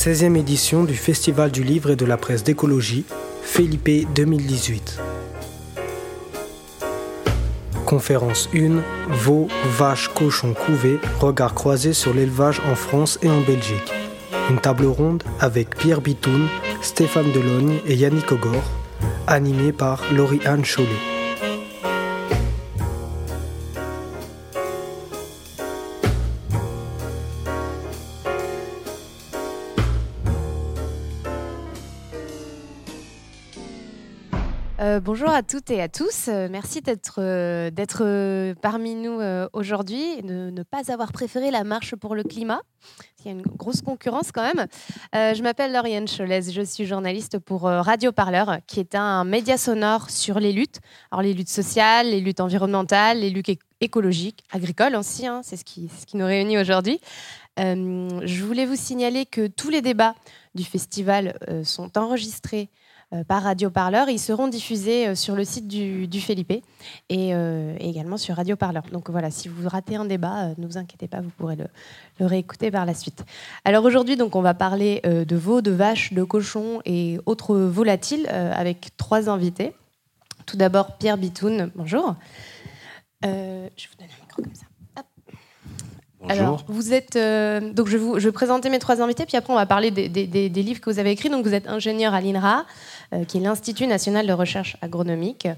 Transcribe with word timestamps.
16e 0.00 0.34
édition 0.34 0.84
du 0.84 0.94
Festival 0.94 1.50
du 1.50 1.62
livre 1.62 1.90
et 1.90 1.96
de 1.96 2.06
la 2.06 2.16
presse 2.16 2.42
d'écologie, 2.42 3.04
Felipe 3.42 4.10
2018. 4.14 4.98
Conférence 7.84 8.48
1, 8.54 8.80
veaux, 9.10 9.48
vaches, 9.76 10.08
cochons 10.08 10.54
couvés, 10.54 10.98
regard 11.18 11.52
croisé 11.52 11.92
sur 11.92 12.14
l'élevage 12.14 12.62
en 12.72 12.76
France 12.76 13.18
et 13.20 13.28
en 13.28 13.42
Belgique. 13.42 13.92
Une 14.48 14.58
table 14.58 14.86
ronde 14.86 15.22
avec 15.38 15.76
Pierre 15.76 16.00
Bitoun, 16.00 16.48
Stéphane 16.80 17.30
Delogne 17.32 17.80
et 17.86 17.94
Yannick 17.94 18.32
Ogor, 18.32 18.62
animée 19.26 19.72
par 19.72 20.02
Laurie-Anne 20.14 20.64
Chollet. 20.64 21.09
Bonjour 35.00 35.30
à 35.30 35.42
toutes 35.42 35.70
et 35.70 35.80
à 35.80 35.88
tous. 35.88 36.28
Euh, 36.28 36.48
merci 36.50 36.82
d'être 36.82 37.16
euh, 37.18 37.70
d'être 37.70 38.54
parmi 38.60 38.94
nous 38.94 39.20
aujourd'hui 39.52 40.02
et 40.18 40.22
de 40.22 40.50
ne 40.50 40.62
pas 40.62 40.92
avoir 40.92 41.12
préféré 41.12 41.50
la 41.50 41.64
marche 41.64 41.94
pour 41.94 42.14
le 42.14 42.22
climat. 42.22 42.60
Il 43.20 43.26
y 43.26 43.28
a 43.28 43.32
une 43.32 43.42
grosse 43.42 43.82
concurrence 43.82 44.32
quand 44.32 44.42
même. 44.42 44.66
je 45.12 45.42
m'appelle 45.42 45.72
Lauriane 45.72 46.08
Cholès, 46.08 46.50
je 46.50 46.62
suis 46.62 46.86
journaliste 46.86 47.38
pour 47.38 47.62
Radio 47.62 48.12
Parleur, 48.12 48.58
qui 48.66 48.80
est 48.80 48.94
un 48.94 49.24
média 49.24 49.58
sonore 49.58 50.08
sur 50.08 50.40
les 50.40 50.52
luttes. 50.52 50.80
Alors 51.10 51.22
les 51.22 51.34
luttes 51.34 51.50
sociales, 51.50 52.08
les 52.10 52.20
luttes 52.20 52.40
environnementales, 52.40 53.20
les 53.20 53.28
luttes 53.28 53.50
écologiques, 53.82 54.44
agricoles 54.50 54.96
aussi, 54.96 55.26
hein, 55.26 55.42
c'est 55.44 55.56
ce 55.56 55.64
qui, 55.64 55.90
nous 56.14 56.24
réunit 56.24 56.58
aujourd'hui. 56.58 57.00
je 57.58 58.44
voulais 58.44 58.64
vous 58.64 58.76
signaler 58.76 59.26
que 59.26 59.46
tous 59.46 59.68
les 59.68 59.82
débats 59.82 60.14
du 60.54 60.64
festival 60.64 61.38
sont 61.62 61.98
enregistrés 61.98 62.70
euh, 62.70 62.79
par 63.26 63.42
Radio 63.42 63.70
Parleur. 63.70 64.08
Ils 64.08 64.20
seront 64.20 64.46
diffusés 64.46 65.08
euh, 65.08 65.14
sur 65.16 65.34
le 65.34 65.44
site 65.44 65.66
du, 65.66 66.06
du 66.06 66.20
Felipe 66.20 66.52
euh, 66.52 67.76
et, 67.80 67.88
également 67.88 68.16
sur 68.16 68.36
Radio 68.36 68.54
Parleur. 68.54 68.84
Donc 68.92 69.10
voilà, 69.10 69.30
si 69.30 69.48
vous 69.48 69.68
ratez 69.68 69.96
un 69.96 70.04
débat, 70.04 70.50
ne 70.58 70.66
vous 70.66 70.78
inquiétez 70.78 71.08
pas, 71.08 71.20
vous 71.20 71.30
pourrez 71.30 71.56
le, 71.56 71.66
réécouter 72.24 72.70
par 72.70 72.86
la 72.86 72.94
suite. 72.94 73.24
Alors 73.64 73.84
aujourd'hui, 73.84 74.16
donc, 74.16 74.36
on 74.36 74.42
va 74.42 74.54
parler 74.54 75.00
de 75.04 75.36
veaux, 75.36 75.60
de 75.60 75.70
vaches, 75.70 76.12
de 76.12 76.22
cochons 76.22 76.80
et 76.84 77.18
autres 77.26 77.56
volatiles 77.56 78.28
avec 78.28 78.90
trois 78.96 79.28
invités. 79.30 79.72
Tout 80.46 80.56
d'abord, 80.56 80.96
Pierre 80.98 81.16
Bitoun, 81.16 81.70
bonjour. 81.74 82.14
je 83.22 83.28
vais 83.28 83.70
vous 83.72 83.96
donner 83.98 84.10
un 84.12 84.22
micro 84.22 84.42
comme 84.42 84.54
ça. 84.54 84.66
Bonjour. 86.20 86.38
Alors, 86.38 86.64
vous 86.68 86.92
êtes. 86.92 87.14
donc, 87.14 87.86
je 87.86 87.92
vais, 87.92 87.98
vous, 87.98 88.18
je 88.18 88.28
vais 88.28 88.32
présenter 88.32 88.68
mes 88.68 88.78
trois 88.78 89.00
invités, 89.00 89.24
puis 89.24 89.38
après, 89.38 89.52
on 89.54 89.56
va 89.56 89.64
parler 89.64 89.90
des, 89.90 90.08
des 90.08 90.62
livres 90.62 90.80
que 90.80 90.90
vous 90.90 90.98
avez 90.98 91.12
écrits. 91.12 91.30
Donc, 91.30 91.46
vous 91.46 91.54
êtes 91.54 91.66
ingénieur 91.66 92.12
à 92.12 92.20
l'INRA, 92.20 92.58
euh, 92.58 92.62
qui 93.28 93.38
est 93.38 93.40
l'Institut 93.40 93.86
national 93.86 94.26
de 94.26 94.32
recherche 94.32 94.76
agronomique, 94.82 95.48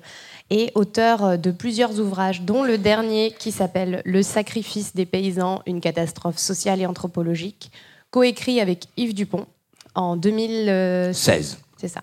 et 0.53 0.71
auteur 0.75 1.25
euh, 1.25 1.37
de 1.39 1.51
plusieurs 1.51 1.99
ouvrages, 1.99 2.43
dont 2.43 2.63
le 2.63 2.77
dernier 2.77 3.35
qui 3.39 3.51
s'appelle 3.53 4.03
Le 4.05 4.23
sacrifice 4.23 4.95
des 4.95 5.07
paysans, 5.07 5.63
une 5.67 5.81
catastrophe 5.81 6.37
sociale 6.37 6.81
et 6.81 6.87
anthropologique, 6.87 7.73
coécrit 8.11 8.61
avec 8.61 8.87
Yves 8.99 9.15
Dupont 9.15 9.47
en 9.95 10.17
2016. 10.17 11.59
C'est 11.79 11.89
ça. 11.89 12.03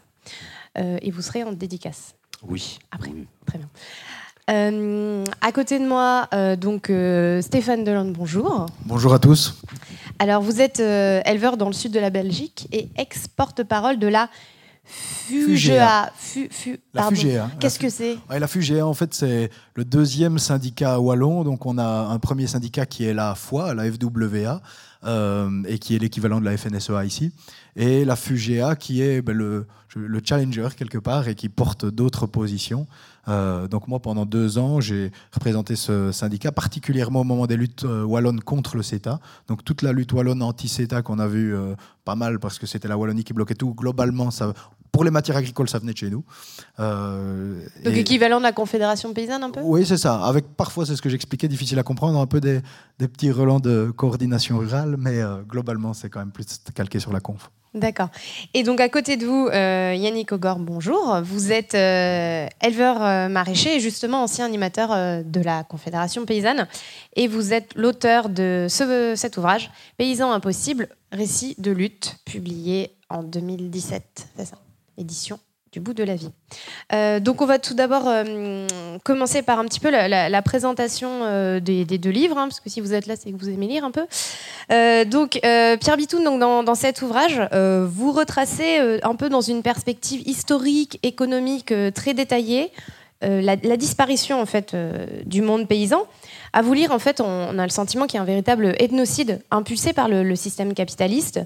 Euh, 0.80 0.98
et 1.02 1.12
vous 1.12 1.22
serez 1.22 1.44
en 1.44 1.52
dédicace. 1.52 2.16
Oui. 2.48 2.80
Après. 2.92 3.12
Très 3.46 3.60
bien. 3.60 3.70
à 5.42 5.52
côté 5.52 5.78
de 5.78 5.86
moi, 5.86 6.28
donc 6.56 6.92
Stéphane 7.42 7.84
Delande, 7.84 8.14
bonjour. 8.14 8.66
Bonjour 8.86 9.14
à 9.14 9.20
tous. 9.20 9.62
Alors, 10.20 10.42
vous 10.42 10.62
êtes 10.62 10.80
éleveur 10.80 11.58
dans 11.58 11.68
le 11.68 11.74
sud 11.74 11.92
de 11.92 12.00
la 12.00 12.10
Belgique 12.10 12.68
et 12.72 12.90
ex-porte-parole 12.98 14.00
de 14.00 14.08
la 14.08 14.30
Fugea. 14.90 16.12
la 16.94 17.10
Fugea. 17.10 17.50
Qu'est-ce 17.60 17.80
que 17.80 17.90
c'est? 17.90 18.18
La 18.30 18.48
Fugea, 18.48 18.86
en 18.86 18.94
fait, 18.94 19.14
c'est 19.14 19.50
le 19.76 19.86
deuxième 19.86 20.40
syndicat 20.40 21.00
wallon. 21.00 21.44
Donc, 21.44 21.66
on 21.66 21.78
a 21.78 21.84
un 21.84 22.20
premier 22.20 22.48
syndicat 22.48 22.86
qui 22.86 23.06
est 23.06 23.14
la 23.14 23.36
FOI, 23.36 23.74
la 23.74 23.84
FWA, 23.92 24.62
euh, 25.06 25.64
et 25.66 25.80
qui 25.80 25.96
est 25.96 26.00
l'équivalent 26.00 26.40
de 26.42 26.46
la 26.46 26.58
FNSEA 26.58 27.06
ici. 27.06 27.32
Et 27.76 28.04
la 28.04 28.16
Fugea, 28.16 28.76
qui 28.76 29.02
est 29.02 29.22
ben, 29.22 29.36
le, 29.36 29.66
le, 29.96 30.22
challenger, 30.24 30.68
quelque 30.76 30.98
part, 30.98 31.28
et 31.28 31.36
qui 31.36 31.48
porte 31.48 31.86
d'autres 31.86 32.28
positions. 32.28 32.88
Euh, 33.28 33.68
donc 33.68 33.88
moi, 33.88 34.00
pendant 34.00 34.26
deux 34.26 34.58
ans, 34.58 34.82
j'ai 34.82 35.12
représenté 35.32 35.76
ce 35.76 36.12
syndicat, 36.12 36.52
particulièrement 36.52 37.22
au 37.22 37.24
moment 37.24 37.48
des 37.48 37.56
luttes 37.56 37.86
euh, 37.86 38.04
wallonnes 38.04 38.42
contre 38.42 38.76
le 38.76 38.84
CETA. 38.84 39.20
Donc 39.48 39.64
toute 39.64 39.84
la 39.84 39.94
lutte 39.94 40.12
wallonne 40.12 40.42
anti-CETA 40.42 41.02
qu'on 41.02 41.20
a 41.20 41.28
vu 41.28 41.56
pas 42.04 42.16
mal 42.16 42.40
parce 42.40 42.60
que 42.60 42.66
c'était 42.66 42.88
la 42.88 42.98
Wallonie 42.98 43.24
qui 43.24 43.34
bloquait 43.34 43.56
tout. 43.56 43.74
Globalement, 43.76 44.32
ça, 44.32 44.54
pour 45.00 45.06
les 45.06 45.12
matières 45.12 45.38
agricoles, 45.38 45.70
ça 45.70 45.80
venait 45.80 45.94
de 45.94 45.98
chez 45.98 46.10
nous. 46.10 46.26
Euh, 46.78 47.66
Donc 47.86 47.94
équivalent 47.94 48.40
de 48.40 48.44
la 48.44 48.52
Confédération 48.52 49.14
paysanne 49.14 49.44
un 49.44 49.50
peu 49.50 49.62
Oui, 49.64 49.86
c'est 49.86 49.96
ça. 49.96 50.26
Avec 50.26 50.58
parfois, 50.58 50.86
c'est 50.86 50.98
ce 50.98 51.02
que 51.02 51.08
j'expliquais, 51.08 51.48
difficile 51.48 51.80
à 51.80 51.84
comprendre, 51.84 52.20
un 52.20 52.28
peu 52.28 52.42
des, 52.42 52.60
petits 52.98 53.32
relents 53.32 53.62
de 53.62 53.94
coordination 53.96 54.58
rurale, 54.58 54.98
mais 55.00 55.22
euh, 55.22 55.38
globalement, 55.48 55.94
c'est 55.94 56.10
quand 56.10 56.20
même 56.20 56.34
plus 56.34 56.46
calqué 56.76 57.00
sur 57.00 57.14
la 57.14 57.22
conf. 57.22 57.50
D'accord. 57.74 58.10
Et 58.54 58.64
donc 58.64 58.82
à 58.82 58.90
côté 58.90 59.16
de 59.16 59.26
vous, 59.26 59.48
euh, 59.48 59.96
Yannick 59.96 60.34
Ogor, 60.34 60.60
bonjour. 60.60 61.22
Vous 61.24 61.54
êtes 61.54 61.76
éleveur 61.76 63.30
maraîcher 63.30 63.78
et 63.78 63.80
justement 63.80 64.24
ancien 64.24 64.46
animateur 64.46 65.24
de 65.24 65.40
la 65.40 65.64
Confédération 65.64 66.26
paysanne. 66.26 66.68
Et 67.16 67.30
vous 67.30 67.54
êtes 67.54 67.74
l'auteur 67.76 68.28
de 68.28 68.68
ce, 68.68 69.14
cet 69.16 69.38
ouvrage, 69.38 69.72
Paysans 69.96 70.34
impossibles, 70.34 70.90
récit 71.14 71.56
de 71.58 71.72
lutte, 71.72 72.18
publié 72.26 72.98
en 73.10 73.24
2017. 73.24 74.28
C'est 74.36 74.46
ça? 74.46 74.58
Édition 75.00 75.40
du 75.72 75.80
bout 75.80 75.94
de 75.94 76.04
la 76.04 76.16
vie. 76.16 76.32
Euh, 76.94 77.20
donc 77.20 77.42
on 77.42 77.46
va 77.46 77.60
tout 77.60 77.76
d'abord 77.76 78.04
euh, 78.08 78.66
commencer 79.04 79.42
par 79.42 79.60
un 79.60 79.66
petit 79.66 79.80
peu 79.80 79.90
la, 79.92 80.42
présentation 80.42 81.10
euh, 81.24 81.60
des, 81.60 81.86
deux 81.86 82.10
livres, 82.10 82.38
hein, 82.38 82.48
parce 82.48 82.60
que 82.60 82.70
si 82.70 82.82
vous 82.82 82.94
êtes 82.94 83.06
là, 83.06 83.16
c'est 83.16 83.32
que 83.32 83.38
vous 83.38 83.50
aimez 83.50 83.68
lire 83.68 83.86
un 83.86 83.92
peu. 83.92 84.06
donc 85.06 85.40
Pierre 85.42 85.98
Bitoun, 85.98 86.24
donc, 86.24 86.40
dans, 86.40 86.76
cet 86.76 87.02
ouvrage, 87.02 87.42
vous 87.52 88.12
retracez 88.12 89.00
un 89.04 89.16
peu 89.16 89.30
dans 89.30 89.42
une 89.42 89.62
perspective 89.62 90.22
historique, 90.28 91.00
économique 91.04 91.74
très 91.94 92.14
détaillée, 92.14 92.72
la, 93.22 93.56
disparition 93.56 94.42
en 94.42 94.46
fait 94.46 94.76
du 95.26 95.42
monde 95.42 95.68
paysan. 95.68 96.06
À 96.54 96.62
vous 96.62 96.74
lire, 96.74 96.92
en 96.92 97.00
fait, 97.00 97.22
on, 97.22 97.60
a 97.60 97.64
le 97.64 97.70
sentiment 97.70 98.08
qu'il 98.08 98.16
y 98.16 98.20
a 98.20 98.22
un 98.22 98.26
véritable 98.26 98.76
ethnocide 98.80 99.42
impulsé 99.52 99.94
par 99.94 100.08
le, 100.08 100.36
système 100.36 100.74
capitaliste. 100.74 101.42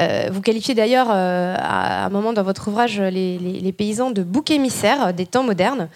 Euh, 0.00 0.28
vous 0.30 0.40
qualifiez 0.40 0.74
d'ailleurs 0.74 1.08
euh, 1.10 1.54
à 1.58 2.06
un 2.06 2.08
moment 2.10 2.32
dans 2.32 2.42
votre 2.42 2.68
ouvrage 2.68 3.00
les, 3.00 3.74
paysans 3.76 4.10
de 4.10 4.22
boucs 4.22 4.50
émissaires 4.50 5.12
des 5.12 5.26
temps 5.26 5.42
modernes. 5.42 5.88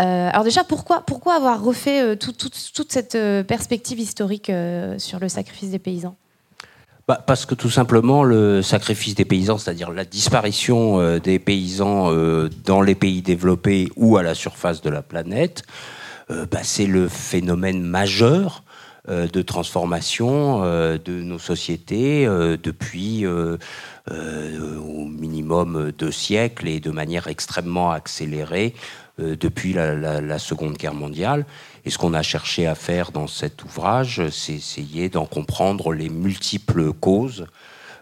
Euh, 0.00 0.30
alors 0.30 0.44
déjà, 0.44 0.64
pourquoi, 0.64 1.02
pourquoi 1.06 1.34
avoir 1.34 1.62
refait 1.62 2.16
toute 2.16 2.92
cette 2.92 3.18
perspective 3.46 3.98
historique 3.98 4.50
sur 4.98 5.20
le 5.20 5.28
sacrifice 5.28 5.70
des 5.70 5.78
paysans? 5.78 6.16
Bah, 7.06 7.22
parce 7.24 7.44
que 7.44 7.54
tout 7.54 7.70
simplement, 7.70 8.24
le 8.24 8.62
sacrifice 8.62 9.14
des 9.14 9.24
paysans, 9.24 9.58
c'est-à-dire 9.58 9.90
la 9.90 10.04
disparition 10.04 11.18
des 11.18 11.38
paysans 11.38 12.10
dans 12.64 12.80
les 12.80 12.94
pays 12.94 13.22
développés 13.22 13.88
ou 13.96 14.16
à 14.16 14.22
la 14.22 14.34
surface 14.34 14.80
de 14.80 14.90
la 14.90 15.02
planète, 15.02 15.64
bah, 16.30 16.60
c'est 16.62 16.86
le 16.86 17.08
phénomène 17.08 17.82
majeur 17.82 18.62
euh, 19.08 19.26
de 19.26 19.42
transformation 19.42 20.62
euh, 20.62 20.98
de 20.98 21.22
nos 21.22 21.38
sociétés 21.38 22.26
depuis 22.62 23.26
au 23.26 23.58
minimum 25.04 25.92
deux 25.96 26.10
siècles 26.12 26.68
et 26.68 26.80
de 26.80 26.90
manière 26.90 27.28
extrêmement 27.28 27.90
accélérée 27.92 28.74
depuis 29.18 29.72
la, 29.72 30.38
Seconde 30.38 30.76
Guerre 30.76 30.94
mondiale. 30.94 31.44
Et 31.84 31.90
ce 31.90 31.98
qu'on 31.98 32.14
a 32.14 32.22
cherché 32.22 32.66
à 32.66 32.74
faire 32.74 33.12
dans 33.12 33.26
cet 33.26 33.64
ouvrage, 33.64 34.28
c'est 34.30 34.54
essayer 34.54 35.08
d'en 35.08 35.26
comprendre 35.26 35.92
les 35.92 36.08
multiples 36.08 36.92
causes, 36.92 37.46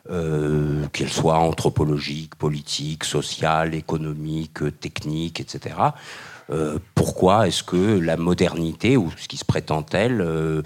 qu'elles 0.08 1.12
soient 1.12 1.38
anthropologiques, 1.38 2.37
politiques, 2.37 3.05
sociales, 3.05 3.75
économiques, 3.75 4.61
techniques, 4.81 5.41
etc., 5.41 5.75
euh, 6.50 6.79
pourquoi 6.95 7.47
est-ce 7.47 7.62
que 7.62 7.99
la 7.99 8.17
modernité, 8.17 8.97
ou 8.97 9.12
ce 9.17 9.29
qui 9.29 9.37
se 9.37 9.45
prétend 9.45 9.85
elle, 9.93 10.21
euh, 10.21 10.62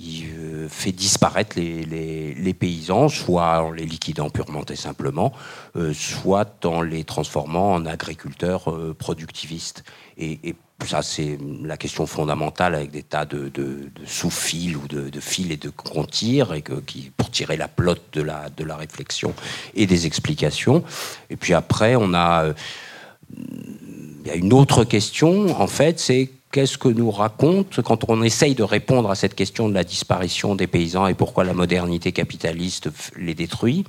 euh, 0.00 0.68
fait 0.68 0.92
disparaître 0.92 1.56
les, 1.58 2.54
paysans, 2.58 3.08
soit 3.08 3.62
en 3.62 3.70
les 3.70 3.84
liquidant 3.84 4.30
purement 4.30 4.64
et 4.68 4.76
simplement, 4.76 5.32
soit 5.92 6.64
en 6.66 6.82
les 6.82 7.04
transformant 7.04 7.74
en 7.74 7.86
agriculteurs 7.86 8.74
productivistes? 8.98 9.84
Et, 10.18 10.54
ça, 10.84 11.00
c'est 11.00 11.38
la 11.62 11.76
question 11.76 12.06
fondamentale 12.06 12.74
avec 12.74 12.90
des 12.90 13.04
tas 13.04 13.24
de, 13.24 13.52
sous-fils 14.04 14.74
ou 14.74 14.88
de, 14.88 15.20
fils 15.20 15.52
et 15.52 15.56
de 15.56 15.70
qu'on 15.70 16.04
tire, 16.04 16.54
et 16.54 16.64
qui, 16.84 17.12
pour 17.16 17.30
tirer 17.30 17.56
la 17.56 17.68
plotte 17.68 18.02
de 18.14 18.22
de 18.22 18.64
la 18.64 18.76
réflexion 18.76 19.32
et 19.76 19.86
des 19.86 20.06
explications. 20.06 20.82
Et 21.30 21.36
puis 21.36 21.54
après, 21.54 21.94
on 21.94 22.14
a 22.14 22.52
il 24.22 24.28
y 24.28 24.30
a 24.30 24.34
une 24.34 24.52
autre 24.52 24.84
question, 24.84 25.60
en 25.60 25.66
fait, 25.66 25.98
c'est 25.98 26.30
qu'est-ce 26.50 26.78
que 26.78 26.88
nous 26.88 27.10
raconte 27.10 27.80
quand 27.82 28.08
on 28.08 28.22
essaye 28.22 28.54
de 28.54 28.62
répondre 28.62 29.10
à 29.10 29.14
cette 29.14 29.34
question 29.34 29.68
de 29.68 29.74
la 29.74 29.84
disparition 29.84 30.54
des 30.54 30.66
paysans 30.66 31.06
et 31.06 31.14
pourquoi 31.14 31.44
la 31.44 31.54
modernité 31.54 32.12
capitaliste 32.12 32.90
les 33.16 33.34
détruit 33.34 33.84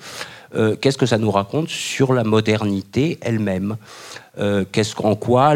qu'est-ce 0.82 1.00
que 1.00 1.08
ça 1.08 1.18
nous 1.18 1.32
raconte 1.32 1.68
sur 1.70 2.14
la 2.14 2.24
modernité 2.24 3.18
elle-même? 3.22 3.78
Qu'est-ce 4.72 4.94
qu'en 4.94 5.16
quoi 5.16 5.56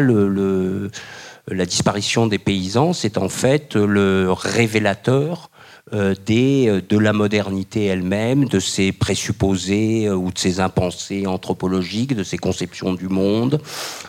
la 1.50 1.66
disparition 1.66 2.26
des 2.26 2.38
paysans, 2.38 2.92
c'est 2.92 3.18
en 3.18 3.28
fait 3.28 3.74
le 3.74 4.30
révélateur 4.30 5.50
euh, 5.54 5.57
des, 5.92 6.68
euh, 6.68 6.80
de 6.86 6.98
la 6.98 7.12
modernité 7.12 7.86
elle-même, 7.86 8.46
de 8.46 8.60
ses 8.60 8.92
présupposés 8.92 10.06
euh, 10.06 10.14
ou 10.14 10.30
de 10.30 10.38
ses 10.38 10.60
impensés 10.60 11.26
anthropologiques, 11.26 12.14
de 12.14 12.24
ses 12.24 12.38
conceptions 12.38 12.94
du 12.94 13.08
monde, 13.08 13.60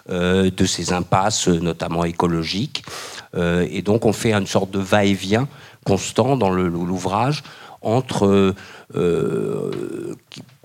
de 0.10 0.66
ses 0.66 0.94
impasses, 0.94 1.48
notamment 1.48 2.04
écologiques. 2.04 2.84
et 3.36 3.82
donc 3.82 4.06
on 4.06 4.14
fait 4.14 4.34
une 4.34 4.48
sorte 4.48 4.72
de 4.72 4.80
va-et-vient 4.80 5.48
constant 5.86 6.36
dans 6.36 6.50
l'ouvrage 6.50 7.44
entre 7.82 8.54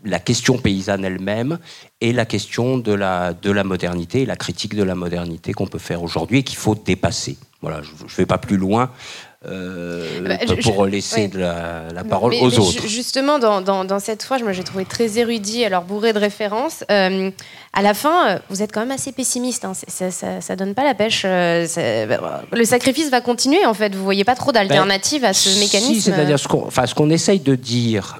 la 0.05 0.19
question 0.19 0.58
paysanne 0.58 1.05
elle-même 1.05 1.58
et 2.00 2.12
la 2.12 2.26
question 2.26 2.78
de 2.78 2.93
la, 2.93 3.32
de 3.32 3.50
la 3.50 3.64
modernité 3.64 4.22
et 4.22 4.26
la 4.26 4.37
critique 4.37 4.75
de 4.75 4.82
la 4.82 4.94
modernité 4.94 5.52
qu'on 5.52 5.67
peut 5.67 5.78
faire 5.78 6.02
aujourd'hui 6.02 6.38
et 6.38 6.43
qu'il 6.43 6.58
faut 6.58 6.75
dépasser. 6.75 7.38
Voilà, 7.62 7.81
je 7.82 8.05
ne 8.05 8.17
vais 8.17 8.26
pas 8.26 8.38
plus 8.38 8.58
loin. 8.58 8.90
Euh, 9.46 10.20
bah, 10.23 10.37
pour 10.62 10.87
laisser 10.87 11.31
la, 11.35 12.05
parole 12.08 12.35
aux 12.41 12.58
autres. 12.58 12.87
Justement, 12.87 13.38
dans, 13.38 13.61
dans, 13.61 13.99
cette 13.99 14.23
fois, 14.23 14.38
moi 14.38 14.52
j'ai 14.52 14.64
trouvé 14.64 14.85
très 14.85 15.19
érudit, 15.19 15.64
alors 15.64 15.82
bourré 15.82 16.12
de 16.12 16.19
références. 16.19 16.85
Euh, 16.91 17.31
à 17.73 17.82
la 17.82 17.93
fin, 17.93 18.29
euh, 18.29 18.38
vous 18.49 18.62
êtes 18.62 18.73
quand 18.73 18.81
même 18.81 18.91
assez 18.91 19.12
pessimiste. 19.12 19.64
Hein. 19.64 19.73
Ça, 19.88 20.11
ça, 20.11 20.56
donne 20.56 20.75
pas 20.75 20.85
la 20.85 20.94
pêche. 20.94 21.25
Bah, 21.25 22.43
le 22.52 22.64
sacrifice 22.64 23.11
va 23.11 23.20
continuer 23.20 23.67
en 23.67 23.75
fait. 23.75 23.94
Vous 23.94 24.05
voyez 24.05 24.25
pas 24.25 24.35
trop 24.35 24.52
d'alternatives 24.52 25.25
à 25.25 25.32
ce 25.32 25.61
mécanisme. 25.61 26.12
c'est-à-dire 26.12 26.38
ce 26.38 26.49
qu'on, 26.49 26.67
enfin, 26.67 26.87
ce 26.87 26.94
qu'on 26.94 27.11
essaye 27.11 27.41
de 27.41 27.55
dire, 27.55 28.19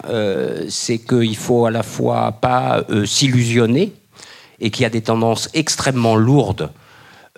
c'est 0.69 0.99
qu'il 0.99 1.37
faut 1.37 1.67
à 1.67 1.71
la 1.71 1.83
fois 1.83 2.33
pas 2.33 2.85
s'illusionner 3.07 3.93
et 4.61 4.71
qu'il 4.71 4.83
y 4.83 4.87
a 4.87 4.91
des 4.91 5.03
tendances 5.03 5.49
extrêmement 5.55 6.17
lourdes 6.17 6.71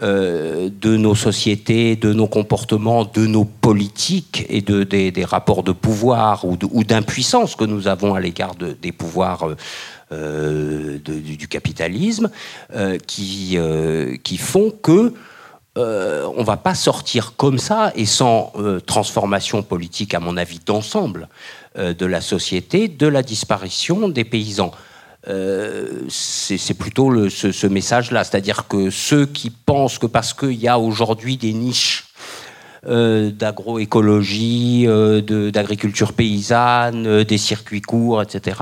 euh, 0.03 0.69
de 0.71 0.95
nos 0.99 1.15
sociétés, 1.15 1.97
de 1.97 2.13
nos 2.13 2.27
comportements, 2.27 3.07
de 3.07 3.27
nos 3.27 3.47
politiques 3.47 4.45
et 4.51 4.61
de, 4.61 4.83
des, 4.83 5.25
rapports 5.25 5.63
de 5.63 5.73
pouvoir 5.73 6.45
ou 6.45 6.85
d'impuissance 6.85 7.57
que 7.57 7.65
nous 7.65 7.89
avons 7.89 8.15
à 8.15 8.21
l'égard 8.21 8.55
des 8.57 8.93
pouvoirs 8.93 9.49
euh, 10.13 10.99
du, 10.99 11.49
capitalisme, 11.49 12.31
euh, 12.75 12.99
qui, 13.07 13.57
font 14.37 14.71
que 14.71 15.15
on 15.77 16.45
va 16.45 16.59
pas 16.59 16.75
sortir 16.75 17.33
comme 17.39 17.59
ça 17.59 17.91
et 17.97 18.05
sans 18.05 18.53
transformation 18.85 19.63
politique, 19.63 20.13
à 20.13 20.21
mon 20.21 20.37
avis, 20.37 20.59
d'ensemble 20.59 21.27
de 21.75 22.05
la 22.05 22.21
société, 22.21 22.89
de 22.89 23.07
la 23.07 23.23
disparition 23.23 24.11
des 24.11 24.25
paysans. 24.25 24.73
Euh, 25.29 26.05
c'est 26.09 26.75
plutôt 26.75 27.29
ce, 27.29 27.67
message-là. 27.67 28.25
C'est-à-dire 28.25 28.69
que 28.69 28.91
ceux 28.91 29.27
qui 29.27 29.51
pensent 29.51 29.99
que 29.99 30.07
parce 30.07 30.35
qu'il 30.35 30.55
y 30.55 30.69
a 30.69 30.79
aujourd'hui 30.79 31.37
des 31.37 31.53
niches 31.53 32.05
euh, 32.87 33.33
d'agroécologie, 33.33 34.85
euh, 34.87 35.51
d'agriculture 35.51 36.13
paysanne, 36.13 37.25
des 37.25 37.39
circuits 37.39 37.83
courts, 37.83 38.23
etc., 38.23 38.61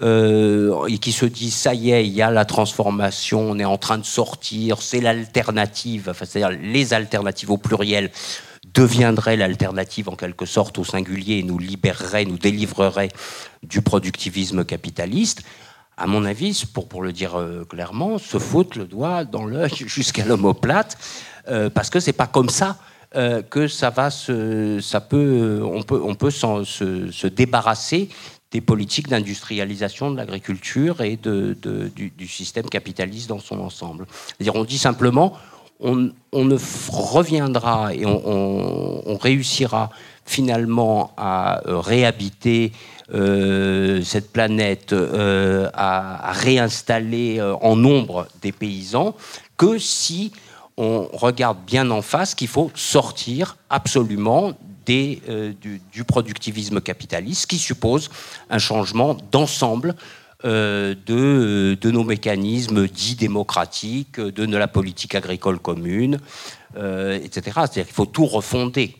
et 0.00 0.98
qui 0.98 1.10
se 1.10 1.26
disent 1.26 1.56
ça 1.56 1.74
y 1.74 1.90
est, 1.90 2.06
il 2.06 2.12
y 2.12 2.22
a 2.22 2.30
la 2.30 2.44
transformation, 2.44 3.50
on 3.50 3.58
est 3.58 3.64
en 3.64 3.78
train 3.78 3.98
de 3.98 4.04
sortir, 4.04 4.80
c'est 4.80 5.00
l'alternative, 5.00 6.06
enfin, 6.08 6.24
c'est-à-dire 6.24 6.56
les 6.62 6.94
alternatives 6.94 7.50
au 7.50 7.56
pluriel 7.56 8.12
deviendraient 8.72 9.36
l'alternative 9.36 10.08
en 10.08 10.14
quelque 10.14 10.46
sorte 10.46 10.78
au 10.78 10.84
singulier 10.84 11.38
et 11.38 11.42
nous 11.42 11.58
libéreraient, 11.58 12.26
nous 12.26 12.38
délivreraient 12.38 13.10
du 13.64 13.82
productivisme 13.82 14.64
capitaliste 14.64 15.42
à 15.98 16.06
mon 16.06 16.24
avis, 16.24 16.64
pour, 16.72 16.88
pour 16.88 17.02
le 17.02 17.12
dire 17.12 17.38
euh, 17.38 17.64
clairement, 17.64 18.18
se 18.18 18.38
foutent 18.38 18.76
le 18.76 18.86
doigt 18.86 19.24
dans 19.24 19.44
l'œil 19.44 19.70
jusqu'à 19.86 20.24
l'homoplate, 20.24 20.96
euh, 21.48 21.68
parce 21.70 21.90
que 21.90 22.00
c'est 22.00 22.12
pas 22.12 22.26
comme 22.26 22.48
ça 22.48 22.78
euh, 23.16 23.42
que 23.42 23.68
ça 23.68 23.90
va 23.90 24.10
se, 24.10 24.80
ça 24.80 25.00
peut, 25.00 25.60
on 25.64 25.82
peut, 25.82 26.00
on 26.02 26.14
peut 26.14 26.30
se, 26.30 26.64
se, 27.10 27.26
débarrasser 27.26 28.08
des 28.50 28.60
politiques 28.60 29.08
d'industrialisation 29.08 30.10
de 30.10 30.16
l'agriculture 30.16 31.00
et 31.00 31.16
de, 31.16 31.56
du, 31.94 32.10
du, 32.10 32.28
système 32.28 32.66
capitaliste 32.66 33.28
dans 33.28 33.38
son 33.38 33.60
ensemble. 33.60 34.06
C'est-à-dire, 34.26 34.54
on 34.54 34.64
dit 34.64 34.78
simplement, 34.78 35.36
on, 35.80 36.10
ne 36.32 36.56
reviendra 36.90 37.94
et 37.94 38.04
on, 38.04 39.16
réussira 39.20 39.90
finalement 40.24 41.12
à 41.16 41.60
réhabiter 41.64 42.72
euh, 43.14 44.02
cette 44.02 44.32
planète 44.32 44.92
euh, 44.92 45.70
à, 45.72 46.30
réinstaller 46.32 47.38
euh, 47.38 47.54
en 47.62 47.74
nombre 47.74 48.28
des 48.42 48.52
paysans 48.52 49.16
que 49.56 49.78
si 49.78 50.30
on 50.76 51.08
regarde 51.12 51.56
bien 51.66 51.90
en 51.90 52.02
face 52.02 52.34
qu'il 52.34 52.48
faut 52.48 52.70
sortir 52.74 53.56
absolument 53.70 54.52
des, 54.84 55.22
du, 55.60 56.04
productivisme 56.04 56.80
capitaliste, 56.80 57.46
qui 57.46 57.58
suppose 57.58 58.10
un 58.48 58.58
changement 58.58 59.16
d'ensemble 59.32 59.94
de, 60.44 61.74
de, 61.74 61.90
nos 61.90 62.04
mécanismes 62.04 62.86
dits 62.86 63.16
démocratiques, 63.16 64.20
de, 64.20 64.46
de 64.46 64.56
la 64.56 64.68
politique 64.68 65.14
agricole 65.14 65.58
commune, 65.58 66.18
etc. 66.76 67.40
C'est-à-dire 67.42 67.86
qu'il 67.86 67.94
faut 67.94 68.06
tout 68.06 68.26
refonder, 68.26 68.94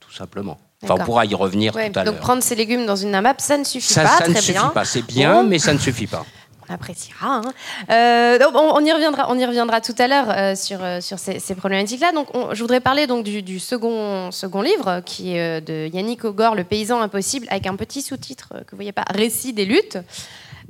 tout 0.00 0.12
simplement. 0.12 0.58
Enfin, 0.82 0.96
on 0.98 1.04
pourra 1.04 1.26
y 1.26 1.34
revenir 1.34 1.72
tout 1.72 1.78
à 1.78 1.88
l'heure. 1.88 2.04
Donc 2.04 2.18
prendre 2.18 2.42
ces 2.42 2.54
légumes 2.54 2.86
dans 2.86 2.96
une 2.96 3.10
NAMAP, 3.10 3.40
ça 3.40 3.56
ne 3.56 3.64
suffit 3.64 3.94
pas. 3.94 4.18
Ça 4.18 4.28
ne 4.28 4.34
suffit 4.34 4.58
pas. 4.74 4.84
C'est 4.84 5.02
bien, 5.02 5.42
mais 5.42 5.58
ça 5.58 5.72
ne 5.72 5.78
suffit 5.78 6.06
pas. 6.06 6.24
On 6.68 6.74
appréciera. 6.74 7.42
Hein. 7.44 7.52
Euh, 7.90 8.38
on, 8.54 8.84
y 8.84 8.92
reviendra, 8.92 9.26
on 9.28 9.36
y 9.36 9.44
reviendra 9.44 9.80
tout 9.80 9.96
à 9.98 10.06
l'heure 10.06 10.30
euh, 10.30 10.54
sur, 10.54 10.82
euh, 10.82 11.00
sur 11.00 11.18
ces, 11.18 11.54
problématiques-là. 11.56 12.12
Donc, 12.12 12.28
je 12.52 12.60
voudrais 12.60 12.78
parler 12.78 13.08
donc 13.08 13.24
du, 13.24 13.58
second, 13.58 14.30
second 14.30 14.62
livre, 14.62 15.02
qui 15.04 15.36
est 15.36 15.60
de 15.60 15.90
Yannick 15.92 16.24
Ogor, 16.24 16.54
Le 16.54 16.62
paysan 16.62 17.00
impossible, 17.00 17.48
avec 17.50 17.66
un 17.66 17.74
petit 17.74 18.00
sous-titre 18.00 18.50
que 18.64 18.70
vous 18.70 18.76
voyez 18.76 18.92
pas, 18.92 19.04
Récit 19.12 19.52
des 19.52 19.64
luttes. 19.64 19.98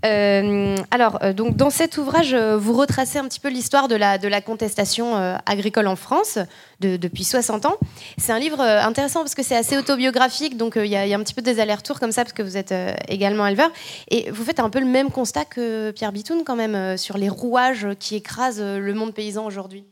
Euh, 0.04 0.76
alors, 0.90 1.18
euh, 1.22 1.32
donc, 1.32 1.56
dans 1.56 1.70
cet 1.70 1.96
ouvrage, 1.96 2.34
euh, 2.34 2.56
vous 2.56 2.72
retracez 2.72 3.18
un 3.18 3.28
petit 3.28 3.38
peu 3.38 3.48
l'histoire 3.48 3.86
de 3.88 3.94
la, 3.94 4.40
contestation 4.40 5.14
agricole 5.46 5.86
en 5.86 5.96
France 5.96 6.38
depuis 6.80 7.22
60 7.22 7.66
ans. 7.66 7.76
C'est 8.16 8.32
un 8.32 8.38
livre 8.38 8.60
intéressant 8.60 9.20
parce 9.20 9.34
que 9.34 9.42
c'est 9.42 9.54
assez 9.56 9.76
autobiographique, 9.76 10.56
donc 10.56 10.74
il 10.76 10.86
y, 10.86 10.96
a 10.96 11.16
un 11.16 11.22
petit 11.22 11.34
peu 11.34 11.42
des 11.42 11.60
allers-retours 11.60 12.00
comme 12.00 12.10
ça, 12.10 12.22
parce 12.24 12.32
que 12.32 12.42
vous 12.42 12.56
êtes 12.56 12.74
également 13.08 13.46
éleveur. 13.46 13.70
Et 14.10 14.30
vous 14.30 14.42
faites 14.42 14.58
un 14.58 14.70
peu 14.70 14.80
le 14.80 14.86
même 14.86 15.10
constat 15.10 15.44
que 15.44 15.92
Pierre 15.92 16.12
Bitoun, 16.12 16.42
quand 16.44 16.56
même, 16.56 16.96
sur 16.96 17.18
les 17.18 17.28
rouages 17.28 17.88
qui 18.00 18.16
écrasent 18.16 18.60
le 18.60 18.94
monde 18.94 19.14
paysan 19.14 19.46
aujourd'hui. 19.46 19.84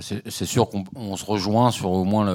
C'est 0.00 0.46
sûr 0.46 0.68
qu'on 0.68 1.16
se 1.16 1.24
rejoint 1.24 1.70
sur 1.70 1.90
au 1.90 2.04
moins 2.04 2.26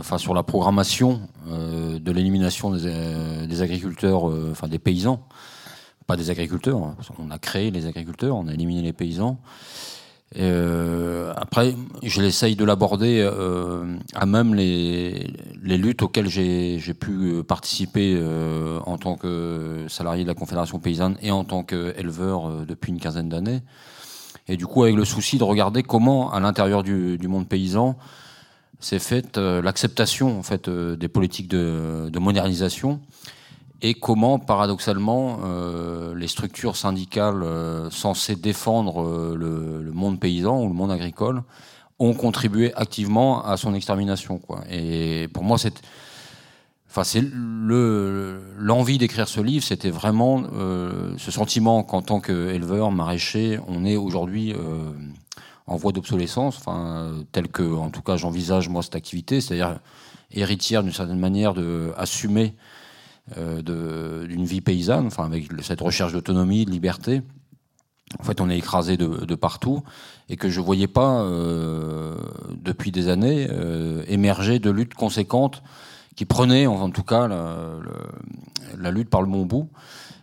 enfin, 0.00 0.18
sur 0.18 0.34
la 0.34 0.42
programmation 0.42 1.20
de 1.46 2.12
l'élimination 2.12 2.70
des, 2.70 3.62
agriculteurs, 3.62 4.24
enfin 4.50 4.66
des 4.66 4.78
paysans 4.78 5.24
pas 6.06 6.16
des 6.16 6.30
agriculteurs. 6.30 6.78
Hein, 6.78 6.96
on 7.18 7.30
a 7.30 7.38
créé 7.38 7.70
les 7.70 7.86
agriculteurs, 7.86 8.36
on 8.36 8.48
a 8.48 8.52
éliminé 8.52 8.82
les 8.82 8.92
paysans. 8.92 9.38
Euh, 10.38 11.32
après, 11.36 11.74
je 12.02 12.22
l'essaye 12.22 12.56
de 12.56 12.64
l'aborder 12.64 13.20
euh, 13.20 13.96
à 14.14 14.24
même 14.24 14.54
les, 14.54 15.26
luttes 15.62 16.02
auxquelles 16.02 16.28
j'ai 16.28 16.94
pu 16.94 17.42
participer 17.46 18.14
euh, 18.16 18.78
en 18.86 18.96
tant 18.96 19.16
que 19.16 19.84
salarié 19.88 20.22
de 20.22 20.28
la 20.28 20.34
Confédération 20.34 20.78
paysanne 20.78 21.16
et 21.22 21.30
en 21.30 21.44
tant 21.44 21.64
qu'éleveur 21.64 22.64
depuis 22.66 22.92
une 22.92 23.00
quinzaine 23.00 23.28
d'années. 23.28 23.60
Et 24.48 24.56
du 24.56 24.66
coup, 24.66 24.82
avec 24.82 24.96
le 24.96 25.04
souci 25.04 25.38
de 25.38 25.44
regarder 25.44 25.82
comment, 25.82 26.32
à 26.32 26.40
l'intérieur 26.40 26.82
du, 26.82 27.18
monde 27.28 27.48
paysan, 27.48 27.96
s'est 28.80 28.98
faite 28.98 29.38
l'acceptation 29.38 30.38
en 30.38 30.42
fait 30.42 30.68
des 30.68 31.08
politiques 31.08 31.48
de, 31.48 32.08
de 32.10 32.18
modernisation 32.18 33.00
et 33.82 33.94
comment, 33.94 34.38
paradoxalement, 34.38 35.40
euh, 35.44 36.14
les 36.14 36.28
structures 36.28 36.76
syndicales 36.76 37.42
euh, 37.42 37.90
censées 37.90 38.36
défendre 38.36 39.02
euh, 39.02 39.34
le, 39.36 39.90
monde 39.92 40.20
paysan 40.20 40.62
ou 40.62 40.68
le 40.68 40.74
monde 40.74 40.92
agricole 40.92 41.42
ont 41.98 42.14
contribué 42.14 42.72
activement 42.74 43.44
à 43.44 43.56
son 43.56 43.74
extermination. 43.74 44.38
Quoi. 44.38 44.60
Et 44.70 45.28
pour 45.34 45.42
moi, 45.42 45.58
c'est, 45.58 45.74
enfin, 46.88 47.02
c'est 47.02 47.22
le, 47.22 48.40
l'envie 48.56 48.98
d'écrire 48.98 49.26
ce 49.26 49.40
livre, 49.40 49.64
c'était 49.64 49.90
vraiment 49.90 50.42
ce 51.18 51.30
sentiment 51.30 51.82
qu'en 51.84 52.02
tant 52.02 52.20
qu'éleveur, 52.20 52.90
maraîcher, 52.90 53.60
on 53.68 53.84
est 53.84 53.96
aujourd'hui 53.96 54.54
en 55.68 55.76
voie 55.76 55.92
d'obsolescence, 55.92 56.56
enfin, 56.58 57.12
tel 57.30 57.48
que, 57.48 57.62
en 57.62 57.90
tout 57.90 58.02
cas, 58.02 58.16
j'envisage 58.16 58.68
moi 58.68 58.82
cette 58.82 58.96
activité, 58.96 59.40
c'est-à-dire 59.40 59.78
héritière 60.32 60.82
d'une 60.82 60.92
certaine 60.92 61.20
manière 61.20 61.54
de 61.54 61.92
assumer 61.96 62.54
euh, 62.56 62.81
d'une 63.36 64.44
vie 64.44 64.60
paysanne, 64.60 65.06
enfin 65.06 65.24
avec 65.24 65.48
cette 65.62 65.80
recherche 65.80 66.12
d'autonomie, 66.12 66.64
de 66.64 66.70
liberté. 66.70 67.22
En 68.20 68.24
fait, 68.24 68.40
on 68.40 68.50
est 68.50 68.58
écrasé 68.58 68.96
de, 68.96 69.34
partout 69.34 69.82
et 70.28 70.36
que 70.36 70.48
je 70.48 70.60
ne 70.60 70.64
voyais 70.64 70.86
pas 70.86 71.22
euh, 71.22 72.16
depuis 72.50 72.90
des 72.90 73.08
années 73.08 73.48
euh, 73.50 74.02
émerger 74.08 74.58
de 74.58 74.70
luttes 74.70 74.94
conséquentes 74.94 75.62
qui 76.14 76.26
prenaient, 76.26 76.66
en 76.66 76.90
tout 76.90 77.04
cas, 77.04 77.26
la, 77.26 78.90
lutte 78.90 79.08
par 79.08 79.22
le 79.22 79.28
bon 79.28 79.46
bout. 79.46 79.70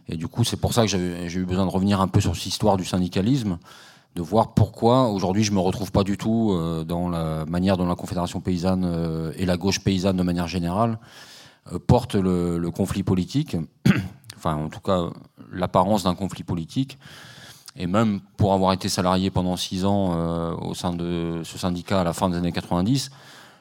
Et 0.08 0.18
du 0.18 0.28
coup, 0.28 0.44
c'est 0.44 0.58
pour 0.58 0.74
ça 0.74 0.86
que 0.86 0.88
j'ai 0.88 1.40
eu 1.40 1.46
besoin 1.46 1.66
de 1.66 1.72
revenir 1.72 2.00
un 2.00 2.08
peu 2.08 2.22
sur 2.22 2.36
cette 2.36 2.46
histoire 2.46 2.78
du 2.78 2.86
syndicalisme, 2.86 3.58
de 4.16 4.22
voir 4.22 4.54
pourquoi 4.54 5.08
aujourd'hui 5.10 5.44
je 5.44 5.52
me 5.52 5.60
retrouve 5.60 5.92
pas 5.92 6.04
du 6.04 6.18
tout 6.18 6.52
euh, 6.52 6.84
dans 6.84 7.10
la 7.10 7.46
manière 7.46 7.78
dont 7.78 7.88
la 7.88 7.96
Confédération 7.96 8.40
paysanne 8.40 8.84
euh, 8.86 9.32
et 9.38 9.46
la 9.46 9.58
gauche 9.58 9.80
paysanne 9.80 10.18
de 10.18 10.24
manière 10.24 10.48
générale 10.48 11.00
euh, 11.72 11.80
portent 11.80 12.16
le, 12.16 12.70
conflit 12.72 13.04
politique, 13.04 13.58
enfin 14.38 14.56
en 14.56 14.70
tout 14.70 14.80
cas 14.80 15.10
l'apparence 15.52 16.04
d'un 16.04 16.16
conflit 16.16 16.44
politique. 16.44 16.98
Et 17.76 17.88
même 17.88 18.20
pour 18.38 18.54
avoir 18.54 18.74
été 18.74 18.90
salarié 18.90 19.30
pendant 19.30 19.56
six 19.56 19.86
ans 19.86 20.58
au 20.58 20.74
sein 20.74 20.92
de 20.92 21.42
ce 21.44 21.58
syndicat 21.58 22.02
à 22.02 22.04
la 22.04 22.14
fin 22.14 22.28
des 22.28 22.36
années 22.36 22.52
90, 22.52 23.10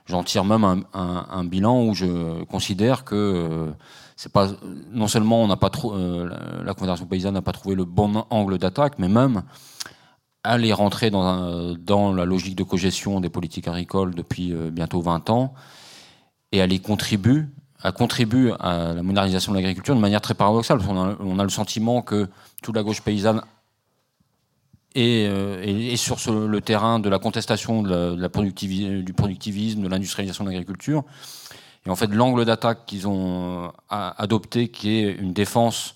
j'en 0.07 0.25
tire 0.25 0.45
même 0.45 0.65
un, 0.93 1.45
bilan 1.45 1.85
où 1.85 1.95
je 1.95 2.43
considère 2.45 3.05
que 3.05 3.71
c'est 4.17 4.33
pas 4.33 4.49
non 4.91 5.07
seulement 5.07 5.45
on 5.45 5.57
pas 5.57 5.71
la 6.65 6.75
Confédération 6.75 7.07
paysanne 7.07 7.35
n'a 7.35 7.43
pas 7.43 7.53
trouvé 7.53 7.77
le 7.77 7.85
bon 7.85 8.25
angle 8.31 8.59
d'attaque, 8.59 8.99
mais 8.99 9.09
même 9.09 9.43
aller 10.45 10.73
rentrer 10.73 11.11
dans, 11.11 11.75
dans 11.75 12.13
la 12.13 12.25
logique 12.25 12.57
de 12.57 12.63
cogestion 12.63 13.21
des 13.21 13.29
politiques 13.29 13.69
agricoles 13.69 14.15
depuis 14.15 14.53
euh, 14.53 14.71
bientôt 14.71 15.01
20 15.01 15.31
ans 15.31 15.55
et 16.53 16.59
elle 16.59 16.73
y 16.73 16.81
contribue, 16.81 17.49
contribue 17.97 18.53
à 18.59 18.93
la 18.95 19.03
modernisation 19.03 19.53
de 19.53 19.57
l'agriculture 19.57 19.95
de 19.95 20.01
manière 20.01 20.21
très 20.21 20.35
paradoxale. 20.35 20.79
Parce 20.79 20.91
on, 20.91 21.39
a, 21.39 21.43
le 21.43 21.49
sentiment 21.49 22.03
que 22.03 22.29
toute 22.63 22.75
la 22.75 22.83
gauche 22.83 23.03
paysanne 23.03 23.43
est, 24.95 25.29
euh, 25.29 25.97
sur 25.97 26.17
le 26.33 26.61
terrain 26.61 26.99
de 26.99 27.09
la 27.09 27.19
contestation 27.19 27.83
du 27.83 29.13
productivisme, 29.13 29.83
de 29.83 29.89
l'industrialisation 29.89 30.45
de 30.45 30.51
l'agriculture. 30.51 31.05
Et 31.87 31.91
en 31.91 31.97
fait, 31.97 32.09
l'angle 32.09 32.45
d'attaque 32.45 32.85
qu'ils 32.87 33.07
ont 33.07 33.65
euh, 33.67 33.71
adopté, 33.89 34.69
qui 34.69 34.99
est 34.99 35.13
une 35.13 35.33
défense 35.33 35.95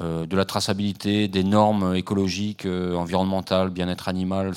euh, 0.00 0.26
de 0.26 0.36
la 0.36 0.44
traçabilité, 0.44 1.28
des 1.28 1.44
normes 1.44 1.94
écologiques, 1.94 2.66
environnementales, 2.66 3.70
bien-être 3.70 4.08
animal, 4.08 4.52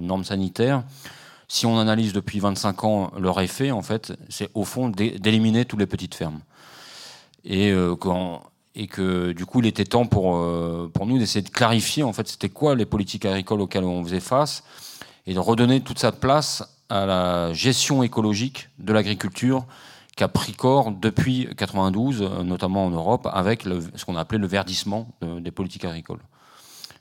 normes 0.00 0.24
sanitaires. 0.24 0.84
Si 1.52 1.66
on 1.66 1.80
analyse 1.80 2.12
depuis 2.12 2.38
25 2.38 2.84
ans 2.84 3.12
leur 3.18 3.40
effet, 3.40 3.72
en 3.72 3.82
fait, 3.82 4.12
c'est 4.28 4.48
au 4.54 4.62
fond 4.64 4.88
d'éliminer 4.88 5.64
toutes 5.64 5.80
les 5.80 5.86
petites 5.86 6.14
fermes. 6.14 6.38
Et, 7.44 7.74
et 8.76 8.86
que 8.86 9.32
du 9.32 9.46
coup, 9.46 9.58
il 9.58 9.66
était 9.66 9.84
temps 9.84 10.06
pour, 10.06 10.38
pour 10.92 11.06
nous 11.06 11.18
d'essayer 11.18 11.42
de 11.42 11.48
clarifier, 11.48 12.04
en 12.04 12.12
fait, 12.12 12.28
c'était 12.28 12.50
quoi 12.50 12.76
les 12.76 12.86
politiques 12.86 13.24
agricoles 13.24 13.62
auxquelles 13.62 13.82
on 13.82 14.04
faisait 14.04 14.20
face 14.20 14.62
et 15.26 15.34
de 15.34 15.40
redonner 15.40 15.80
toute 15.80 15.98
sa 15.98 16.12
place 16.12 16.62
à 16.88 17.04
la 17.04 17.52
gestion 17.52 18.04
écologique 18.04 18.68
de 18.78 18.92
l'agriculture 18.92 19.64
qui 20.16 20.24
a 20.24 20.28
pris 20.28 20.52
corps 20.52 20.90
depuis 20.92 21.48
92, 21.56 22.22
euh, 22.22 22.42
notamment 22.42 22.84
en 22.84 22.90
Europe, 22.90 23.28
avec 23.32 23.62
ce 23.62 24.04
qu'on 24.04 24.16
a 24.16 24.20
appelé 24.20 24.38
le 24.38 24.46
verdissement 24.46 25.08
des 25.22 25.50
politiques 25.50 25.84
agricoles. 25.84 26.20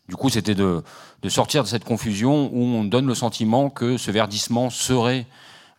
Du 0.09 0.15
coup, 0.15 0.29
c'était 0.29 0.55
de, 0.55 0.83
sortir 1.27 1.63
de 1.63 1.67
cette 1.67 1.83
confusion 1.83 2.49
où 2.51 2.63
on 2.63 2.83
donne 2.83 3.05
le 3.05 3.13
sentiment 3.13 3.69
que 3.69 3.95
ce 3.95 4.09
verdissement 4.09 4.71
serait 4.71 5.27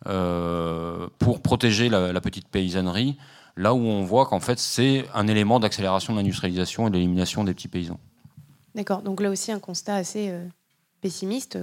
euh, 0.07 1.07
pour 1.19 1.41
protéger 1.41 1.89
la, 1.89 2.21
petite 2.21 2.47
paysannerie, 2.47 3.17
là 3.57 3.73
où 3.73 3.79
on 3.79 4.03
voit 4.03 4.25
qu'en 4.25 4.39
fait 4.39 4.57
c'est 4.57 5.05
un 5.13 5.27
élément 5.27 5.59
d'accélération 5.59 6.13
de 6.13 6.17
l'industrialisation 6.17 6.87
et 6.87 6.89
de 6.89 6.95
l'élimination 6.95 7.43
des 7.43 7.53
petits 7.53 7.67
paysans. 7.67 7.99
D'accord, 8.73 9.01
donc 9.01 9.19
là 9.19 9.29
aussi 9.29 9.51
un 9.51 9.59
constat 9.59 9.95
assez 9.95 10.29
euh, 10.29 10.47
pessimiste 11.01 11.59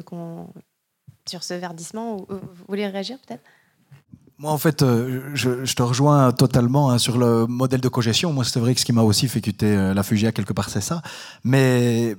sur 1.26 1.42
ce 1.42 1.54
verdissement. 1.54 2.26
Vous 2.28 2.64
voulez 2.68 2.87
réagir 2.87 3.16
peut-être? 3.26 3.42
Moi, 4.40 4.52
en 4.52 4.58
fait, 4.58 4.82
euh, 4.82 5.32
je, 5.34 5.64
je 5.64 5.75
te 5.75 5.82
rejoins 5.82 6.30
totalement 6.30 6.90
hein, 6.90 6.98
sur 6.98 7.18
le 7.18 7.46
modèle 7.48 7.80
de 7.80 7.88
cogestion. 7.88 8.32
Moi, 8.32 8.44
c'est 8.44 8.60
vrai 8.60 8.72
que 8.72 8.80
ce 8.80 8.84
qui 8.84 8.92
m'a 8.92 9.02
aussi 9.02 9.26
fait 9.26 9.40
quitter 9.40 9.66
euh, 9.66 9.94
la 9.94 10.04
Fugia 10.04 10.30
quelque 10.30 10.52
part, 10.52 10.70
c'est 10.70 10.80
ça. 10.80 11.02
Mais 11.42 12.14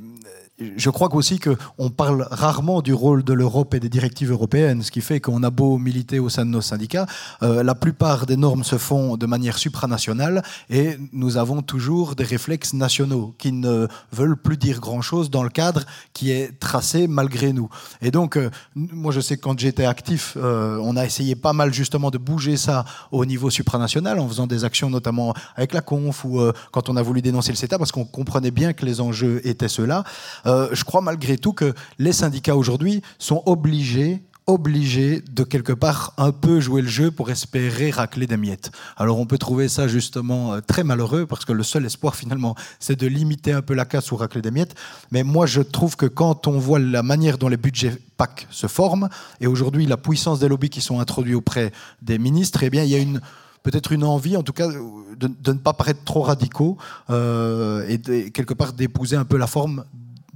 je 0.75 0.89
crois 0.89 1.13
aussi 1.15 1.39
qu'on 1.39 1.89
parle 1.89 2.27
rarement 2.31 2.81
du 2.81 2.93
rôle 2.93 3.23
de 3.23 3.33
l'Europe 3.33 3.73
et 3.73 3.79
des 3.79 3.89
directives 3.89 4.31
européennes, 4.31 4.83
ce 4.83 4.91
qui 4.91 5.01
fait 5.01 5.19
qu'on 5.19 5.43
a 5.43 5.49
beau 5.49 5.77
militer 5.77 6.19
au 6.19 6.29
sein 6.29 6.45
de 6.45 6.51
nos 6.51 6.61
syndicats, 6.61 7.05
euh, 7.43 7.63
la 7.63 7.75
plupart 7.75 8.25
des 8.25 8.37
normes 8.37 8.63
se 8.63 8.77
font 8.77 9.17
de 9.17 9.25
manière 9.25 9.57
supranationale 9.57 10.43
et 10.69 10.97
nous 11.13 11.37
avons 11.37 11.61
toujours 11.61 12.15
des 12.15 12.23
réflexes 12.23 12.73
nationaux 12.73 13.33
qui 13.37 13.51
ne 13.51 13.87
veulent 14.11 14.37
plus 14.37 14.57
dire 14.57 14.79
grand-chose 14.79 15.29
dans 15.29 15.43
le 15.43 15.49
cadre 15.49 15.83
qui 16.13 16.31
est 16.31 16.59
tracé 16.59 17.07
malgré 17.07 17.53
nous. 17.53 17.69
Et 18.01 18.11
donc, 18.11 18.35
euh, 18.35 18.49
moi 18.75 19.13
je 19.13 19.21
sais 19.21 19.37
que 19.37 19.41
quand 19.41 19.57
j'étais 19.57 19.85
actif, 19.85 20.37
euh, 20.37 20.77
on 20.83 20.97
a 20.97 21.05
essayé 21.05 21.35
pas 21.35 21.53
mal 21.53 21.73
justement 21.73 22.11
de 22.11 22.17
bouger 22.17 22.57
ça 22.57 22.85
au 23.11 23.25
niveau 23.25 23.49
supranational 23.49 24.19
en 24.19 24.27
faisant 24.27 24.47
des 24.47 24.65
actions 24.65 24.89
notamment 24.89 25.33
avec 25.55 25.73
la 25.73 25.81
conf 25.81 26.25
ou 26.25 26.39
quand 26.71 26.89
on 26.89 26.97
a 26.97 27.01
voulu 27.01 27.21
dénoncer 27.21 27.51
le 27.51 27.57
CETA 27.57 27.77
parce 27.77 27.91
qu'on 27.91 28.05
comprenait 28.05 28.51
bien 28.51 28.73
que 28.73 28.85
les 28.85 29.01
enjeux 29.01 29.41
étaient 29.47 29.67
ceux-là. 29.67 30.03
Euh, 30.49 30.69
je 30.73 30.83
crois 30.83 31.01
malgré 31.01 31.37
tout 31.37 31.53
que 31.53 31.73
les 31.99 32.11
syndicats 32.11 32.55
aujourd'hui 32.55 33.01
sont 33.19 33.43
obligés 33.45 34.23
obligés 34.47 35.21
de 35.31 35.43
quelque 35.43 35.73
part 35.73 36.13
un 36.17 36.31
peu 36.31 36.59
jouer 36.59 36.81
le 36.81 36.87
jeu 36.87 37.11
pour 37.11 37.29
espérer 37.29 37.91
racler 37.91 38.25
des 38.25 38.35
miettes. 38.35 38.71
Alors 38.97 39.19
on 39.19 39.27
peut 39.27 39.37
trouver 39.37 39.69
ça 39.69 39.87
justement 39.87 40.53
euh, 40.53 40.59
très 40.59 40.83
malheureux 40.83 41.27
parce 41.27 41.45
que 41.45 41.53
le 41.53 41.61
seul 41.61 41.85
espoir 41.85 42.15
finalement 42.15 42.55
c'est 42.79 42.99
de 42.99 43.05
limiter 43.05 43.51
un 43.51 43.61
peu 43.61 43.75
la 43.75 43.85
casse 43.85 44.11
ou 44.11 44.15
racler 44.15 44.41
des 44.41 44.49
miettes. 44.49 44.73
Mais 45.11 45.21
moi 45.21 45.45
je 45.45 45.61
trouve 45.61 45.95
que 45.95 46.07
quand 46.07 46.47
on 46.47 46.57
voit 46.57 46.79
la 46.79 47.03
manière 47.03 47.37
dont 47.37 47.47
les 47.47 47.57
budgets 47.57 47.95
PAC 48.17 48.47
se 48.49 48.65
forment 48.65 49.09
et 49.39 49.45
aujourd'hui 49.45 49.85
la 49.85 49.97
puissance 49.97 50.39
des 50.39 50.47
lobbies 50.47 50.71
qui 50.71 50.81
sont 50.81 50.99
introduits 50.99 51.35
auprès 51.35 51.71
des 52.01 52.17
ministres, 52.17 52.63
eh 52.63 52.71
bien 52.71 52.83
il 52.83 52.89
y 52.89 52.95
a 52.95 52.99
une 52.99 53.21
peut-être 53.61 53.91
une 53.91 54.03
envie, 54.03 54.37
en 54.37 54.41
tout 54.41 54.53
cas, 54.53 54.69
de, 54.69 55.51
ne 55.51 55.57
pas 55.57 55.73
paraître 55.73 56.03
trop 56.05 56.21
radicaux 56.21 56.77
euh, 57.09 57.85
et 57.87 58.31
quelque 58.31 58.53
part 58.53 58.73
d'épouser 58.73 59.17
un 59.17 59.25
peu 59.25 59.37
la 59.37 59.47
forme 59.47 59.83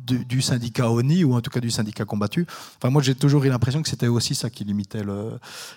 du, 0.06 0.42
syndicat 0.42 0.90
ONI, 0.90 1.24
ou 1.24 1.34
en 1.34 1.42
tout 1.42 1.52
cas 1.52 1.60
du 1.60 1.72
syndicat 1.72 2.06
combattu. 2.06 2.46
Enfin, 2.78 2.90
moi, 2.90 3.02
j'ai 3.02 3.16
toujours 3.16 3.44
eu 3.44 3.50
l'impression 3.50 3.82
que 3.82 3.90
c'était 3.90 4.08
aussi 4.08 4.36
ça 4.36 4.50
qui 4.50 4.64
limitait, 4.64 5.02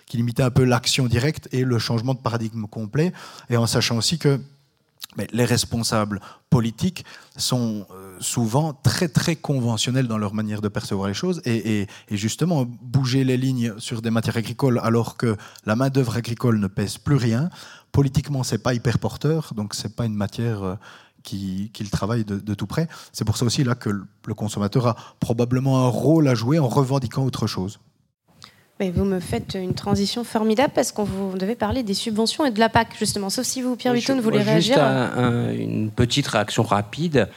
qui 0.07 0.17
limitait 0.17 0.43
un 0.43 0.51
peu 0.51 0.65
l'action 0.65 1.07
directe 1.07 1.49
et 1.53 1.65
le 1.65 1.79
changement 1.79 2.15
de 2.15 2.21
paradigme 2.21 2.67
complet, 2.67 3.13
et 3.51 3.57
en 3.57 3.67
sachant 3.67 3.97
aussi 3.97 4.19
que 4.19 4.41
les 5.33 5.45
responsables 5.45 6.21
politiques 6.51 7.05
sont 7.37 7.87
euh, 7.91 8.17
souvent 8.21 8.75
très 8.75 9.09
très 9.09 9.37
conventionnels 9.37 10.09
dans 10.09 10.19
leur 10.19 10.35
manière 10.35 10.61
de 10.61 10.69
percevoir 10.69 11.09
les 11.09 11.15
choses 11.15 11.41
et, 11.45 11.83
et, 11.83 12.17
justement 12.17 12.67
bouger 12.83 13.25
les 13.25 13.37
lignes 13.37 13.75
sur 13.79 14.03
des 14.03 14.11
matières 14.11 14.37
agricoles 14.37 14.81
alors 14.83 15.17
que 15.17 15.37
la 15.65 15.77
main 15.77 15.89
d'œuvre 15.89 16.17
agricole 16.17 16.59
ne 16.59 16.67
pèse 16.67 16.99
plus 16.99 17.17
rien. 17.17 17.51
Politiquement, 17.93 18.43
c'est 18.43 18.59
pas 18.59 18.75
hyper 18.75 18.99
porteur, 18.99 19.53
donc 19.55 19.75
c'est 19.75 19.97
pas 19.97 20.05
une 20.05 20.15
matière 20.15 20.77
euh, 21.35 21.67
qu'il 21.73 21.91
travaille 21.91 22.25
de, 22.25 22.55
tout 22.55 22.67
près. 22.67 22.89
C'est 23.13 23.25
pour 23.25 23.37
ça 23.37 23.45
aussi 23.45 23.65
là 23.65 23.75
que 23.75 23.91
le 23.91 24.35
consommateur 24.35 24.87
a 24.87 24.97
probablement 25.21 25.87
un 25.87 25.89
rôle 25.89 26.29
à 26.29 26.35
jouer 26.35 26.59
en 26.59 26.69
revendiquant 26.69 27.25
autre 27.25 27.47
chose. 27.47 27.79
Mais 28.79 28.91
vous 28.91 29.05
me 29.05 29.21
faites 29.21 29.55
une 29.55 29.73
transition 29.73 30.23
formidable 30.23 30.73
parce 30.75 30.93
qu'on 30.93 31.05
vous 31.05 31.39
devait 31.39 31.55
parler 31.55 31.83
des 31.83 31.95
subventions 31.95 32.45
et 32.45 32.51
de 32.51 32.59
la 32.61 32.69
PAC, 32.69 32.89
justement. 32.99 33.31
Sauf 33.31 33.47
si 33.47 33.63
vous, 33.63 33.75
Pierre 33.75 33.95
Vitton, 33.95 34.21
voulez 34.21 34.43
réagir. 34.43 34.75
Juste 34.75 35.59
une 35.59 35.91
petite 35.91 36.27
réaction 36.27 36.63
rapide. 36.63 37.29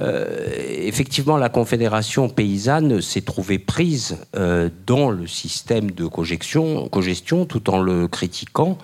Euh, 0.00 0.48
effectivement, 0.56 1.36
la 1.36 1.48
Confédération 1.48 2.28
paysanne 2.28 3.00
s'est 3.02 3.20
trouvée 3.20 3.58
prise 3.58 4.18
euh, 4.34 4.70
dans 4.86 5.10
le 5.10 5.26
système 5.26 5.90
de 5.90 6.06
cogestion, 6.06 6.88
cogestion 6.88 7.44
tout 7.44 7.68
en 7.70 7.80
le 7.80 8.08
critiquant. 8.08 8.78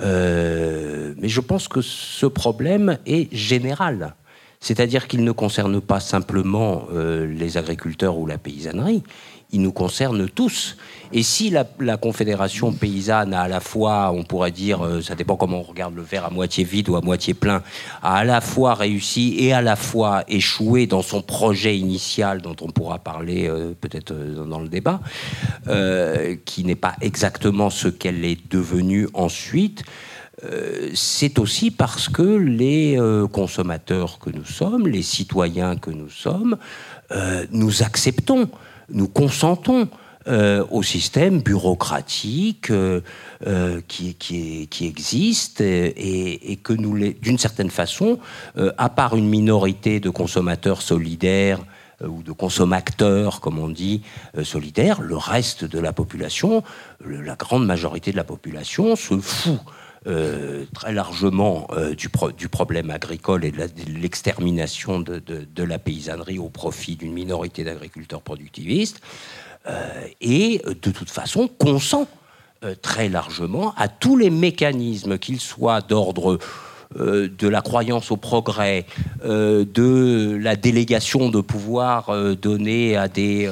Euh, 0.00 1.14
mais 1.18 1.28
je 1.28 1.40
pense 1.40 1.68
que 1.68 1.80
ce 1.80 2.26
problème 2.26 2.98
est 3.06 3.32
général. 3.34 4.14
C'est-à-dire 4.60 5.06
qu'il 5.06 5.22
ne 5.22 5.32
concerne 5.32 5.80
pas 5.80 6.00
simplement 6.00 6.86
euh, 6.92 7.26
les 7.26 7.56
agriculteurs 7.56 8.18
ou 8.18 8.26
la 8.26 8.38
paysannerie, 8.38 9.04
il 9.50 9.62
nous 9.62 9.72
concerne 9.72 10.28
tous. 10.28 10.76
Et 11.12 11.22
si 11.22 11.50
la, 11.50 11.64
Confédération 11.96 12.72
paysanne 12.72 13.32
a 13.32 13.42
à 13.42 13.48
la 13.48 13.60
fois, 13.60 14.12
on 14.12 14.22
pourrait 14.22 14.50
dire, 14.50 14.84
euh, 14.84 15.00
ça 15.00 15.14
dépend 15.14 15.36
comment 15.36 15.60
on 15.60 15.62
regarde 15.62 15.94
le 15.96 16.02
verre 16.02 16.26
à 16.26 16.30
moitié 16.30 16.64
vide 16.64 16.90
ou 16.90 16.96
à 16.96 17.00
moitié 17.00 17.32
plein, 17.32 17.62
a 18.02 18.16
à 18.16 18.24
la 18.24 18.42
fois 18.42 18.74
réussi 18.74 19.36
et 19.38 19.54
à 19.54 19.62
la 19.62 19.76
fois 19.76 20.24
échoué 20.28 20.86
dans 20.86 21.00
son 21.00 21.22
projet 21.22 21.78
initial, 21.78 22.42
dont 22.42 22.56
on 22.60 22.68
pourra 22.68 22.98
parler 22.98 23.48
euh, 23.48 23.72
peut-être 23.80 24.12
euh, 24.12 24.44
dans 24.44 24.60
le 24.60 24.68
débat, 24.68 25.00
qui 26.44 26.64
n'est 26.64 26.74
pas 26.74 26.94
exactement 27.00 27.70
ce 27.70 27.88
qu'elle 27.88 28.24
est 28.24 28.38
devenue 28.50 29.08
ensuite, 29.14 29.84
c'est 30.94 31.38
aussi 31.38 31.70
parce 31.70 32.08
que 32.08 32.22
les 32.22 32.98
consommateurs 33.32 34.18
que 34.18 34.30
nous 34.30 34.44
sommes, 34.44 34.86
les 34.86 35.02
citoyens 35.02 35.76
que 35.76 35.90
nous 35.90 36.08
sommes, 36.08 36.56
nous 37.50 37.82
acceptons, 37.82 38.48
nous 38.90 39.08
consentons 39.08 39.88
euh, 40.26 40.64
au 40.70 40.82
système 40.82 41.40
bureaucratique 41.40 42.70
euh, 42.70 43.00
euh, 43.46 43.80
qui, 43.88 44.68
existe 44.82 45.62
et, 45.62 46.52
et 46.52 46.56
que 46.56 46.74
nous, 46.74 46.98
d'une 47.22 47.38
certaine 47.38 47.70
façon, 47.70 48.18
à 48.76 48.88
part 48.90 49.16
une 49.16 49.28
minorité 49.28 50.00
de 50.00 50.10
consommateurs 50.10 50.82
solidaires, 50.82 51.60
ou 52.06 52.22
de 52.22 52.30
consommateurs, 52.30 53.40
comme 53.40 53.58
on 53.58 53.68
dit, 53.68 54.02
solidaires, 54.44 55.00
le 55.00 55.16
reste 55.16 55.64
de 55.64 55.80
la 55.80 55.92
population, 55.92 56.62
la 57.04 57.34
grande 57.34 57.66
majorité 57.66 58.12
de 58.12 58.16
la 58.16 58.22
population 58.22 58.94
se 58.94 59.18
fout 59.18 59.58
très 60.04 60.92
largement 60.92 61.68
du, 61.96 62.08
du, 62.36 62.48
problème 62.48 62.90
agricole 62.90 63.44
et 63.44 63.50
de 63.50 63.68
l'extermination 63.88 65.00
de, 65.00 65.62
la 65.62 65.78
paysannerie 65.78 66.38
au 66.38 66.48
profit 66.48 66.96
d'une 66.96 67.12
minorité 67.12 67.64
d'agriculteurs 67.64 68.22
productivistes, 68.22 69.00
et 70.20 70.62
de 70.64 70.90
toute 70.90 71.10
façon 71.10 71.48
consent 71.48 72.08
très 72.80 73.08
largement 73.08 73.74
à 73.76 73.88
tous 73.88 74.16
les 74.16 74.30
mécanismes, 74.30 75.18
qu'ils 75.18 75.40
soient 75.40 75.80
d'ordre 75.80 76.38
euh, 76.96 77.28
de 77.28 77.48
la 77.48 77.60
croyance 77.60 78.10
au 78.10 78.16
progrès, 78.16 78.86
euh, 79.22 79.66
de 79.74 80.38
la 80.40 80.56
délégation 80.56 81.28
de 81.28 81.42
pouvoir 81.42 82.08
euh, 82.08 82.34
donné 82.34 82.96
à 82.96 83.08
des, 83.08 83.46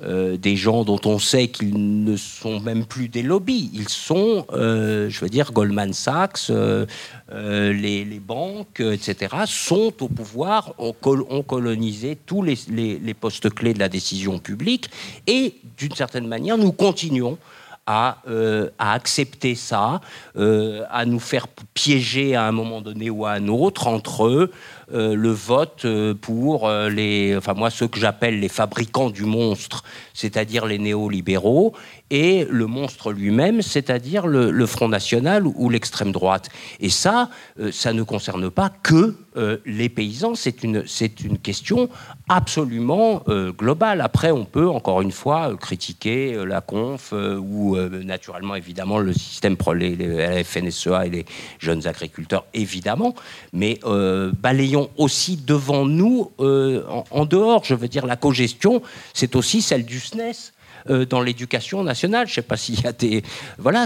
des 0.00 0.56
gens 0.56 0.84
dont 0.84 1.00
on 1.04 1.18
sait 1.18 1.48
qu'ils 1.48 2.04
ne 2.04 2.16
sont 2.16 2.60
même 2.60 2.84
plus 2.84 3.08
des 3.08 3.22
lobbies. 3.22 3.70
Ils 3.74 3.88
sont, 3.88 4.46
je 4.52 5.20
veux 5.20 5.28
dire, 5.28 5.52
Goldman 5.52 5.92
Sachs, 5.92 6.50
les, 7.30 8.20
banques, 8.24 8.80
etc., 8.80 9.34
sont 9.46 9.92
au 10.00 10.08
pouvoir, 10.08 10.74
ont, 10.78 10.92
colonisé 11.42 12.16
tous 12.26 12.42
les, 12.42 13.14
postes 13.14 13.50
clés 13.50 13.74
de 13.74 13.80
la 13.80 13.88
décision 13.88 14.38
publique 14.38 14.90
et, 15.26 15.56
d'une 15.76 15.94
certaine 15.94 16.26
manière, 16.26 16.58
nous 16.58 16.72
continuons 16.72 17.38
euh, 17.88 18.68
à, 18.78 18.92
accepter 18.92 19.54
ça, 19.54 20.02
euh, 20.36 20.84
à 20.90 21.06
nous 21.06 21.20
faire 21.20 21.46
piéger 21.72 22.36
à 22.36 22.44
un 22.44 22.52
moment 22.52 22.82
donné 22.82 23.08
ou 23.08 23.24
à 23.24 23.32
un 23.32 23.48
autre 23.48 23.86
entre 23.86 24.26
eux, 24.26 24.50
euh, 24.92 25.14
le 25.14 25.30
vote 25.30 25.86
pour 26.20 26.70
les, 26.70 27.36
enfin 27.36 27.54
moi 27.54 27.70
ceux 27.70 27.88
que 27.88 27.98
j'appelle 27.98 28.40
les 28.40 28.48
fabricants 28.48 29.10
du 29.10 29.24
monstre, 29.24 29.84
c'est-à-dire 30.14 30.66
les 30.66 30.78
néolibéraux, 30.78 31.74
et 32.10 32.46
le 32.48 32.66
monstre 32.66 33.12
lui-même, 33.12 33.62
c'est-à-dire 33.62 34.26
le, 34.26 34.66
Front 34.66 34.88
National 34.88 35.46
ou, 35.46 35.70
l'extrême 35.70 36.12
droite. 36.12 36.48
Et 36.80 36.90
ça, 36.90 37.30
euh, 37.60 37.70
ça 37.72 37.92
ne 37.92 38.02
concerne 38.02 38.50
pas 38.50 38.70
que 38.70 39.16
euh, 39.36 39.58
les 39.66 39.88
paysans, 39.88 40.34
c'est 40.34 40.62
une, 40.62 40.84
c'est 40.86 41.20
une 41.20 41.38
question 41.38 41.88
absolument 42.28 43.22
euh, 43.28 43.52
globale. 43.52 44.00
Après, 44.00 44.30
on 44.30 44.44
peut, 44.44 44.68
encore 44.68 45.00
une 45.02 45.12
fois, 45.12 45.56
critiquer 45.58 46.44
la 46.46 46.60
conf 46.60 47.12
ou 47.12 47.76
naturellement, 47.76 48.54
évidemment, 48.54 48.98
le 48.98 49.12
système, 49.12 49.56
les, 49.74 49.96
les, 49.96 50.44
FNSEA 50.44 51.06
et 51.06 51.10
les 51.10 51.24
jeunes 51.58 51.86
agriculteurs, 51.86 52.44
évidemment, 52.54 53.14
mais 53.52 53.80
balayons 54.40 54.77
aussi 54.96 55.36
devant 55.36 55.84
nous, 55.84 56.30
en, 56.38 57.04
en, 57.10 57.24
dehors, 57.24 57.64
je 57.64 57.74
veux 57.74 57.88
dire, 57.88 58.06
la 58.06 58.16
cogestion, 58.16 58.82
c'est 59.14 59.36
aussi 59.36 59.62
celle 59.62 59.84
du 59.84 60.00
SNES. 60.00 60.52
Euh, 60.90 61.04
dans 61.04 61.20
l'éducation 61.20 61.82
nationale. 61.82 62.26
Je 62.26 62.32
ne 62.32 62.34
sais 62.36 62.42
pas 62.42 62.56
s'il 62.56 62.80
y 62.80 62.86
a 62.86 62.92
des... 62.92 63.22
Voilà, 63.58 63.84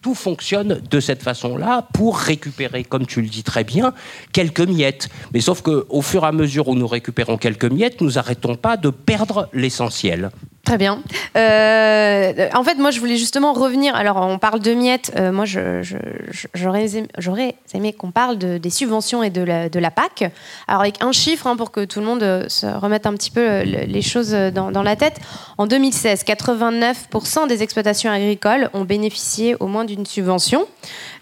tout 0.00 0.14
fonctionne 0.14 0.80
de 0.90 1.00
cette 1.00 1.22
façon-là 1.22 1.86
pour 1.92 2.18
récupérer, 2.18 2.82
comme 2.82 3.06
tu 3.06 3.20
le 3.22 3.28
dis 3.28 3.42
très 3.42 3.62
bien, 3.62 3.92
quelques 4.32 4.60
miettes. 4.60 5.10
Mais 5.32 5.40
sauf 5.40 5.62
qu'au 5.62 6.02
fur 6.02 6.24
et 6.24 6.26
à 6.26 6.32
mesure 6.32 6.68
où 6.68 6.74
nous 6.74 6.88
récupérons 6.88 7.36
quelques 7.36 7.66
miettes, 7.66 8.00
nous 8.00 8.12
n'arrêtons 8.12 8.56
pas 8.56 8.76
de 8.76 8.90
perdre 8.90 9.48
l'essentiel. 9.52 10.30
Très 10.64 10.76
bien. 10.76 11.02
Euh, 11.36 12.48
en 12.54 12.62
fait, 12.62 12.74
moi, 12.76 12.90
je 12.90 13.00
voulais 13.00 13.16
justement 13.16 13.54
revenir. 13.54 13.94
Alors, 13.94 14.18
on 14.18 14.38
parle 14.38 14.60
de 14.60 14.72
miettes. 14.72 15.10
Euh, 15.16 15.32
moi, 15.32 15.44
j'aurais 15.46 16.86
aimé, 17.74 17.92
qu'on 17.94 18.10
parle 18.10 18.36
des 18.36 18.70
subventions 18.70 19.22
et 19.22 19.30
de 19.30 19.42
la, 19.42 19.90
PAC. 19.90 20.30
Alors, 20.68 20.82
avec 20.82 21.02
un 21.02 21.12
chiffre, 21.12 21.46
hein, 21.46 21.56
pour 21.56 21.70
que 21.70 21.84
tout 21.84 22.00
le 22.00 22.06
monde 22.06 22.22
euh, 22.22 22.44
se 22.48 22.66
remette 22.66 23.06
un 23.06 23.14
petit 23.14 23.30
peu 23.30 23.62
les 23.62 24.02
choses 24.02 24.32
dans 24.32 24.82
la 24.82 24.96
tête. 24.96 25.18
En 25.56 25.66
2016, 25.66 26.24
89% 26.24 27.48
des 27.48 27.62
exploitations 27.62 28.10
agricoles 28.10 28.68
ont 28.74 28.84
bénéficié 28.84 29.56
au 29.60 29.66
moins 29.66 29.84
d'une 29.84 30.04
subvention. 30.04 30.66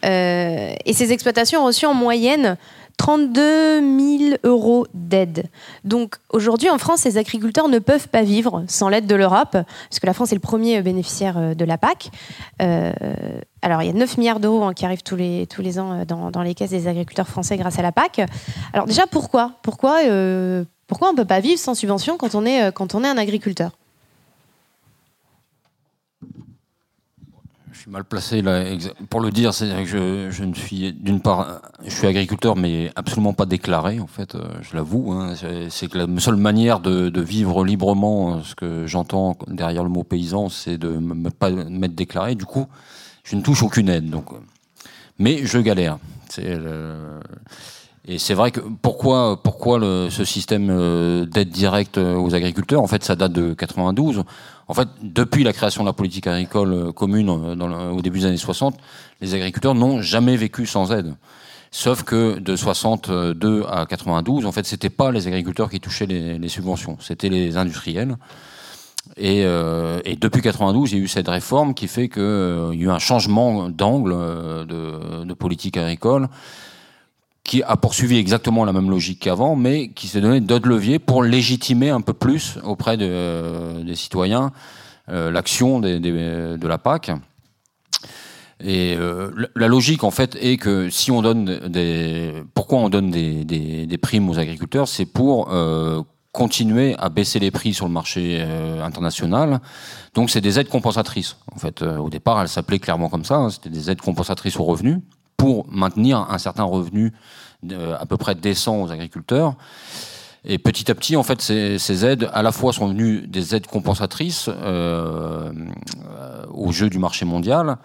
et 0.03 0.93
ces 0.93 1.13
exploitations 1.13 1.63
ont 1.63 1.67
reçu 1.67 1.87
en 1.87 1.95
moyenne 1.95 2.57
32 2.99 3.81
000 3.81 4.35
euros 4.45 4.87
d'aide. 4.93 5.47
Donc 5.85 6.17
aujourd'hui 6.31 6.69
en 6.69 6.79
France, 6.79 7.05
les 7.05 7.17
agriculteurs 7.17 7.69
ne 7.69 7.79
peuvent 7.79 8.09
pas 8.09 8.23
vivre 8.23 8.65
sans 8.69 8.89
l'aide 8.89 9.07
de 9.07 9.15
l'Europe, 9.15 9.53
parce 9.53 10.01
que 10.01 10.07
la 10.07 10.13
France 10.13 10.33
est 10.33 10.35
le 10.35 10.41
premier 10.41 10.83
bénéficiaire 10.83 11.39
euh, 11.39 11.55
de 11.55 11.65
la 11.65 11.79
PAC. 11.79 12.11
Euh, 12.61 12.93
alors 13.63 13.83
il 13.83 13.87
y 13.87 13.91
a 13.91 13.95
9 13.95 14.19
milliards 14.19 14.41
d'euros 14.41 14.65
hein, 14.65 14.75
qui 14.75 14.85
arrivent 14.85 15.03
tous 15.03 15.17
les, 15.17 15.79
ans 15.79 16.01
euh, 16.01 16.05
dans, 16.05 16.43
les 16.43 16.55
caisses 16.55 16.71
des 16.71 16.89
agriculteurs 16.89 17.29
français 17.29 17.57
grâce 17.57 17.79
à 17.79 17.83
la 17.83 17.93
PAC. 17.93 18.21
Alors 18.73 18.87
déjà 18.87 19.07
pourquoi? 19.07 19.53
Pourquoi, 19.63 20.01
on 20.03 20.03
ne 20.05 21.17
peut 21.17 21.25
pas 21.25 21.41
vivre 21.41 21.59
sans 21.59 21.75
subvention 21.75 22.19
quand 22.19 22.35
on 22.35 22.45
est 22.45 22.61
un 22.61 23.17
agriculteur? 23.17 23.78
Mal 27.89 28.05
placé 28.05 28.43
là 28.43 28.65
pour 29.11 29.21
le 29.21 29.31
dire. 29.31 29.55
C'est 29.55 29.69
que 29.69 30.31
je, 30.31 30.45
ne 30.45 30.55
suis 30.55 30.93
d'une 30.93 31.21
part, 31.21 31.61
je 31.85 31.91
suis 31.91 32.07
agriculteur, 32.07 32.57
mais 32.57 32.91
absolument 32.97 33.33
pas 33.33 33.47
déclaré. 33.47 34.01
En 34.01 34.07
fait, 34.07 34.35
euh, 34.35 34.47
je 34.63 34.77
l'avoue. 34.77 35.13
Hein. 35.13 35.35
c'est 35.71 35.89
que 35.89 35.99
la 35.99 36.21
seule 36.21 36.37
manière 36.37 36.81
de, 36.81 37.21
vivre 37.21 37.65
librement, 37.65 38.43
ce 38.43 38.55
que 38.55 38.87
j'entends 38.87 39.37
derrière 39.49 39.83
le 39.83 39.91
mot 39.91 40.05
paysan, 40.05 40.49
c'est 40.49 40.79
de 40.79 40.91
ne 40.91 41.31
pas 41.31 41.51
m'être 41.51 41.95
déclaré. 41.95 42.35
Du 42.35 42.45
coup, 42.45 42.67
je 43.25 43.37
ne 43.37 43.43
touche 43.43 43.63
aucune 43.63 43.89
aide. 43.89 44.11
Donc, 44.11 44.33
euh, 44.33 44.37
mais 45.19 45.45
je 45.45 45.59
galère. 45.59 45.99
C'est 46.29 46.59
et 48.09 48.19
c'est 48.19 48.35
vrai 48.35 48.51
que 48.51 48.61
pourquoi, 48.83 49.41
pourquoi 49.43 49.79
le, 49.79 50.09
ce 50.11 50.25
système 50.25 51.27
d'aide 51.27 51.51
directe 51.51 51.99
aux 51.99 52.35
agriculteurs? 52.35 52.83
En 52.83 52.87
fait, 52.87 53.05
ça 53.05 53.15
date 53.15 53.33
de 53.33 53.55
92. 53.55 54.25
En 54.69 54.75
fait, 54.75 54.89
depuis 55.03 55.45
la 55.45 55.55
création 55.55 55.83
de 55.83 55.89
la 55.89 55.95
politique 55.95 56.27
agricole 56.27 56.73
euh, 56.73 56.93
commune 56.93 57.31
euh, 57.31 57.91
au 57.91 58.03
début 58.03 58.21
des 58.21 58.27
années 58.27 58.37
60, 58.37 58.77
les 59.23 59.35
agriculteurs 59.35 59.75
n'ont 59.75 60.03
jamais 60.03 60.37
vécu 60.37 60.67
sans 60.67 60.93
aide. 60.93 61.15
Sauf 61.71 62.03
que 62.03 62.39
de 62.39 62.55
62 62.55 63.65
à 63.69 63.87
92, 63.87 64.47
en 64.47 64.53
fait, 64.53 64.67
c'était 64.67 64.91
pas 64.91 65.11
les 65.11 65.27
agriculteurs 65.27 65.71
qui 65.71 65.81
touchaient 65.81 66.07
les, 66.07 66.49
subventions, 66.49 66.97
c'était 67.01 67.29
les 67.29 67.57
industriels. 67.59 68.17
Et, 69.17 69.43
euh, 69.45 70.01
et, 70.05 70.17
depuis 70.17 70.41
92, 70.41 70.93
il 70.93 70.99
y 70.99 71.01
a 71.01 71.05
eu 71.05 71.09
cette 71.09 71.29
réforme 71.29 71.75
qui 71.75 71.89
fait 71.89 72.09
qu'il 72.09 72.23
y 72.23 72.25
a 72.25 72.73
eu 72.73 72.91
un 72.91 72.99
changement 72.99 73.69
d'angle 73.69 74.13
de, 74.67 75.25
de, 75.25 75.35
politique 75.35 75.77
agricole 75.77 76.29
qui 77.49 77.63
a 77.63 77.79
poursuivi 77.79 78.19
exactement 78.19 78.67
la 78.67 78.75
même 78.75 78.91
logique 78.91 79.21
qu'avant, 79.21 79.57
mais 79.57 79.89
qui 79.89 80.07
s'est 80.07 80.21
donné 80.21 80.41
d'autres 80.41 80.69
leviers 80.69 80.99
pour 80.99 81.23
légitimer 81.23 81.89
un 81.89 82.03
peu 82.03 82.13
plus 82.13 82.59
auprès 82.63 82.99
de, 82.99 83.83
des 83.83 83.95
citoyens 83.95 84.53
euh, 85.09 85.31
l'action 85.31 85.81
de 85.81 86.69
la 86.69 86.77
PAC. 86.79 87.11
Et 88.61 88.95
euh, 88.99 89.31
la 89.57 89.67
logique, 89.67 90.05
en 90.05 90.11
fait, 90.11 90.37
est 90.43 90.59
que 90.59 90.91
si 90.91 91.11
on 91.11 91.23
donne 91.23 91.59
des, 91.69 92.35
pourquoi 92.53 92.81
on 92.81 92.91
donne 92.91 93.11
des, 93.11 93.45
des, 93.45 93.87
des 93.87 93.99
primes 93.99 94.29
aux 94.29 94.39
agriculteurs, 94.39 94.87
c'est 94.87 95.07
pour 95.07 95.51
euh, 95.51 96.03
continuer 96.33 96.97
à 96.99 97.09
baisser 97.09 97.39
les 97.39 97.51
prix 97.51 97.73
sur 97.73 97.87
le 97.87 97.93
marché 97.93 98.43
international. 98.83 99.61
Donc, 100.13 100.29
c'est 100.29 100.43
des 100.43 100.61
aides 100.61 100.69
compensatrices. 100.69 101.39
En 101.55 101.59
fait, 101.59 101.81
au 101.81 102.11
départ, 102.11 102.43
elles 102.43 102.49
s'appelaient 102.49 102.79
clairement 102.79 103.09
comme 103.09 103.25
ça. 103.25 103.37
Hein, 103.37 103.49
C'était 103.49 103.71
des 103.71 103.91
aides 103.91 104.03
compensatrices 104.03 104.59
aux 104.61 104.65
revenus 104.65 104.99
pour 105.39 105.67
maintenir 105.71 106.27
un 106.29 106.37
certain 106.37 106.65
revenu 106.65 107.15
à 107.73 108.05
peu 108.05 108.19
près 108.19 108.35
décent 108.35 108.83
aux 108.83 108.93
agriculteurs. 108.93 109.57
Et 110.45 110.59
petit 110.59 110.91
à 110.91 110.95
petit, 110.95 111.17
en 111.17 111.23
fait, 111.23 111.41
ces, 111.43 112.05
aides, 112.05 112.31
à 112.33 112.43
la 112.43 112.53
fois, 112.53 112.73
sont 112.73 112.89
venues 112.89 113.27
des 113.27 113.55
aides 113.55 113.67
compensatrices 113.67 114.49
euh, 114.49 115.53
au 116.53 116.71
jeu 116.73 116.89
du 116.89 116.99
marché 116.99 117.25
mondial, 117.25 117.79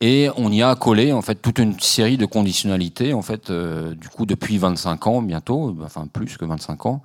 et 0.00 0.28
on 0.36 0.50
y 0.50 0.62
a 0.62 0.74
collé 0.74 1.12
en 1.12 1.22
fait 1.22 1.36
toute 1.36 1.60
une 1.60 1.78
série 1.78 2.16
de 2.16 2.26
conditionnalités. 2.26 3.14
En 3.14 3.22
fait, 3.22 3.50
euh, 3.50 3.94
du 3.94 4.08
coup, 4.08 4.26
depuis 4.26 4.58
25 4.58 5.06
ans 5.06 5.22
bientôt, 5.22 5.76
enfin 5.84 6.06
plus 6.12 6.36
que 6.36 6.44
25 6.44 6.86
ans, 6.86 7.02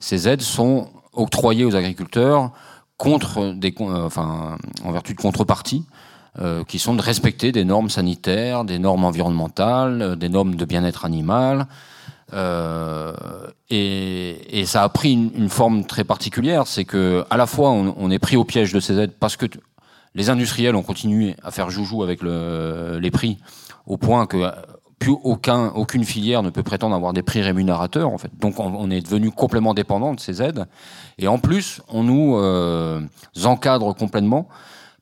ces 0.00 0.28
aides 0.28 0.42
sont 0.42 0.90
octroyées 1.14 1.64
aux 1.64 1.74
agriculteurs 1.74 2.52
contre 2.98 3.54
des, 3.54 3.74
enfin, 3.78 4.58
en 4.84 4.92
vertu 4.92 5.14
de 5.14 5.20
contreparties 5.20 5.84
euh, 6.38 6.64
qui 6.64 6.78
sont 6.78 6.94
de 6.94 7.00
respecter 7.00 7.50
des 7.50 7.64
normes 7.64 7.88
sanitaires, 7.88 8.64
des 8.64 8.78
normes 8.78 9.04
environnementales, 9.04 10.02
euh, 10.02 10.16
des 10.16 10.28
normes 10.28 10.54
de 10.54 10.66
bien-être 10.66 11.06
animal. 11.06 11.66
Euh, 12.34 13.14
et, 13.70 14.64
ça 14.66 14.82
a 14.82 14.88
pris 14.90 15.12
une, 15.12 15.48
forme 15.48 15.86
très 15.86 16.04
particulière, 16.04 16.66
c'est 16.66 16.84
que 16.84 17.24
à 17.30 17.38
la 17.38 17.46
fois 17.46 17.70
on, 17.70 18.10
est 18.10 18.18
pris 18.18 18.36
au 18.36 18.44
piège 18.44 18.72
de 18.72 18.80
ces 18.80 18.98
aides 18.98 19.12
parce 19.18 19.36
que 19.36 19.46
les 20.14 20.28
industriels 20.28 20.76
ont 20.76 20.82
continué 20.82 21.36
à 21.42 21.50
faire 21.50 21.70
joujou 21.70 22.02
avec 22.02 22.22
le, 22.22 22.98
les 23.00 23.10
prix 23.10 23.38
au 23.86 23.96
point 23.96 24.26
que 24.26 24.50
plus 24.98 25.14
aucun, 25.22 25.68
aucune 25.68 26.04
filière 26.04 26.42
ne 26.42 26.50
peut 26.50 26.64
prétendre 26.64 26.96
avoir 26.96 27.12
des 27.12 27.22
prix 27.22 27.40
rémunérateurs 27.40 28.10
en 28.10 28.18
fait. 28.18 28.30
Donc 28.38 28.58
on, 28.58 28.90
est 28.90 29.00
devenu 29.00 29.30
complètement 29.30 29.72
dépendant 29.72 30.12
de 30.12 30.20
ces 30.20 30.42
aides. 30.42 30.66
Et 31.18 31.28
en 31.28 31.38
plus, 31.38 31.80
on 31.88 32.02
nous 32.02 32.36
encadre 33.46 33.94
complètement 33.94 34.48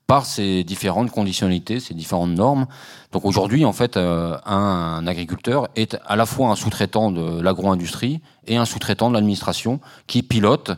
par 0.07 0.27
ces 0.27 0.65
différentes 0.65 1.11
conditionnalités, 1.11 1.81
ces 1.81 1.95
différentes 1.95 2.33
normes. 2.33 2.67
Donc 3.13 3.25
aujourd'hui, 3.25 3.65
en 3.65 3.73
fait, 3.73 3.97
euh, 3.97 4.37
un, 4.45 5.07
agriculteur 5.07 5.69
est 5.77 5.97
à 6.07 6.17
la 6.17 6.27
fois 6.27 6.51
un 6.51 6.57
sous-traitant 6.57 7.11
de 7.11 7.41
l'agro-industrie 7.41 8.21
et 8.47 8.57
un 8.57 8.67
sous-traitant 8.67 9.09
de 9.09 9.15
l'administration 9.15 9.81
qui 10.07 10.23
pilote 10.23 10.73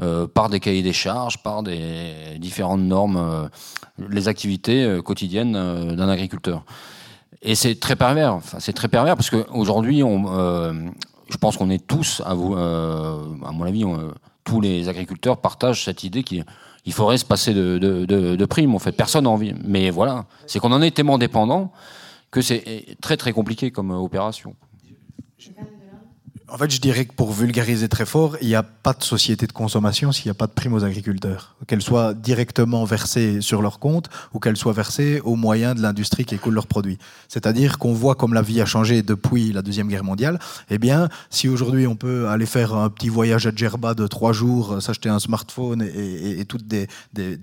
euh, 0.00 0.26
par 0.26 0.48
des 0.48 0.58
cahiers 0.58 0.82
des 0.82 0.92
charges, 0.92 1.38
par 1.38 1.62
des 1.62 2.38
différentes 2.38 2.80
normes, 2.80 3.16
euh, 3.16 3.48
les 4.08 4.26
activités 4.26 4.98
quotidiennes 5.04 5.52
d'un 5.52 6.08
agriculteur. 6.08 6.64
Et 7.42 7.54
c'est 7.54 7.78
très 7.78 7.96
pervers. 7.96 8.34
Enfin, 8.34 8.58
c'est 8.60 8.72
très 8.72 8.88
pervers 8.88 9.16
parce 9.16 9.30
qu'aujourd'hui, 9.30 10.00
je 10.00 11.36
pense 11.40 11.56
qu'on 11.56 11.70
est 11.70 11.86
tous, 11.86 12.20
à, 12.24 12.34
mon 12.34 13.62
avis, 13.64 13.84
tous 14.44 14.60
les 14.60 14.88
agriculteurs 14.88 15.40
partagent 15.40 15.84
cette 15.84 16.04
idée 16.04 16.24
qu'il 16.24 16.44
il 16.84 16.92
faudrait 16.92 17.18
se 17.18 17.24
passer 17.24 17.54
de, 17.54 18.44
primes. 18.46 18.74
En 18.74 18.78
fait, 18.78 18.92
personne 18.92 19.24
n'a 19.24 19.30
envie. 19.30 19.54
Mais 19.64 19.90
voilà, 19.90 20.26
c'est 20.46 20.58
qu'on 20.58 20.72
en 20.72 20.82
est 20.82 20.94
tellement 20.94 21.18
dépendant 21.18 21.72
que 22.30 22.40
c'est 22.40 22.96
très 23.00 23.16
très 23.16 23.32
compliqué 23.32 23.70
comme 23.70 23.90
opération. 23.90 24.56
En 26.52 26.58
fait, 26.58 26.70
je 26.70 26.82
dirais 26.82 27.06
que 27.06 27.14
pour 27.14 27.32
vulgariser 27.32 27.88
très 27.88 28.04
fort, 28.04 28.36
il 28.42 28.48
n'y 28.48 28.54
a 28.54 28.62
pas 28.62 28.92
de 28.92 29.02
société 29.02 29.46
de 29.46 29.52
consommation 29.52 30.12
s'il 30.12 30.26
n'y 30.26 30.32
a 30.32 30.34
pas 30.34 30.46
de 30.46 30.52
prime 30.52 30.74
aux 30.74 30.84
agriculteurs. 30.84 31.56
Qu'elles 31.66 31.80
soient 31.80 32.12
directement 32.12 32.84
versées 32.84 33.40
sur 33.40 33.62
leur 33.62 33.78
compte 33.78 34.10
ou 34.34 34.38
qu'elles 34.38 34.58
soient 34.58 34.74
versées 34.74 35.22
au 35.24 35.34
moyen 35.34 35.74
de 35.74 35.80
l'industrie 35.80 36.26
qui 36.26 36.34
écoule 36.34 36.52
leurs 36.52 36.66
produits. 36.66 36.98
C'est-à-dire 37.28 37.78
qu'on 37.78 37.94
voit 37.94 38.16
comme 38.16 38.34
la 38.34 38.42
vie 38.42 38.60
a 38.60 38.66
changé 38.66 39.00
depuis 39.00 39.50
la 39.50 39.62
Deuxième 39.62 39.88
Guerre 39.88 40.04
mondiale. 40.04 40.38
Eh 40.68 40.76
bien, 40.76 41.08
si 41.30 41.48
aujourd'hui 41.48 41.86
on 41.86 41.96
peut 41.96 42.28
aller 42.28 42.44
faire 42.44 42.74
un 42.74 42.90
petit 42.90 43.08
voyage 43.08 43.46
à 43.46 43.50
Djerba 43.50 43.94
de 43.94 44.06
trois 44.06 44.34
jours, 44.34 44.82
s'acheter 44.82 45.08
un 45.08 45.20
smartphone 45.20 45.80
et, 45.80 46.40
et, 46.40 46.44
toutes 46.44 46.66
des, 46.66 46.86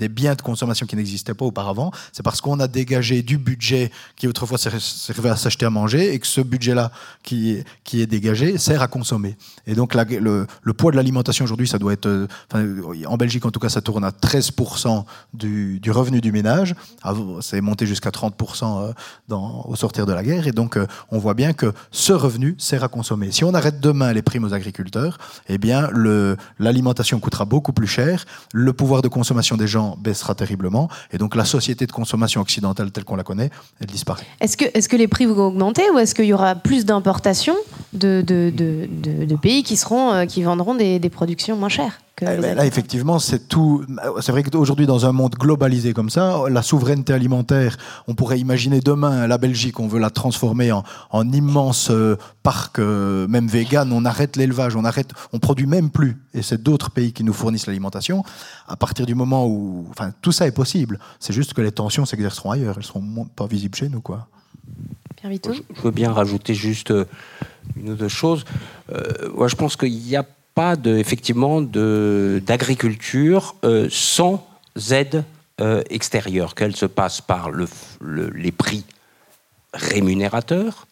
biens 0.10 0.36
de 0.36 0.44
consommation 0.44 0.86
qui 0.86 0.96
n'existaient 0.96 1.34
pas 1.34 1.46
auparavant, 1.46 1.92
c'est 2.12 2.22
parce 2.22 2.42
qu'on 2.42 2.60
a 2.60 2.68
dégagé 2.68 3.24
du 3.24 3.40
budget 3.40 3.92
qui 4.16 4.28
autrefois 4.28 4.60
servait 4.60 5.30
à 5.30 5.36
s'acheter 5.36 5.66
à 5.66 5.72
manger 5.72 6.14
et 6.14 6.20
que 6.20 6.28
ce 6.28 6.42
budget-là 6.42 6.92
qui, 7.24 7.64
qui 7.84 8.02
est 8.02 8.08
dégagé 8.08 8.60
sert 8.60 8.84
à 8.84 8.88
consommer. 9.00 9.38
Et 9.66 9.76
donc 9.76 9.96
le, 9.96 10.74
poids 10.74 10.92
de 10.92 10.98
l'alimentation 10.98 11.46
aujourd'hui, 11.46 11.68
ça 11.68 11.80
doit 11.80 11.94
être, 11.94 12.08
euh, 12.08 12.28
en 13.08 13.18
Belgique 13.18 13.46
en 13.46 13.52
tout 13.52 13.60
cas, 13.60 13.70
ça 13.70 13.82
tourne 13.82 14.04
à 14.04 14.12
13% 14.12 15.06
du, 15.34 15.80
revenu 15.90 16.22
du 16.22 16.32
ménage. 16.32 16.76
C'est 17.42 17.62
monté 17.62 17.86
jusqu'à 17.86 18.10
30% 18.10 18.94
euh, 19.32 19.36
au 19.66 19.76
sortir 19.76 20.06
de 20.06 20.14
la 20.14 20.24
guerre. 20.24 20.48
Et 20.48 20.52
donc 20.52 20.76
euh, 20.76 20.86
on 21.12 21.18
voit 21.18 21.34
bien 21.34 21.54
que 21.54 21.74
ce 21.92 22.14
revenu 22.14 22.56
sert 22.58 22.84
à 22.84 22.90
consommer. 22.90 23.32
Si 23.32 23.44
on 23.44 23.54
arrête 23.54 23.80
demain 23.80 24.12
les 24.14 24.22
primes 24.22 24.44
aux 24.44 24.54
agriculteurs, 24.54 25.18
eh 25.48 25.58
bien 25.58 25.90
l'alimentation 26.60 27.20
coûtera 27.20 27.46
beaucoup 27.46 27.74
plus 27.74 27.88
cher, 27.88 28.26
le 28.54 28.74
pouvoir 28.74 29.02
de 29.02 29.08
consommation 29.08 29.56
des 29.56 29.68
gens 29.68 29.98
baissera 30.00 30.36
terriblement, 30.36 30.90
et 31.12 31.18
donc 31.18 31.36
la 31.36 31.46
société 31.46 31.86
de 31.86 31.92
consommation 31.92 32.42
occidentale 32.42 32.92
telle 32.92 33.06
qu'on 33.06 33.16
la 33.16 33.24
connaît, 33.24 33.50
elle 33.80 33.88
disparaît. 33.88 34.26
Est-ce 34.42 34.58
que, 34.58 34.96
les 34.96 35.08
prix 35.08 35.26
vont 35.26 35.48
augmenter 35.48 35.84
ou 35.94 36.00
est-ce 36.00 36.14
qu'il 36.14 36.26
y 36.26 36.34
aura 36.34 36.56
plus 36.56 36.86
d'importations 36.86 37.56
de, 37.94 38.79
de, 38.88 39.36
pays 39.36 39.64
qui, 39.64 39.78
seront, 39.78 40.12
euh, 40.12 40.26
qui 40.26 40.44
vendront 40.44 40.76
des, 40.76 41.00
des 41.00 41.10
productions 41.10 41.56
moins 41.58 41.70
chères. 41.70 42.00
Que 42.20 42.26
eh 42.26 42.38
ben 42.38 42.54
là, 42.54 42.66
effectivement, 42.66 43.18
c'est 43.18 43.48
tout. 43.48 43.86
C'est 44.20 44.34
vrai 44.34 44.44
qu'aujourd'hui, 44.44 44.86
dans 44.86 45.06
un 45.06 45.14
monde 45.14 45.36
globalisé 45.36 45.94
comme 45.94 46.10
ça, 46.10 46.44
la 46.50 46.62
souveraineté 46.62 47.14
alimentaire, 47.14 47.78
on 48.10 48.14
pourrait 48.14 48.40
imaginer 48.40 48.82
demain 48.82 49.26
la 49.26 49.38
Belgique, 49.38 49.80
on 49.80 49.88
veut 49.88 50.00
la 50.00 50.10
transformer 50.10 50.74
en, 50.74 50.84
en 51.12 51.32
immense 51.32 51.90
euh, 51.92 52.18
parc, 52.44 52.80
euh, 52.80 53.26
même 53.30 53.48
vegan. 53.48 53.94
On 53.94 54.04
arrête 54.04 54.36
l'élevage, 54.36 54.76
on 54.76 54.84
arrête, 54.84 55.12
on 55.32 55.40
produit 55.40 55.66
même 55.66 55.92
plus. 55.92 56.18
Et 56.34 56.42
c'est 56.42 56.62
d'autres 56.62 56.92
pays 56.92 57.14
qui 57.14 57.24
nous 57.24 57.32
fournissent 57.32 57.68
l'alimentation. 57.68 58.26
À 58.68 58.76
partir 58.76 59.06
du 59.06 59.16
moment 59.16 59.48
où, 59.48 59.88
enfin, 59.90 60.12
tout 60.22 60.34
ça 60.34 60.46
est 60.46 60.52
possible. 60.52 61.00
C'est 61.22 61.32
juste 61.32 61.54
que 61.54 61.62
les 61.62 61.72
tensions 61.72 62.06
s'exerceront 62.06 62.52
ailleurs. 62.52 62.76
Elles 62.78 62.84
seront 62.84 63.30
pas 63.34 63.48
visibles 63.48 63.78
chez 63.78 63.88
nous, 63.88 64.02
quoi. 64.02 64.28
Pierre 65.16 65.32
Je 65.44 65.82
veux 65.82 65.92
bien 65.92 66.12
rajouter 66.12 66.54
juste 66.54 66.94
une 67.80 67.92
ou 67.92 67.96
deux 67.96 68.08
choses. 68.08 68.46
Euh, 68.92 69.30
moi, 69.34 69.48
je 69.48 69.56
pense 69.56 69.76
qu'il 69.76 69.98
n'y 69.98 70.16
a 70.16 70.26
pas 70.56 70.76
de, 70.76 71.02
d'agriculture 72.46 73.56
euh, 73.64 73.88
sans 73.90 74.46
aide 74.92 75.24
euh, 75.62 75.84
extérieure, 75.90 76.56
qu'elle 76.56 76.76
se 76.76 76.86
passe 76.86 77.22
par 77.22 77.52
le, 77.52 77.68
les 78.02 78.52
prix 78.52 78.86
rémunérateurs, 79.74 80.86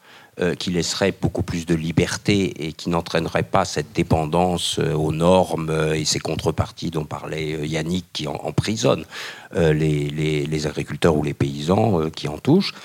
qui 0.59 0.69
laisseraient 0.69 1.15
beaucoup 1.19 1.41
plus 1.41 1.65
de 1.65 1.73
liberté 1.73 2.67
et 2.67 2.71
qui 2.71 2.91
n'entraîneraient 2.91 3.41
pas 3.41 3.65
cette 3.65 3.91
dépendance 3.93 4.77
aux 4.77 5.11
normes 5.11 5.75
et 5.95 6.05
ces 6.05 6.19
contreparties 6.19 6.91
dont 6.91 7.05
parlait 7.05 7.67
Yannick 7.67 8.05
qui 8.13 8.27
emprisonnent 8.27 9.05
les, 9.55 9.71
les, 9.71 10.45
les, 10.45 10.67
agriculteurs 10.67 11.15
ou 11.17 11.23
les 11.23 11.33
paysans 11.33 12.11
qui 12.11 12.27
en 12.27 12.37
touchent. 12.37 12.75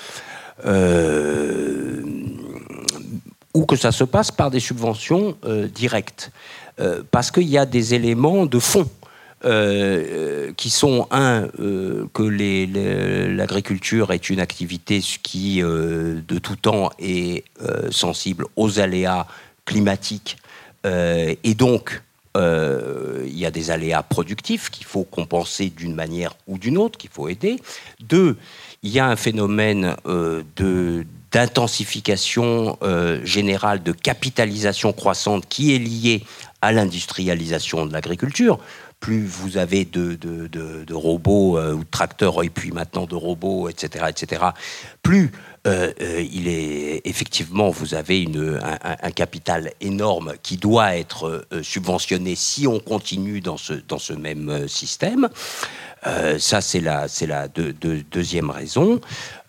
Ou 3.53 3.65
que 3.65 3.75
ça 3.75 3.91
se 3.91 4.03
passe 4.03 4.31
par 4.31 4.49
des 4.49 4.59
subventions 4.59 5.37
euh, 5.45 5.67
directes. 5.67 6.31
Euh, 6.79 7.03
parce 7.11 7.29
qu'il 7.29 7.47
y 7.47 7.57
a 7.57 7.65
des 7.65 7.93
éléments 7.93 8.45
de 8.45 8.59
fond. 8.59 8.89
Euh, 9.45 10.53
qui 10.55 10.69
sont 10.69 11.05
un 11.11 11.49
que 12.13 12.23
l'agriculture 13.27 14.13
est 14.13 14.29
une 14.29 14.39
activité 14.39 15.01
qui 15.21 15.59
de 15.59 16.39
tout 16.41 16.55
temps 16.55 16.91
est 16.97 17.43
sensible 17.91 18.45
aux 18.55 18.79
aléas 18.79 19.27
climatiques 19.65 20.37
et 20.85 21.55
donc 21.55 22.01
il 22.37 23.37
y 23.37 23.45
a 23.45 23.51
des 23.51 23.69
aléas 23.69 24.01
productifs 24.01 24.69
qu'il 24.69 24.85
faut 24.85 25.03
compenser 25.03 25.69
d'une 25.75 25.93
manière 25.93 26.37
ou 26.47 26.57
d'une 26.57 26.77
autre, 26.77 26.97
qu'il 26.97 27.09
faut 27.09 27.27
aider. 27.27 27.57
Deux, 27.99 28.37
il 28.81 28.91
y 28.91 28.99
a 28.99 29.07
un 29.07 29.17
phénomène 29.17 29.97
de 30.05 31.05
d'intensification 31.33 32.77
euh, 32.83 33.19
générale, 33.25 33.81
de 33.81 33.91
capitalisation 33.91 34.93
croissante 34.93 35.47
qui 35.49 35.75
est 35.75 35.79
liée 35.79 36.23
à 36.61 36.71
l'industrialisation 36.71 37.85
de 37.87 37.91
l'agriculture. 37.91 38.59
Plus 38.99 39.25
vous 39.25 39.57
avez 39.57 39.83
de, 39.83 40.15
de, 40.15 40.93
robots 40.93 41.57
euh, 41.57 41.73
ou 41.73 41.79
de 41.79 41.89
tracteurs 41.89 42.41
et 42.43 42.49
puis 42.49 42.71
maintenant 42.71 43.05
de 43.05 43.15
robots, 43.15 43.67
etc., 43.67 44.05
etc., 44.07 44.43
plus 45.01 45.31
euh, 45.65 45.91
il 46.31 46.47
est 46.47 47.01
effectivement 47.05 47.69
vous 47.69 47.95
avez 47.95 48.21
une, 48.21 48.59
un, 48.61 49.11
capital 49.11 49.71
énorme 49.81 50.33
qui 50.43 50.57
doit 50.57 50.97
être 50.97 51.45
subventionné 51.61 52.35
si 52.35 52.67
on 52.67 52.79
continue 52.79 53.39
dans 53.39 53.57
ce, 53.57 53.73
dans 53.73 53.99
ce 53.99 54.13
même 54.13 54.67
système. 54.67 55.29
Ça, 56.37 56.61
c'est 56.61 56.81
la, 56.81 57.07
deuxième 57.47 58.49
raison. 58.49 58.99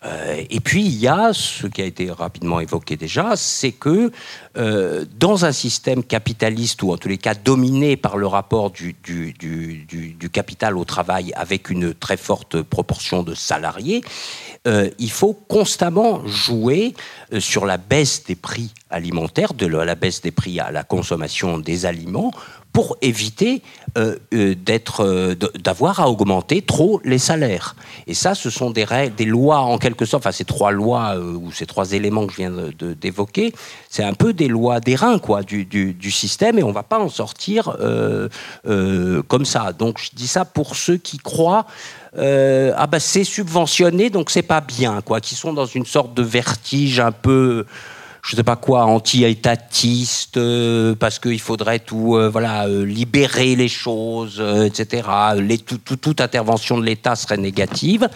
Euh, 0.05 0.43
et 0.49 0.59
puis 0.59 0.83
il 0.83 0.95
y 0.97 1.07
a 1.07 1.31
ce 1.33 1.67
qui 1.67 1.81
a 1.81 1.85
été 1.85 2.11
rapidement 2.11 2.59
évoqué 2.59 2.95
déjà, 2.95 3.35
c'est 3.35 3.71
que 3.71 4.11
euh, 4.57 5.05
dans 5.17 5.45
un 5.45 5.51
système 5.51 6.03
capitaliste 6.03 6.83
ou 6.83 6.91
en 6.91 6.97
tous 6.97 7.07
les 7.07 7.17
cas 7.17 7.33
dominé 7.33 7.97
par 7.97 8.17
le 8.17 8.27
rapport 8.27 8.71
du, 8.71 8.95
du, 9.03 10.29
capital 10.31 10.77
au 10.77 10.83
travail 10.83 11.31
avec 11.35 11.69
une 11.69 11.93
très 11.93 12.17
forte 12.17 12.61
proportion 12.61 13.23
de 13.23 13.33
salariés, 13.33 14.03
euh, 14.67 14.89
il 14.99 15.11
faut 15.11 15.33
constamment 15.33 16.25
jouer 16.25 16.93
sur 17.39 17.65
la 17.65 17.77
baisse 17.77 18.23
des 18.25 18.35
prix 18.35 18.71
alimentaires, 18.89 19.53
de 19.53 19.65
la 19.65 19.95
baisse 19.95 20.21
des 20.21 20.31
prix 20.31 20.59
à 20.59 20.71
la 20.71 20.83
consommation 20.83 21.57
des 21.57 21.85
aliments 21.85 22.31
pour 22.75 22.97
éviter 23.01 23.61
euh, 23.97 24.17
euh, 24.33 24.53
euh, 24.99 25.35
d'avoir 25.63 26.01
à 26.01 26.09
augmenter 26.09 26.61
trop 26.61 26.99
les 27.05 27.19
salaires. 27.19 27.77
Et 28.05 28.13
ça, 28.13 28.35
ce 28.35 28.49
sont 28.49 28.69
des 28.69 28.83
règles, 28.83 29.15
des 29.15 29.23
lois 29.23 29.59
en 29.59 29.77
quelque 29.77 30.03
sorte. 30.03 30.23
Enfin, 30.23 30.33
ces 30.33 30.43
trois 30.43 30.71
lois 30.73 31.17
ou 31.17 31.53
ces 31.53 31.65
trois 31.65 31.93
éléments 31.93 32.27
que 32.27 32.33
je 32.33 32.37
viens 32.37 32.51
d'évoquer, 32.77 33.53
c'est 33.89 34.03
un 34.03 34.13
peu 34.13 34.33
des 34.33 34.49
lois 34.49 34.81
d'airain 34.81 35.19
quoi 35.19 35.41
du, 35.41 36.11
système, 36.11 36.59
et 36.59 36.63
on 36.63 36.73
va 36.73 36.83
pas 36.83 36.99
en 36.99 37.07
sortir 37.07 37.77
comme 38.65 39.45
ça. 39.45 39.71
Donc, 39.71 39.97
je 40.01 40.09
dis 40.13 40.27
ça 40.27 40.43
pour 40.43 40.75
ceux 40.75 40.97
qui 40.97 41.17
croient. 41.17 41.65
ah 42.17 42.87
bah 42.87 42.99
c'est 42.99 43.23
subventionné 43.23 44.09
donc 44.09 44.31
c'est 44.31 44.47
pas 44.55 44.61
bien 44.61 45.01
quoi 45.01 45.19
qui 45.19 45.35
sont 45.35 45.53
dans 45.53 45.65
une 45.65 45.85
sorte 45.85 46.13
de 46.13 46.23
vertige 46.23 46.99
un 46.99 47.11
peu 47.11 47.65
je 48.25 48.35
sais 48.35 48.43
pas 48.43 48.55
quoi, 48.55 48.85
anti-étatiste, 48.85 50.37
euh, 50.37 50.95
parce 50.95 51.19
qu'il 51.19 51.39
faudrait 51.39 51.77
tout, 51.77 52.15
euh, 52.15 52.27
voilà, 52.27 52.65
euh, 52.65 52.83
libérer 52.83 53.55
les 53.55 53.67
choses, 53.67 54.41
etc. 54.65 55.07
Les, 55.37 55.59
toute 55.59 56.21
intervention 56.21 56.79
de 56.79 56.85
l'État 56.85 57.15
serait 57.15 57.37
négative. 57.37 58.09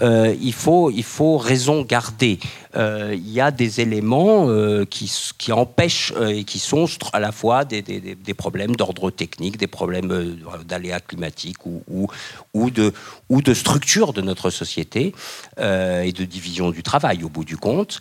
il 0.00 0.52
faut, 0.52 0.90
il 0.90 1.02
faut 1.02 1.38
raison 1.38 1.82
garder. 1.82 2.38
Il 2.74 3.30
y 3.30 3.40
a 3.40 3.50
des 3.50 3.80
éléments 3.80 4.48
qui, 4.86 5.12
qui, 5.38 5.52
empêchent 5.52 6.12
et 6.28 6.44
qui 6.44 6.58
sont 6.58 6.86
à 7.12 7.20
la 7.20 7.32
fois 7.32 7.64
des, 7.64 7.82
problèmes 8.36 8.76
d'ordre 8.76 9.10
technique, 9.10 9.56
des 9.56 9.66
problèmes 9.66 10.38
d'aléas 10.66 11.00
climatiques 11.00 11.64
ou, 11.66 12.70
de, 12.70 13.54
structure 13.54 14.12
de 14.12 14.20
notre 14.20 14.50
société 14.50 15.14
et 15.58 16.12
de 16.12 16.24
division 16.24 16.70
du 16.70 16.82
travail 16.82 17.24
au 17.24 17.28
bout 17.28 17.44
du 17.44 17.56
compte, 17.56 18.00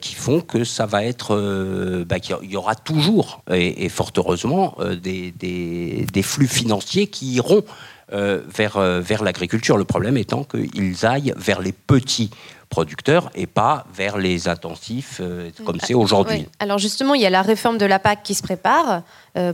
qui 0.00 0.14
font 0.14 0.40
que 0.40 0.64
ça 0.64 0.86
va 0.86 1.04
être, 1.04 1.34
euh, 1.34 2.04
bah, 2.04 2.20
qu'il 2.20 2.50
y 2.50 2.56
aura 2.56 2.74
toujours, 2.74 3.42
et, 3.52 3.88
fort 3.88 4.12
heureusement, 4.16 4.76
euh, 4.80 4.96
des, 4.96 6.22
flux 6.22 6.46
financiers 6.46 7.06
qui 7.06 7.34
iront 7.34 7.64
euh, 8.12 8.42
vers 8.48 9.22
l'agriculture. 9.22 9.76
Le 9.76 9.84
problème 9.84 10.16
étant 10.16 10.44
qu'ils 10.44 11.06
aillent 11.06 11.34
vers 11.36 11.60
les 11.60 11.72
petits 11.72 12.30
producteurs 12.72 13.30
et 13.34 13.46
pas 13.46 13.84
vers 13.94 14.16
les 14.16 14.48
intensifs 14.48 15.20
comme 15.66 15.78
c'est 15.80 15.92
aujourd'hui. 15.92 16.48
Alors 16.58 16.78
justement, 16.78 17.12
il 17.14 17.20
y 17.20 17.26
a 17.26 17.30
la 17.30 17.42
réforme 17.42 17.76
de 17.76 17.84
la 17.84 17.98
PAC 17.98 18.22
qui 18.22 18.34
se 18.34 18.42
prépare 18.42 19.02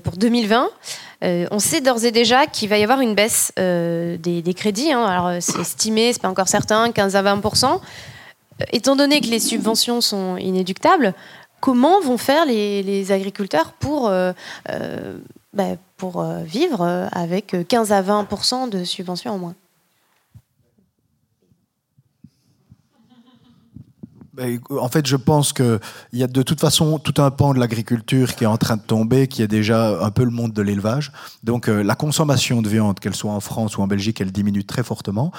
pour 0.04 0.16
2020. 0.16 0.68
on 1.50 1.58
sait 1.58 1.80
d'ores 1.80 2.04
et 2.04 2.12
déjà 2.12 2.46
qu'il 2.46 2.68
va 2.68 2.78
y 2.78 2.84
avoir 2.84 3.00
une 3.00 3.16
baisse 3.16 3.52
des, 3.56 4.18
des, 4.18 4.54
crédits. 4.54 4.92
Hein. 4.92 5.04
Alors 5.04 5.42
c'est 5.42 5.60
estimé, 5.60 6.12
c'est 6.12 6.22
pas 6.22 6.28
encore 6.28 6.46
certain, 6.46 6.92
15 6.92 7.16
à 7.16 7.22
20 7.22 7.42
étant 8.72 8.94
donné 8.94 9.20
que 9.20 9.26
les 9.26 9.40
subventions 9.40 10.00
sont 10.00 10.36
inéductables, 10.36 11.12
comment 11.60 12.00
vont 12.00 12.18
faire 12.18 12.46
les, 12.46 13.10
agriculteurs 13.10 13.72
pour, 13.72 14.12
bah, 15.52 15.64
pour 15.96 16.22
vivre 16.44 17.08
avec 17.10 17.56
15 17.66 17.90
à 17.90 18.00
20 18.00 18.68
de 18.68 18.84
subventions 18.84 19.32
en 19.32 19.38
moins? 19.38 19.54
En 24.70 24.88
fait, 24.88 25.06
je 25.06 25.16
pense 25.16 25.52
qu'il 25.52 25.78
y 26.12 26.22
a 26.22 26.26
de 26.26 26.42
toute 26.42 26.60
façon 26.60 26.98
tout 26.98 27.20
un 27.20 27.30
pan 27.30 27.54
de 27.54 27.58
l'agriculture 27.58 28.34
qui 28.34 28.44
est 28.44 28.48
en 28.48 28.56
train 28.56 28.76
de 28.76 28.82
tomber, 28.82 29.26
qui 29.26 29.42
est 29.42 29.48
déjà 29.48 30.04
un 30.04 30.10
peu 30.10 30.24
le 30.24 30.30
monde 30.30 30.52
de 30.52 30.62
l'élevage. 30.62 31.12
Donc 31.42 31.68
euh, 31.68 31.82
la 31.82 31.94
consommation 31.94 32.62
de 32.62 32.68
viande, 32.68 33.00
qu'elle 33.00 33.14
soit 33.14 33.32
en 33.32 33.40
France 33.40 33.76
ou 33.76 33.82
en 33.82 33.86
Belgique, 33.86 34.20
elle 34.20 34.32
diminue 34.32 34.64
très 34.64 34.82
fortement. 34.82 35.32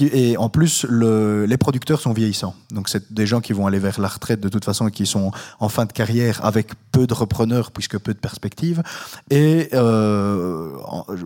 Et 0.00 0.36
en 0.36 0.48
plus, 0.48 0.86
le, 0.88 1.46
les 1.46 1.56
producteurs 1.56 2.00
sont 2.00 2.12
vieillissants. 2.12 2.54
Donc 2.70 2.88
c'est 2.88 3.12
des 3.12 3.26
gens 3.26 3.40
qui 3.40 3.52
vont 3.52 3.66
aller 3.66 3.78
vers 3.78 4.00
la 4.00 4.08
retraite 4.08 4.40
de 4.40 4.48
toute 4.48 4.64
façon 4.64 4.88
et 4.88 4.90
qui 4.90 5.06
sont 5.06 5.32
en 5.60 5.68
fin 5.68 5.84
de 5.84 5.92
carrière 5.92 6.44
avec 6.44 6.68
peu 6.92 7.06
de 7.06 7.14
repreneurs 7.14 7.70
puisque 7.72 7.98
peu 7.98 8.14
de 8.14 8.18
perspectives. 8.18 8.82
Et 9.30 9.68
euh, 9.72 10.70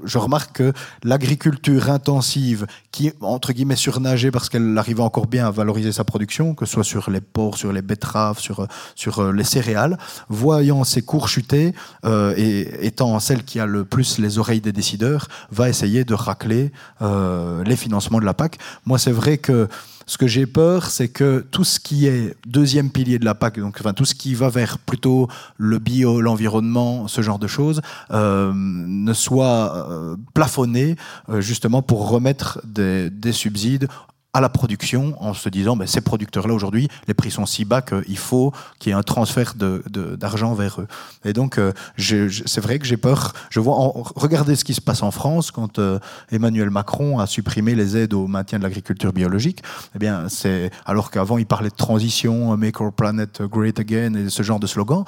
je 0.04 0.18
remarque 0.18 0.56
que 0.56 0.72
l'agriculture 1.02 1.90
intensive, 1.90 2.66
qui 2.90 3.12
entre 3.20 3.52
guillemets 3.52 3.76
surnagée 3.76 4.30
parce 4.30 4.48
qu'elle 4.48 4.76
arrive 4.78 5.00
encore 5.00 5.26
bien 5.26 5.46
à 5.46 5.50
valoriser 5.50 5.92
sa 5.92 6.04
production, 6.04 6.54
que 6.54 6.64
ce 6.66 6.72
soit 6.72 6.84
sur 6.84 7.10
les 7.10 7.17
les 7.18 7.20
porcs, 7.20 7.58
sur 7.58 7.72
les 7.72 7.82
betteraves, 7.82 8.38
sur, 8.38 8.66
sur 8.94 9.18
euh, 9.18 9.32
les 9.32 9.44
céréales, 9.44 9.98
voyant 10.28 10.84
ses 10.84 11.02
cours 11.02 11.28
chuter 11.28 11.74
euh, 12.04 12.34
et 12.36 12.86
étant 12.86 13.18
celle 13.18 13.42
qui 13.44 13.58
a 13.58 13.66
le 13.66 13.84
plus 13.84 14.18
les 14.18 14.38
oreilles 14.38 14.60
des 14.60 14.72
décideurs, 14.72 15.26
va 15.50 15.68
essayer 15.68 16.04
de 16.04 16.14
racler 16.14 16.72
euh, 17.02 17.64
les 17.64 17.76
financements 17.76 18.20
de 18.20 18.24
la 18.24 18.34
PAC. 18.34 18.58
Moi, 18.86 18.98
c'est 18.98 19.12
vrai 19.12 19.38
que 19.38 19.68
ce 20.06 20.16
que 20.16 20.26
j'ai 20.26 20.46
peur, 20.46 20.86
c'est 20.86 21.08
que 21.08 21.44
tout 21.50 21.64
ce 21.64 21.80
qui 21.80 22.06
est 22.06 22.34
deuxième 22.46 22.90
pilier 22.90 23.18
de 23.18 23.26
la 23.26 23.34
PAC, 23.34 23.58
donc 23.58 23.76
enfin 23.80 23.92
tout 23.92 24.06
ce 24.06 24.14
qui 24.14 24.34
va 24.34 24.48
vers 24.48 24.78
plutôt 24.78 25.28
le 25.58 25.78
bio, 25.78 26.22
l'environnement, 26.22 27.08
ce 27.08 27.20
genre 27.20 27.38
de 27.38 27.46
choses, 27.46 27.82
ne 28.10 29.12
soit 29.12 30.16
plafonné 30.32 30.96
justement 31.40 31.82
pour 31.82 32.08
remettre 32.08 32.58
des, 32.64 33.10
des 33.10 33.32
subsides 33.32 33.88
à 34.34 34.40
la 34.40 34.48
production 34.48 35.14
en 35.20 35.32
se 35.32 35.48
disant 35.48 35.76
ben, 35.76 35.86
ces 35.86 36.00
producteurs-là 36.00 36.52
aujourd'hui, 36.52 36.88
les 37.06 37.14
prix 37.14 37.30
sont 37.30 37.46
si 37.46 37.64
bas 37.64 37.80
qu'il 37.82 38.18
faut 38.18 38.52
qu'il 38.78 38.90
y 38.90 38.92
ait 38.92 38.98
un 38.98 39.02
transfert 39.02 39.54
d'argent 39.56 40.54
vers 40.54 40.82
eux. 40.82 40.86
Et 41.24 41.32
donc, 41.32 41.58
euh, 41.58 41.72
c'est 41.96 42.60
vrai 42.60 42.78
que 42.78 42.84
j'ai 42.84 42.98
peur. 42.98 43.32
Je 43.50 43.60
vois, 43.60 43.76
regardez 44.16 44.54
ce 44.54 44.64
qui 44.64 44.74
se 44.74 44.80
passe 44.80 45.02
en 45.02 45.10
France 45.10 45.50
quand 45.50 45.78
euh, 45.78 45.98
Emmanuel 46.30 46.70
Macron 46.70 47.18
a 47.18 47.26
supprimé 47.26 47.74
les 47.74 47.96
aides 47.96 48.12
au 48.12 48.26
maintien 48.26 48.58
de 48.58 48.64
l'agriculture 48.64 49.12
biologique. 49.12 49.62
Eh 49.94 49.98
bien, 49.98 50.28
c'est 50.28 50.70
alors 50.84 51.10
qu'avant 51.10 51.38
il 51.38 51.46
parlait 51.46 51.70
de 51.70 51.74
transition, 51.74 52.56
make 52.56 52.80
our 52.80 52.92
planet 52.92 53.42
great 53.42 53.78
again 53.80 54.14
et 54.14 54.30
ce 54.30 54.42
genre 54.42 54.60
de 54.60 54.66
slogan. 54.66 55.04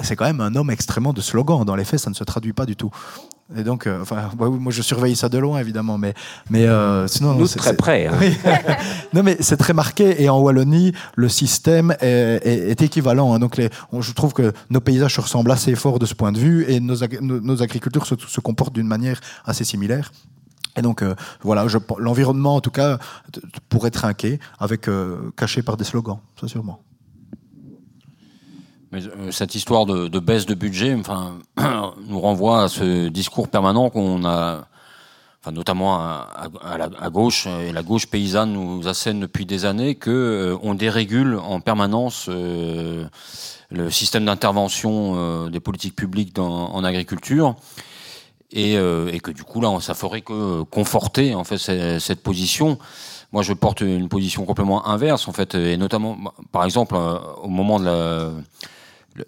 C'est 0.00 0.16
quand 0.16 0.26
même 0.26 0.40
un 0.40 0.54
homme 0.56 0.70
extrêmement 0.70 1.12
de 1.12 1.20
slogan. 1.20 1.64
Dans 1.64 1.76
les 1.76 1.84
faits, 1.84 2.00
ça 2.00 2.10
ne 2.10 2.14
se 2.14 2.24
traduit 2.24 2.52
pas 2.52 2.66
du 2.66 2.74
tout. 2.74 2.90
Et 3.56 3.62
donc, 3.62 3.86
euh, 3.86 4.00
enfin, 4.00 4.30
moi 4.38 4.72
je 4.72 4.82
surveille 4.82 5.16
ça 5.16 5.28
de 5.28 5.38
loin 5.38 5.58
évidemment, 5.58 5.98
mais 5.98 6.14
mais 6.48 6.64
euh, 6.64 7.06
sinon 7.06 7.34
nous 7.34 7.46
très 7.46 7.76
près. 7.76 8.06
Hein. 8.06 8.18
non 9.12 9.22
mais 9.22 9.36
c'est 9.40 9.58
très 9.58 9.74
marqué 9.74 10.22
et 10.22 10.28
en 10.28 10.40
Wallonie 10.40 10.92
le 11.14 11.28
système 11.28 11.94
est, 12.00 12.80
équivalent. 12.80 13.34
Hein. 13.34 13.38
donc 13.38 13.56
les, 13.56 13.68
je 13.98 14.12
trouve 14.12 14.32
que 14.32 14.52
nos 14.70 14.80
paysages 14.80 15.14
se 15.14 15.20
ressemblent 15.20 15.52
assez 15.52 15.74
fort 15.74 15.98
de 15.98 16.06
ce 16.06 16.14
point 16.14 16.32
de 16.32 16.38
vue 16.38 16.64
et 16.68 16.80
nos, 16.80 16.96
nos, 17.20 17.62
agricultures 17.62 18.06
se, 18.06 18.14
se 18.16 18.40
comportent 18.40 18.74
d'une 18.74 18.86
manière 18.86 19.20
assez 19.44 19.64
similaire. 19.64 20.10
Et 20.76 20.82
donc 20.82 21.02
euh, 21.02 21.14
voilà, 21.42 21.66
l'environnement 21.98 22.56
en 22.56 22.60
tout 22.60 22.70
cas 22.70 22.98
pourrait 23.68 23.90
trinquer 23.90 24.40
avec 24.58 24.88
caché 25.36 25.62
par 25.62 25.76
des 25.76 25.84
slogans, 25.84 26.18
ça 26.40 26.48
sûrement. 26.48 26.80
Euh, 28.94 29.30
cette 29.30 29.54
histoire 29.54 29.86
de, 29.86 30.18
baisse 30.18 30.46
de 30.46 30.54
budget 30.54 30.94
enfin, 30.94 31.38
nous 32.06 32.20
renvoie 32.20 32.64
à 32.64 32.68
ce 32.68 33.08
discours 33.08 33.48
permanent 33.48 33.90
qu'on 33.90 34.24
a, 34.24 34.66
enfin, 35.40 35.52
notamment 35.52 35.96
à, 35.96 37.10
gauche, 37.10 37.46
et 37.46 37.72
la 37.72 37.82
gauche 37.82 38.06
paysanne 38.06 38.52
nous 38.52 38.86
assène 38.88 39.20
depuis 39.20 39.46
des 39.46 39.64
années 39.64 39.94
qu'on 39.94 40.10
euh, 40.10 40.74
dérégule 40.74 41.36
en 41.36 41.60
permanence 41.60 42.26
euh, 42.28 43.06
le 43.70 43.90
système 43.90 44.24
d'intervention 44.24 45.48
des 45.48 45.60
politiques 45.60 45.96
publiques 45.96 46.38
en 46.38 46.84
agriculture. 46.84 47.56
Et, 48.52 48.74
que 49.20 49.32
du 49.32 49.42
coup 49.42 49.60
là 49.60 49.76
ça 49.80 49.94
ferait 49.94 50.20
que 50.20 50.62
conforter 50.62 51.34
en 51.34 51.42
fait 51.42 51.58
cette, 51.58 52.22
position 52.22 52.78
moi 53.32 53.42
je 53.42 53.52
porte 53.52 53.80
une 53.80 54.08
position 54.08 54.44
complètement 54.44 54.86
inverse 54.86 55.26
en 55.26 55.32
fait 55.32 55.56
et 55.56 55.76
notamment 55.76 56.16
par 56.52 56.64
exemple 56.64 56.94
au 57.42 57.48
moment 57.48 57.80
de 57.80 57.86
la 57.86 58.30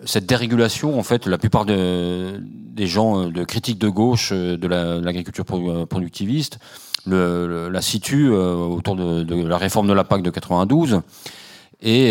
cette 0.05 0.27
dérégulation, 0.27 0.99
en 0.99 1.03
fait, 1.03 1.27
la 1.27 1.39
plupart 1.39 1.65
des 1.65 2.87
gens 2.87 3.21
euh, 3.21 3.31
de 3.31 3.45
critiques 3.45 3.79
de 3.79 3.89
gauche 3.89 4.31
euh, 4.33 4.57
de 4.57 4.67
l'agriculture 4.67 5.45
euh, 5.53 5.87
productiviste 5.87 6.59
la 7.09 7.81
situent 7.83 8.33
autour 8.33 8.97
de, 8.97 9.47
la 9.47 9.59
réforme 9.59 9.87
de 9.87 9.93
la 9.93 10.03
PAC 10.03 10.23
de 10.23 10.31
92. 10.31 11.03
Et 11.81 12.11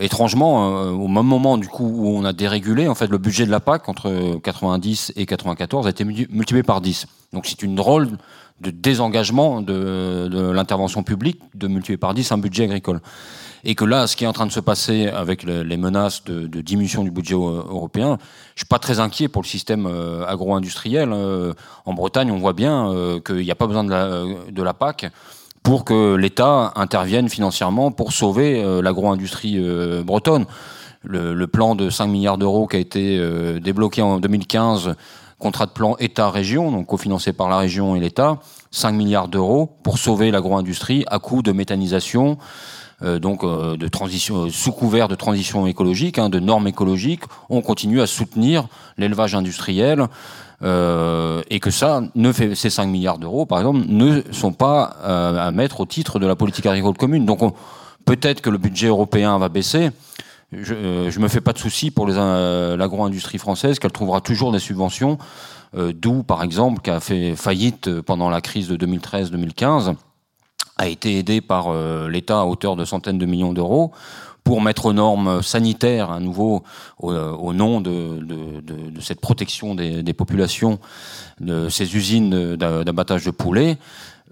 étrangement, 0.00 0.68
au 0.90 1.08
même 1.08 1.26
moment 1.26 1.58
du 1.58 1.66
coup 1.66 1.84
où 1.84 2.16
on 2.16 2.24
a 2.24 2.32
dérégulé, 2.32 2.86
en 2.86 2.94
fait, 2.94 3.08
le 3.08 3.18
budget 3.18 3.44
de 3.44 3.50
la 3.50 3.58
PAC 3.58 3.88
entre 3.88 4.38
90 4.40 5.14
et 5.16 5.26
94 5.26 5.88
a 5.88 5.90
été 5.90 6.04
multiplié 6.04 6.62
par 6.62 6.80
10. 6.80 7.06
Donc 7.32 7.46
c'est 7.46 7.60
une 7.64 7.74
drôle 7.74 8.06
de 8.60 8.70
désengagement 8.70 9.62
de, 9.62 10.28
de 10.28 10.50
l'intervention 10.52 11.02
publique 11.02 11.40
de 11.56 11.66
multiplier 11.66 11.96
par 11.96 12.14
10 12.14 12.30
un 12.30 12.38
budget 12.38 12.62
agricole 12.62 13.00
et 13.68 13.74
que 13.74 13.84
là, 13.84 14.06
ce 14.06 14.14
qui 14.14 14.22
est 14.22 14.28
en 14.28 14.32
train 14.32 14.46
de 14.46 14.52
se 14.52 14.60
passer 14.60 15.08
avec 15.08 15.42
les 15.42 15.76
menaces 15.76 16.22
de, 16.22 16.60
diminution 16.60 17.02
du 17.02 17.10
budget 17.10 17.34
européen, 17.34 18.16
je 18.54 18.60
suis 18.60 18.68
pas 18.68 18.78
très 18.78 19.00
inquiet 19.00 19.26
pour 19.26 19.42
le 19.42 19.48
système 19.48 19.86
euh, 19.86 20.24
agro-industriel. 20.24 21.10
Euh, 21.12 21.52
en 21.84 21.92
Bretagne, 21.92 22.30
on 22.30 22.38
voit 22.38 22.52
bien 22.52 22.92
euh, 22.92 23.18
qu'il 23.18 23.38
n'y 23.38 23.50
a 23.50 23.56
pas 23.56 23.66
besoin 23.66 23.82
de 23.82 24.62
la, 24.62 24.72
PAC 24.72 25.10
pour 25.64 25.84
que 25.84 26.14
l'État 26.14 26.74
intervienne 26.76 27.28
financièrement 27.28 27.90
pour 27.90 28.12
sauver 28.12 28.62
l'agro-industrie 28.82 29.58
bretonne. 30.04 30.46
Le, 31.02 31.46
plan 31.46 31.74
de 31.74 31.90
5 31.90 32.06
milliards 32.06 32.38
d'euros 32.38 32.68
qui 32.68 32.76
a 32.76 32.78
été 32.78 33.20
débloqué 33.58 34.00
en 34.00 34.20
2015, 34.20 34.94
contrat 35.40 35.66
de 35.66 35.72
plan 35.72 35.96
État-région, 35.98 36.70
donc 36.70 36.86
cofinancé 36.86 37.32
par 37.32 37.48
la 37.48 37.58
région 37.58 37.96
et 37.96 38.00
l'État, 38.00 38.38
5 38.70 38.92
milliards 38.92 39.26
d'euros 39.26 39.76
pour 39.82 39.98
sauver 39.98 40.30
l'agro-industrie 40.30 41.04
à 41.08 41.18
coût 41.18 41.42
de 41.42 41.50
méthanisation, 41.50 42.38
euh, 42.38 42.85
donc 43.02 43.44
euh, 43.44 43.76
de 43.76 43.88
transition 43.88 44.48
sous 44.48 44.72
couvert 44.72 45.08
de 45.08 45.14
transition 45.14 45.66
écologique, 45.66 46.18
hein, 46.18 46.30
de 46.30 46.40
normes 46.40 46.66
écologiques, 46.66 47.24
on 47.50 47.60
continue 47.60 48.00
à 48.00 48.06
soutenir 48.06 48.68
l'élevage 48.96 49.34
industriel. 49.34 50.06
Euh, 50.62 51.42
et 51.50 51.60
que 51.60 51.70
ça, 51.70 52.00
ne 52.14 52.32
fait, 52.32 52.54
ces 52.54 52.70
5 52.70 52.86
milliards 52.86 53.18
d'euros, 53.18 53.44
par 53.44 53.58
exemple, 53.58 53.80
ne 53.88 54.22
sont 54.30 54.54
pas 54.54 54.84
à 54.84 55.50
mettre 55.50 55.80
au 55.80 55.86
titre 55.86 56.18
de 56.18 56.26
la 56.26 56.34
politique 56.34 56.64
agricole 56.64 56.96
commune. 56.96 57.26
Donc 57.26 57.40
peut-être 58.06 58.40
que 58.40 58.48
le 58.48 58.56
budget 58.56 58.86
européen 58.86 59.36
va 59.36 59.50
baisser. 59.50 59.90
Je 60.52 60.72
ne 60.72 61.22
me 61.22 61.28
fais 61.28 61.42
pas 61.42 61.52
de 61.52 61.58
soucis 61.58 61.90
pour 61.90 62.06
l'agro-industrie 62.06 63.36
française, 63.36 63.78
qu'elle 63.78 63.92
trouvera 63.92 64.22
toujours 64.22 64.50
des 64.50 64.58
subventions, 64.58 65.18
d'où, 65.76 66.22
par 66.22 66.42
exemple, 66.42 66.80
qui 66.80 66.88
a 66.88 67.00
fait 67.00 67.36
faillite 67.36 68.00
pendant 68.00 68.30
la 68.30 68.40
crise 68.40 68.68
de 68.68 68.78
2013-2015 68.78 69.94
a 70.76 70.88
été 70.88 71.18
aidé 71.18 71.40
par 71.40 71.68
euh, 71.68 72.08
l'État 72.08 72.40
à 72.40 72.44
hauteur 72.44 72.76
de 72.76 72.84
centaines 72.84 73.18
de 73.18 73.26
millions 73.26 73.52
d'euros 73.52 73.92
pour 74.44 74.60
mettre 74.60 74.86
aux 74.86 74.92
normes 74.92 75.42
sanitaires 75.42 76.10
à 76.12 76.20
nouveau 76.20 76.62
au, 77.00 77.52
nom 77.52 77.80
de, 77.80 78.20
de, 78.20 79.00
cette 79.00 79.20
protection 79.20 79.74
des, 79.74 80.04
des, 80.04 80.12
populations 80.12 80.78
de 81.40 81.68
ces 81.68 81.96
usines 81.96 82.54
d'abattage 82.54 83.24
de 83.24 83.32
poulets. 83.32 83.76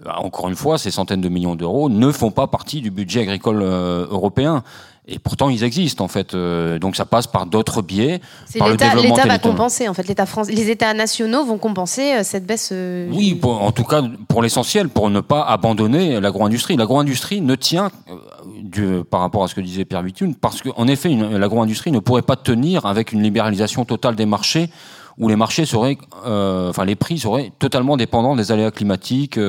Encore 0.05 0.49
une 0.49 0.55
fois, 0.55 0.77
ces 0.77 0.91
centaines 0.91 1.21
de 1.21 1.29
millions 1.29 1.55
d'euros 1.55 1.89
ne 1.89 2.11
font 2.11 2.31
pas 2.31 2.47
partie 2.47 2.81
du 2.81 2.91
budget 2.91 3.21
agricole 3.21 3.61
euh, 3.61 4.05
européen. 4.09 4.63
Et 5.07 5.19
pourtant, 5.19 5.49
ils 5.49 5.63
existent 5.63 6.03
en 6.03 6.07
fait. 6.07 6.33
Euh, 6.33 6.79
donc, 6.79 6.95
ça 6.95 7.05
passe 7.05 7.27
par 7.27 7.45
d'autres 7.45 7.83
biais. 7.83 8.21
L'État 8.55 9.27
va 9.27 9.37
compenser 9.37 9.87
en 9.87 9.93
fait. 9.93 10.07
L'État 10.07 10.25
France, 10.25 10.49
les 10.49 10.71
États 10.71 10.93
nationaux 10.95 11.45
vont 11.45 11.59
compenser 11.59 12.13
euh, 12.13 12.23
cette 12.23 12.45
baisse. 12.45 12.69
Euh, 12.71 13.07
oui, 13.11 13.39
en 13.43 13.71
tout 13.71 13.83
cas 13.83 14.01
pour 14.27 14.41
l'essentiel, 14.41 14.89
pour 14.89 15.11
ne 15.11 15.19
pas 15.19 15.43
abandonner 15.43 16.19
l'agro-industrie. 16.19 16.75
L'agro-industrie 16.75 17.41
ne 17.41 17.53
tient 17.53 17.91
du, 18.63 19.03
par 19.09 19.21
rapport 19.21 19.43
à 19.43 19.47
ce 19.47 19.53
que 19.53 19.61
disait 19.61 19.85
Pierre 19.85 20.01
Vitune, 20.01 20.33
parce 20.33 20.63
qu'en 20.63 20.87
effet, 20.87 21.09
l'agro-industrie 21.09 21.91
ne 21.91 21.99
pourrait 21.99 22.23
pas 22.23 22.35
tenir 22.35 22.87
avec 22.87 23.11
une 23.11 23.21
libéralisation 23.21 23.85
totale 23.85 24.15
des 24.15 24.25
marchés 24.25 24.69
où 25.17 25.29
les 25.29 25.37
marchés 25.37 25.65
seraient, 25.65 25.97
enfin 26.25 26.83
les 26.83 26.95
prix 26.95 27.19
seraient 27.19 27.51
totalement 27.57 27.95
dépendants 27.95 28.35
des 28.35 28.51
aléas 28.51 28.71
climatiques, 28.71 29.39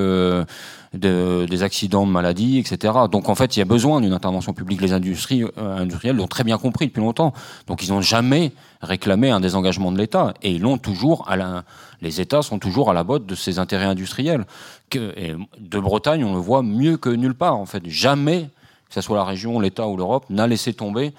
de, 0.95 1.47
des 1.49 1.63
accidents 1.63 2.07
de 2.07 2.11
maladies, 2.11 2.59
etc. 2.59 2.95
Donc 3.11 3.29
en 3.29 3.35
fait, 3.35 3.57
il 3.57 3.61
y 3.61 3.63
a 3.63 3.67
besoin 3.67 4.01
d'une 4.01 4.13
intervention 4.13 4.53
publique. 4.53 4.81
Les 4.81 4.93
industries 4.93 5.45
euh, 5.45 5.79
industrielles 5.79 6.17
l'ont 6.17 6.27
très 6.27 6.45
bien 6.45 6.59
compris 6.59 6.87
depuis 6.87 7.01
longtemps. 7.01 7.33
Donc 7.67 7.83
ils 7.83 7.91
n'ont 7.91 8.01
jamais 8.01 8.53
réclamé 8.83 9.31
un 9.31 9.41
désengagement 9.41 9.93
de 9.93 9.99
l'État 9.99 10.35
et 10.43 10.53
ils 10.53 10.63
l'ont 10.63 10.79
toujours 10.79 11.29
à 11.29 11.37
la, 11.37 11.65
les 12.03 12.21
États 12.21 12.43
sont 12.43 12.59
toujours 12.59 12.91
à 12.91 12.95
la 12.95 13.05
botte 13.05 13.27
de 13.27 13.35
ces 13.35 13.59
intérêts 13.59 13.87
industriels. 13.87 14.45
De 14.93 15.81
Bretagne, 15.81 16.25
on 16.25 16.35
le 16.35 16.41
voit 16.41 16.63
mieux 16.63 16.97
que 16.97 17.11
nulle 17.11 17.35
part 17.35 17.57
en 17.57 17.67
fait. 17.67 17.83
Jamais 17.87 18.51
que 18.89 18.95
ce 18.95 19.01
soit 19.01 19.17
la 19.17 19.25
région, 19.25 19.59
l'État 19.59 19.89
ou 19.89 19.97
l'Europe, 19.97 20.27
n'a 20.31 20.47
laissé 20.47 20.73
tomber 20.73 21.13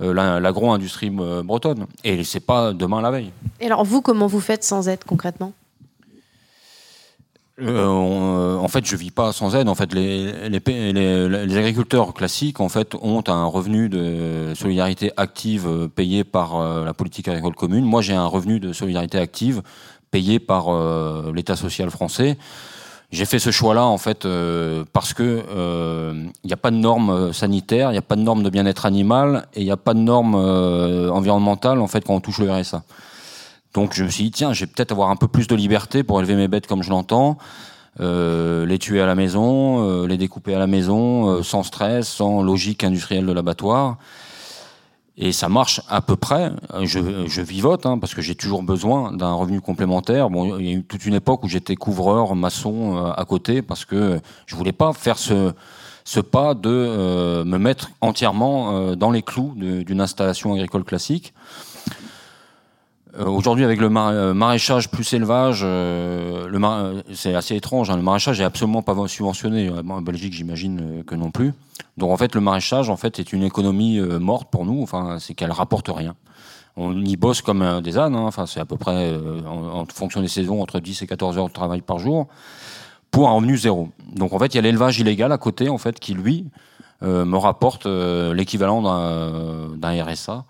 l'agro-industrie 0.00 1.08
bretonne. 1.08 1.86
Et 2.02 2.22
c'est 2.24 2.40
pas 2.40 2.74
demain 2.74 3.00
la 3.00 3.10
veille. 3.10 3.30
Et 3.60 3.66
alors 3.66 3.84
vous, 3.84 4.02
comment 4.02 4.26
vous 4.26 4.40
faites 4.40 4.62
sans 4.62 4.88
aide 4.88 5.04
concrètement? 5.04 5.52
Euh, 7.60 8.56
en 8.56 8.66
fait, 8.66 8.84
je 8.84 8.96
vis 8.96 9.12
pas 9.12 9.32
sans 9.32 9.54
aide. 9.54 9.68
En 9.68 9.74
fait, 9.74 9.92
les, 9.92 10.48
les, 10.48 11.56
agriculteurs 11.56 12.12
classiques 12.12 12.60
en 12.60 12.68
fait 12.68 12.94
ont 13.00 13.22
un 13.28 13.44
revenu 13.44 13.88
de 13.88 14.52
solidarité 14.54 15.12
active 15.16 15.68
euh, 15.68 15.88
payé 15.88 16.24
par 16.24 16.56
euh, 16.56 16.84
la 16.84 16.94
politique 16.94 17.28
agricole 17.28 17.54
commune. 17.54 17.84
Moi, 17.84 18.02
j'ai 18.02 18.14
un 18.14 18.26
revenu 18.26 18.58
de 18.58 18.72
solidarité 18.72 19.18
active 19.18 19.62
payé 20.10 20.38
par 20.38 20.66
l'État 21.32 21.56
social 21.56 21.90
français. 21.90 22.38
J'ai 23.10 23.24
fait 23.24 23.40
ce 23.40 23.50
choix-là 23.50 23.84
en 23.84 23.98
fait 23.98 24.28
parce 24.92 25.12
que 25.12 25.42
il 26.44 26.46
n'y 26.46 26.52
a 26.52 26.56
pas 26.56 26.70
de 26.70 26.76
normes 26.76 27.32
sanitaires, 27.32 27.90
il 27.90 27.94
n'y 27.94 27.98
a 27.98 28.02
pas 28.02 28.14
de 28.14 28.20
normes 28.20 28.44
de 28.44 28.50
bien-être 28.50 28.86
animal 28.86 29.48
et 29.54 29.62
il 29.62 29.64
n'y 29.64 29.72
a 29.72 29.76
pas 29.76 29.92
de 29.92 29.98
normes 29.98 30.36
environnementales 30.36 31.80
en 31.80 31.88
fait 31.88 32.04
quand 32.04 32.14
on 32.14 32.20
touche 32.20 32.38
le 32.38 32.48
RSA. 32.48 32.84
Donc 33.74 33.92
je 33.92 34.04
me 34.04 34.08
suis 34.08 34.24
dit, 34.24 34.30
tiens, 34.30 34.52
je 34.52 34.60
vais 34.60 34.66
peut-être 34.66 34.92
avoir 34.92 35.10
un 35.10 35.16
peu 35.16 35.26
plus 35.26 35.48
de 35.48 35.56
liberté 35.56 36.04
pour 36.04 36.20
élever 36.20 36.36
mes 36.36 36.48
bêtes 36.48 36.68
comme 36.68 36.82
je 36.82 36.90
l'entends, 36.90 37.36
euh, 38.00 38.64
les 38.66 38.78
tuer 38.78 39.00
à 39.00 39.06
la 39.06 39.16
maison, 39.16 39.84
euh, 39.84 40.06
les 40.06 40.16
découper 40.16 40.54
à 40.54 40.60
la 40.60 40.68
maison, 40.68 41.28
euh, 41.28 41.42
sans 41.42 41.64
stress, 41.64 42.08
sans 42.08 42.42
logique 42.42 42.84
industrielle 42.84 43.26
de 43.26 43.32
l'abattoir. 43.32 43.98
Et 45.16 45.32
ça 45.32 45.48
marche 45.48 45.80
à 45.88 46.00
peu 46.00 46.16
près. 46.16 46.50
Je, 46.82 47.26
je 47.26 47.40
vivote, 47.40 47.86
hein, 47.86 47.98
parce 47.98 48.14
que 48.14 48.22
j'ai 48.22 48.34
toujours 48.34 48.64
besoin 48.64 49.12
d'un 49.12 49.32
revenu 49.32 49.60
complémentaire. 49.60 50.28
Bon, 50.30 50.58
il 50.58 50.66
y 50.66 50.70
a 50.70 50.72
eu 50.72 50.82
toute 50.82 51.06
une 51.06 51.14
époque 51.14 51.44
où 51.44 51.48
j'étais 51.48 51.76
couvreur, 51.76 52.34
maçon 52.34 52.96
à 52.96 53.24
côté, 53.24 53.62
parce 53.62 53.84
que 53.84 54.20
je 54.46 54.56
voulais 54.56 54.72
pas 54.72 54.92
faire 54.92 55.16
ce, 55.16 55.52
ce 56.04 56.18
pas 56.18 56.54
de 56.54 57.44
me 57.46 57.58
mettre 57.58 57.92
entièrement 58.00 58.96
dans 58.96 59.12
les 59.12 59.22
clous 59.22 59.54
d'une 59.56 60.00
installation 60.00 60.52
agricole 60.54 60.82
classique. 60.82 61.32
Euh, 63.18 63.26
aujourd'hui, 63.26 63.64
avec 63.64 63.80
le 63.80 63.86
euh, 63.86 64.34
maraîchage 64.34 64.90
plus 64.90 65.12
élevage, 65.12 65.60
euh, 65.62 67.02
c'est 67.12 67.34
assez 67.34 67.54
étrange. 67.54 67.90
Hein. 67.90 67.96
le 67.96 68.02
maraîchage 68.02 68.40
est 68.40 68.44
absolument 68.44 68.82
pas 68.82 68.94
subventionné. 69.06 69.70
En 69.70 70.02
Belgique, 70.02 70.32
j'imagine 70.32 71.04
que 71.06 71.14
non 71.14 71.30
plus. 71.30 71.52
Donc 71.96 72.10
en 72.10 72.16
fait, 72.16 72.34
le 72.34 72.40
maraîchage, 72.40 72.90
en 72.90 72.96
fait, 72.96 73.18
est 73.18 73.32
une 73.32 73.42
économie 73.42 74.00
morte 74.00 74.50
pour 74.50 74.64
nous. 74.64 74.82
Enfin, 74.82 75.18
c'est 75.20 75.34
qu'elle 75.34 75.52
rapporte 75.52 75.88
rien. 75.88 76.14
On 76.76 77.04
y 77.04 77.16
bosse 77.16 77.40
comme 77.40 77.80
des 77.82 77.98
ânes. 77.98 78.16
Hein. 78.16 78.24
Enfin, 78.26 78.46
c'est 78.46 78.58
à 78.58 78.64
peu 78.64 78.76
près, 78.76 79.14
en, 79.46 79.84
fonction 79.92 80.20
des 80.20 80.28
saisons, 80.28 80.60
entre 80.60 80.80
10 80.80 81.02
et 81.02 81.06
14 81.06 81.38
heures 81.38 81.48
de 81.48 81.52
travail 81.52 81.82
par 81.82 81.98
jour 81.98 82.26
pour 83.12 83.28
un 83.28 83.32
revenu 83.34 83.56
zéro. 83.56 83.90
Donc 84.12 84.32
en 84.32 84.40
fait, 84.40 84.54
il 84.54 84.56
y 84.56 84.58
a 84.58 84.62
l'élevage 84.62 84.98
illégal 84.98 85.30
à 85.30 85.38
côté, 85.38 85.68
en 85.68 85.78
fait, 85.78 86.00
qui 86.00 86.14
lui 86.14 86.46
me 87.02 87.36
rapporte 87.36 87.86
l'équivalent 87.86 88.82
d'un 89.76 90.04
RSA. 90.04 90.44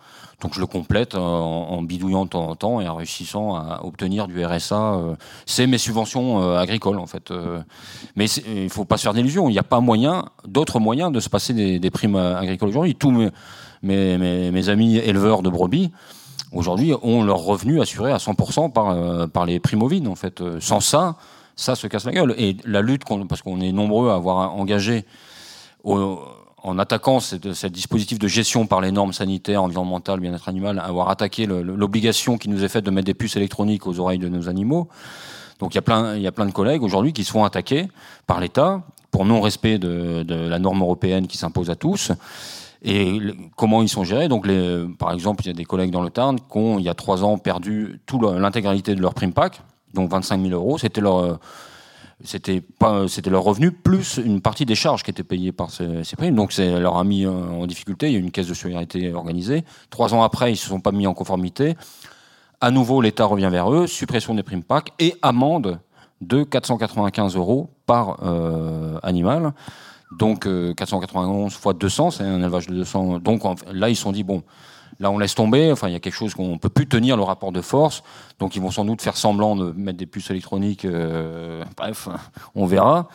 Donc 0.44 0.52
je 0.52 0.61
le 0.61 0.66
complète 0.66 1.14
en, 1.14 1.80
bidouillant 1.80 2.26
de 2.26 2.28
temps 2.28 2.46
en 2.46 2.54
temps 2.54 2.80
et 2.83 2.87
en 2.87 2.96
réussissant 2.96 3.57
à 3.57 3.80
obtenir 3.83 4.28
du 4.28 4.44
RSA. 4.44 4.76
Euh, 4.76 5.16
c'est 5.46 5.66
mes 5.66 5.78
subventions 5.78 6.42
euh, 6.42 6.59
agricoles 6.59 6.98
en 6.98 7.07
fait. 7.07 7.30
Euh. 7.30 7.62
mais 8.14 8.26
il 8.26 8.64
ne 8.64 8.68
faut 8.68 8.85
pas 8.85 8.98
se 8.98 9.04
faire 9.04 9.14
d'illusions. 9.14 9.48
Il 9.48 9.52
n'y 9.52 9.59
a 9.59 9.62
pas 9.62 9.80
moyen, 9.80 10.26
d'autres 10.46 10.80
moyens 10.80 11.11
de 11.11 11.18
se 11.18 11.30
passer 11.30 11.54
des, 11.54 11.90
primes 11.90 12.16
agricoles 12.16 12.68
aujourd'hui. 12.68 12.94
Tous 12.94 13.11
mes, 13.83 14.68
amis 14.68 14.98
éleveurs 14.98 15.40
de 15.40 15.48
brebis 15.48 15.92
aujourd'hui 16.52 16.92
ont 17.02 17.24
leur 17.24 17.38
revenu 17.38 17.80
assuré 17.80 18.12
à 18.12 18.18
100% 18.18 18.70
par, 18.70 19.30
par 19.30 19.46
les 19.46 19.61
primovines 19.61 20.09
en 20.09 20.14
fait. 20.14 20.42
Sans 20.61 20.80
ça, 20.80 21.16
ça 21.57 21.74
se 21.74 21.87
casse 21.87 22.04
la 22.04 22.12
gueule. 22.12 22.35
Et 22.37 22.59
la 22.66 22.83
lutte, 22.83 23.04
parce 23.30 23.40
qu'on 23.40 23.62
est 23.62 23.72
nombreux 23.72 24.11
à 24.11 24.16
avoir 24.16 24.54
engagé 24.54 25.07
au, 25.85 26.18
en 26.64 26.79
attaquant 26.79 27.20
ce 27.20 27.66
dispositif 27.66 28.18
de 28.18 28.27
gestion 28.27 28.66
par 28.66 28.81
les 28.81 28.90
normes 28.90 29.12
sanitaires, 29.12 29.62
environnementales, 29.62 30.18
bien-être 30.18 30.48
animal, 30.48 30.79
avoir 30.79 31.11
attaqué 31.11 31.44
l'obligation 31.46 32.38
qui 32.38 32.48
nous 32.48 32.64
est 32.64 32.68
faite 32.68 32.85
de 32.87 32.90
mettre 32.90 33.05
des 33.05 33.14
puces 33.14 33.37
électroniques 33.37 33.87
aux 33.87 34.00
oreilles 34.00 34.18
de 34.18 34.31
nos 34.31 34.48
animaux. 34.48 34.88
Donc 35.61 35.74
il 35.74 35.77
y 35.77 35.79
a 35.79 35.83
plein, 36.33 36.46
de 36.46 36.53
collègues 36.53 36.83
aujourd'hui 36.83 37.12
qui 37.12 37.22
se 37.22 37.33
font 37.33 37.44
attaquer 37.44 37.88
par 38.27 38.40
l'État 38.40 38.83
pour 39.11 39.27
non-respect 39.27 39.79
de, 39.79 40.24
la 40.27 40.59
norme 40.59 40.81
européenne 40.81 41.27
qui 41.27 41.37
s'impose 41.37 41.68
à 41.68 41.77
tous. 41.77 42.12
Et 42.83 43.18
comment 43.57 43.83
ils 43.83 43.88
sont 43.88 44.05
gérés? 44.05 44.29
Donc, 44.29 44.48
par 44.98 45.12
exemple, 45.12 45.44
il 45.44 45.48
y 45.48 45.50
a 45.50 45.55
des 45.55 45.64
collègues 45.64 45.90
dans 45.90 46.03
le 46.03 46.11
Tarn 46.11 46.38
qui 46.38 46.59
ont, 46.59 46.79
il 46.79 46.85
y 46.85 46.88
a 46.88 46.94
trois 46.94 47.24
ans, 47.24 47.37
perdu 47.38 48.00
l'intégralité 48.37 48.94
de 48.94 49.03
leur 49.03 49.14
prime 49.14 49.33
pack, 49.33 49.61
donc 49.92 50.11
25 50.11 50.40
000 50.40 50.53
euros. 50.53 50.79
C'était 50.79 51.00
leur 51.00 51.38
c'était 52.22 52.62
leur 53.31 53.42
revenu 53.42 53.72
plus 53.72 54.18
une 54.24 54.40
partie 54.40 54.64
des 54.64 54.74
charges 54.74 55.03
qui 55.03 55.11
étaient 55.11 55.24
payées 55.24 55.53
par 55.53 55.70
ces, 55.70 56.16
primes. 56.16 56.35
Donc 56.35 56.53
c'est 56.53 56.79
leur 56.79 56.96
a 56.96 57.05
mis 57.05 57.27
en 57.27 57.66
difficulté. 57.66 58.09
Il 58.09 58.12
y 58.12 58.16
a 58.16 58.18
une 58.18 58.31
caisse 58.31 58.46
de 58.46 58.55
solidarité 58.55 59.12
organisée. 59.12 59.64
Trois 59.90 60.14
ans 60.14 60.22
après 60.22 60.53
ils 60.53 60.57
se 60.57 60.68
sont 60.68 60.81
pas 60.81 60.92
mis 60.92 61.07
en 61.07 61.14
conformité. 61.14 61.74
À 62.61 62.70
nouveau 62.70 63.00
l'État 63.00 63.24
revient 63.24 63.48
vers 63.50 63.72
eux. 63.72 63.87
Suppression 63.87 64.35
des 64.35 64.42
primes 64.42 64.62
PAC 64.62 64.92
et 64.98 65.14
amende 65.22 65.81
de 66.20 66.44
495 66.44 67.37
euros 67.37 67.70
par 67.87 68.18
euh, 68.22 68.98
animal. 69.03 69.53
Donc 70.18 70.46
491 70.77 71.53
euh, 71.53 71.57
fois 71.57 71.74
200 71.74 72.12
c'est 72.12 72.22
un 72.22 72.40
élevage 72.40 72.68
de 72.68 72.74
200 72.74 73.18
donc 73.18 73.42
là 73.72 73.88
ils 73.88 73.96
se 73.96 74.03
sont 74.03 74.12
dit 74.12 74.22
bon 74.22 74.42
Là, 75.00 75.11
on 75.11 75.18
laisse 75.18 75.35
tomber. 75.35 75.72
Enfin, 75.72 75.88
il 75.88 75.92
y 75.92 75.96
a 75.96 76.00
quelque 76.00 76.14
chose 76.14 76.35
qu'on 76.35 76.52
ne 76.52 76.59
peut 76.59 76.68
plus 76.68 76.87
tenir 76.87 77.16
le 77.16 77.22
rapport 77.22 77.52
de 77.52 77.61
force. 77.61 78.02
Donc, 78.38 78.57
ils 78.57 78.62
vont 78.62 78.70
sans 78.70 78.85
doute 78.85 79.02
faire 79.02 79.16
semblant 79.16 79.57
de 79.57 79.72
mettre 79.72 79.98
des 79.98 80.07
puces 80.07 80.30
électroniques. 80.30 80.85
Euh, 80.85 81.64
bref, 81.76 82.09
on 82.54 82.66
verra. 82.66 83.09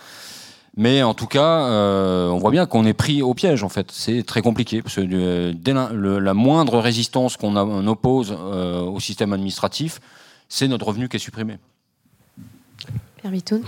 Mais 0.77 1.03
en 1.03 1.13
tout 1.13 1.25
cas, 1.25 1.63
euh, 1.63 2.29
on 2.29 2.37
voit 2.37 2.51
bien 2.51 2.65
qu'on 2.65 2.85
est 2.85 2.93
pris 2.93 3.21
au 3.21 3.33
piège, 3.33 3.63
en 3.63 3.69
fait. 3.69 3.91
C'est 3.91 4.23
très 4.23 4.41
compliqué. 4.41 4.81
Parce 4.81 4.95
que 4.95 5.01
euh, 5.01 5.53
dès 5.55 5.73
la, 5.73 6.33
moindre 6.33 6.79
résistance 6.79 7.37
qu'on 7.37 7.87
oppose 7.87 8.31
au 8.31 8.99
système 8.99 9.33
administratif, 9.33 9.99
c'est 10.47 10.67
notre 10.67 10.87
revenu 10.87 11.09
qui 11.09 11.17
est 11.17 11.19
supprimé. 11.19 11.57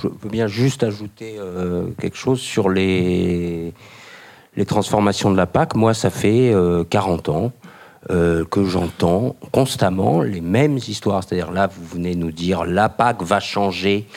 Je 0.02 0.08
veux 0.08 0.30
bien 0.30 0.48
juste 0.48 0.84
ajouter 0.84 1.38
quelque 2.00 2.16
chose 2.16 2.40
sur 2.40 2.70
les, 2.70 3.74
les 4.56 4.66
transformations 4.66 5.30
de 5.30 5.36
la 5.36 5.46
PAC. 5.46 5.76
Moi, 5.76 5.94
ça 5.94 6.10
fait 6.10 6.54
40 6.90 7.30
ans 7.30 7.52
euh, 8.10 8.46
que 8.46 8.66
j'entends 8.66 9.36
constamment 9.52 10.24
les 10.24 10.42
mêmes 10.42 10.78
histoires. 10.78 11.24
C'est-à-dire 11.24 11.52
là, 11.52 11.68
vous 11.68 11.86
venez 11.86 12.16
nous 12.16 12.32
dire 12.32 12.66
la 12.66 12.90
PAC 12.90 13.22
va 13.22 13.40
changer, 13.40 14.08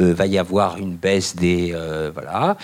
euh, 0.00 0.12
va 0.12 0.26
y 0.26 0.38
avoir 0.38 0.76
une 0.76 0.96
baisse 0.96 1.36
des 1.36 1.70
euh, 1.72 2.10
voilà. 2.12 2.56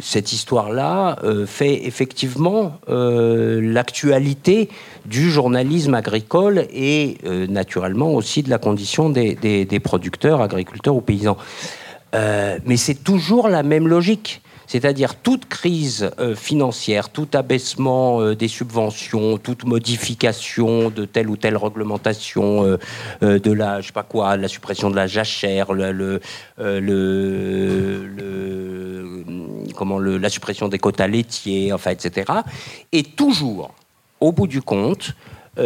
cette 0.00 0.32
histoire-là 0.32 1.18
fait 1.46 1.84
effectivement 1.84 2.78
l'actualité 2.86 4.68
du 5.04 5.32
journalisme 5.32 5.94
agricole 5.94 6.68
et 6.72 7.18
naturellement 7.48 8.14
aussi 8.14 8.44
de 8.44 8.50
la 8.50 8.58
condition 8.58 9.10
des, 9.10 9.34
des 9.34 9.80
producteurs, 9.80 10.42
agriculteurs 10.42 10.94
ou 10.94 11.00
paysans. 11.00 11.36
mais 12.12 12.76
c'est 12.76 13.02
toujours 13.02 13.48
la 13.48 13.64
même 13.64 13.88
logique. 13.88 14.42
C'est-à-dire 14.66 15.14
toute 15.14 15.46
crise 15.46 16.10
euh, 16.18 16.34
financière, 16.34 17.08
tout 17.08 17.28
abaissement 17.34 18.20
euh, 18.20 18.34
des 18.34 18.48
subventions, 18.48 19.38
toute 19.38 19.64
modification 19.64 20.90
de 20.90 21.04
telle 21.04 21.28
ou 21.28 21.36
telle 21.36 21.56
réglementation 21.56 22.78
euh, 23.22 23.38
de 23.38 23.52
la, 23.52 23.80
je 23.80 23.88
sais 23.88 23.92
pas 23.92 24.02
quoi, 24.02 24.36
la 24.36 24.48
suppression 24.48 24.90
de 24.90 24.96
la 24.96 25.06
jachère, 25.06 25.72
le, 25.72 26.20
comment 29.74 29.98
la 29.98 30.28
suppression 30.28 30.68
des 30.68 30.78
quotas 30.78 31.06
laitiers, 31.06 31.72
enfin, 31.72 31.90
etc. 31.90 32.32
Et 32.92 33.02
toujours, 33.02 33.72
au 34.20 34.32
bout 34.32 34.46
du 34.46 34.62
compte, 34.62 35.14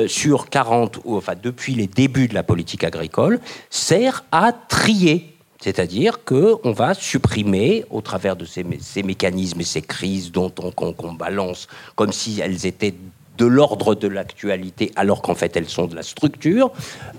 sur 0.07 0.49
40, 0.49 1.01
enfin 1.07 1.35
depuis 1.41 1.75
les 1.75 1.89
débuts 1.89 2.29
de 2.29 2.35
la 2.35 2.45
politique 2.45 2.85
agricole, 2.85 3.41
sert 3.71 4.25
à 4.31 4.53
trier 4.53 5.35
c'est-à-dire 5.61 6.25
qu'on 6.25 6.73
va 6.73 6.95
supprimer, 6.95 7.85
au 7.91 8.01
travers 8.01 8.37
de 8.37 8.47
ces, 8.47 8.65
mécanismes 9.03 9.61
et 9.61 9.65
ces 9.65 9.83
crises 9.83 10.33
dont 10.33 10.53
on, 10.59 11.13
balance 11.13 11.69
comme 11.97 12.13
si 12.13 12.41
elles 12.41 12.67
étaient 12.67 12.95
de 13.37 13.47
l'ordre 13.47 13.95
de 13.95 14.09
l'actualité, 14.09 14.93
alors 14.97 15.23
qu'en 15.23 15.35
fait 15.35 15.57
elles 15.57 15.69
sont 15.69 15.87
de 15.87 15.95
la 15.95 16.03
structure 16.03 16.73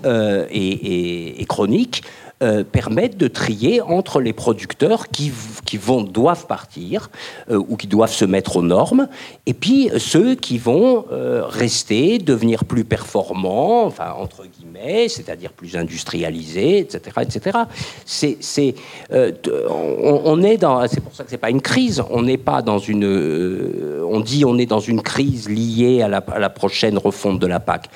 euh, 0.04 0.46
et, 0.50 1.44
chronique, 1.48 2.02
euh, 2.42 2.64
permettent 2.64 3.16
de 3.16 3.28
trier 3.28 3.80
entre 3.80 4.20
les 4.20 4.32
producteurs 4.32 5.08
qui, 5.08 5.30
qui 5.64 5.76
vont, 5.76 6.02
doivent 6.02 6.46
partir 6.46 7.08
euh, 7.50 7.62
ou 7.68 7.76
qui 7.76 7.86
doivent 7.86 8.12
se 8.12 8.24
mettre 8.24 8.56
aux 8.56 8.62
normes, 8.62 9.06
et 9.46 9.54
puis 9.54 9.90
ceux 9.98 10.34
qui 10.34 10.58
vont 10.58 11.04
euh, 11.12 11.44
rester, 11.46 12.18
devenir 12.18 12.64
plus 12.64 12.82
performants, 12.84 13.84
enfin 13.84 14.14
entre 14.18 14.44
guillemets, 14.46 15.08
c'est-à-dire 15.08 15.52
plus 15.52 15.76
industrialisés, 15.76 16.78
etc., 16.78 17.16
etc. 17.20 17.58
C'est, 18.04 18.38
c'est, 18.40 18.74
on, 19.10 20.42
est 20.42 20.56
dans, 20.56 20.86
c'est 20.88 21.00
pour 21.00 21.14
ça 21.14 21.22
que 21.22 21.30
c'est 21.30 21.38
pas 21.38 21.50
une 21.50 21.62
crise. 21.62 22.02
On 22.10 22.22
n'est 22.22 22.38
pas 22.38 22.60
dans 22.60 22.78
une, 22.78 24.02
on 24.04 24.18
dit 24.18 24.44
on 24.44 24.58
est 24.58 24.66
dans 24.66 24.80
une 24.80 25.02
crise 25.02 25.48
liée 25.48 26.02
à 26.02 26.08
la 26.08 26.50
prochaine 26.50 26.98
refonte 26.98 27.38
de 27.38 27.46
la 27.46 27.60
PAC. 27.60 27.88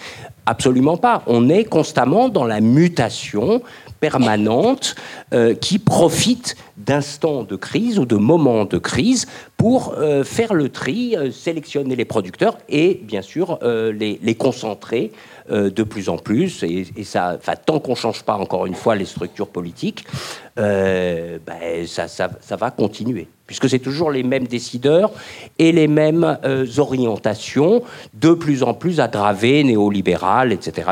Absolument 0.49 0.97
pas. 0.97 1.25
On 1.27 1.49
est 1.49 1.65
constamment 1.65 2.29
dans 2.29 2.45
la 2.45 2.61
mutation 2.61 3.63
permanente 4.01 4.95
euh, 5.33 5.55
qui 5.55 5.79
profitent 5.79 6.57
d'instants 6.77 7.43
de 7.43 7.57
crise 7.57 7.99
ou 7.99 8.07
de 8.07 8.17
moments 8.17 8.65
de 8.65 8.79
crise 8.79 9.27
pour 9.57 9.95
euh, 9.97 10.23
faire 10.25 10.55
le 10.55 10.69
tri, 10.69 11.17
euh, 11.17 11.31
sélectionner 11.31 11.97
les 11.97 12.05
producteurs 12.05 12.59
et 12.69 13.01
bien 13.03 13.23
sûr 13.23 13.59
les, 13.63 14.35
concentrer 14.39 15.13
de 15.51 15.83
plus 15.83 16.09
en 16.09 16.19
plus. 16.19 16.63
Et, 16.63 17.05
ça, 17.05 17.39
tant 17.65 17.81
qu'on 17.81 17.93
ne 17.93 17.97
change 17.97 18.23
pas 18.23 18.35
encore 18.35 18.67
une 18.67 18.75
fois 18.75 18.95
les 18.97 19.05
structures 19.05 19.49
politiques, 19.49 20.05
ben, 20.57 21.41
ça, 21.87 22.57
va 22.57 22.71
continuer. 22.71 23.29
Puisque 23.47 23.69
c'est 23.69 23.79
toujours 23.79 24.11
les 24.11 24.23
mêmes 24.23 24.47
décideurs 24.47 25.13
et 25.59 25.73
les 25.73 25.89
mêmes 25.89 26.39
orientations, 26.79 27.83
de 28.15 28.35
plus 28.35 28.63
en 28.63 28.75
plus 28.75 29.01
aggravées, 29.01 29.65
néolibérales, 29.65 30.53
etc. 30.53 30.91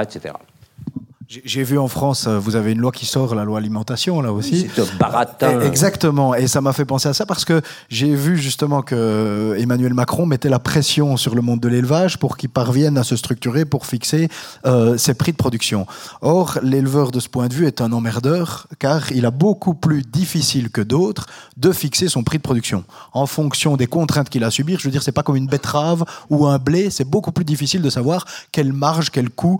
J'ai 1.28 1.62
vu 1.62 1.78
en 1.78 1.88
France, 1.88 2.26
euh, 2.26 2.38
vous 2.38 2.56
avez 2.56 2.72
une 2.72 2.78
loi 2.78 2.92
qui 2.92 3.06
sort, 3.06 3.34
la 3.34 3.44
loi 3.44 3.58
alimentation, 3.58 4.20
là 4.20 4.32
aussi. 4.32 4.68
C'est 4.74 4.98
baratin. 4.98 5.60
Eh, 5.60 5.66
exactement. 5.66 6.34
Et 6.34 6.46
ça 6.46 6.60
m'a 6.60 6.72
fait 6.72 6.84
penser 6.84 7.08
à 7.08 7.14
ça 7.14 7.24
parce 7.24 7.44
que 7.44 7.62
j'ai 7.88 8.14
vu 8.14 8.36
justement 8.36 8.82
que 8.82 8.94
euh, 8.94 9.58
Emmanuel 9.58 9.94
Macron 9.94 10.26
mettait 10.26 10.48
la 10.48 10.58
pression 10.58 11.16
sur 11.16 11.34
le 11.34 11.40
monde 11.40 11.60
de 11.60 11.68
l'élevage 11.68 12.18
pour 12.18 12.36
qu'il 12.36 12.50
parvienne 12.50 12.98
à 12.98 13.04
se 13.04 13.16
structurer 13.16 13.64
pour 13.64 13.86
fixer 13.86 14.28
euh, 14.66 14.98
ses 14.98 15.14
prix 15.14 15.32
de 15.32 15.36
production. 15.36 15.86
Or, 16.20 16.58
l'éleveur 16.62 17.10
de 17.10 17.20
ce 17.20 17.28
point 17.28 17.48
de 17.48 17.54
vue 17.54 17.66
est 17.66 17.80
un 17.80 17.92
emmerdeur 17.92 18.66
car 18.78 19.10
il 19.12 19.24
a 19.24 19.30
beaucoup 19.30 19.74
plus 19.74 20.02
difficile 20.02 20.70
que 20.70 20.80
d'autres 20.80 21.26
de 21.56 21.72
fixer 21.72 22.08
son 22.08 22.22
prix 22.22 22.38
de 22.38 22.42
production 22.42 22.84
en 23.12 23.26
fonction 23.26 23.76
des 23.76 23.86
contraintes 23.86 24.28
qu'il 24.28 24.44
a 24.44 24.48
à 24.48 24.50
subir. 24.50 24.78
Je 24.78 24.84
veux 24.84 24.90
dire, 24.90 25.02
c'est 25.02 25.12
pas 25.12 25.22
comme 25.22 25.36
une 25.36 25.46
betterave 25.46 26.04
ou 26.28 26.46
un 26.46 26.58
blé. 26.58 26.90
C'est 26.90 27.08
beaucoup 27.08 27.32
plus 27.32 27.46
difficile 27.46 27.80
de 27.80 27.88
savoir 27.88 28.26
quelle 28.52 28.72
marge, 28.74 29.10
quel 29.10 29.30
coût. 29.30 29.58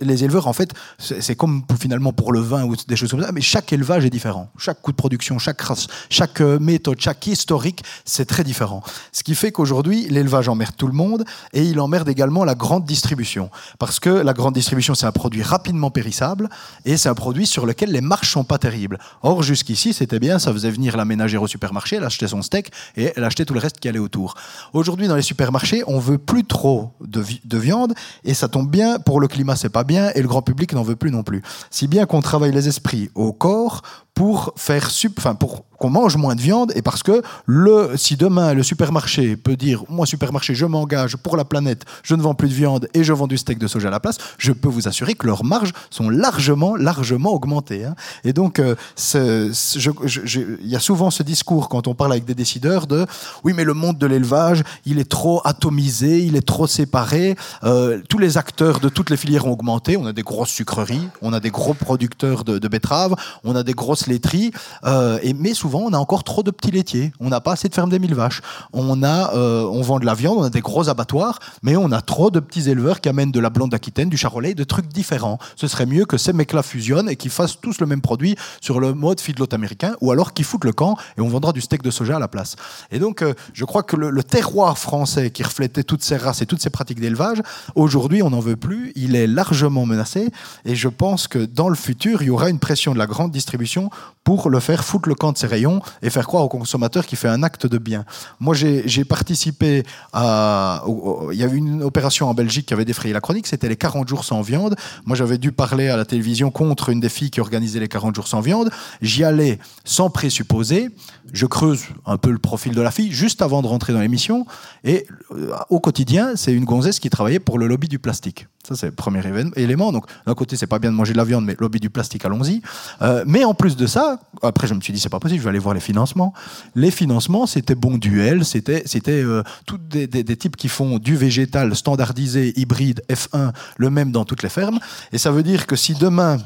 les 0.00 0.24
éleveurs, 0.24 0.46
en 0.46 0.52
fait, 0.52 0.75
c'est 0.98 1.36
comme 1.36 1.62
finalement 1.80 2.12
pour 2.12 2.32
le 2.32 2.40
vin 2.40 2.64
ou 2.64 2.74
des 2.76 2.96
choses 2.96 3.10
comme 3.10 3.22
ça, 3.22 3.32
mais 3.32 3.40
chaque 3.40 3.72
élevage 3.72 4.04
est 4.04 4.10
différent. 4.10 4.50
Chaque 4.58 4.80
coût 4.80 4.92
de 4.92 4.96
production, 4.96 5.38
chaque 5.38 6.40
euh, 6.40 6.58
méthode, 6.58 7.00
chaque 7.00 7.26
historique, 7.26 7.82
c'est 8.04 8.26
très 8.26 8.44
différent. 8.44 8.82
Ce 9.12 9.22
qui 9.22 9.34
fait 9.34 9.52
qu'aujourd'hui, 9.52 10.06
l'élevage 10.08 10.48
emmerde 10.48 10.74
tout 10.76 10.86
le 10.86 10.92
monde 10.92 11.24
et 11.52 11.62
il 11.62 11.80
emmerde 11.80 12.08
également 12.08 12.44
la 12.44 12.54
grande 12.54 12.84
distribution. 12.84 13.50
Parce 13.78 14.00
que 14.00 14.10
la 14.10 14.32
grande 14.32 14.54
distribution, 14.54 14.94
c'est 14.94 15.06
un 15.06 15.12
produit 15.12 15.42
rapidement 15.42 15.90
périssable 15.90 16.48
et 16.84 16.96
c'est 16.96 17.08
un 17.08 17.14
produit 17.14 17.46
sur 17.46 17.66
lequel 17.66 17.90
les 17.90 18.00
marges 18.00 18.30
sont 18.30 18.44
pas 18.44 18.58
terribles. 18.58 18.98
Or, 19.22 19.42
jusqu'ici, 19.42 19.92
c'était 19.92 20.18
bien, 20.18 20.38
ça 20.38 20.52
faisait 20.52 20.70
venir 20.70 20.96
la 20.96 21.04
ménagère 21.04 21.42
au 21.42 21.46
supermarché, 21.46 21.96
elle 21.96 22.04
achetait 22.04 22.28
son 22.28 22.42
steak 22.42 22.70
et 22.96 23.12
elle 23.16 23.24
achetait 23.24 23.44
tout 23.44 23.54
le 23.54 23.60
reste 23.60 23.80
qui 23.80 23.88
allait 23.88 23.98
autour. 23.98 24.34
Aujourd'hui, 24.72 25.08
dans 25.08 25.16
les 25.16 25.22
supermarchés, 25.22 25.82
on 25.86 25.98
veut 25.98 26.18
plus 26.18 26.44
trop 26.44 26.92
de, 27.00 27.24
de 27.44 27.58
viande 27.58 27.94
et 28.24 28.34
ça 28.34 28.48
tombe 28.48 28.70
bien, 28.70 28.98
pour 28.98 29.20
le 29.20 29.28
climat, 29.28 29.56
c'est 29.56 29.68
pas 29.68 29.84
bien 29.84 30.10
et 30.14 30.22
le 30.22 30.28
grand 30.28 30.42
public 30.42 30.65
n'en 30.74 30.82
veut 30.82 30.96
plus 30.96 31.10
non 31.10 31.22
plus. 31.22 31.42
Si 31.70 31.86
bien 31.86 32.06
qu'on 32.06 32.20
travaille 32.20 32.52
les 32.52 32.68
esprits 32.68 33.10
au 33.14 33.32
corps 33.32 33.82
pour 34.16 34.54
faire 34.56 34.88
enfin 35.18 35.34
pour 35.34 35.66
qu'on 35.76 35.90
mange 35.90 36.16
moins 36.16 36.34
de 36.34 36.40
viande 36.40 36.72
et 36.74 36.80
parce 36.80 37.02
que 37.02 37.20
le 37.44 37.90
si 37.96 38.16
demain 38.16 38.54
le 38.54 38.62
supermarché 38.62 39.36
peut 39.36 39.56
dire 39.56 39.84
moi 39.90 40.06
supermarché 40.06 40.54
je 40.54 40.64
m'engage 40.64 41.18
pour 41.18 41.36
la 41.36 41.44
planète 41.44 41.84
je 42.02 42.14
ne 42.14 42.22
vends 42.22 42.34
plus 42.34 42.48
de 42.48 42.54
viande 42.54 42.88
et 42.94 43.04
je 43.04 43.12
vends 43.12 43.26
du 43.26 43.36
steak 43.36 43.58
de 43.58 43.66
soja 43.66 43.88
à 43.88 43.90
la 43.90 44.00
place 44.00 44.16
je 44.38 44.52
peux 44.52 44.70
vous 44.70 44.88
assurer 44.88 45.12
que 45.12 45.26
leurs 45.26 45.44
marges 45.44 45.72
sont 45.90 46.08
largement 46.08 46.76
largement 46.76 47.34
augmentées 47.34 47.84
hein. 47.84 47.94
et 48.24 48.32
donc 48.32 48.58
euh, 48.58 48.74
il 49.14 50.66
y 50.66 50.76
a 50.76 50.80
souvent 50.80 51.10
ce 51.10 51.22
discours 51.22 51.68
quand 51.68 51.86
on 51.86 51.94
parle 51.94 52.12
avec 52.12 52.24
des 52.24 52.34
décideurs 52.34 52.86
de 52.86 53.04
oui 53.44 53.52
mais 53.54 53.64
le 53.64 53.74
monde 53.74 53.98
de 53.98 54.06
l'élevage 54.06 54.62
il 54.86 54.98
est 54.98 55.10
trop 55.10 55.42
atomisé 55.44 56.24
il 56.24 56.36
est 56.36 56.46
trop 56.46 56.66
séparé 56.66 57.36
euh, 57.64 58.00
tous 58.08 58.18
les 58.18 58.38
acteurs 58.38 58.80
de 58.80 58.88
toutes 58.88 59.10
les 59.10 59.18
filières 59.18 59.46
ont 59.46 59.52
augmenté 59.52 59.98
on 59.98 60.06
a 60.06 60.14
des 60.14 60.22
grosses 60.22 60.48
sucreries 60.48 61.06
on 61.20 61.34
a 61.34 61.40
des 61.40 61.50
gros 61.50 61.74
producteurs 61.74 62.44
de 62.44 62.66
betteraves 62.66 63.14
on 63.44 63.54
a 63.54 63.62
des 63.62 63.74
grosses 63.74 64.05
laiterie. 64.08 64.50
Euh, 64.84 65.18
et, 65.22 65.34
mais 65.34 65.54
souvent, 65.54 65.80
on 65.80 65.92
a 65.92 65.98
encore 65.98 66.24
trop 66.24 66.42
de 66.42 66.50
petits 66.50 66.70
laitiers. 66.70 67.12
On 67.20 67.28
n'a 67.28 67.40
pas 67.40 67.52
assez 67.52 67.68
de 67.68 67.74
fermes 67.74 67.90
des 67.90 67.98
mille 67.98 68.14
vaches. 68.14 68.42
On, 68.72 69.02
a, 69.02 69.34
euh, 69.34 69.64
on 69.64 69.82
vend 69.82 69.98
de 69.98 70.06
la 70.06 70.14
viande, 70.14 70.38
on 70.38 70.42
a 70.42 70.50
des 70.50 70.60
gros 70.60 70.88
abattoirs, 70.88 71.38
mais 71.62 71.76
on 71.76 71.92
a 71.92 72.00
trop 72.00 72.30
de 72.30 72.40
petits 72.40 72.68
éleveurs 72.70 73.00
qui 73.00 73.08
amènent 73.08 73.32
de 73.32 73.40
la 73.40 73.50
blonde 73.50 73.70
d'Aquitaine, 73.70 74.08
du 74.08 74.16
charolais, 74.16 74.54
de 74.54 74.64
trucs 74.64 74.88
différents. 74.88 75.38
Ce 75.56 75.68
serait 75.68 75.86
mieux 75.86 76.04
que 76.04 76.16
ces 76.16 76.32
mecs-là 76.32 76.62
fusionnent 76.62 77.08
et 77.08 77.16
qu'ils 77.16 77.30
fassent 77.30 77.60
tous 77.60 77.80
le 77.80 77.86
même 77.86 78.00
produit 78.00 78.36
sur 78.60 78.80
le 78.80 78.94
mode 78.94 79.20
feedlot 79.20 79.46
américain, 79.52 79.94
ou 80.00 80.12
alors 80.12 80.32
qu'ils 80.32 80.44
foutent 80.44 80.64
le 80.64 80.72
camp 80.72 80.96
et 81.16 81.20
on 81.20 81.28
vendra 81.28 81.52
du 81.52 81.60
steak 81.60 81.82
de 81.82 81.90
soja 81.90 82.16
à 82.16 82.18
la 82.18 82.28
place. 82.28 82.56
Et 82.90 82.98
donc, 82.98 83.22
euh, 83.22 83.34
je 83.52 83.64
crois 83.64 83.82
que 83.82 83.96
le, 83.96 84.22
terroir 84.22 84.76
français 84.76 85.30
qui 85.30 85.42
reflétait 85.42 85.84
toutes 85.84 86.02
ces 86.02 86.16
races 86.16 86.42
et 86.42 86.46
toutes 86.46 86.60
ces 86.60 86.70
pratiques 86.70 87.00
d'élevage, 87.00 87.42
aujourd'hui, 87.74 88.22
on 88.22 88.30
n'en 88.30 88.40
veut 88.40 88.56
plus. 88.56 88.92
Il 88.96 89.14
est 89.14 89.26
largement 89.26 89.86
menacé. 89.86 90.30
Et 90.64 90.74
je 90.74 90.88
pense 90.88 91.28
que 91.28 91.38
dans 91.38 91.68
le 91.68 91.76
futur, 91.76 92.22
il 92.22 92.26
y 92.26 92.30
aura 92.30 92.50
une 92.50 92.58
pression 92.58 92.92
de 92.92 92.98
la 92.98 93.06
grande 93.06 93.30
distribution 93.30 93.90
pour 94.26 94.50
le 94.50 94.58
faire 94.58 94.84
foutre 94.84 95.08
le 95.08 95.14
camp 95.14 95.30
de 95.30 95.38
ses 95.38 95.46
rayons 95.46 95.80
et 96.02 96.10
faire 96.10 96.26
croire 96.26 96.42
au 96.42 96.48
consommateur 96.48 97.06
qu'il 97.06 97.16
fait 97.16 97.28
un 97.28 97.44
acte 97.44 97.64
de 97.64 97.78
bien. 97.78 98.04
Moi, 98.40 98.56
j'ai 98.56 99.04
participé 99.04 99.84
à... 100.12 100.82
Il 101.30 101.38
y 101.38 101.44
a 101.44 101.46
eu 101.46 101.54
une 101.54 101.84
opération 101.84 102.28
en 102.28 102.34
Belgique 102.34 102.66
qui 102.66 102.74
avait 102.74 102.84
défrayé 102.84 103.14
la 103.14 103.20
chronique, 103.20 103.46
c'était 103.46 103.68
les 103.68 103.76
40 103.76 104.08
jours 104.08 104.24
sans 104.24 104.42
viande. 104.42 104.74
Moi, 105.04 105.16
j'avais 105.16 105.38
dû 105.38 105.52
parler 105.52 105.88
à 105.88 105.96
la 105.96 106.04
télévision 106.04 106.50
contre 106.50 106.88
une 106.88 106.98
des 106.98 107.08
filles 107.08 107.30
qui 107.30 107.40
organisait 107.40 107.78
les 107.78 107.86
40 107.86 108.16
jours 108.16 108.26
sans 108.26 108.40
viande. 108.40 108.70
J'y 109.00 109.22
allais 109.22 109.60
sans 109.84 110.10
présupposer. 110.10 110.90
Je 111.32 111.46
creuse 111.46 111.84
un 112.04 112.16
peu 112.16 112.32
le 112.32 112.38
profil 112.38 112.74
de 112.74 112.82
la 112.82 112.90
fille 112.90 113.12
juste 113.12 113.42
avant 113.42 113.62
de 113.62 113.68
rentrer 113.68 113.92
dans 113.92 114.00
l'émission. 114.00 114.44
Et 114.82 115.06
euh, 115.30 115.54
au 115.70 115.78
quotidien, 115.78 116.34
c'est 116.34 116.52
une 116.52 116.64
gonzesse 116.64 116.98
qui 116.98 117.10
travaillait 117.10 117.38
pour 117.38 117.60
le 117.60 117.68
lobby 117.68 117.86
du 117.86 118.00
plastique. 118.00 118.48
Ça, 118.66 118.74
c'est 118.74 118.86
le 118.86 118.92
premier 118.92 119.22
élément. 119.54 119.92
Donc, 119.92 120.06
d'un 120.26 120.34
côté, 120.34 120.56
c'est 120.56 120.66
pas 120.66 120.80
bien 120.80 120.90
de 120.90 120.96
manger 120.96 121.12
de 121.12 121.18
la 121.18 121.24
viande, 121.24 121.44
mais 121.44 121.54
lobby 121.60 121.78
du 121.78 121.88
plastique, 121.88 122.24
allons-y. 122.24 122.62
Euh, 123.00 123.22
mais 123.24 123.44
en 123.44 123.54
plus 123.54 123.76
de 123.76 123.86
ça, 123.86 124.18
après, 124.42 124.66
je 124.66 124.74
me 124.74 124.80
suis 124.80 124.92
dit, 124.92 124.98
c'est 124.98 125.08
pas 125.08 125.20
possible, 125.20 125.38
je 125.38 125.44
vais 125.44 125.50
aller 125.50 125.60
voir 125.60 125.72
les 125.72 125.80
financements. 125.80 126.34
Les 126.74 126.90
financements, 126.90 127.46
c'était 127.46 127.76
Bon 127.76 127.96
Duel, 127.96 128.44
c'était 128.44 128.82
euh, 129.08 129.44
tous 129.66 129.78
des, 129.78 130.08
types 130.36 130.56
qui 130.56 130.68
font 130.68 130.98
du 130.98 131.14
végétal 131.14 131.76
standardisé, 131.76 132.58
hybride, 132.58 133.04
F1, 133.08 133.52
le 133.76 133.90
même 133.90 134.10
dans 134.10 134.24
toutes 134.24 134.42
les 134.42 134.48
fermes. 134.48 134.80
Et 135.12 135.18
ça 135.18 135.30
veut 135.30 135.44
dire 135.44 135.68
que 135.68 135.76
si 135.76 135.94
demain, 135.94 136.38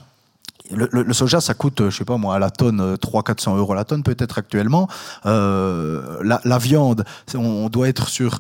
le, 0.71 1.13
soja, 1.15 1.41
ça 1.41 1.55
coûte, 1.55 1.89
je 1.89 1.97
sais 1.97 2.05
pas 2.05 2.19
moi, 2.19 2.35
à 2.35 2.39
la 2.39 2.51
tonne, 2.51 2.97
300-400 2.97 3.57
euros 3.57 3.73
la 3.73 3.85
tonne 3.85 4.03
peut-être 4.03 4.37
actuellement. 4.37 4.89
Euh, 5.25 6.19
la, 6.23 6.59
viande, 6.59 7.07
on 7.35 7.71
doit 7.71 7.89
être 7.89 8.09
sur 8.09 8.39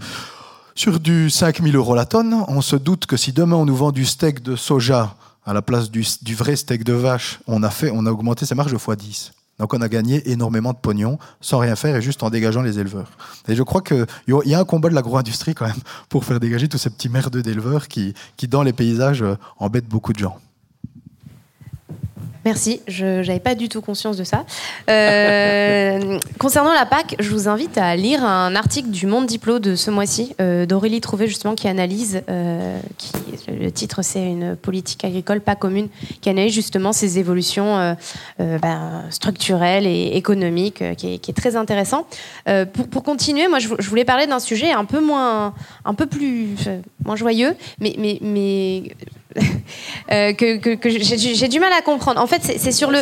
sur 0.80 0.98
du 0.98 1.28
5000 1.28 1.76
euros 1.76 1.94
la 1.94 2.06
tonne, 2.06 2.42
on 2.48 2.62
se 2.62 2.74
doute 2.74 3.04
que 3.04 3.18
si 3.18 3.34
demain 3.34 3.56
on 3.56 3.66
nous 3.66 3.76
vend 3.76 3.92
du 3.92 4.06
steak 4.06 4.42
de 4.42 4.56
soja 4.56 5.14
à 5.44 5.52
la 5.52 5.60
place 5.60 5.90
du, 5.90 6.34
vrai 6.34 6.56
steak 6.56 6.84
de 6.84 6.94
vache, 6.94 7.38
on 7.46 7.62
a, 7.62 7.68
fait, 7.68 7.90
on 7.92 8.06
a 8.06 8.10
augmenté 8.10 8.46
ses 8.46 8.54
marges 8.54 8.72
de 8.72 8.78
x10. 8.78 9.32
Donc 9.58 9.74
on 9.74 9.82
a 9.82 9.90
gagné 9.90 10.30
énormément 10.30 10.72
de 10.72 10.78
pognon 10.78 11.18
sans 11.42 11.58
rien 11.58 11.76
faire 11.76 11.96
et 11.96 12.00
juste 12.00 12.22
en 12.22 12.30
dégageant 12.30 12.62
les 12.62 12.78
éleveurs. 12.78 13.10
Et 13.46 13.56
je 13.56 13.62
crois 13.62 13.82
qu'il 13.82 14.06
y 14.26 14.54
a 14.54 14.58
un 14.58 14.64
combat 14.64 14.88
de 14.88 14.94
l'agro-industrie 14.94 15.54
quand 15.54 15.66
même 15.66 15.82
pour 16.08 16.24
faire 16.24 16.40
dégager 16.40 16.66
tous 16.66 16.78
ces 16.78 16.88
petits 16.88 17.10
merdeux 17.10 17.42
d'éleveurs 17.42 17.86
qui, 17.86 18.14
qui, 18.38 18.48
dans 18.48 18.62
les 18.62 18.72
paysages, 18.72 19.20
euh, 19.20 19.36
embêtent 19.58 19.86
beaucoup 19.86 20.14
de 20.14 20.18
gens. 20.18 20.38
Merci, 22.44 22.80
je 22.88 23.26
n'avais 23.26 23.40
pas 23.40 23.54
du 23.54 23.68
tout 23.68 23.82
conscience 23.82 24.16
de 24.16 24.24
ça. 24.24 24.46
Euh, 24.88 26.18
concernant 26.38 26.72
la 26.72 26.86
PAC, 26.86 27.16
je 27.18 27.30
vous 27.30 27.48
invite 27.48 27.76
à 27.76 27.94
lire 27.96 28.24
un 28.24 28.54
article 28.54 28.88
du 28.88 29.06
Monde 29.06 29.26
Diplo 29.26 29.58
de 29.58 29.74
ce 29.74 29.90
mois-ci, 29.90 30.34
euh, 30.40 30.64
d'Aurélie 30.64 31.02
Trouvé, 31.02 31.26
justement, 31.26 31.54
qui 31.54 31.68
analyse, 31.68 32.22
euh, 32.30 32.78
qui, 32.96 33.12
le 33.48 33.70
titre 33.70 34.02
c'est 34.02 34.24
Une 34.24 34.56
politique 34.56 35.04
agricole 35.04 35.42
pas 35.42 35.54
commune, 35.54 35.88
qui 36.22 36.30
analyse 36.30 36.54
justement 36.54 36.92
ces 36.92 37.18
évolutions 37.18 37.96
ben, 38.38 39.04
structurelles 39.10 39.86
et 39.86 40.12
économiques, 40.14 40.82
qui 40.96 41.14
est, 41.14 41.36
très 41.36 41.56
intéressant. 41.56 42.06
Pour, 42.90 43.02
continuer, 43.02 43.48
moi 43.48 43.58
je, 43.58 43.68
voulais 43.88 44.04
parler 44.04 44.26
d'un 44.26 44.38
sujet 44.38 44.72
un 44.72 44.84
peu 44.84 45.00
moins, 45.00 45.54
un 45.84 45.94
peu 45.94 46.06
plus, 46.06 46.56
moins 47.04 47.16
joyeux, 47.16 47.54
mais, 47.80 47.94
mais, 47.98 48.18
mais 48.20 48.94
Euh, 50.10 50.32
que, 50.32 50.74
que, 50.74 50.88
j'ai 50.88 51.46
du 51.46 51.60
mal 51.60 51.72
à 51.72 51.82
comprendre. 51.82 52.20
En 52.20 52.26
fait, 52.26 52.42
c'est 52.42 52.72
sur 52.72 52.90
le. 52.90 52.98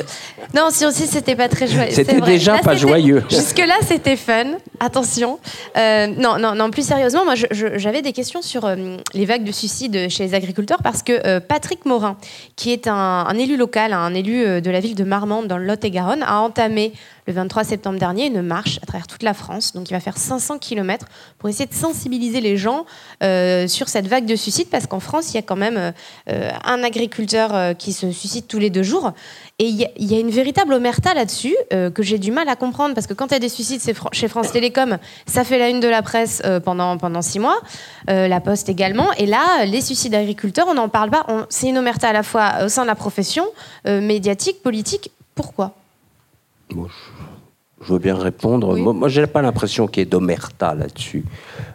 Non, 0.55 0.69
si 0.71 0.85
aussi 0.85 1.07
c'était 1.07 1.37
pas 1.37 1.49
très 1.49 1.67
joyeux. 1.67 1.91
C'était 1.91 2.21
déjà 2.21 2.59
pas 2.59 2.77
joyeux. 2.77 3.25
Jusque-là, 3.31 3.77
c'était 3.87 4.17
fun. 4.17 4.59
Attention. 4.79 5.39
Euh, 5.79 6.07
non, 6.07 6.39
non, 6.39 6.55
non, 6.55 6.71
plus 6.71 6.87
sérieusement, 6.87 7.25
moi, 7.25 7.35
j'avais 7.35 8.03
des 8.03 8.13
questions 8.13 8.43
sur 8.43 8.67
euh, 8.67 8.99
les 9.15 9.25
vagues 9.25 9.45
de 9.45 9.53
suicides 9.53 10.11
chez 10.11 10.25
les 10.25 10.35
agriculteurs 10.35 10.83
parce 10.83 11.03
que 11.03 11.39
Patrick 11.39 11.87
Morin, 11.87 12.19
qui 12.57 12.73
est 12.73 12.89
un, 12.89 12.95
un, 12.95 13.39
élu 13.39 13.57
local, 13.57 13.95
un 13.95 14.13
élu 14.13 14.61
de 14.61 14.71
la 14.71 14.81
ville 14.81 14.95
de 14.95 15.05
Marmande 15.05 15.47
dans 15.47 15.57
le 15.57 15.65
Lot-et-Garonne, 15.65 16.23
a 16.23 16.41
entamé 16.41 16.93
le 17.29 17.35
23 17.35 17.63
septembre 17.63 17.99
dernier 17.99 18.27
une 18.27 18.41
marche 18.41 18.81
à 18.83 18.87
travers 18.87 19.07
toute 19.07 19.23
la 19.23 19.35
France. 19.35 19.75
Donc 19.75 19.91
il 19.91 19.93
va 19.93 20.01
faire 20.01 20.17
500 20.17 20.59
km 20.59 21.07
pour 21.39 21.51
essayer 21.51 21.67
de 21.67 21.75
sensibiliser 21.75 22.41
les 22.41 22.57
gens 22.57 22.87
euh, 23.23 23.69
sur 23.69 23.89
cette 23.89 24.07
vague 24.07 24.25
de 24.25 24.35
suicides 24.35 24.71
parce 24.71 24.87
qu'en 24.87 24.99
France, 24.99 25.33
il 25.33 25.35
y 25.35 25.39
a 25.39 25.43
quand 25.43 25.57
même 25.57 25.93
euh, 26.31 26.51
un 26.65 26.83
agriculteur 26.83 27.55
euh, 27.55 27.75
qui 27.75 27.93
se 27.93 28.11
suicide 28.11 28.47
tous 28.49 28.59
les 28.59 28.71
deux 28.71 28.83
jours. 28.83 29.13
Et 29.59 29.67
il 29.67 29.77
y, 29.77 30.15
a 30.15 30.19
une 30.19 30.31
véritable 30.31 30.73
omerta 30.73 31.15
là-dessus 31.15 31.57
que 31.71 32.03
j'ai 32.05 32.19
du 32.19 32.31
mal 32.31 32.49
à 32.49 32.55
comprendre 32.55 32.95
parce 32.95 33.09
que 33.09 33.13
quand 33.13 33.27
il 33.27 33.33
y 33.33 33.37
a 33.37 33.41
des 33.41 33.49
suicides 33.49 33.81
chez 34.13 34.29
France 34.29 34.53
Télécom, 34.53 34.99
ça 35.27 35.43
fait 35.43 35.59
la 35.59 35.69
une 35.69 35.81
de 35.81 35.89
la 35.89 36.01
presse 36.01 36.41
pendant, 36.65 36.97
pendant 36.97 37.23
six 37.23 37.41
mois, 37.41 37.61
la 38.07 38.41
Poste 38.41 38.69
également. 38.69 39.13
Et 39.15 39.27
là, 39.27 39.65
les 39.65 39.81
suicides 39.81 40.13
d'agriculteurs, 40.13 40.67
on 40.69 40.75
n'en 40.75 40.89
parle 40.89 41.11
pas. 41.11 41.27
C'est 41.49 41.69
une 41.69 41.79
omerta 41.79 42.09
à 42.09 42.13
la 42.13 42.23
fois 42.23 42.53
au 42.65 42.69
sein 42.69 42.83
de 42.83 42.87
la 42.87 42.95
profession, 42.95 43.47
médiatique, 43.85 44.63
politique. 44.63 45.11
Pourquoi? 45.35 45.75
Je 47.81 47.93
veux 47.93 47.99
bien 47.99 48.17
répondre. 48.17 48.77
Moi, 48.77 49.09
je 49.09 49.21
n'ai 49.21 49.27
pas 49.27 49.43
l'impression 49.43 49.87
qu'il 49.87 50.01
y 50.01 50.03
ait 50.03 50.07
d'omerta 50.07 50.75
là-dessus. 50.75 51.25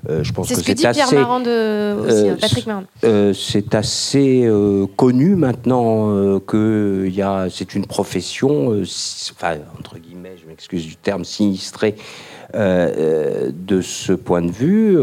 Euh, 0.09 0.23
je 0.23 0.33
pense 0.33 0.49
c'est 0.49 0.55
ce 0.55 0.63
que, 0.63 0.73
dit 0.73 0.81
Pierre 0.81 1.13
Marand 1.13 1.41
aussi, 1.41 2.29
hein, 2.29 2.37
Patrick 2.39 2.67
Marand. 2.67 2.83
Euh, 3.03 3.33
c'est 3.33 3.73
assez 3.73 4.43
euh, 4.43 4.85
connu 4.97 5.35
maintenant 5.35 6.39
que 6.39 7.07
y 7.09 7.21
a, 7.21 7.47
c'est 7.49 7.73
une 7.75 7.85
profession, 7.85 8.81
enfin, 9.31 9.55
entre 9.79 9.97
guillemets, 9.97 10.35
je 10.41 10.47
m'excuse 10.47 10.85
du 10.85 10.97
terme, 10.97 11.23
sinistrée 11.23 11.95
de 12.53 13.81
ce 13.81 14.13
point 14.13 14.41
de 14.41 14.51
vue 14.51 14.97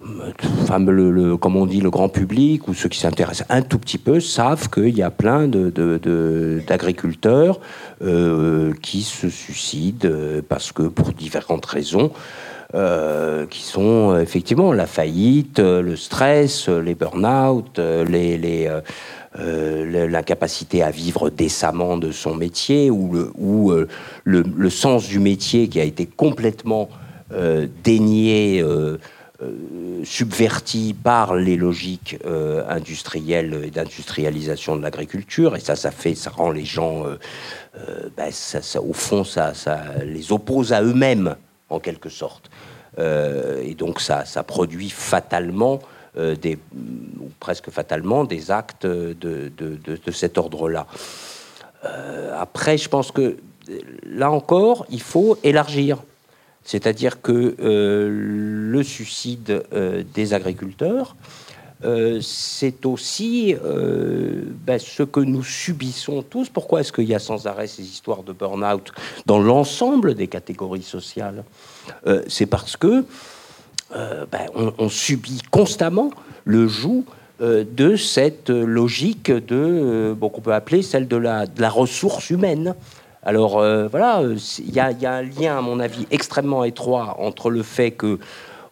le, 0.00 1.36
comme 1.36 1.56
on 1.56 1.66
dit, 1.66 1.80
le 1.80 1.90
grand 1.90 2.08
public 2.08 2.68
ou 2.68 2.74
ceux 2.74 2.88
qui 2.88 2.98
s'intéressent 2.98 3.46
un 3.50 3.62
tout 3.62 3.78
petit 3.78 3.98
peu 3.98 4.20
savent 4.20 4.70
qu'il 4.70 4.96
y 4.96 5.02
a 5.02 5.10
plein 5.10 5.48
d'agriculteurs 5.48 7.60
euh, 8.02 8.72
qui 8.80 9.02
se 9.02 9.28
suicident 9.28 10.08
euh, 10.08 10.40
parce 10.46 10.70
que 10.72 10.84
pour 10.84 11.12
différentes 11.12 11.66
raisons. 11.66 12.12
Euh, 12.72 13.46
qui 13.46 13.62
sont 13.62 14.16
effectivement 14.16 14.72
la 14.72 14.86
faillite, 14.86 15.58
le 15.58 15.96
stress, 15.96 16.68
les 16.68 16.94
burn-out, 16.94 17.80
l'incapacité 19.34 20.84
à 20.84 20.92
vivre 20.92 21.30
décemment 21.30 21.96
de 21.96 22.12
son 22.12 22.36
métier 22.36 22.88
ou, 22.88 23.74
le, 24.22 24.70
sens 24.70 25.08
du 25.08 25.18
métier 25.18 25.66
qui 25.66 25.80
a 25.80 25.84
été 25.84 26.06
complètement 26.06 26.88
dénié 27.82 28.64
subverti 30.04 30.94
par 30.94 31.34
les 31.34 31.56
logiques 31.56 32.18
euh, 32.26 32.62
industrielles 32.68 33.62
et 33.64 33.70
d'industrialisation 33.70 34.76
de 34.76 34.82
l'agriculture, 34.82 35.56
et 35.56 35.60
ça, 35.60 35.76
ça 35.76 35.90
fait, 35.90 36.14
ça 36.14 36.30
rend 36.30 36.50
les 36.50 36.64
gens, 36.64 37.06
euh, 37.06 38.08
ben, 38.16 38.30
au 38.80 38.92
fond, 38.92 39.24
ça, 39.24 39.52
les 40.04 40.32
oppose 40.32 40.72
à 40.72 40.82
eux-mêmes 40.82 41.36
en 41.68 41.78
quelque 41.78 42.08
sorte, 42.08 42.50
et 42.98 43.74
donc 43.74 44.00
ça, 44.00 44.24
ça 44.26 44.42
produit 44.42 44.90
fatalement 44.90 45.78
des, 46.16 46.58
ou 47.20 47.30
presque 47.38 47.70
fatalement, 47.70 48.24
des 48.24 48.50
actes 48.50 48.84
de, 48.84 49.14
de, 49.20 49.50
de 49.56 50.10
cet 50.10 50.36
ordre-là. 50.36 50.86
après, 52.36 52.76
je 52.76 52.88
pense 52.88 53.10
que 53.12 53.36
là 54.04 54.30
encore, 54.30 54.84
il 54.90 55.00
faut 55.00 55.38
élargir 55.44 55.98
c'est-à-dire 56.64 57.22
que 57.22 57.56
euh, 57.60 58.08
le 58.10 58.82
suicide 58.82 59.64
euh, 59.72 60.02
des 60.14 60.34
agriculteurs, 60.34 61.16
euh, 61.82 62.20
c'est 62.20 62.84
aussi 62.84 63.56
ben, 64.66 64.78
ce 64.78 65.02
que 65.02 65.20
nous 65.20 65.42
subissons 65.42 66.22
tous. 66.22 66.50
Pourquoi 66.50 66.80
est-ce 66.80 66.92
qu'il 66.92 67.08
y 67.08 67.14
a 67.14 67.18
sans 67.18 67.46
arrêt 67.46 67.66
ces 67.66 67.82
histoires 67.82 68.22
de 68.22 68.32
burn-out 68.32 68.92
dans 69.24 69.38
l'ensemble 69.38 70.14
des 70.14 70.28
catégories 70.28 70.82
sociales 70.82 71.42
C'est 72.28 72.44
parce 72.44 72.76
que 72.76 73.06
ben, 73.90 74.46
on, 74.54 74.90
subit 74.90 75.40
constamment 75.50 76.10
le 76.44 76.68
joug 76.68 77.04
de 77.40 77.96
cette 77.96 78.50
logique 78.50 79.30
de, 79.30 80.14
bon, 80.14 80.28
qu'on 80.28 80.42
peut 80.42 80.52
appeler 80.52 80.82
celle 80.82 81.08
de 81.08 81.16
la, 81.16 81.46
de 81.46 81.62
la 81.62 81.70
ressource 81.70 82.28
humaine. 82.28 82.74
Alors 83.22 83.58
euh, 83.58 83.86
voilà, 83.88 84.22
il 84.22 84.74
y, 84.74 84.80
a 84.80 85.12
un 85.12 85.22
lien, 85.22 85.58
à 85.58 85.60
mon 85.60 85.78
avis, 85.78 86.06
extrêmement 86.10 86.64
étroit 86.64 87.16
entre 87.18 87.50
le 87.50 87.62
fait 87.62 87.90
que 87.90 88.18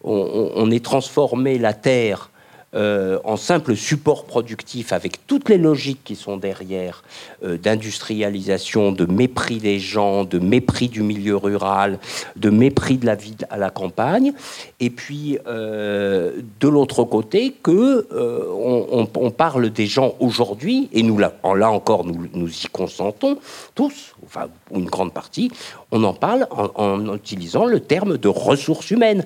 on 0.03 0.71
ait 0.71 0.79
transformé 0.79 1.57
la 1.57 1.73
Terre 1.73 2.28
euh, 2.75 3.17
en 3.23 3.35
simple 3.35 3.75
support 3.75 4.25
productif 4.25 4.93
avec 4.93 5.25
toutes 5.25 5.49
les 5.49 5.57
logiques 5.57 6.03
qui 6.03 6.15
sont 6.15 6.37
derrière 6.37 7.03
euh, 7.43 7.57
d'industrialisation, 7.57 8.91
de 8.91 9.05
mépris 9.05 9.57
des 9.57 9.79
gens, 9.79 10.23
de 10.23 10.37
mépris 10.37 10.87
du 10.87 11.01
milieu 11.01 11.35
rural, 11.35 11.97
de 12.35 12.51
mépris 12.51 12.97
de 12.97 13.07
la 13.07 13.15
vie 13.15 13.37
à 13.49 13.57
la 13.57 13.71
campagne, 13.71 14.33
et 14.79 14.91
puis 14.91 15.39
euh, 15.47 16.43
de 16.59 16.67
l'autre 16.67 17.03
côté 17.05 17.55
que 17.63 18.07
on, 18.11 19.31
parle 19.31 19.71
des 19.71 19.87
gens 19.87 20.13
aujourd'hui, 20.19 20.89
et 20.93 21.01
nous 21.01 21.17
là, 21.17 21.33
encore 21.43 22.05
nous, 22.05 22.27
nous 22.35 22.49
y 22.49 22.67
consentons 22.71 23.39
tous, 23.73 24.13
enfin 24.23 24.47
une 24.71 24.85
grande 24.85 25.11
partie, 25.11 25.49
on 25.89 26.03
en 26.03 26.13
parle 26.13 26.47
en 26.51 27.15
utilisant 27.15 27.65
le 27.65 27.79
terme 27.79 28.17
de 28.17 28.27
ressources 28.27 28.91
humaines. 28.91 29.25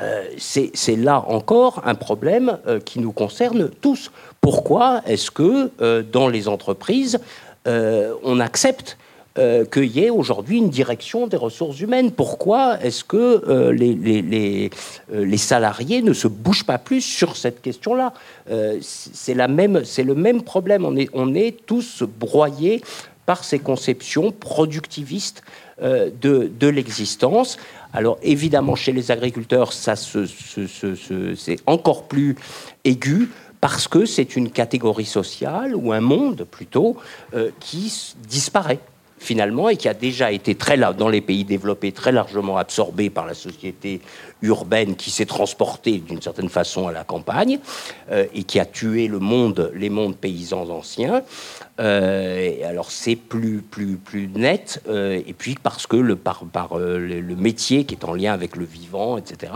Euh, 0.00 0.24
c'est 0.38 0.96
là 0.96 1.24
encore 1.28 1.82
un 1.84 1.94
problème 1.94 2.58
euh, 2.66 2.80
qui 2.80 3.00
nous 3.00 3.12
concerne 3.12 3.68
tous. 3.80 4.10
Pourquoi 4.40 5.02
est-ce 5.06 5.30
que 5.30 5.70
euh, 5.80 6.02
dans 6.02 6.28
les 6.28 6.48
entreprises, 6.48 7.18
on 7.66 8.40
accepte 8.40 8.96
qu'il 9.70 9.84
y 9.84 10.00
ait 10.00 10.10
aujourd'hui 10.10 10.58
une 10.58 10.70
direction 10.70 11.26
des 11.26 11.36
ressources 11.36 11.78
humaines? 11.78 12.10
Pourquoi 12.10 12.82
est-ce 12.82 13.04
que 13.04 13.70
les, 13.70 14.70
salariés 15.36 16.00
ne 16.00 16.14
se 16.14 16.26
bougent 16.26 16.64
pas 16.64 16.78
plus 16.78 17.02
sur 17.02 17.36
cette 17.36 17.60
question-là? 17.60 18.14
C'est 18.80 19.34
le 19.34 20.14
même 20.14 20.42
problème. 20.42 20.86
On 21.12 21.34
est, 21.34 21.66
tous 21.66 22.02
broyés 22.02 22.82
par 23.26 23.44
ces 23.44 23.58
conceptions 23.58 24.32
productivistes 24.32 25.42
de 25.80 26.66
l'existence. 26.66 27.58
Alors 27.92 28.18
évidemment, 28.22 28.76
chez 28.76 28.92
les 28.92 29.10
agriculteurs, 29.10 29.72
ça 29.72 29.94
c'est 29.96 31.58
encore 31.66 32.04
plus 32.04 32.36
aigu 32.84 33.30
parce 33.60 33.88
que 33.88 34.06
c'est 34.06 34.36
une 34.36 34.50
catégorie 34.50 35.04
sociale 35.04 35.74
ou 35.74 35.92
un 35.92 36.00
monde 36.00 36.46
plutôt 36.50 36.96
euh, 37.34 37.50
qui 37.60 37.92
disparaît 38.28 38.80
finalement 39.20 39.68
et 39.68 39.76
qui 39.76 39.86
a 39.86 39.94
déjà 39.94 40.32
été 40.32 40.54
très 40.54 40.78
là 40.78 40.94
dans 40.94 41.08
les 41.08 41.20
pays 41.20 41.44
développés 41.44 41.92
très 41.92 42.10
largement 42.10 42.56
absorbé 42.56 43.10
par 43.10 43.26
la 43.26 43.34
société 43.34 44.00
urbaine 44.40 44.96
qui 44.96 45.10
s'est 45.10 45.26
transportée 45.26 45.98
d'une 45.98 46.22
certaine 46.22 46.48
façon 46.48 46.88
à 46.88 46.92
la 46.92 47.04
campagne 47.04 47.58
euh, 48.10 48.24
et 48.34 48.44
qui 48.44 48.58
a 48.58 48.64
tué 48.64 49.08
le 49.08 49.18
monde, 49.18 49.70
les 49.74 49.90
mondes 49.90 50.16
paysans 50.16 50.70
anciens. 50.70 51.22
Euh, 51.80 52.68
alors 52.68 52.90
c'est 52.90 53.16
plus 53.16 53.62
net 54.34 54.82
euh, 54.86 55.20
et 55.26 55.32
puis 55.32 55.56
parce 55.62 55.86
que 55.86 55.96
le 55.96 56.14
par, 56.14 56.44
par 56.44 56.78
le, 56.78 57.22
métier 57.36 57.84
qui 57.84 57.94
est 57.94 58.04
en 58.04 58.12
lien 58.12 58.34
avec 58.34 58.56
le 58.56 58.66
vivant, 58.66 59.16
etc. 59.16 59.52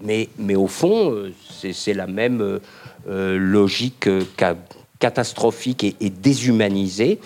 Mais 0.00 0.28
au 0.54 0.66
fond 0.66 1.14
c'est 1.50 1.94
la 1.94 2.06
même 2.06 2.60
logique 3.06 4.08
catastrophique 4.98 5.84
et, 5.84 6.10
déshumanisée 6.10 7.18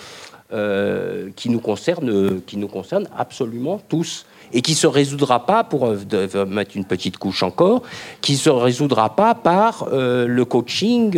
euh, 0.52 1.30
qui, 1.34 1.50
nous 1.50 1.58
concerne, 1.58 2.40
qui 2.46 2.56
nous 2.56 2.68
concerne 2.68 3.08
absolument 3.18 3.80
tous 3.88 4.26
et 4.52 4.62
qui 4.62 4.74
se 4.74 4.86
résoudra 4.86 5.44
pas, 5.44 5.64
pour 5.64 5.86
euh, 5.86 6.46
mettre 6.46 6.76
une 6.76 6.84
petite 6.84 7.18
couche 7.18 7.42
encore, 7.42 7.82
qui 8.20 8.36
se 8.36 8.48
résoudra 8.48 9.16
pas 9.16 9.34
par 9.34 9.88
euh, 9.92 10.28
le 10.28 10.44
coaching 10.44 11.10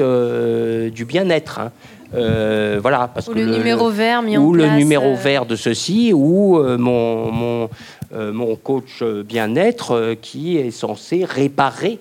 du 0.90 1.04
bien-être. 1.04 1.58
Hein. 1.60 1.72
Voilà, 2.12 3.08
parce 3.12 3.28
ou 3.28 3.34
que 3.34 3.38
le, 3.38 3.56
numéro 3.56 3.90
vert 3.90 4.22
mis 4.22 4.38
ou 4.38 4.52
le 4.54 4.68
numéro 4.70 5.14
vert 5.14 5.46
de 5.46 5.56
ceci, 5.56 6.12
ou 6.14 6.58
mon, 6.78 7.30
mon, 7.30 7.70
mon, 8.12 8.56
coach 8.56 9.02
bien-être 9.02 10.16
qui 10.20 10.56
est 10.56 10.70
censé 10.70 11.24
réparer 11.24 11.98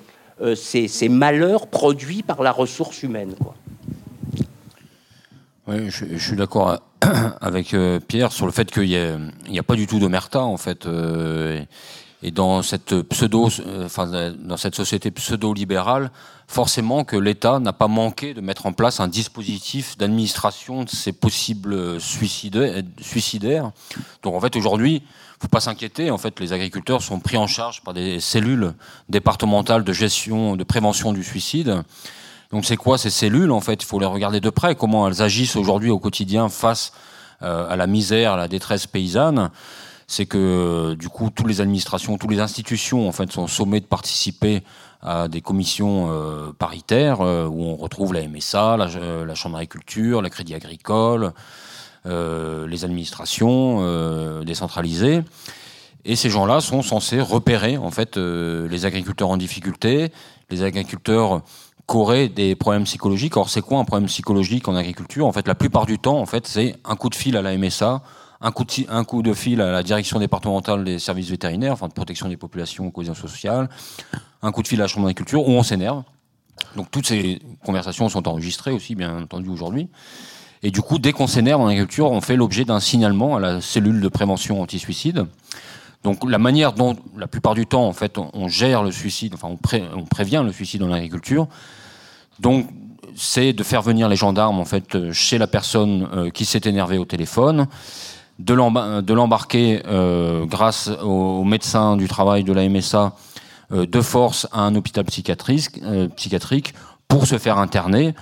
ces, 0.55 0.87
ces, 0.87 1.09
malheurs 1.09 1.67
produits 1.67 2.23
par 2.23 2.43
la 2.43 2.51
ressource 2.51 3.03
humaine. 3.03 3.33
Quoi. 3.41 3.55
Oui, 5.67 5.89
je, 5.89 6.17
suis 6.17 6.37
d'accord 6.37 6.79
avec 7.41 7.73
euh, 7.73 7.99
Pierre 7.99 8.31
sur 8.31 8.45
le 8.45 8.53
fait 8.53 8.71
qu'il 8.71 8.83
n'y 8.83 8.97
a, 8.97 9.59
a, 9.59 9.63
pas 9.63 9.75
du 9.75 9.85
tout 9.85 9.99
d'omerta 9.99 10.41
en 10.41 10.55
fait. 10.55 10.85
Euh, 10.85 11.61
et 12.23 12.31
dans 12.31 12.63
cette 12.63 13.01
pseudo, 13.03 13.49
euh, 13.59 13.85
enfin, 13.85 14.31
dans 14.39 14.57
cette 14.57 14.75
société 14.75 15.11
pseudo-libérale, 15.11 16.11
forcément 16.47 17.03
que 17.03 17.15
l'État 17.15 17.59
n'a 17.59 17.73
pas 17.73 17.87
manqué 17.87 18.33
de 18.33 18.41
mettre 18.41 18.65
en 18.65 18.73
place 18.73 18.99
un 18.99 19.07
dispositif 19.07 19.97
d'administration 19.97 20.83
de 20.83 20.89
ces 20.89 21.13
possibles 21.13 22.01
suicidaires. 22.01 22.83
suicidaires. 23.01 23.71
Donc 24.23 24.33
en 24.33 24.39
fait 24.39 24.55
aujourd'hui, 24.55 25.03
faut 25.39 25.47
pas 25.47 25.59
s'inquiéter. 25.59 26.09
En 26.09 26.17
fait, 26.17 26.39
les 26.39 26.53
agriculteurs 26.53 27.03
sont 27.03 27.19
pris 27.19 27.37
en 27.37 27.45
charge 27.45 27.81
par 27.83 27.93
des 27.93 28.19
cellules 28.19 28.73
départementales 29.09 29.83
de 29.83 29.93
gestion, 29.93 30.55
de 30.55 30.63
prévention 30.63 31.13
du 31.13 31.23
suicide 31.23 31.83
donc 32.49 32.63
c'est 32.63 32.77
quoi 32.77 32.97
ces 32.97 33.09
cellules 33.09 33.51
En 33.51 33.59
fait, 33.59 33.83
il 33.83 33.85
faut 33.85 33.99
les 33.99 34.05
regarder 34.05 34.39
de 34.39 34.49
près, 34.49 34.73
comment 34.73 35.05
elles 35.05 35.21
agissent 35.21 35.57
aujourd'hui 35.57 35.89
au 35.89 35.99
quotidien 35.99 36.47
face 36.47 36.93
à 37.41 37.75
la 37.75 37.87
misère, 37.87 38.31
à 38.31 38.37
la 38.37 38.47
détresse 38.47 38.87
paysanne, 38.87 39.51
c'est 40.07 40.25
que 40.25 40.95
du 40.95 41.09
coup, 41.09 41.29
toutes 41.29 41.47
les 41.47 41.61
administrations, 41.61 42.17
toutes 42.17 42.31
les 42.31 42.39
institutions 42.39 43.07
en 43.07 43.11
fait 43.11 43.31
sont 43.31 43.47
sommées 43.47 43.79
de 43.79 43.85
participer 43.85 44.63
à 45.01 45.27
des 45.27 45.41
commissions 45.41 46.09
paritaires 46.57 47.19
où 47.19 47.63
on 47.63 47.75
retrouve 47.75 48.13
la 48.13 48.27
MSA, 48.27 48.77
la, 48.77 49.35
Chambre 49.35 49.55
d'agriculture, 49.55 50.21
la 50.21 50.29
Crédit 50.29 50.55
Agricole, 50.55 51.33
les 52.05 52.85
administrations 52.85 54.41
décentralisées. 54.43 55.23
Et 56.07 56.15
ces 56.15 56.29
gens-là 56.29 56.61
sont 56.61 56.81
censés 56.81 57.19
repérer 57.19 57.77
en 57.77 57.91
fait 57.91 58.15
euh, 58.15 58.67
les 58.69 58.85
agriculteurs 58.85 59.29
en 59.29 59.35
difficulté, 59.35 60.09
les 60.49 60.63
agriculteurs 60.63 61.41
qui 61.89 61.97
auraient 61.97 62.29
des 62.29 62.55
problèmes 62.55 62.85
psychologiques. 62.85 63.35
Or, 63.35 63.49
c'est 63.49 63.61
quoi 63.61 63.79
un 63.79 63.83
problème 63.83 64.07
psychologique 64.07 64.69
en 64.69 64.75
agriculture? 64.77 65.25
En 65.25 65.33
fait, 65.33 65.47
la 65.49 65.55
plupart 65.55 65.85
du 65.85 65.99
temps, 65.99 66.17
en 66.17 66.25
fait, 66.25 66.47
c'est 66.47 66.77
un 66.85 66.95
coup 66.95 67.09
de 67.09 67.15
fil 67.15 67.35
à 67.35 67.41
la 67.41 67.57
MSA, 67.57 68.01
un 68.41 68.51
coup, 68.51 68.63
de, 68.63 68.71
un 68.89 69.03
coup 69.03 69.21
de 69.21 69.33
fil 69.33 69.61
à 69.61 69.71
la 69.71 69.83
direction 69.83 70.19
départementale 70.19 70.83
des 70.83 70.99
services 70.99 71.29
vétérinaires, 71.29 71.73
enfin 71.73 71.87
de 71.87 71.93
protection 71.93 72.29
des 72.29 72.37
populations, 72.37 72.91
cohésion 72.91 73.15
sociale, 73.15 73.69
un 74.41 74.51
coup 74.51 74.61
de 74.61 74.67
fil 74.67 74.79
à 74.79 74.83
la 74.83 74.87
chambre 74.87 75.07
d'agriculture, 75.07 75.47
où 75.47 75.51
on 75.51 75.63
s'énerve. 75.63 76.03
Donc 76.75 76.91
toutes 76.91 77.07
ces 77.07 77.39
conversations 77.65 78.09
sont 78.09 78.27
enregistrées 78.27 78.71
aussi, 78.71 78.95
bien 78.95 79.23
entendu, 79.23 79.49
aujourd'hui. 79.49 79.89
Et 80.63 80.71
du 80.71 80.81
coup, 80.81 80.97
dès 80.99 81.11
qu'on 81.11 81.27
s'énerve 81.27 81.61
en 81.61 81.67
agriculture, 81.67 82.11
on 82.11 82.21
fait 82.21 82.35
l'objet 82.35 82.65
d'un 82.65 82.79
signalement 82.79 83.35
à 83.35 83.39
la 83.39 83.61
cellule 83.61 84.01
de 84.01 84.07
prévention 84.07 84.61
anti-suicide. 84.61 85.25
Donc 86.03 86.29
la 86.29 86.37
manière 86.37 86.73
dont, 86.73 86.95
la 87.17 87.27
plupart 87.27 87.53
du 87.53 87.65
temps, 87.65 87.85
en 87.85 87.93
fait, 87.93 88.17
on, 88.17 88.47
gère 88.47 88.83
le 88.83 88.91
suicide, 88.91 89.33
enfin 89.33 89.49
on, 89.49 90.05
prévient 90.05 90.43
le 90.45 90.51
suicide 90.51 90.81
dans 90.81 90.87
l'agriculture, 90.87 91.47
donc 92.39 92.67
c'est 93.15 93.51
de 93.51 93.63
faire 93.63 93.81
venir 93.81 94.07
les 94.07 94.15
gendarmes 94.15 94.59
en 94.59 94.65
fait 94.65 95.11
chez 95.11 95.39
la 95.39 95.47
personne 95.47 96.07
euh, 96.13 96.29
qui 96.29 96.45
s'est 96.45 96.61
énervée 96.65 96.99
au 96.99 97.05
téléphone, 97.05 97.67
de 98.39 99.13
l'embarquer 99.13 99.81
euh, 99.87 100.45
grâce 100.45 100.89
aux 101.03 101.43
médecins 101.43 101.97
du 101.97 102.07
travail 102.07 102.43
de 102.43 102.53
la 102.53 102.67
MSA 102.67 103.15
euh, 103.71 103.85
de 103.85 104.01
force 104.01 104.47
à 104.51 104.61
un 104.61 104.75
hôpital 104.75 105.05
psychiatrique, 105.05 105.81
psychiatrique 106.15 106.73
pour 107.07 107.25
se 107.25 107.37
faire 107.37 107.57
interner, 107.57 108.13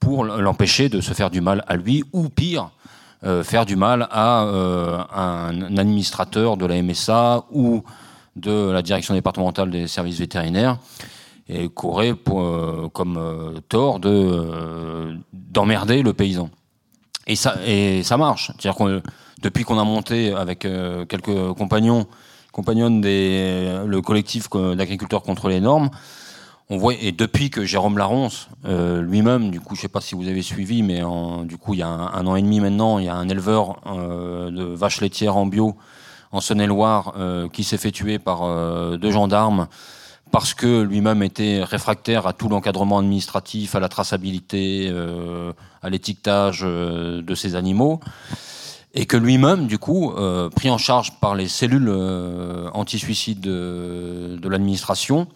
pour 0.00 0.24
l'empêcher 0.24 0.88
de 0.88 1.00
se 1.00 1.14
faire 1.14 1.30
du 1.30 1.40
mal 1.40 1.64
à 1.68 1.76
lui 1.76 2.02
ou 2.12 2.28
pire, 2.28 2.70
euh, 3.24 3.44
faire 3.44 3.64
du 3.64 3.76
mal 3.76 4.08
à 4.10 4.42
euh, 4.42 4.98
un 5.14 5.76
administrateur 5.76 6.56
de 6.56 6.66
la 6.66 6.82
MSA 6.82 7.44
ou 7.52 7.84
de 8.34 8.70
la 8.72 8.82
direction 8.82 9.14
départementale 9.14 9.70
des 9.70 9.86
services 9.86 10.18
vétérinaires 10.18 10.78
et 11.48 11.68
qu'aurait 11.68 12.14
euh, 12.30 12.88
comme 12.88 13.60
tort 13.68 14.00
de 14.00 15.16
d'emmerder 15.32 16.02
le 16.02 16.12
paysan. 16.12 16.50
Et 17.26 17.36
ça, 17.36 17.56
et 17.64 18.02
ça 18.02 18.16
marche. 18.16 18.52
C'est-à-dire 18.58 19.02
depuis 19.42 19.64
qu'on 19.64 19.78
a 19.78 19.84
monté 19.84 20.32
avec 20.32 20.60
quelques 20.60 21.52
compagnons, 21.54 22.06
compagnonnes 22.52 23.00
des, 23.00 23.82
le 23.86 24.00
collectif 24.00 24.48
d'agriculteurs 24.50 25.22
contre 25.22 25.48
les 25.48 25.60
normes, 25.60 25.90
on 26.72 26.78
voit, 26.78 26.94
et 26.94 27.12
depuis 27.12 27.50
que 27.50 27.64
Jérôme 27.64 27.98
Laronce, 27.98 28.48
euh, 28.64 29.02
lui-même, 29.02 29.50
du 29.50 29.60
coup, 29.60 29.74
je 29.74 29.82
sais 29.82 29.88
pas 29.88 30.00
si 30.00 30.14
vous 30.14 30.26
avez 30.26 30.40
suivi, 30.40 30.82
mais 30.82 31.02
du 31.44 31.58
coup, 31.58 31.74
il 31.74 31.80
y 31.80 31.82
a 31.82 31.88
un, 31.88 32.26
an 32.26 32.34
et 32.34 32.40
demi 32.40 32.60
maintenant, 32.60 32.98
il 32.98 33.04
y 33.04 33.08
a 33.08 33.14
un 33.14 33.28
éleveur 33.28 33.76
euh, 33.86 34.50
de 34.50 34.62
vaches 34.62 35.02
laitières 35.02 35.36
en 35.36 35.44
bio 35.44 35.76
en 36.30 36.40
Saône-et-Loire 36.40 37.12
euh, 37.18 37.48
qui 37.50 37.62
s'est 37.62 37.76
fait 37.76 37.90
tuer 37.90 38.18
par 38.18 38.48
deux 38.96 39.10
gendarmes 39.10 39.66
parce 40.32 40.54
que 40.54 40.82
lui-même 40.82 41.22
était 41.22 41.62
réfractaire 41.62 42.26
à 42.26 42.32
tout 42.32 42.48
l'encadrement 42.48 42.98
administratif, 42.98 43.74
à 43.74 43.80
la 43.80 43.88
traçabilité, 43.88 44.92
à 45.82 45.90
l'étiquetage 45.90 46.62
de 46.62 47.34
ces 47.34 47.54
animaux, 47.54 48.00
et 48.94 49.06
que 49.06 49.16
lui-même, 49.16 49.66
du 49.66 49.78
coup, 49.78 50.12
pris 50.56 50.70
en 50.70 50.78
charge 50.78 51.12
par 51.20 51.34
les 51.34 51.48
cellules 51.48 51.90
anti-suicide 52.72 53.40
de, 53.40 54.48
l'administration, 54.48 55.28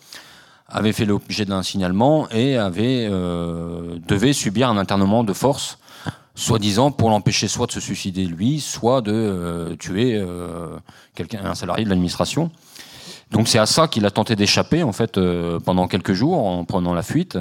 avait 0.69 0.93
fait 0.93 1.05
l'objet 1.05 1.45
d'un 1.45 1.63
signalement 1.63 2.29
et 2.31 2.57
avait, 2.57 3.09
euh, 3.11 3.99
devait 4.07 4.33
subir 4.33 4.69
un 4.69 4.77
internement 4.77 5.25
de 5.25 5.33
force, 5.33 5.79
soi-disant 6.35 6.91
pour 6.91 7.11
l'empêcher 7.11 7.49
soit 7.49 7.67
de 7.67 7.73
se 7.73 7.81
suicider 7.81 8.25
lui, 8.25 8.61
soit 8.61 9.01
de 9.01 9.13
euh, 9.13 9.77
tuer 9.77 10.17
euh, 10.17 10.77
quelqu'un, 11.15 11.45
un 11.45 11.55
salarié 11.55 11.85
de 11.85 11.91
l'administration. 11.91 12.51
Donc 13.31 13.49
c'est 13.49 13.59
à 13.59 13.67
ça 13.67 13.89
qu'il 13.89 14.07
a 14.07 14.11
tenté 14.11 14.37
d'échapper 14.37 14.83
en 14.83 14.93
fait 14.93 15.21
pendant 15.65 15.89
quelques 15.89 16.13
jours 16.13 16.47
en 16.47 16.65
prenant 16.65 16.95
la 16.95 17.03
fuite. 17.03 17.39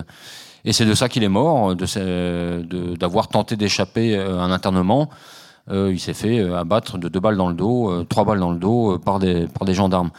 Et 0.66 0.74
c'est 0.74 0.86
de 0.86 0.96
ça 0.96 1.10
qu'il 1.10 1.24
est 1.24 1.30
mort, 1.30 1.76
d'avoir 1.76 3.28
tenté 3.28 3.56
d'échapper 3.56 4.18
à 4.18 4.42
un 4.42 4.52
internement. 4.52 5.10
il 5.70 6.00
s'est 6.00 6.16
fait 6.16 6.42
abattre 6.42 6.98
de 6.98 7.08
deux 7.08 7.20
balles 7.20 7.38
dans 7.38 7.50
le 7.50 7.54
dos, 7.54 8.04
trois 8.06 8.26
balles 8.26 8.40
dans 8.40 8.52
le 8.52 8.58
dos 8.58 8.98
par 8.98 9.20
des, 9.20 9.48
gendarmes. 9.70 10.10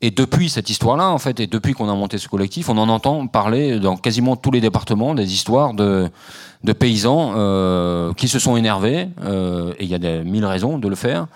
Et 0.00 0.10
depuis 0.12 0.48
cette 0.48 0.70
histoire-là, 0.70 1.10
en 1.10 1.18
fait, 1.18 1.40
et 1.40 1.46
depuis 1.48 1.72
qu'on 1.72 1.88
a 1.88 1.94
monté 1.94 2.18
ce 2.18 2.28
collectif, 2.28 2.68
on 2.68 2.78
en 2.78 2.88
entend 2.88 3.26
parler 3.26 3.80
dans 3.80 3.96
quasiment 3.96 4.36
tous 4.36 4.52
les 4.52 4.60
départements 4.60 5.14
des 5.14 5.34
histoires 5.34 5.74
de, 5.74 6.08
paysans 6.78 7.32
euh, 7.36 8.12
qui 8.14 8.28
se 8.28 8.38
sont 8.38 8.56
énervés, 8.56 9.08
euh, 9.24 9.72
et 9.78 9.84
il 9.84 9.90
y 9.90 9.94
a 9.94 10.22
mille 10.22 10.46
raisons 10.46 10.78
de 10.78 10.86
le 10.86 10.94
faire, 10.94 11.26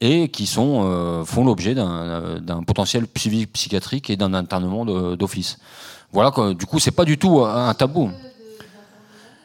et 0.00 0.28
qui 0.28 0.46
sont, 0.46 0.82
euh, 0.84 1.24
font 1.24 1.44
l'objet 1.44 1.74
d'un 1.74 2.62
potentiel 2.66 3.06
psychiatrique 3.06 4.10
et 4.10 4.16
d'un 4.16 4.34
internement 4.34 4.84
d'office. 5.16 5.58
Voilà, 6.12 6.32
du 6.54 6.66
coup, 6.66 6.78
c'est 6.78 6.90
pas 6.90 7.04
du 7.04 7.18
tout 7.18 7.44
un 7.44 7.74
tabou. 7.74 8.10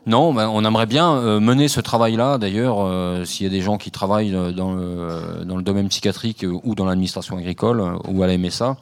Non, 0.09 0.33
ben, 0.33 0.49
on 0.51 0.65
aimerait 0.65 0.87
bien 0.87 1.13
euh, 1.13 1.39
mener 1.39 1.67
ce 1.67 1.79
travail-là. 1.79 2.39
D'ailleurs, 2.39 2.77
euh, 2.79 3.25
s'il 3.25 3.45
y 3.45 3.47
a 3.47 3.51
des 3.51 3.61
gens 3.61 3.77
qui 3.77 3.91
travaillent 3.91 4.33
euh, 4.33 4.51
dans 4.51 4.73
le, 4.73 5.45
dans 5.45 5.55
le 5.55 5.61
domaine 5.61 5.87
psychiatrique 5.89 6.43
ou 6.63 6.73
dans 6.73 6.85
l'administration 6.85 7.37
agricole 7.37 7.83
ou 8.07 8.23
à 8.23 8.27
la 8.27 8.35
MSA, 8.37 8.77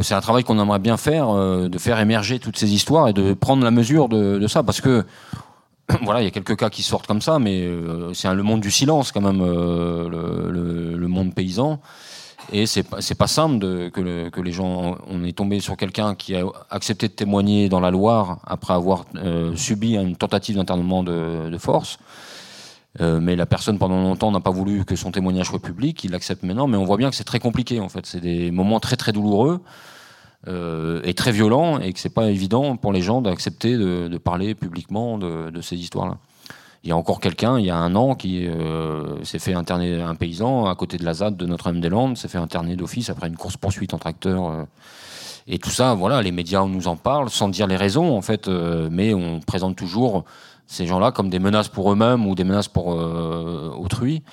c'est 0.00 0.14
un 0.14 0.20
travail 0.20 0.42
qu'on 0.42 0.58
aimerait 0.58 0.78
bien 0.78 0.96
faire, 0.96 1.34
de 1.34 1.78
faire 1.78 2.00
émerger 2.00 2.38
toutes 2.38 2.56
ces 2.56 2.72
histoires 2.72 3.08
et 3.08 3.12
de 3.12 3.34
prendre 3.34 3.62
la 3.62 3.70
mesure 3.70 4.08
de, 4.08 4.46
ça. 4.46 4.62
Parce 4.62 4.80
que, 4.80 5.04
voilà, 6.02 6.20
il 6.20 6.24
y 6.24 6.28
a 6.28 6.30
quelques 6.30 6.56
cas 6.56 6.70
qui 6.70 6.82
sortent 6.82 7.06
comme 7.06 7.22
ça, 7.22 7.38
mais 7.38 7.68
c'est 8.14 8.32
le 8.32 8.42
monde 8.42 8.60
du 8.60 8.70
silence 8.70 9.12
quand 9.12 9.20
même, 9.20 9.40
le, 9.40 10.96
le 10.96 11.08
monde 11.08 11.34
paysan. 11.34 11.80
Et 12.50 12.66
c'est 12.66 12.82
pas, 12.82 12.98
pas 13.18 13.26
simple 13.26 13.90
que, 13.90 14.40
les 14.40 14.52
gens. 14.52 14.96
On 15.06 15.24
est 15.24 15.36
tombé 15.36 15.60
sur 15.60 15.76
quelqu'un 15.76 16.14
qui 16.14 16.34
a 16.34 16.44
accepté 16.70 17.08
de 17.08 17.12
témoigner 17.12 17.68
dans 17.68 17.80
la 17.80 17.90
Loire 17.90 18.40
après 18.46 18.74
avoir 18.74 19.04
euh, 19.16 19.54
subi 19.56 19.94
une 19.94 20.16
tentative 20.16 20.56
d'internement 20.56 21.04
de, 21.04 21.56
force. 21.58 21.98
Euh, 23.00 23.20
mais 23.20 23.36
la 23.36 23.46
personne, 23.46 23.78
pendant 23.78 24.02
longtemps, 24.02 24.30
n'a 24.30 24.40
pas 24.40 24.50
voulu 24.50 24.84
que 24.84 24.96
son 24.96 25.12
témoignage 25.12 25.46
soit 25.46 25.60
public. 25.60 26.04
Il 26.04 26.10
l'accepte 26.10 26.42
maintenant, 26.42 26.66
mais 26.66 26.76
on 26.76 26.84
voit 26.84 26.96
bien 26.96 27.10
que 27.10 27.16
c'est 27.16 27.24
très 27.24 27.40
compliqué 27.40 27.80
en 27.80 27.88
fait. 27.88 28.04
C'est 28.04 28.20
des 28.20 28.50
moments 28.50 28.80
très 28.80 28.96
très 28.96 29.12
douloureux 29.12 29.60
euh, 30.48 31.00
et 31.04 31.14
très 31.14 31.30
violents, 31.30 31.78
et 31.78 31.92
que 31.92 32.00
c'est 32.00 32.12
pas 32.12 32.26
évident 32.26 32.76
pour 32.76 32.92
les 32.92 33.00
gens 33.00 33.22
d'accepter 33.22 33.76
de, 33.76 34.18
parler 34.18 34.56
publiquement 34.56 35.16
de, 35.16 35.60
ces 35.60 35.76
histoires-là. 35.76 36.18
Il 36.82 36.88
y 36.88 36.92
a 36.92 36.96
encore 36.96 37.20
quelqu'un, 37.20 37.60
il 37.60 37.66
y 37.66 37.70
a 37.70 37.76
un 37.76 37.94
an, 37.94 38.16
qui 38.16 38.48
euh, 38.48 39.22
s'est 39.22 39.38
fait 39.38 39.54
interner, 39.54 40.00
un 40.00 40.16
paysan 40.16 40.66
à 40.66 40.74
côté 40.74 40.96
de 40.96 41.04
la 41.04 41.14
ZAD 41.14 41.36
de 41.36 41.46
Notre-Dame-des-Landes, 41.46 42.16
s'est 42.16 42.26
fait 42.26 42.38
interner 42.38 42.74
d'office 42.74 43.08
après 43.08 43.28
une 43.28 43.36
course-poursuite 43.36 43.94
en 43.94 43.98
tracteur. 43.98 44.50
Euh. 44.50 44.64
et 45.46 45.60
tout 45.60 45.70
ça, 45.70 45.94
voilà, 45.94 46.22
les 46.22 46.32
médias 46.32 46.66
nous 46.66 46.88
en 46.88 46.96
parlent 46.96 47.30
sans 47.30 47.48
dire 47.48 47.68
les 47.68 47.76
raisons, 47.76 48.16
en 48.16 48.22
fait, 48.22 48.48
mais 48.48 49.14
on 49.14 49.38
présente 49.38 49.76
toujours 49.76 50.24
ces 50.66 50.86
gens-là 50.86 51.12
comme 51.12 51.30
des 51.30 51.38
menaces 51.38 51.68
pour 51.68 51.92
eux-mêmes 51.92 52.26
ou 52.26 52.34
des 52.34 52.44
menaces 52.44 52.68
pour 52.68 52.88
autrui, 52.88 54.24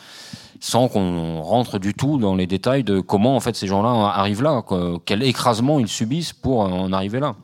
sans 0.60 0.88
qu'on 0.88 1.42
rentre 1.42 1.80
du 1.80 1.94
tout 1.94 2.18
dans 2.18 2.36
les 2.36 2.48
détails 2.48 2.84
de 2.84 3.00
comment, 3.00 3.36
en 3.36 3.40
fait, 3.40 3.56
ces 3.56 3.68
gens-là 3.68 4.12
arrivent 4.14 4.44
là, 4.44 4.64
quel 5.06 5.24
écrasement 5.24 5.80
ils 5.80 5.88
subissent 5.88 6.34
pour 6.34 6.60
en 6.62 6.92
arriver 6.92 7.20
là. 7.20 7.36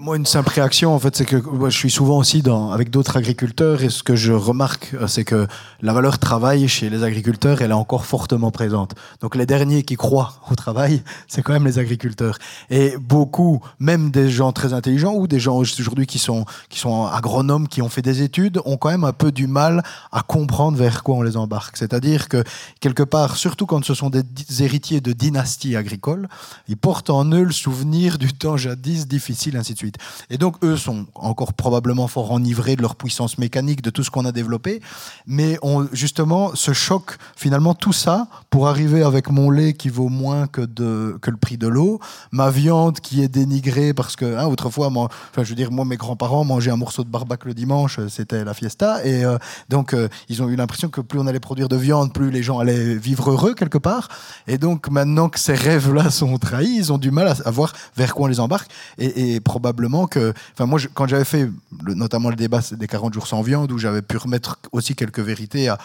Moi, 0.00 0.16
une 0.16 0.26
simple 0.26 0.50
réaction, 0.50 0.94
en 0.94 0.98
fait, 0.98 1.16
c'est 1.16 1.24
que 1.24 1.36
je 1.64 1.76
suis 1.76 1.90
souvent 1.90 2.18
aussi 2.18 2.42
avec 2.72 2.90
d'autres 2.90 3.16
agriculteurs 3.16 3.82
et 3.82 3.88
ce 3.88 4.02
que 4.02 4.14
je 4.14 4.32
remarque, 4.32 4.94
euh, 4.94 5.06
c'est 5.06 5.24
que 5.24 5.46
la 5.80 5.92
valeur 5.92 6.18
travail 6.18 6.68
chez 6.68 6.88
les 6.88 7.02
agriculteurs, 7.02 7.62
elle 7.62 7.70
est 7.70 7.74
encore 7.74 8.04
fortement 8.04 8.50
présente. 8.50 8.94
Donc, 9.20 9.34
les 9.34 9.46
derniers 9.46 9.82
qui 9.82 9.96
croient 9.96 10.34
au 10.50 10.54
travail, 10.54 11.02
c'est 11.28 11.42
quand 11.42 11.52
même 11.52 11.64
les 11.64 11.78
agriculteurs. 11.78 12.38
Et 12.70 12.96
beaucoup, 12.98 13.60
même 13.80 14.10
des 14.10 14.30
gens 14.30 14.52
très 14.52 14.72
intelligents 14.72 15.14
ou 15.14 15.26
des 15.26 15.40
gens 15.40 15.56
aujourd'hui 15.56 16.06
qui 16.06 16.18
sont, 16.18 16.44
qui 16.68 16.78
sont 16.78 17.06
agronomes, 17.06 17.66
qui 17.66 17.82
ont 17.82 17.88
fait 17.88 18.02
des 18.02 18.22
études, 18.22 18.60
ont 18.64 18.76
quand 18.76 18.90
même 18.90 19.04
un 19.04 19.12
peu 19.12 19.32
du 19.32 19.46
mal 19.46 19.82
à 20.12 20.22
comprendre 20.22 20.78
vers 20.78 21.02
quoi 21.02 21.16
on 21.16 21.22
les 21.22 21.36
embarque. 21.36 21.76
C'est-à-dire 21.76 22.28
que, 22.28 22.44
quelque 22.80 23.02
part, 23.02 23.36
surtout 23.36 23.66
quand 23.66 23.84
ce 23.84 23.94
sont 23.94 24.10
des 24.10 24.22
héritiers 24.60 25.00
de 25.00 25.12
dynasties 25.12 25.76
agricoles, 25.76 26.28
ils 26.68 26.76
portent 26.76 27.10
en 27.10 27.24
eux 27.32 27.42
le 27.42 27.52
souvenir 27.52 28.18
du 28.18 28.32
temps 28.32 28.56
jadis 28.56 29.08
difficile, 29.08 29.56
ainsi 29.56 29.72
de 29.72 29.78
suite. 29.78 29.87
Et 30.30 30.38
donc, 30.38 30.56
eux 30.64 30.76
sont 30.76 31.06
encore 31.14 31.52
probablement 31.52 32.08
fort 32.08 32.32
enivrés 32.32 32.76
de 32.76 32.82
leur 32.82 32.96
puissance 32.96 33.38
mécanique, 33.38 33.82
de 33.82 33.90
tout 33.90 34.04
ce 34.04 34.10
qu'on 34.10 34.24
a 34.24 34.32
développé. 34.32 34.80
Mais 35.26 35.58
on, 35.62 35.86
justement, 35.92 36.54
ce 36.54 36.72
choc, 36.72 37.16
finalement, 37.36 37.74
tout 37.74 37.92
ça, 37.92 38.28
pour 38.50 38.68
arriver 38.68 39.02
avec 39.02 39.30
mon 39.30 39.50
lait 39.50 39.72
qui 39.72 39.88
vaut 39.88 40.08
moins 40.08 40.46
que, 40.46 40.62
le 40.78 41.36
prix 41.36 41.58
de 41.58 41.68
l'eau, 41.68 42.00
ma 42.32 42.50
viande 42.50 43.00
qui 43.00 43.22
est 43.22 43.28
dénigrée 43.28 43.94
parce 43.94 44.16
que, 44.16 44.36
hein, 44.36 44.46
autrefois, 44.46 44.90
moi, 44.90 45.08
je 45.36 45.42
veux 45.42 45.54
dire, 45.54 45.70
moi, 45.70 45.84
mes 45.84 45.96
grands-parents 45.96 46.44
mangeaient 46.44 46.70
un 46.70 46.76
morceau 46.76 47.04
de 47.04 47.08
barbac 47.08 47.44
le 47.44 47.54
dimanche, 47.54 48.00
c'était 48.08 48.44
la 48.44 48.54
fiesta. 48.54 49.04
Et 49.04 49.24
euh, 49.24 49.38
donc, 49.68 49.94
euh, 49.94 50.08
ils 50.28 50.42
ont 50.42 50.48
eu 50.48 50.56
l'impression 50.56 50.88
que 50.88 51.00
plus 51.00 51.18
on 51.18 51.26
allait 51.26 51.40
produire 51.40 51.68
de 51.68 51.76
viande, 51.76 52.12
plus 52.12 52.30
les 52.30 52.42
gens 52.42 52.58
allaient 52.58 52.94
vivre 52.94 53.30
heureux 53.30 53.54
quelque 53.54 53.78
part. 53.78 54.08
Et 54.46 54.58
donc, 54.58 54.90
maintenant 54.90 55.28
que 55.28 55.38
ces 55.38 55.54
rêves-là 55.54 56.10
sont 56.10 56.36
trahis, 56.38 56.76
ils 56.76 56.92
ont 56.92 56.98
du 56.98 57.10
mal 57.10 57.34
à, 57.44 57.50
voir 57.50 57.72
vers 57.96 58.14
quoi 58.14 58.26
on 58.26 58.28
les 58.28 58.40
embarque. 58.40 58.70
Et, 58.98 59.40
probablement 59.40 59.77
que, 60.10 60.32
enfin, 60.52 60.66
moi, 60.66 60.78
quand 60.94 61.06
j'avais 61.06 61.24
fait 61.24 61.50
notamment 61.82 62.30
le 62.30 62.36
débat 62.36 62.60
des 62.72 62.86
40 62.86 63.14
jours 63.14 63.26
sans 63.26 63.42
viande, 63.42 63.72
où 63.72 63.78
j'avais 63.78 64.02
pu 64.02 64.16
remettre 64.16 64.58
aussi 64.72 64.94
quelques 64.94 65.20
vérités 65.20 65.68
à, 65.68 65.78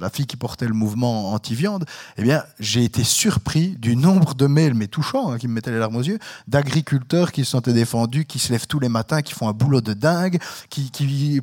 la 0.00 0.10
fille 0.10 0.26
qui 0.26 0.36
portait 0.36 0.66
le 0.66 0.74
mouvement 0.74 1.32
anti-viande, 1.32 1.84
eh 2.16 2.22
bien, 2.22 2.42
j'ai 2.58 2.84
été 2.84 3.04
surpris 3.04 3.76
du 3.78 3.96
nombre 3.96 4.34
de 4.34 4.46
mails, 4.46 4.74
mais 4.74 4.86
touchants, 4.86 5.32
hein, 5.32 5.38
qui 5.38 5.48
me 5.48 5.54
mettaient 5.54 5.70
les 5.70 5.78
larmes 5.78 5.96
aux 5.96 6.02
yeux, 6.02 6.18
d'agriculteurs 6.48 7.32
qui 7.32 7.44
se 7.44 7.50
sentaient 7.50 7.72
défendus, 7.72 8.24
qui 8.24 8.38
se 8.38 8.52
lèvent 8.52 8.66
tous 8.66 8.80
les 8.80 8.88
matins, 8.88 9.22
qui 9.22 9.32
font 9.32 9.48
un 9.48 9.52
boulot 9.52 9.80
de 9.80 9.92
dingue, 9.92 10.38
qui, 10.70 10.90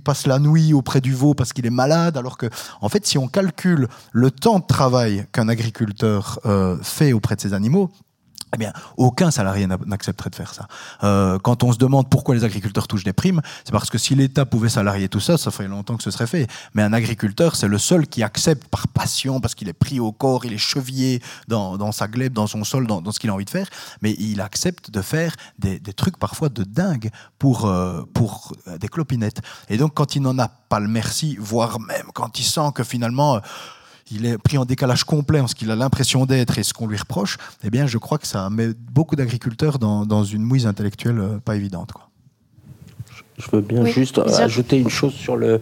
passent 0.03 0.27
la 0.27 0.39
nuit 0.39 0.73
auprès 0.73 1.01
du 1.01 1.13
veau 1.13 1.33
parce 1.33 1.53
qu'il 1.53 1.65
est 1.65 1.71
malade, 1.71 2.17
alors 2.17 2.37
que, 2.37 2.47
en 2.81 2.89
fait, 2.89 3.05
si 3.05 3.17
on 3.17 3.27
calcule 3.27 3.87
le 4.11 4.31
temps 4.31 4.59
de 4.59 4.65
travail 4.65 5.25
qu'un 5.31 5.49
agriculteur 5.49 6.39
euh, 6.45 6.77
fait 6.81 7.13
auprès 7.13 7.35
de 7.35 7.41
ses 7.41 7.53
animaux, 7.53 7.91
eh 8.53 8.57
bien, 8.57 8.73
aucun 8.97 9.29
salarié 9.31 9.67
n'accepterait 9.67 10.29
de 10.29 10.35
faire 10.35 10.53
ça. 10.53 10.67
Euh, 11.03 11.37
quand 11.39 11.63
on 11.63 11.71
se 11.71 11.77
demande 11.77 12.09
pourquoi 12.09 12.33
les 12.33 12.43
agriculteurs 12.43 12.87
touchent 12.87 13.03
des 13.03 13.13
primes, 13.13 13.41
c'est 13.63 13.71
parce 13.71 13.89
que 13.89 13.97
si 13.97 14.15
l'État 14.15 14.45
pouvait 14.45 14.69
salarier 14.69 15.07
tout 15.07 15.19
ça, 15.19 15.37
ça 15.37 15.51
ferait 15.51 15.67
longtemps 15.67 15.97
que 15.97 16.03
ce 16.03 16.11
serait 16.11 16.27
fait. 16.27 16.47
Mais 16.73 16.81
un 16.81 16.93
agriculteur, 16.93 17.55
c'est 17.55 17.67
le 17.67 17.77
seul 17.77 18.07
qui 18.07 18.23
accepte 18.23 18.67
par 18.67 18.87
passion, 18.87 19.39
parce 19.39 19.53
qu'il 19.53 19.69
est 19.69 19.73
pris 19.73 19.99
au 19.99 20.11
corps, 20.11 20.45
il 20.45 20.53
est 20.53 20.57
chevillé 20.57 21.21
dans, 21.47 21.91
sa 21.91 22.07
glèbe, 22.07 22.33
dans 22.33 22.47
son 22.47 22.63
sol, 22.63 22.87
dans, 22.87 23.11
ce 23.11 23.19
qu'il 23.19 23.29
a 23.29 23.33
envie 23.33 23.45
de 23.45 23.49
faire, 23.49 23.67
mais 24.01 24.15
il 24.19 24.41
accepte 24.41 24.89
de 24.89 25.01
faire 25.01 25.35
des, 25.59 25.79
trucs 25.93 26.17
parfois 26.17 26.49
de 26.49 26.63
dingue 26.63 27.09
pour, 27.37 27.65
euh, 27.65 28.03
pour 28.13 28.53
des 28.79 28.87
clopinettes. 28.87 29.41
Et 29.69 29.77
donc, 29.77 29.93
quand 29.93 30.15
il 30.15 30.21
n'en 30.21 30.37
a 30.39 30.47
pas 30.47 30.79
le 30.79 30.87
merci, 30.87 31.37
voire 31.39 31.79
même 31.79 32.07
quand 32.13 32.39
il 32.39 32.43
sent 32.43 32.71
que 32.73 32.83
finalement 32.83 33.41
il 34.11 34.25
est 34.25 34.37
pris 34.37 34.57
en 34.57 34.65
décalage 34.65 35.03
complet 35.03 35.39
en 35.39 35.47
ce 35.47 35.55
qu'il 35.55 35.71
a 35.71 35.75
l'impression 35.75 36.25
d'être 36.25 36.57
et 36.57 36.63
ce 36.63 36.73
qu'on 36.73 36.87
lui 36.87 36.97
reproche, 36.97 37.37
eh 37.63 37.69
bien, 37.69 37.87
je 37.87 37.97
crois 37.97 38.17
que 38.17 38.27
ça 38.27 38.49
met 38.49 38.69
beaucoup 38.91 39.15
d'agriculteurs 39.15 39.79
dans, 39.79 40.23
une 40.23 40.43
mouise 40.43 40.67
intellectuelle 40.67 41.19
euh, 41.19 41.39
pas 41.43 41.55
évidente. 41.55 41.91
Quoi. 41.91 42.09
Je 43.37 43.47
veux 43.51 43.61
bien 43.61 43.85
juste 43.85 44.19
ajouter 44.19 44.77
une 44.77 44.89
chose 44.89 45.13
sur 45.13 45.35
le. 45.35 45.61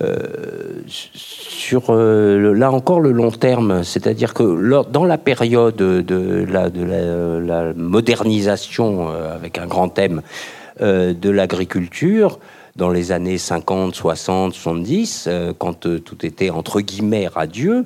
Euh, 0.00 0.82
sur 0.86 1.86
euh, 1.88 2.54
là 2.54 2.70
encore 2.70 3.00
le 3.00 3.10
long 3.10 3.32
terme, 3.32 3.82
c'est-à-dire 3.82 4.34
que 4.34 4.82
dans 4.88 5.04
la 5.04 5.18
période 5.18 5.74
de 5.76 6.46
la, 6.48 6.70
de 6.70 6.84
la, 6.84 7.72
modernisation 7.74 9.08
avec 9.08 9.58
un 9.58 9.66
grand 9.66 9.88
thème 9.88 10.22
de 10.80 11.30
l'agriculture, 11.30 12.38
dans 12.80 12.88
les 12.88 13.12
années 13.12 13.36
50, 13.36 13.94
60, 13.94 14.54
70, 14.54 15.28
quand 15.58 15.84
euh, 15.84 15.98
tout 15.98 16.24
était 16.24 16.48
entre 16.48 16.80
guillemets 16.80 17.28
radieux, 17.28 17.84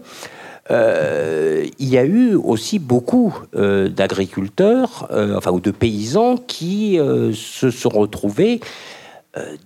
euh, 0.71 1.67
il 1.81 1.89
y 1.89 1.99
a 1.99 2.05
eu 2.05 2.37
aussi 2.37 2.79
beaucoup 2.79 3.37
euh, 3.57 3.89
d'agriculteurs, 3.89 5.09
enfin 5.11 5.51
ou 5.51 5.59
de 5.59 5.73
paysans 5.73 6.37
qui 6.37 6.99
se 7.35 7.71
sont 7.71 7.89
retrouvés 7.89 8.61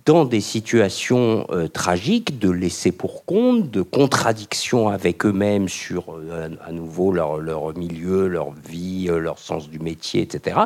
dans 0.06 0.24
des 0.24 0.40
situations 0.40 1.46
tragiques 1.74 2.38
de 2.38 2.50
laisser 2.50 2.90
pour 2.90 3.26
compte, 3.26 3.70
de 3.70 3.82
contradiction 3.82 4.88
avec 4.88 5.26
eux-mêmes 5.26 5.68
sur 5.68 6.18
à 6.66 6.72
nouveau 6.72 7.12
leur, 7.12 7.76
milieu, 7.76 8.28
leur 8.28 8.52
vie, 8.66 9.08
leur 9.08 9.38
sens 9.38 9.68
du 9.68 9.78
métier, 9.78 10.22
etc., 10.22 10.58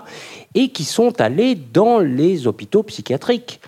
et 0.54 0.68
qui 0.68 0.84
sont 0.84 1.20
allés 1.20 1.56
dans 1.56 1.98
les 1.98 2.46
hôpitaux 2.46 2.84
psychiatriques. 2.84 3.60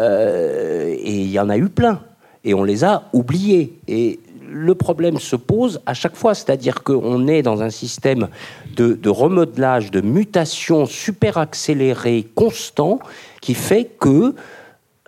Euh, 0.00 0.94
et 0.98 1.12
il 1.12 1.30
y 1.30 1.38
en 1.38 1.48
a 1.48 1.56
eu 1.56 1.68
plein. 1.68 2.00
Et 2.44 2.54
on 2.54 2.64
les 2.64 2.84
a 2.84 3.04
oubliés. 3.12 3.78
Et 3.86 4.18
le 4.48 4.74
problème 4.74 5.18
se 5.18 5.36
pose 5.36 5.80
à 5.86 5.94
chaque 5.94 6.16
fois, 6.16 6.34
c'est-à-dire 6.34 6.82
qu'on 6.82 7.28
est 7.28 7.42
dans 7.42 7.62
un 7.62 7.70
système 7.70 8.28
de, 8.76 9.08
remodelage, 9.08 9.90
de 9.90 10.00
mutation 10.00 10.86
super 10.86 11.38
accéléré, 11.38 12.26
constant, 12.34 12.98
qui 13.40 13.54
fait 13.54 13.84
que 13.84 14.34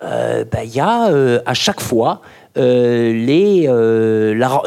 euh, 0.03 0.45
bah, 0.49 0.63
il 0.63 0.75
y 0.75 0.79
a 0.79 1.09
euh, 1.09 1.39
à 1.45 1.53
chaque 1.53 1.81
fois 1.81 2.21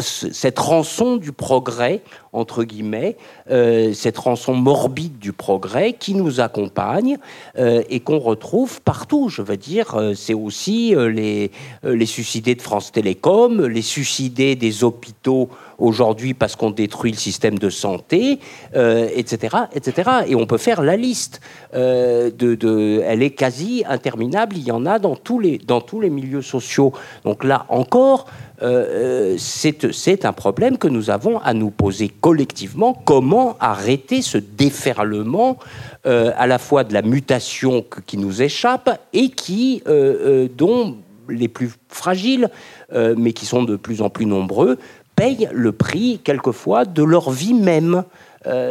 cette 0.00 0.58
rançon 0.58 1.18
du 1.18 1.30
progrès 1.30 2.02
entre 2.36 2.64
guillemets, 2.64 3.16
euh, 3.50 3.92
cette 3.92 4.18
rançon 4.18 4.54
morbide 4.54 5.18
du 5.18 5.32
progrès 5.32 5.94
qui 5.94 6.14
nous 6.14 6.40
accompagne 6.40 7.18
euh, 7.58 7.82
et 7.88 8.00
qu'on 8.00 8.18
retrouve 8.18 8.80
partout. 8.82 9.28
Je 9.28 9.42
veux 9.42 9.56
dire, 9.56 9.94
euh, 9.94 10.14
c'est 10.14 10.34
aussi 10.34 10.94
les, 10.96 11.50
les 11.82 12.06
suicidés 12.06 12.54
de 12.54 12.62
France 12.62 12.92
Télécom, 12.92 13.66
les 13.66 13.82
suicidés 13.82 14.54
des 14.54 14.84
hôpitaux 14.84 15.48
aujourd'hui 15.78 16.34
parce 16.34 16.56
qu'on 16.56 16.70
détruit 16.70 17.12
le 17.12 17.18
système 17.18 17.58
de 17.58 17.68
santé, 17.68 18.38
etc., 18.74 19.56
etc. 19.74 20.10
Et 20.26 20.34
on 20.34 20.46
peut 20.46 20.58
faire 20.58 20.82
la 20.82 20.96
liste. 20.96 21.40
de, 21.74 22.30
de, 22.30 23.02
elle 23.04 23.22
est 23.22 23.30
quasi 23.30 23.84
interminable. 23.86 24.56
Il 24.56 24.64
y 24.64 24.70
en 24.70 24.86
a 24.86 24.98
dans 24.98 25.16
tous 25.16 25.38
les, 25.38 25.58
dans 25.58 25.82
tous 25.82 26.00
les 26.00 26.10
milieux 26.10 26.42
sociaux. 26.42 26.92
Donc 27.24 27.44
là 27.44 27.66
encore, 27.68 28.26
euh, 28.62 29.36
c'est 29.38 30.24
un 30.24 30.32
problème 30.32 30.78
que 30.78 30.88
nous 30.88 31.10
avons 31.10 31.38
à 31.40 31.52
nous 31.54 31.70
poser 31.70 32.08
collectivement. 32.08 32.94
Comment 33.04 33.56
arrêter 33.60 34.22
ce 34.22 34.38
déferlement 34.38 35.58
euh, 36.06 36.32
à 36.36 36.46
la 36.46 36.58
fois 36.58 36.84
de 36.84 36.94
la 36.94 37.02
mutation 37.02 37.84
qui 38.06 38.16
nous 38.16 38.42
échappe 38.42 39.00
et 39.12 39.28
qui, 39.30 39.82
euh, 39.86 40.48
dont 40.56 40.96
les 41.28 41.48
plus 41.48 41.72
fragiles, 41.88 42.50
mais 42.94 43.32
qui 43.32 43.46
sont 43.46 43.64
de 43.64 43.74
plus 43.74 44.00
en 44.00 44.10
plus 44.10 44.26
nombreux, 44.26 44.78
payent 45.16 45.48
le 45.52 45.72
prix 45.72 46.20
quelquefois 46.22 46.84
de 46.84 47.02
leur 47.02 47.32
vie 47.32 47.52
même. 47.52 48.04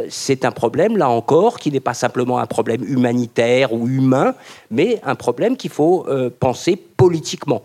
c'est 0.07 0.45
un 0.45 0.51
problème, 0.51 0.95
là 0.95 1.09
encore, 1.09 1.59
qui 1.59 1.69
n'est 1.69 1.81
pas 1.81 1.93
simplement 1.93 2.39
un 2.39 2.45
problème 2.45 2.81
humanitaire 2.85 3.73
ou 3.73 3.89
humain, 3.89 4.35
mais 4.71 5.01
un 5.03 5.15
problème 5.15 5.57
qu'il 5.57 5.69
faut 5.69 6.05
penser 6.39 6.77
politiquement. 6.77 7.61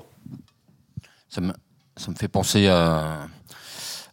Ça 1.29 1.41
me, 1.41 1.53
ça 2.01 2.11
me 2.11 2.17
fait 2.17 2.29
penser 2.29 2.67
à, 2.69 3.29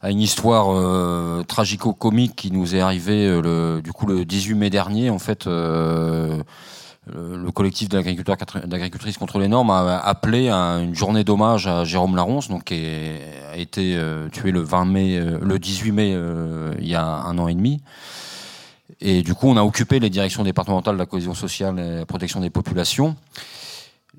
une 0.04 0.20
histoire 0.20 0.68
euh, 0.72 1.44
tragico-comique 1.44 2.36
qui 2.36 2.52
nous 2.52 2.76
est 2.76 2.82
arrivée 2.82 3.26
euh, 3.26 3.42
le, 3.42 3.82
du 3.82 3.94
coup 3.94 4.06
le 4.06 4.26
18 4.26 4.56
mai 4.56 4.70
dernier. 4.70 5.10
En 5.10 5.20
fait, 5.20 5.48
euh, 5.48 6.44
le, 7.12 7.52
collectif 7.52 7.88
d'agricultrices 7.88 9.18
contre 9.18 9.40
les 9.40 9.48
normes 9.48 9.70
a 9.70 9.98
appelé 10.00 10.50
à 10.50 10.80
une 10.80 10.94
journée 10.94 11.24
d'hommage 11.24 11.66
à 11.66 11.86
Jérôme 11.86 12.18
Laronce, 12.18 12.50
donc 12.50 12.66
qui 12.66 12.86
a 13.50 13.56
été 13.56 13.98
tué 14.34 14.52
le 14.52 14.60
20 14.60 14.86
mai, 14.86 15.20
le 15.42 15.58
18 15.58 15.92
mai 15.94 16.18
il 16.80 16.88
y 16.88 16.96
a 16.96 17.06
un 17.06 17.38
an 17.40 17.48
et 17.48 17.56
demi. 17.56 17.82
Et 19.00 19.24
du 19.24 19.34
coup, 19.34 19.48
on 19.48 19.56
a 19.56 19.64
occupé 19.64 20.00
les 20.00 20.10
directions 20.10 20.44
départementales 20.44 20.96
de 20.96 21.00
la 21.00 21.06
cohésion 21.06 21.34
sociale 21.34 21.80
et 21.80 22.00
la 22.00 22.06
protection 22.06 22.42
des 22.42 22.50
populations. 22.50 23.16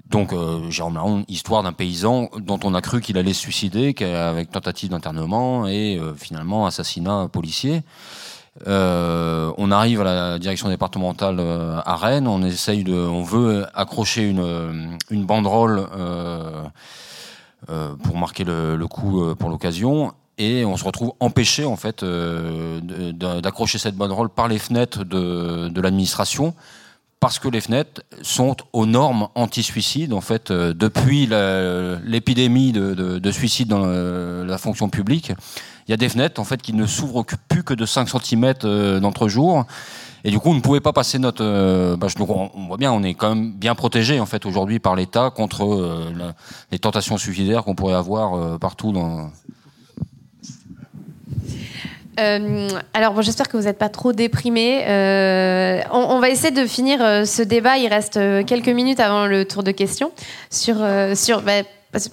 Donc, 0.07 0.33
euh, 0.33 0.71
Jérôme 0.71 0.95
Laron, 0.95 1.25
histoire 1.29 1.63
d'un 1.63 1.73
paysan 1.73 2.31
dont 2.39 2.59
on 2.65 2.75
a 2.75 2.81
cru 2.81 3.01
qu'il 3.01 3.19
allait 3.19 3.35
se 3.35 3.41
suicider, 3.41 3.95
avec 4.03 4.51
tentative 4.51 4.91
d'internement 4.91 5.67
et 5.67 5.99
euh, 5.99 6.15
finalement 6.15 6.67
assassinat 6.67 7.29
policier. 7.31 7.83
Euh, 8.67 9.53
on 9.59 9.71
arrive 9.71 10.01
à 10.01 10.05
la 10.05 10.39
direction 10.39 10.69
départementale 10.69 11.39
à 11.41 11.97
Rennes, 11.97 12.27
on 12.27 12.43
essaye 12.43 12.85
de, 12.85 12.95
on 12.95 13.23
veut 13.23 13.67
accrocher 13.75 14.29
une, 14.29 14.97
une 15.11 15.27
banderole 15.27 15.87
pour 18.03 18.17
marquer 18.17 18.45
le, 18.45 18.85
coup 18.89 19.23
pour 19.37 19.51
l'occasion, 19.51 20.13
et 20.39 20.65
on 20.65 20.77
se 20.77 20.85
retrouve 20.85 21.13
empêché 21.21 21.67
en 21.67 21.77
fait 21.77 22.05
d'accrocher 22.05 23.79
cette 23.79 23.95
banderole 23.95 24.31
par 24.31 24.49
les 24.49 24.59
fenêtres 24.59 25.05
de 25.05 25.81
l'administration 25.81 26.55
parce 27.21 27.39
que 27.39 27.49
les 27.49 27.61
fenêtres 27.61 28.03
sont 28.23 28.57
aux 28.73 28.87
normes 28.87 29.29
anti-suicide. 29.35 30.13
En 30.13 30.21
fait, 30.21 30.51
euh, 30.51 30.73
depuis 30.73 31.29
l'épidémie 32.05 32.73
de, 32.73 32.95
de, 32.95 33.31
suicide 33.33 33.69
dans 33.69 33.87
la 33.87 34.59
fonction 34.59 34.89
publique, 34.89 35.33
il 35.87 35.91
y 35.91 35.95
a 35.95 35.97
des 35.97 36.09
fenêtres 36.09 36.41
en 36.41 36.45
fait 36.45 36.63
qui 36.63 36.73
ne 36.73 36.87
s'ouvrent 36.87 37.25
plus 37.49 37.65
que 37.65 37.75
de 37.75 37.87
5 37.87 38.09
cm 38.09 38.55
euh, 38.65 39.01
d'entre 39.01 39.29
jours. 39.29 39.65
Et 40.25 40.31
du 40.31 40.39
coup, 40.39 40.51
on 40.51 40.55
ne 40.55 40.61
pouvait 40.61 40.81
pas 40.81 40.93
passer 40.93 41.19
notre. 41.19 41.45
Euh, 41.45 41.97
bah, 41.97 42.09
on, 42.19 42.67
voit 42.67 42.77
bien, 42.77 42.93
on 42.93 43.03
est 43.03 43.15
quand 43.15 43.35
même 43.35 43.53
bien 43.53 43.75
protégé 43.75 44.21
en 44.21 44.27
fait 44.27 44.47
aujourd'hui 44.47 44.79
par 44.79 44.97
l'État 44.97 45.31
contre 45.31 46.11
les 46.71 46.79
tentations 46.79 47.19
suicidaires 47.19 47.65
qu'on 47.65 47.75
pourrait 47.75 47.95
avoir 47.95 48.59
partout 48.59 48.93
dans. 48.93 49.31
Euh, 52.19 52.69
alors, 52.95 53.13
bon, 53.13 53.23
j'espère 53.23 53.49
que 53.49 53.57
vous 53.57 53.65
n'êtes 53.65 53.79
pas 53.79 53.89
trop 53.89 54.13
déprimés. 54.13 54.85
Euh, 54.89 55.81
on, 55.93 56.19
va 56.19 56.31
essayer 56.31 56.51
de 56.51 56.67
finir 56.67 57.03
euh, 57.03 57.25
ce 57.25 57.43
débat. 57.43 57.79
Il 57.79 57.89
reste 57.89 58.19
quelques 58.47 58.69
minutes 58.69 59.01
avant 59.01 59.27
le 59.27 59.45
tour 59.45 59.63
de 59.63 59.71
questions 59.71 60.11
sur, 60.51 60.77
bah, 60.77 61.15
sur- 61.15 61.43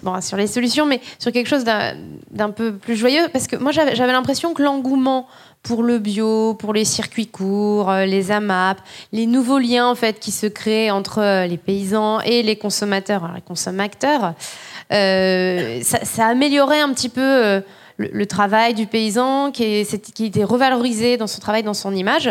bon, 0.03 0.21
sur 0.21 0.37
les 0.37 0.47
solutions, 0.47 0.85
mais 0.85 1.01
sur 1.17 1.31
quelque 1.31 1.47
chose 1.47 1.63
d'un 1.63 2.49
peu 2.51 2.73
plus 2.73 2.95
joyeux. 2.95 3.27
Parce 3.33 3.47
que 3.47 3.55
moi, 3.55 3.71
j'avais 3.71 4.13
l'impression 4.13 4.53
que 4.53 4.61
l'engouement 4.61 5.27
pour 5.63 5.81
le 5.81 5.97
bio, 5.97 6.53
pour 6.53 6.73
les 6.73 6.85
circuits 6.85 7.25
courts, 7.25 7.91
les 7.91 8.29
AMAP, 8.29 8.77
les 9.11 9.25
nouveaux 9.25 9.57
liens 9.57 9.87
en 9.87 9.95
fait 9.95 10.19
qui 10.19 10.29
se 10.29 10.45
créent 10.45 10.91
entre 10.91 11.47
les 11.47 11.57
paysans 11.57 12.19
et 12.19 12.43
les 12.43 12.55
consommateurs, 12.55 13.23
alors, 13.23 13.35
les 13.35 13.41
consommateurs, 13.41 14.35
ça, 14.91 16.05
ça 16.05 16.27
améliorait 16.27 16.81
un 16.81 16.93
petit 16.93 17.09
peu 17.09 17.63
le, 17.97 18.25
travail 18.25 18.73
du 18.73 18.87
paysan 18.87 19.51
qui, 19.51 19.63
est, 19.63 20.13
qui 20.13 20.25
était 20.25 20.43
revalorisé 20.43 21.17
dans 21.17 21.27
son 21.27 21.39
travail, 21.39 21.63
dans 21.63 21.73
son 21.73 21.93
image. 21.93 22.29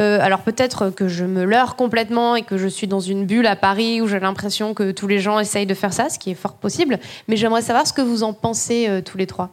Euh, 0.00 0.18
alors 0.20 0.40
peut-être 0.40 0.90
que 0.90 1.08
je 1.08 1.24
me 1.24 1.44
leurre 1.44 1.76
complètement 1.76 2.34
et 2.36 2.42
que 2.42 2.56
je 2.56 2.66
suis 2.66 2.86
dans 2.86 3.00
une 3.00 3.26
bulle 3.26 3.46
à 3.46 3.56
Paris 3.56 4.00
où 4.00 4.08
j'ai 4.08 4.20
l'impression 4.20 4.74
que 4.74 4.90
tous 4.90 5.06
les 5.06 5.18
gens 5.18 5.38
essayent 5.38 5.66
de 5.66 5.74
faire 5.74 5.92
ça, 5.92 6.08
ce 6.08 6.18
qui 6.18 6.30
est 6.30 6.34
fort 6.34 6.54
possible. 6.54 6.98
Mais 7.28 7.36
j'aimerais 7.36 7.62
savoir 7.62 7.86
ce 7.86 7.92
que 7.92 8.02
vous 8.02 8.22
en 8.22 8.32
pensez 8.32 8.88
euh, 8.88 9.00
tous 9.02 9.18
les 9.18 9.26
trois. 9.26 9.50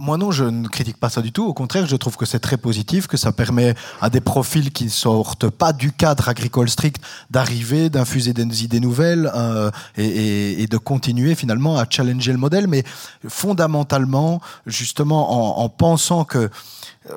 Moi, 0.00 0.16
non, 0.18 0.30
je 0.30 0.44
ne 0.44 0.68
critique 0.68 0.96
pas 0.98 1.08
ça 1.08 1.22
du 1.22 1.32
tout. 1.32 1.44
Au 1.46 1.54
contraire, 1.54 1.86
je 1.86 1.96
trouve 1.96 2.16
que 2.16 2.26
c'est 2.26 2.38
très 2.38 2.56
positif, 2.56 3.06
que 3.06 3.16
ça 3.16 3.32
permet 3.32 3.74
à 4.00 4.10
des 4.10 4.20
profils 4.20 4.70
qui 4.72 4.84
ne 4.84 4.88
sortent 4.90 5.48
pas 5.48 5.72
du 5.72 5.92
cadre 5.92 6.28
agricole 6.28 6.68
strict 6.68 7.00
d'arriver, 7.30 7.88
d'infuser 7.90 8.32
des 8.32 8.64
idées 8.64 8.80
nouvelles 8.80 9.30
euh, 9.34 9.70
et, 9.96 10.04
et- 10.06 10.62
et 10.62 10.66
de 10.66 10.76
continuer 10.76 11.34
finalement 11.34 11.78
à 11.78 11.84
challenger 11.88 12.32
le 12.32 12.38
modèle. 12.38 12.66
Mais 12.68 12.84
fondamentalement, 13.26 14.40
justement, 14.66 15.58
en, 15.60 15.64
en 15.64 15.68
pensant 15.68 16.24
que 16.24 16.50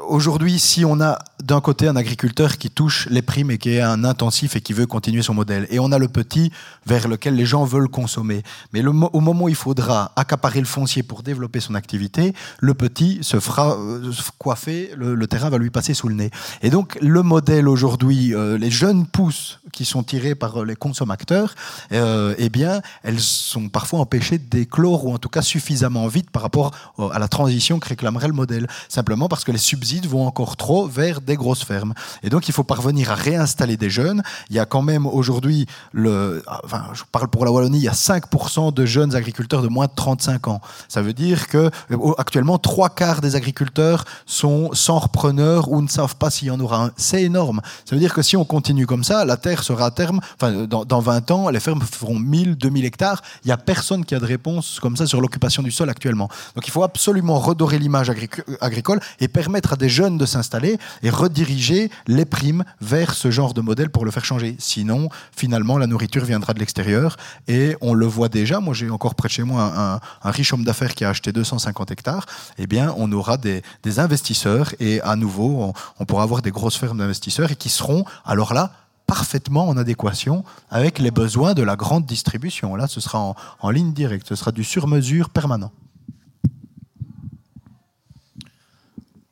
aujourd'hui, 0.08 0.60
si 0.60 0.86
on 0.86 1.02
a 1.02 1.20
d'un 1.44 1.62
côté 1.62 1.88
un 1.88 1.96
agriculteur 1.96 2.58
qui 2.58 2.70
touche 2.70 3.08
les 3.10 3.22
primes 3.22 3.52
et 3.52 3.58
qui 3.58 3.72
est 3.72 3.82
un 3.82 4.04
intensif 4.04 4.56
et 4.56 4.62
qui 4.62 4.74
veut 4.74 4.86
continuer 4.86 5.22
son 5.22 5.34
modèle, 5.34 5.68
et 5.70 5.80
on 5.80 5.92
a 5.92 5.98
le 5.98 6.08
petit 6.08 6.52
vers 6.86 7.08
lequel 7.08 7.36
les 7.36 7.46
gens 7.46 7.64
veulent 7.64 7.89
consommer. 7.89 8.44
Mais 8.74 8.86
au 8.86 9.20
moment 9.20 9.46
où 9.46 9.50
il 9.50 9.56
faudra 9.56 10.12
accaparer 10.16 10.60
le 10.60 10.66
foncier 10.66 11.04
pour 11.04 11.24
développer 11.24 11.60
son 11.60 11.76
activité, 11.76 12.34
le 12.60 12.74
petit 12.74 13.20
se 13.22 13.39
fera 13.39 13.78
euh, 13.78 14.12
coiffer, 14.38 14.92
le, 14.96 15.28
terrain 15.28 15.50
va 15.50 15.58
lui 15.58 15.70
passer 15.70 15.94
sous 15.94 16.08
le 16.08 16.16
nez. 16.16 16.32
Et 16.62 16.70
donc 16.70 16.98
le 17.02 17.24
modèle 17.24 17.68
aujourd'hui, 17.68 18.34
euh, 18.34 18.58
les 18.58 18.72
jeunes 18.72 19.06
pousses 19.06 19.60
qui 19.72 19.86
sont 19.86 20.04
tirées 20.04 20.36
par 20.36 20.62
euh, 20.62 20.66
les 20.66 20.76
consommateurs, 20.76 21.56
euh, 21.92 22.36
eh 22.38 22.50
bien, 22.50 22.82
elles 23.04 23.20
sont 23.20 23.70
parfois 23.70 24.00
empêchées 24.00 24.38
d'éclore 24.38 25.06
ou 25.06 25.14
en 25.14 25.18
tout 25.18 25.30
cas 25.30 25.42
suffisamment 25.42 26.08
vite 26.08 26.30
par 26.30 26.42
rapport 26.42 26.72
à 27.12 27.20
la 27.20 27.28
transition 27.28 27.80
que 27.80 27.89
réclamerait 27.89 28.28
le 28.28 28.34
modèle. 28.34 28.68
Simplement 28.89 29.28
parce 29.28 29.44
que 29.44 29.52
les 29.52 29.58
vont 30.07 30.25
encore 30.27 30.57
trop 30.57 30.88
vers 30.88 31.21
des 31.21 31.36
grosses 31.36 31.63
fermes. 31.63 31.93
Et 32.23 32.29
donc 32.29 32.47
il 32.47 32.53
faut 32.53 32.63
parvenir 32.63 33.11
à 33.11 33.15
réinstaller 33.15 33.77
des 33.77 33.89
jeunes. 33.89 34.21
Il 34.49 34.55
y 34.55 34.59
a 34.59 34.65
quand 34.65 34.82
même 34.82 35.05
aujourd'hui, 35.05 35.65
le, 35.91 36.43
enfin, 36.63 36.86
je 36.93 37.03
parle 37.11 37.27
pour 37.27 37.45
la 37.45 37.51
Wallonie, 37.51 37.79
il 37.79 37.84
y 37.84 37.88
a 37.88 37.93
5% 37.93 38.73
de 38.73 38.86
jeunes 38.86 39.15
agriculteurs 39.15 39.61
de 39.61 39.67
moins 39.67 39.88
de 39.88 39.91
35 39.95 40.47
ans. 40.47 40.61
Ça 40.88 41.01
veut 41.01 41.13
dire 41.13 41.47
que 41.47 41.69
euh, 41.91 42.13
actuellement 42.17 42.57
trois 42.57 42.89
quarts 42.89 43.21
des 43.21 43.36
agriculteurs 43.36 44.05
sont 44.25 44.69
sans 44.73 44.99
repreneur 44.99 45.71
ou 45.71 45.82
ne 45.82 45.88
savent 45.88 46.15
pas 46.15 46.29
s'il 46.29 46.47
y 46.47 46.51
en 46.51 46.59
aura 46.59 46.86
un. 46.86 46.91
C'est 46.97 47.23
énorme. 47.23 47.61
Ça 47.86 47.95
veut 47.95 47.99
dire 47.99 48.13
que 48.13 48.21
si 48.21 48.38
on 48.38 48.45
continue 48.45 48.86
comme 48.86 49.03
ça, 49.03 49.25
la 49.25 49.38
terre 49.38 49.63
sera 49.63 49.86
à 49.88 49.91
terme, 49.91 50.19
enfin, 50.36 50.65
dans, 50.65 50.86
dans 50.86 50.99
20 50.99 51.32
ans, 51.32 51.49
les 51.49 51.59
fermes 51.59 51.82
feront 51.82 52.19
1000, 52.19 52.55
2000 52.55 52.86
hectares. 52.86 53.21
Il 53.43 53.47
n'y 53.47 53.51
a 53.51 53.57
personne 53.57 54.05
qui 54.05 54.15
a 54.15 54.19
de 54.19 54.25
réponse 54.25 54.79
comme 54.79 54.95
ça 54.97 55.05
sur 55.07 55.21
l'occupation 55.21 55.63
du 55.63 55.71
sol 55.71 55.89
actuellement. 55.89 56.29
Donc 56.55 56.67
il 56.67 56.71
faut 56.71 56.84
absolument 56.84 57.39
redorer 57.39 57.79
l'image 57.79 58.09
agric- 58.09 58.43
agricole 58.59 58.99
et 59.19 59.27
permettre 59.27 59.61
à 59.74 59.76
des 59.76 59.89
jeunes 59.89 60.18
de 60.18 60.26
s'installer 60.26 60.78
et 61.03 61.09
rediriger 61.09 61.89
les 62.07 62.26
primes 62.26 62.64
vers 62.82 63.14
ce 63.14 63.32
genre 63.32 63.53
de 63.53 63.62
modèle 63.62 63.89
pour 63.89 64.05
le 64.05 64.12
faire 64.12 64.26
changer. 64.26 64.55
Sinon, 64.59 65.09
finalement, 65.36 65.78
la 65.78 65.88
nourriture 65.88 66.26
viendra 66.26 66.53
de 66.53 66.59
l'extérieur 66.59 67.18
et 67.47 67.76
on 67.82 67.93
le 67.93 68.05
voit 68.05 68.30
déjà. 68.30 68.59
Moi, 68.59 68.74
j'ai 68.74 68.89
encore 68.89 69.16
près 69.16 69.28
de 69.28 69.34
chez 69.34 69.43
moi 69.43 69.99
un, 70.24 70.32
riche 70.32 70.53
homme 70.53 70.64
d'affaires 70.64 70.95
qui 70.95 71.05
a 71.05 71.09
acheté 71.09 71.32
250 71.32 71.91
hectares. 71.91 72.26
Eh 72.57 72.68
bien, 72.68 72.93
on 72.97 73.12
aura 73.12 73.38
des, 73.38 73.62
investisseurs 73.97 74.74
et 74.80 75.01
à 75.01 75.16
nouveau, 75.16 75.62
on, 75.62 75.74
on 75.99 76.05
pourra 76.05 76.24
avoir 76.24 76.41
des 76.41 76.51
grosses 76.51 76.78
fermes 76.78 76.97
d'investisseurs 76.97 77.51
et 77.51 77.55
qui 77.55 77.70
seront, 77.70 78.05
alors 78.26 78.53
là, 78.53 78.72
parfaitement 79.05 79.68
en 79.68 79.76
adéquation 79.76 80.45
avec 80.70 80.97
les 80.97 81.12
besoins 81.12 81.53
de 81.53 81.64
la 81.64 81.76
grande 81.76 82.05
distribution. 82.05 82.78
Là, 82.78 82.88
ce 82.88 83.01
sera 83.01 83.20
en, 83.20 83.36
en 83.59 83.70
ligne 83.70 83.91
directe, 83.91 84.28
ce 84.30 84.36
sera 84.36 84.53
du 84.53 84.64
sur-mesure 84.64 85.30
permanent. 85.30 85.72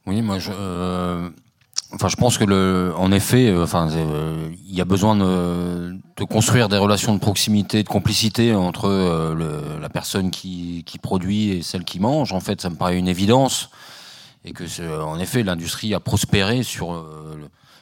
Oui, 0.10 0.24
moi, 0.24 0.40
je, 0.40 0.50
euh, 0.52 1.30
enfin, 1.94 2.08
je 2.08 2.16
pense 2.16 2.40
que 2.40 2.44
le, 2.44 2.92
en 2.98 3.12
effet, 3.12 3.48
euh, 3.48 3.64
enfin, 3.64 3.88
euh, 3.92 4.50
il 4.68 4.74
y 4.74 4.82
a 4.82 4.86
besoin 4.86 5.16
de, 5.16 6.00
construire 6.28 6.68
des 6.68 6.78
relations 6.78 7.14
de 7.14 7.20
proximité, 7.20 7.84
de 7.84 7.88
complicité 7.88 8.56
entre 8.56 8.90
la 9.80 9.90
personne 9.90 10.32
qui, 10.32 10.84
produit 11.00 11.52
et 11.52 11.62
celle 11.62 11.84
qui 11.84 12.00
mange. 12.00 12.34
En 12.34 12.40
fait, 12.40 12.60
ça 12.60 12.72
me 12.72 12.76
paraît 12.76 12.98
une 12.98 13.08
évidence, 13.08 13.70
et 14.46 14.52
que, 14.52 14.64
en 15.04 15.20
effet, 15.20 15.44
l'industrie 15.44 15.94
a 15.94 16.00
prospéré 16.00 16.64
sur 16.64 17.06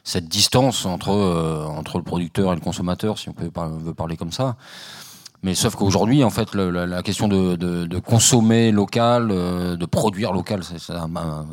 cette 0.03 0.27
distance 0.27 0.85
entre 0.85 1.11
entre 1.77 1.97
le 1.97 2.03
producteur 2.03 2.51
et 2.51 2.55
le 2.55 2.61
consommateur, 2.61 3.17
si 3.17 3.29
on 3.29 3.33
peut 3.33 3.49
veut 3.55 3.93
parler 3.93 4.17
comme 4.17 4.33
ça. 4.33 4.57
Mais 5.43 5.53
sauf 5.53 5.75
qu'aujourd'hui, 5.75 6.23
en 6.23 6.29
fait, 6.29 6.55
la, 6.55 7.03
question 7.03 7.27
de, 7.27 7.99
consommer 7.99 8.71
local, 8.71 9.29
euh, 9.31 9.75
de 9.75 9.85
produire 9.85 10.33
local, 10.33 10.61
c'est 10.63 10.91
un, 10.91 11.45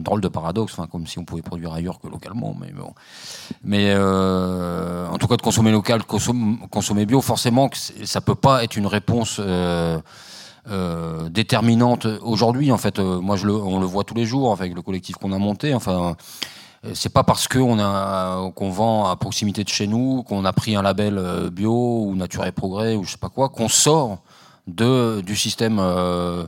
drôle 0.00 0.20
de 0.20 0.28
paradoxe, 0.28 0.76
comme 0.90 1.06
si 1.06 1.18
on 1.18 1.24
pouvait 1.24 1.42
produire 1.42 1.72
ailleurs 1.72 2.00
que 2.00 2.08
localement. 2.08 2.56
Mais 2.60 2.72
bon. 2.72 2.92
Mais 3.62 3.92
euh, 3.94 5.08
en 5.08 5.18
tout 5.18 5.28
cas, 5.28 5.36
de 5.36 5.42
consommer 5.42 5.70
local, 5.70 6.04
consommer, 6.04 6.58
consommer 6.70 7.06
bio, 7.06 7.20
forcément, 7.20 7.68
que 7.68 7.78
ça 7.78 8.20
peut 8.20 8.34
pas 8.34 8.64
être 8.64 8.76
une 8.76 8.86
réponse. 8.86 9.40
Euh, 9.40 11.28
déterminante 11.28 12.06
aujourd'hui 12.22 12.72
en 12.72 12.78
fait 12.78 12.98
moi 12.98 13.36
je 13.36 13.46
le, 13.46 13.52
on 13.52 13.80
le 13.80 13.84
voit 13.84 14.02
tous 14.02 14.14
les 14.14 14.24
jours 14.24 14.50
avec 14.50 14.74
le 14.74 14.80
collectif 14.80 15.16
qu'on 15.16 15.32
a 15.32 15.38
monté 15.38 15.74
enfin 15.74 16.16
c'est 16.92 17.12
pas 17.12 17.22
parce 17.24 17.48
que 17.48 17.58
on 17.58 17.78
a 17.78 18.50
qu'on 18.54 18.70
vend 18.70 19.06
à 19.08 19.16
proximité 19.16 19.64
de 19.64 19.68
chez 19.68 19.86
nous, 19.86 20.22
qu'on 20.24 20.44
a 20.44 20.52
pris 20.52 20.76
un 20.76 20.82
label 20.82 21.16
euh, 21.18 21.48
bio 21.50 22.04
ou 22.06 22.14
Nature 22.14 22.44
et 22.44 22.52
Progrès 22.52 22.94
ou 22.96 23.04
je 23.04 23.12
sais 23.12 23.16
pas 23.18 23.30
quoi, 23.30 23.48
qu'on 23.48 23.68
sort 23.68 24.18
de 24.66 25.22
du 25.24 25.36
système 25.36 25.78
euh, 25.80 26.46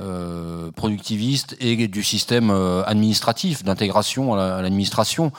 euh, 0.00 0.70
productiviste 0.72 1.56
et 1.60 1.88
du 1.88 2.02
système 2.02 2.50
euh, 2.50 2.82
administratif 2.86 3.64
d'intégration 3.64 4.34
à 4.34 4.36
la- 4.36 4.56
à 4.56 4.62
l'administration. 4.62 5.32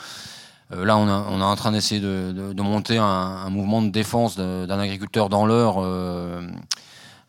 Euh, 0.74 0.86
là, 0.86 0.98
on, 0.98 1.08
est 1.40 1.44
en 1.44 1.56
train 1.56 1.72
d'essayer 1.72 2.00
de, 2.02 2.52
de- 2.54 2.62
monter 2.62 2.98
un, 2.98 3.50
mouvement 3.50 3.82
de 3.82 3.90
défense 3.90 4.36
d'un 4.38 4.80
agriculteur 4.80 5.30
dans 5.30 5.46
l'heure. 5.46 5.76
euh, 5.80 6.42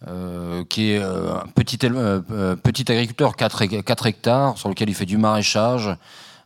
euh, 0.06 0.64
qui 0.68 0.90
est 0.90 0.98
euh, 0.98 1.34
un 1.34 1.46
petit, 1.54 1.78
euh, 1.84 2.20
euh, 2.30 2.56
petit 2.56 2.90
agriculteur, 2.92 3.36
4, 3.36 3.64
4 3.64 4.06
hectares, 4.06 4.58
sur 4.58 4.68
lequel 4.68 4.90
il 4.90 4.94
fait 4.94 5.06
du 5.06 5.16
maraîchage, 5.16 5.86
euh, 5.88 5.94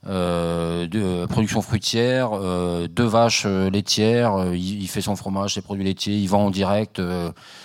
de 0.05 0.11
euh, 0.13 1.27
production 1.27 1.61
fruitière, 1.61 2.31
euh, 2.33 2.87
deux 2.89 3.05
vaches 3.05 3.45
euh, 3.47 3.69
laitières, 3.71 4.55
il, 4.55 4.87
fait 4.89 5.01
son 5.01 5.17
fromage, 5.17 5.55
ses 5.55 5.63
produits 5.63 5.85
laitiers, 5.85 6.17
il 6.17 6.27
vend 6.29 6.47
en 6.47 6.51
direct 6.51 7.01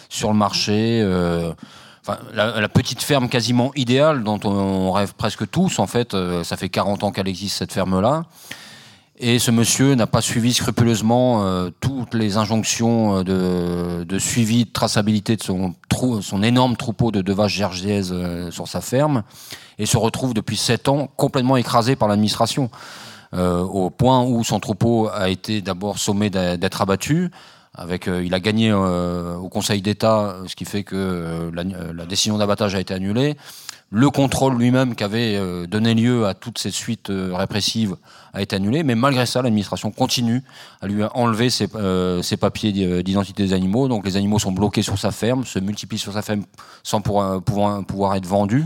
sur 0.10 0.30
le 0.30 0.38
marché. 0.38 1.02
la, 2.34 2.70
petite 2.70 3.02
ferme 3.02 3.30
quasiment 3.30 3.72
idéale 3.76 4.24
dont 4.24 4.40
on, 4.44 4.92
rêve 4.92 5.14
presque 5.16 5.50
tous, 5.50 5.80
en 5.80 5.88
fait, 5.88 6.16
ça 6.44 6.58
fait 6.58 6.70
40 6.70 7.04
ans 7.04 7.12
qu'elle 7.12 7.28
existe 7.28 7.58
cette 7.58 7.74
ferme-là. 7.74 8.24
Et 9.20 9.38
ce 9.38 9.52
monsieur 9.52 9.94
n'a 9.94 10.08
pas 10.08 10.22
suivi 10.22 10.54
scrupuleusement 10.54 11.70
toutes 11.80 12.16
les 12.16 12.38
injonctions 12.38 13.24
de, 13.24 14.04
de 14.04 14.20
suivi, 14.20 14.66
de 14.66 14.72
traçabilité 14.72 15.36
de 15.36 15.44
son, 15.44 15.76
énorme 16.44 16.76
troupeau 16.76 17.12
de 17.12 17.22
deux 17.22 17.34
vaches 17.34 17.54
gergaises 17.54 18.12
euh, 18.14 18.52
sur 18.52 18.68
sa 18.68 18.82
ferme, 18.82 19.24
et 19.80 19.86
se 19.86 19.98
retrouve 19.98 20.34
depuis 20.34 20.58
sept 20.58 20.88
ans 20.88 21.08
complètement 21.16 21.58
écrasé 21.58 21.96
par 21.96 22.08
l'administration, 22.08 22.70
euh, 23.34 23.62
au 23.62 23.90
point 23.90 24.24
où 24.24 24.44
son 24.44 24.60
troupeau 24.60 25.10
a 25.14 25.30
été 25.30 25.62
d'abord 25.62 25.98
sommé 25.98 26.30
d'être 26.30 26.82
abattu. 26.82 27.32
Avec, 27.76 28.08
euh, 28.08 28.24
il 28.24 28.36
a 28.36 28.40
gagné 28.40 28.70
euh, 28.72 29.36
au 29.36 29.50
Conseil 29.50 29.82
d'État, 29.82 30.36
ce 30.48 30.56
qui 30.56 30.64
fait 30.64 30.84
que 30.84 30.96
euh, 30.96 31.52
la, 31.52 31.64
la 31.92 32.06
décision 32.06 32.38
d'abattage 32.38 32.76
a 32.76 32.80
été 32.80 32.94
annulée. 32.94 33.36
Le 33.90 34.10
contrôle 34.12 34.58
lui-même 34.58 34.96
qui 34.96 35.04
avait 35.04 35.36
euh, 35.36 35.66
donné 35.66 35.96
lieu 35.96 36.28
à 36.28 36.36
toute 36.36 36.60
cette 36.60 36.74
suite 36.74 37.10
euh, 37.10 37.32
répressive 37.34 37.96
a 38.34 38.44
été 38.44 38.56
annulé, 38.56 38.84
mais 38.84 38.94
malgré 38.94 39.26
ça, 39.26 39.42
l'administration 39.42 39.90
continue 39.90 40.44
à 40.82 40.88
lui 40.88 41.04
enlever 41.16 41.50
ses, 41.50 41.68
euh, 41.76 42.22
ses 42.22 42.38
papiers 42.38 42.72
d'i- 42.72 43.04
d'identité 43.04 43.44
des 43.44 43.54
animaux. 43.54 43.88
Donc 43.88 44.06
les 44.06 44.18
animaux 44.18 44.38
sont 44.38 44.52
bloqués 44.52 44.84
sur 44.84 45.00
sa 45.00 45.12
ferme, 45.12 45.44
se 45.44 45.58
multiplient 45.58 45.98
sur 46.00 46.14
sa 46.14 46.22
ferme 46.22 46.44
sans 46.84 47.02
pouvoir, 47.02 47.42
pouvoir 47.42 48.16
être 48.16 48.28
vendus. 48.28 48.66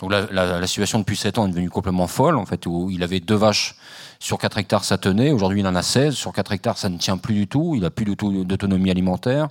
Donc 0.00 0.10
la, 0.10 0.66
situation 0.66 0.98
depuis 0.98 1.16
7 1.16 1.38
ans 1.38 1.46
est 1.46 1.50
devenue 1.50 1.70
complètement 1.70 2.06
folle, 2.06 2.36
en 2.36 2.46
fait, 2.46 2.66
où 2.66 2.90
il 2.90 3.02
avait 3.02 3.20
deux 3.20 3.34
vaches 3.34 3.76
sur 4.18 4.38
4 4.38 4.58
hectares, 4.58 4.84
ça 4.84 4.98
tenait. 4.98 5.32
Aujourd'hui, 5.32 5.60
il 5.60 5.66
en 5.66 5.74
a 5.74 5.82
16. 5.82 6.14
Sur 6.14 6.32
4 6.32 6.52
hectares, 6.52 6.78
ça 6.78 6.88
ne 6.88 6.98
tient 6.98 7.16
plus 7.16 7.34
du 7.34 7.46
tout. 7.46 7.72
Il 7.74 7.82
n'a 7.82 7.90
plus 7.90 8.04
du 8.04 8.16
tout 8.16 8.44
d'autonomie 8.44 8.90
alimentaire. 8.90 9.48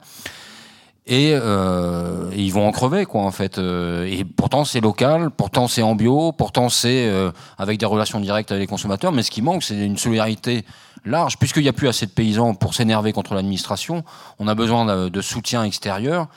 et, 1.05 1.31
euh, 1.33 2.31
et, 2.31 2.41
ils 2.41 2.51
vont 2.51 2.65
en 2.65 2.71
crever 2.71 3.05
quoi 3.05 3.23
en 3.23 3.31
fait 3.31 3.57
euh, 3.57 4.05
et 4.05 4.23
pourtant 4.23 4.63
c'est 4.63 4.79
local 4.79 5.31
pourtant 5.31 5.67
c'est 5.67 5.81
en 5.81 5.95
bio 5.95 6.31
pourtant 6.31 6.69
c'est 6.69 7.09
euh, 7.09 7.29
avec 7.57 7.77
des 7.77 7.85
relations 7.85 8.21
directes 8.21 8.53
avec 8.53 8.61
les 8.61 8.67
consommateurs 8.67 9.11
mais 9.11 9.21
ce 9.21 9.29
qui 9.29 9.41
manque 9.41 9.63
c'est 9.63 9.75
une 9.75 9.97
solidarité 9.97 10.63
large 11.03 11.37
puisqu'il 11.37 11.63
n'y 11.63 11.67
a 11.67 11.73
plus 11.73 11.89
assez 11.89 12.05
de 12.05 12.11
paysans 12.11 12.53
pour 12.55 12.73
s'énerver 12.73 13.11
contre 13.11 13.33
l'administration 13.33 14.05
on 14.39 14.47
a 14.47 14.55
besoin 14.55 15.09
de, 15.09 15.21
soutien 15.21 15.65
extérieur 15.65 16.29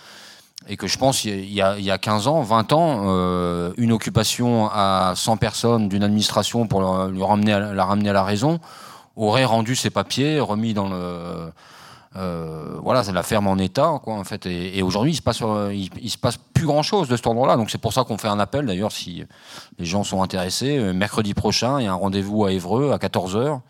et 0.68 0.76
que 0.76 0.86
je 0.86 0.98
pense 0.98 1.24
il 1.24 1.52
y 1.52 1.60
a, 1.60 1.78
il 1.78 1.84
y 1.84 1.90
a 1.90 1.98
15 1.98 2.28
ans 2.28 2.42
20 2.42 2.72
ans 2.72 3.02
euh, 3.06 3.72
une 3.76 3.92
occupation 3.92 4.68
à 4.72 5.12
100 5.14 5.36
personnes 5.36 5.88
d'une 5.88 6.02
administration 6.02 6.66
pour 6.66 7.06
lui 7.06 7.22
ramener 7.22 7.52
à, 7.52 7.72
la 7.72 7.84
ramener 7.84 8.10
à 8.10 8.12
la 8.12 8.24
raison 8.24 8.60
aurait 9.16 9.44
rendu 9.44 9.76
ses 9.76 9.90
papiers 9.90 10.40
remis 10.40 10.74
dans 10.74 10.88
le 10.88 11.50
euh, 12.16 12.78
voilà, 12.82 13.04
c'est 13.04 13.12
la 13.12 13.22
ferme 13.22 13.46
en 13.46 13.58
état, 13.58 14.00
quoi, 14.02 14.14
en 14.14 14.24
fait. 14.24 14.46
Et, 14.46 14.82
aujourd'hui, 14.82 15.12
il 15.12 15.16
se 15.16 15.44
euh, 15.44 15.74
il, 15.74 16.10
se 16.10 16.16
passe 16.16 16.38
plus 16.54 16.64
grand 16.64 16.82
chose 16.82 17.08
de 17.08 17.16
cet 17.16 17.26
ordre-là. 17.26 17.56
Donc 17.56 17.68
c'est 17.68 17.80
pour 17.80 17.92
ça 17.92 18.04
qu'on 18.04 18.16
fait 18.16 18.28
un 18.28 18.38
appel. 18.38 18.64
D'ailleurs, 18.64 18.90
si 18.90 19.22
les 19.78 19.84
gens 19.84 20.02
sont 20.02 20.22
intéressés, 20.22 20.78
mercredi 20.94 21.34
prochain, 21.34 21.78
il 21.78 21.84
y 21.84 21.86
a 21.86 21.92
un 21.92 21.94
rendez-vous 21.94 22.46
à 22.46 22.52
Évreux 22.52 22.92
à 22.92 22.98
14 22.98 23.36
h 23.36 23.60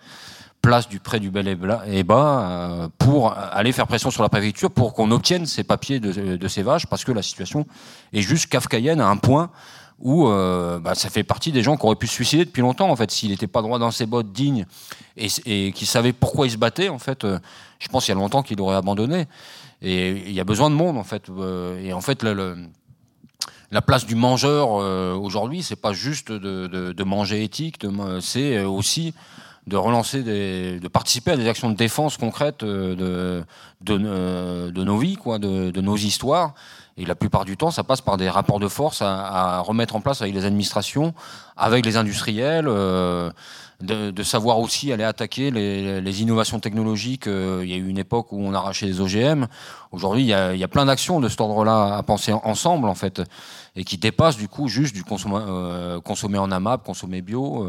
place 0.67 0.89
du 0.89 0.99
près 0.99 1.21
du 1.21 1.31
Bel 1.31 1.47
et 1.47 2.03
Bas, 2.03 2.41
euh, 2.49 2.89
pour 2.99 3.33
aller 3.33 3.71
faire 3.71 3.87
pression 3.87 4.11
sur 4.11 4.25
la 4.25 4.29
préfecture 4.29 4.69
pour 4.69 4.95
qu'on 4.95 5.13
obtienne 5.13 5.47
ces 5.47 5.63
papiers 5.63 6.01
de, 6.01 6.49
ces 6.49 6.63
vaches, 6.65 6.87
parce 6.87 7.05
que 7.05 7.13
la 7.13 7.23
situation 7.23 7.67
est 8.13 8.21
juste 8.21 8.49
kafkaïenne 8.49 9.01
à 9.01 9.07
un 9.07 9.17
point 9.17 9.51
où 10.01 10.27
euh, 10.27 10.81
bah, 10.81 10.97
ça 10.97 11.09
fait 11.09 11.23
partie 11.23 11.53
des 11.53 11.63
gens 11.63 11.77
qui 11.77 11.87
auraient 11.87 11.95
pu 11.95 12.09
se 12.09 12.15
suicider 12.15 12.45
depuis 12.45 12.63
longtemps 12.63 12.91
en 12.91 12.97
fait. 12.97 13.13
S'il 13.13 13.31
n'était 13.31 13.47
pas 13.47 13.63
droit 13.63 13.79
dans 13.79 13.93
ses 13.93 14.07
bottes 14.07 14.33
dignes 14.33 14.67
et, 15.17 15.29
et 15.47 15.71
qui 15.71 15.87
savait 15.87 16.13
pourquoi 16.13 16.47
il 16.47 16.51
se 16.51 16.57
battait 16.57 16.89
en 16.89 16.99
fait 16.99 17.23
euh, 17.23 17.39
je 17.79 17.87
pense 17.87 18.05
qu'il 18.05 18.15
y 18.15 18.19
a 18.19 18.21
longtemps 18.21 18.43
qu'il 18.43 18.61
aurait 18.61 18.77
abandonné. 18.77 19.27
Et 19.83 20.11
il 20.11 20.33
y 20.33 20.41
a 20.41 20.45
besoin 20.45 20.69
de 20.69 20.75
monde 20.75 20.99
en 20.99 21.05
fait. 21.05 21.31
Et 21.81 21.93
en 21.93 22.01
fait 22.01 22.25
la 23.71 23.83
place 23.83 24.05
du 24.05 24.17
mangeur 24.17 24.71
aujourd'hui 25.21 25.63
c'est 25.63 25.77
pas 25.77 25.93
juste 25.93 26.33
de 26.33 27.05
manger 27.05 27.45
éthique 27.45 27.87
c'est 28.21 28.65
aussi 28.65 29.15
de 29.67 29.77
relancer 29.77 30.23
des, 30.23 30.79
de 30.79 30.89
participer 30.89 31.33
à 31.33 31.37
des 31.37 31.49
actions 31.49 31.71
de 31.71 31.77
défense 31.77 32.17
concrètes 32.17 32.65
de, 32.65 33.45
de, 33.81 34.71
de 34.71 34.85
nos 34.85 34.99
vies 34.99 35.17
quoi 35.17 35.39
de, 35.39 35.71
de 35.71 35.81
nos 35.81 35.97
histoires 35.97 36.55
et 36.99 37.05
la 37.05 37.15
plupart 37.15 37.45
du 37.45 37.59
temps, 37.59 37.71
ça 37.71 37.85
passe 37.85 38.01
par 38.01 38.17
des 38.17 38.31
rapports 38.31 38.59
de 38.59 38.69
force 38.69 39.03
à, 39.03 39.59
à 39.59 39.61
remettre 39.61 39.97
en 39.97 40.01
place 40.01 40.23
avec 40.23 40.35
les 40.35 40.47
administrations, 40.47 41.13
avec 41.57 41.85
les 41.85 41.99
industriels, 41.99 42.67
euh, 42.69 43.31
de, 43.83 44.11
de, 44.11 44.23
savoir 44.23 44.59
aussi 44.59 44.91
aller 44.95 45.05
attaquer 45.05 45.51
les, 45.51 46.01
les 46.01 46.23
innovations 46.23 46.59
technologiques. 46.59 47.27
Euh, 47.27 47.61
il 47.63 47.71
y 47.71 47.75
a 47.75 47.77
eu 47.77 47.87
une 47.87 47.99
époque 47.99 48.33
où 48.33 48.41
on 48.41 48.55
arrachait 48.55 48.87
les 48.87 49.03
OGM. 49.03 49.47
Aujourd'hui, 49.93 50.23
il, 50.23 50.51
il, 50.55 50.59
y 50.59 50.65
a 50.65 50.69
plein 50.69 50.87
d'actions 50.87 51.21
de 51.21 51.29
cet 51.29 51.43
ordre-là 51.43 51.99
à 51.99 52.03
penser 52.03 52.33
ensemble, 52.33 52.89
en 52.89 52.95
fait, 52.95 53.21
et 53.75 53.85
qui 53.85 53.99
dépassent 53.99 54.39
du 54.39 54.49
coup 54.49 54.69
juste 54.69 54.95
du 54.95 55.05
consommer, 55.05 55.45
euh, 55.47 56.01
consommer 56.01 56.39
en 56.39 56.51
AMAP, 56.51 56.83
consommer 56.83 57.21
bio. 57.21 57.67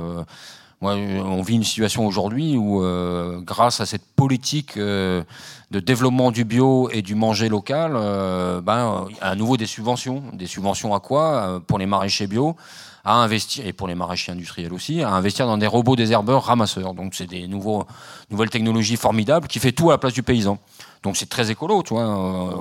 Moi, 0.80 0.94
on 0.94 1.42
vit 1.42 1.56
une 1.56 1.64
situation 1.64 2.06
aujourd'hui 2.06 2.56
où, 2.56 2.84
euh, 2.84 3.40
grâce 3.42 3.82
à 3.82 3.88
cette 3.88 4.06
politique 4.16 4.78
euh, 4.78 5.24
de 5.72 5.80
développement 5.80 6.30
du 6.30 6.44
bio 6.46 6.88
et 6.92 7.02
du 7.02 7.16
manger 7.16 7.50
local, 7.50 7.94
euh, 7.96 8.62
ben, 8.62 9.08
à 9.20 9.34
nouveau 9.34 9.58
des 9.58 9.66
subventions. 9.66 10.22
Des 10.34 10.46
subventions 10.46 10.94
à 10.94 11.00
quoi? 11.00 11.24
Euh, 11.24 11.60
Pour 11.60 11.80
les 11.80 11.88
maraîchers 11.88 12.28
bio, 12.28 12.56
à 13.04 13.16
investir, 13.16 13.66
et 13.66 13.74
pour 13.74 13.88
les 13.88 13.96
maraîchers 13.96 14.34
industriels 14.34 14.72
aussi, 14.72 15.02
à 15.02 15.10
investir 15.10 15.48
dans 15.48 15.58
des 15.58 15.66
robots 15.66 15.96
désherbeurs 15.96 16.44
ramasseurs. 16.44 16.94
Donc, 16.94 17.16
c'est 17.16 17.26
des 17.26 17.48
nouvelles 17.48 18.50
technologies 18.52 18.98
formidables 18.98 19.48
qui 19.48 19.58
fait 19.58 19.72
tout 19.72 19.90
à 19.90 19.94
la 19.94 19.98
place 19.98 20.14
du 20.14 20.22
paysan. 20.22 20.60
Donc, 21.02 21.18
c'est 21.18 21.30
très 21.30 21.50
écolo, 21.50 21.82
tu 21.82 21.96
vois. 21.96 22.06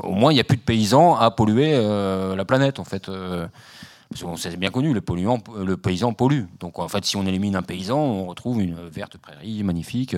Au 0.05 0.13
moins, 0.13 0.33
il 0.33 0.37
n'y 0.37 0.41
a 0.41 0.45
plus 0.45 0.57
de 0.57 0.63
paysans 0.63 1.17
à 1.17 1.31
polluer 1.31 1.73
la 1.73 2.45
planète, 2.45 2.79
en 2.79 2.85
fait. 2.85 3.11
C'est 4.15 4.57
bien 4.57 4.71
connu, 4.71 4.93
le, 4.93 5.01
polluant, 5.01 5.43
le 5.57 5.77
paysan 5.77 6.13
pollue. 6.13 6.45
Donc 6.61 6.79
en 6.79 6.89
fait, 6.89 7.05
si 7.05 7.17
on 7.17 7.27
élimine 7.27 7.57
un 7.57 7.63
paysan, 7.63 7.99
on 7.99 8.27
retrouve 8.27 8.61
une 8.61 8.77
verte 8.89 9.19
prairie 9.19 9.63
magnifique. 9.63 10.15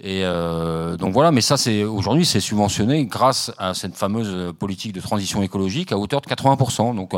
Et 0.00 0.24
euh, 0.24 0.96
donc 0.96 1.12
voilà, 1.12 1.32
mais 1.32 1.40
ça, 1.40 1.56
c'est 1.56 1.84
aujourd'hui, 1.84 2.24
c'est 2.24 2.40
subventionné 2.40 3.06
grâce 3.06 3.52
à 3.58 3.74
cette 3.74 3.96
fameuse 3.96 4.52
politique 4.54 4.92
de 4.92 5.00
transition 5.00 5.42
écologique 5.42 5.92
à 5.92 5.98
hauteur 5.98 6.20
de 6.20 6.26
80%. 6.26 6.94
Donc 6.94 7.12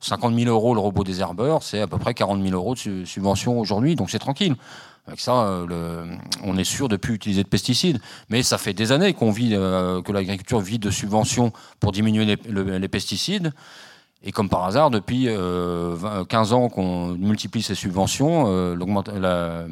50 0.00 0.34
000 0.34 0.50
euros 0.50 0.74
le 0.74 0.80
robot 0.80 1.04
désherbeur, 1.04 1.62
c'est 1.62 1.80
à 1.80 1.86
peu 1.86 1.98
près 1.98 2.14
40 2.14 2.42
000 2.42 2.54
euros 2.54 2.74
de 2.74 3.04
subvention 3.04 3.60
aujourd'hui. 3.60 3.96
Donc 3.96 4.10
c'est 4.10 4.18
tranquille. 4.18 4.56
Avec 5.06 5.20
ça, 5.20 5.64
le, 5.68 6.04
on 6.44 6.56
est 6.56 6.64
sûr 6.64 6.88
de 6.88 6.96
plus 6.96 7.14
utiliser 7.14 7.42
de 7.42 7.48
pesticides. 7.48 8.00
Mais 8.28 8.42
ça 8.42 8.58
fait 8.58 8.74
des 8.74 8.92
années 8.92 9.12
qu'on 9.12 9.30
vit, 9.30 9.54
euh, 9.54 10.02
que 10.02 10.12
l'agriculture 10.12 10.60
vit 10.60 10.78
de 10.78 10.90
subventions 10.90 11.52
pour 11.80 11.92
diminuer 11.92 12.24
les, 12.24 12.36
le, 12.48 12.78
les 12.78 12.88
pesticides. 12.88 13.52
Et 14.22 14.32
comme 14.32 14.48
par 14.48 14.64
hasard, 14.64 14.90
depuis 14.90 15.28
euh, 15.28 15.94
20, 15.94 16.28
15 16.28 16.52
ans 16.52 16.68
qu'on 16.68 17.08
multiplie 17.08 17.62
ces 17.62 17.74
subventions, 17.74 18.44
euh, 18.48 18.76
la 19.18 19.64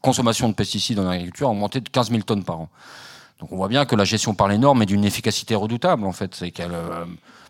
consommation 0.00 0.48
de 0.48 0.54
pesticides 0.54 0.98
en 0.98 1.08
agriculture 1.08 1.48
a 1.48 1.52
augmenté 1.52 1.80
de 1.80 1.88
15 1.88 2.10
000 2.10 2.22
tonnes 2.22 2.44
par 2.44 2.60
an. 2.60 2.68
Donc 3.40 3.52
on 3.52 3.56
voit 3.56 3.68
bien 3.68 3.84
que 3.84 3.94
la 3.94 4.04
gestion 4.04 4.34
par 4.34 4.48
les 4.48 4.58
normes 4.58 4.82
est 4.82 4.86
d'une 4.86 5.04
efficacité 5.04 5.54
redoutable, 5.54 6.04
en 6.06 6.12
fait. 6.12 6.34
C'est 6.34 6.50
qu'elle 6.50 6.74
euh, 6.74 7.04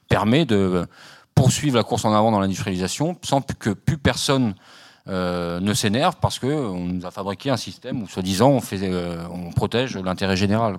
permet 0.08 0.44
de 0.44 0.86
poursuivre 1.34 1.76
la 1.76 1.82
course 1.82 2.04
en 2.04 2.12
avant 2.12 2.30
dans 2.30 2.40
l'industrialisation 2.40 3.16
sans 3.22 3.40
que 3.40 3.70
plus 3.70 3.98
personne 3.98 4.54
euh, 5.06 5.60
ne 5.60 5.74
s'énerve 5.74 6.16
parce 6.18 6.38
qu'on 6.38 6.78
nous 6.78 7.04
a 7.04 7.10
fabriqué 7.10 7.50
un 7.50 7.58
système 7.58 8.02
où, 8.02 8.08
soi-disant, 8.08 8.52
on, 8.52 8.60
euh, 8.72 9.50
protège 9.54 9.98
l'intérêt 9.98 10.34
général. 10.34 10.78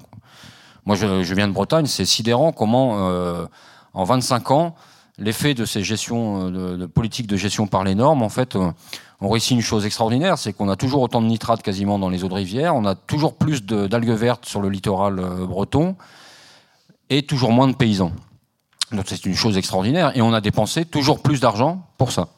Moi, 0.86 0.96
je, 0.96 1.22
je, 1.22 1.34
viens 1.36 1.48
de 1.48 1.54
Bretagne, 1.54 1.86
c'est 1.86 2.06
sidérant 2.06 2.52
comment, 2.52 3.08
euh, 3.10 3.46
en 3.94 4.04
25 4.04 4.50
ans, 4.50 4.76
l'effet 5.18 5.54
de 5.54 5.66
ces 5.66 5.84
gestions 5.84 6.50
de, 6.50 6.76
de 6.76 6.86
politiques 6.86 7.28
de 7.28 7.38
gestion 7.38 7.68
par 7.68 7.84
les 7.84 7.96
normes, 7.96 8.22
en 8.22 8.30
fait, 8.30 8.58
on 9.22 9.30
réussit 9.30 9.52
une 9.52 9.62
chose 9.62 9.86
extraordinaire, 9.86 10.38
c'est 10.38 10.54
qu'on 10.54 10.70
a 10.70 10.76
toujours 10.76 11.02
autant 11.02 11.22
de 11.22 11.28
nitrates 11.28 11.64
quasiment 11.64 12.00
dans 12.00 12.10
les 12.10 12.24
eaux 12.24 12.28
de 12.28 12.34
rivière, 12.34 12.76
on 12.76 12.86
a 12.86 12.96
toujours 12.96 13.36
plus 13.36 13.64
d'algues 13.64 14.10
vertes 14.10 14.46
sur 14.46 14.62
le 14.62 14.70
littoral 14.70 15.20
euh, 15.20 15.46
breton 15.46 15.96
et 17.10 17.24
toujours 17.24 17.52
moins 17.52 17.68
de 17.68 17.76
paysans. 17.76 18.12
Donc 18.92 19.06
c'est 19.08 19.26
une 19.26 19.36
chose 19.36 19.58
extraordinaire 19.58 20.16
et 20.16 20.22
on 20.22 20.34
a 20.34 20.42
dépensé 20.42 20.86
toujours 20.86 21.22
plus 21.22 21.40
d'argent 21.40 21.88
pour 21.98 22.12
ça. 22.12 22.30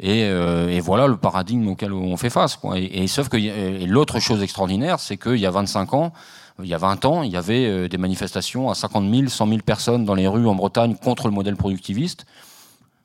Et, 0.00 0.24
euh, 0.24 0.80
voilà 0.82 1.06
le 1.06 1.16
paradigme 1.16 1.68
auquel 1.68 1.92
on 1.92 2.16
fait 2.16 2.30
face. 2.30 2.58
Et 2.74 3.06
sauf 3.06 3.28
que 3.28 3.84
l'autre 3.84 4.18
chose 4.18 4.42
extraordinaire, 4.42 4.98
c'est 4.98 5.18
qu'il 5.18 5.36
y 5.36 5.46
a 5.46 5.50
25 5.50 5.94
ans, 5.94 6.12
il 6.60 6.66
y 6.66 6.74
a 6.74 6.78
20 6.78 7.04
ans, 7.04 7.22
il 7.22 7.32
y 7.32 7.36
avait 7.36 7.66
euh, 7.66 7.88
des 7.88 7.98
manifestations 7.98 8.70
à 8.70 8.74
50 8.74 9.10
000, 9.10 9.28
100 9.28 9.48
000 9.48 9.60
personnes 9.60 10.04
dans 10.04 10.14
les 10.14 10.26
rues 10.26 10.46
en 10.46 10.54
Bretagne 10.54 10.96
contre 10.96 11.28
le 11.28 11.34
modèle 11.34 11.56
productiviste. 11.56 12.26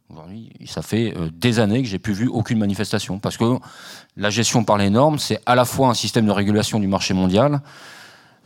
Aujourd'hui, 0.10 0.52
ça 0.66 0.82
fait 0.82 1.14
euh, 1.18 1.30
des 1.34 1.60
années 1.60 1.82
que 1.82 1.88
j'ai 1.88 2.00
plus 2.00 2.14
vu 2.14 2.28
aucune 2.28 2.60
manifestation 2.60 3.20
parce 3.20 3.38
que 3.38 3.58
la 4.16 4.30
gestion 4.30 4.64
par 4.64 4.78
les 4.78 4.90
normes, 4.90 5.20
c'est 5.20 5.42
à 5.46 5.56
la 5.56 5.66
fois 5.66 5.90
un 5.90 5.94
système 5.94 6.26
de 6.26 6.32
régulation 6.32 6.80
du 6.80 6.88
marché 6.88 7.14
mondial, 7.14 7.62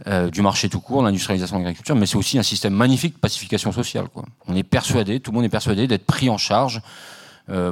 euh, 0.08 0.30
du 0.30 0.42
marché 0.42 0.70
tout 0.70 0.80
court, 0.80 1.04
l'industrialisation 1.04 1.58
de 1.58 1.64
l'agriculture, 1.64 1.96
mais 1.96 2.06
c'est 2.06 2.18
aussi 2.18 2.40
un 2.40 2.44
système 2.44 2.74
magnifique 2.74 3.16
de 3.16 3.20
pacification 3.20 3.72
sociale. 3.72 4.06
On 4.48 4.56
est 4.56 4.64
persuadé, 4.64 5.20
tout 5.20 5.32
le 5.32 5.36
monde 5.36 5.46
est 5.46 5.50
persuadé 5.50 5.88
d'être 5.88 6.06
pris 6.06 6.30
en 6.30 6.38
charge 6.38 6.82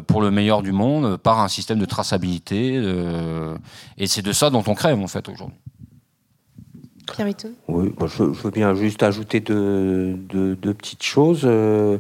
pour 0.08 0.22
le 0.22 0.30
meilleur 0.30 0.62
du 0.62 0.74
monde 0.74 1.16
par 1.16 1.40
un 1.40 1.48
système 1.48 1.80
de 1.80 1.86
traçabilité, 1.86 2.74
et 3.98 4.08
c'est 4.08 4.22
de 4.22 4.34
ça 4.34 4.50
dont 4.50 4.64
on 4.68 4.74
crève 4.74 5.00
en 5.00 5.08
fait 5.08 5.30
aujourd'hui. 5.30 5.56
Oui, 7.68 7.94
bon, 7.96 8.08
je, 8.08 8.24
veux 8.24 8.52
bien 8.52 8.74
juste 8.76 9.04
ajouter 9.04 9.40
deux, 9.40 10.14
deux, 10.14 10.74
petites 10.74 11.04
choses. 11.04 11.42
Euh, 11.44 11.98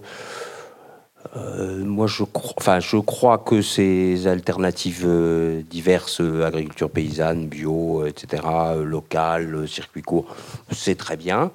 euh, 1.35 1.83
moi, 1.83 2.07
je, 2.07 2.23
crois, 2.23 2.53
enfin, 2.57 2.79
je 2.79 2.97
crois 2.97 3.37
que 3.37 3.61
ces 3.61 4.27
alternatives 4.27 5.03
euh, 5.05 5.61
diverses, 5.69 6.21
agriculture 6.21 6.89
paysanne, 6.89 7.47
bio, 7.47 8.05
etc., 8.05 8.43
locale, 8.83 9.67
circuit 9.67 10.01
court, 10.01 10.25
c'est 10.71 10.95
très 10.95 11.17
bien. 11.17 11.51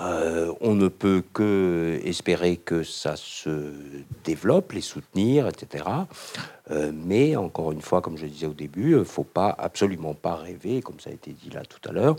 Euh, 0.00 0.52
on 0.60 0.74
ne 0.74 0.88
peut 0.88 1.22
que 1.32 2.00
espérer 2.04 2.56
que 2.56 2.82
ça 2.82 3.16
se 3.16 3.72
développe, 4.24 4.72
les 4.72 4.82
soutenir, 4.82 5.48
etc. 5.48 5.84
Euh, 6.70 6.92
mais 6.92 7.36
encore 7.36 7.72
une 7.72 7.80
fois, 7.80 8.02
comme 8.02 8.18
je 8.18 8.26
disais 8.26 8.46
au 8.46 8.52
début, 8.52 8.92
il 8.92 8.98
ne 8.98 9.04
faut 9.04 9.24
pas 9.24 9.54
absolument 9.58 10.14
pas 10.14 10.34
rêver, 10.34 10.82
comme 10.82 11.00
ça 11.00 11.10
a 11.10 11.12
été 11.12 11.30
dit 11.30 11.50
là 11.50 11.62
tout 11.64 11.88
à 11.88 11.92
l'heure. 11.92 12.16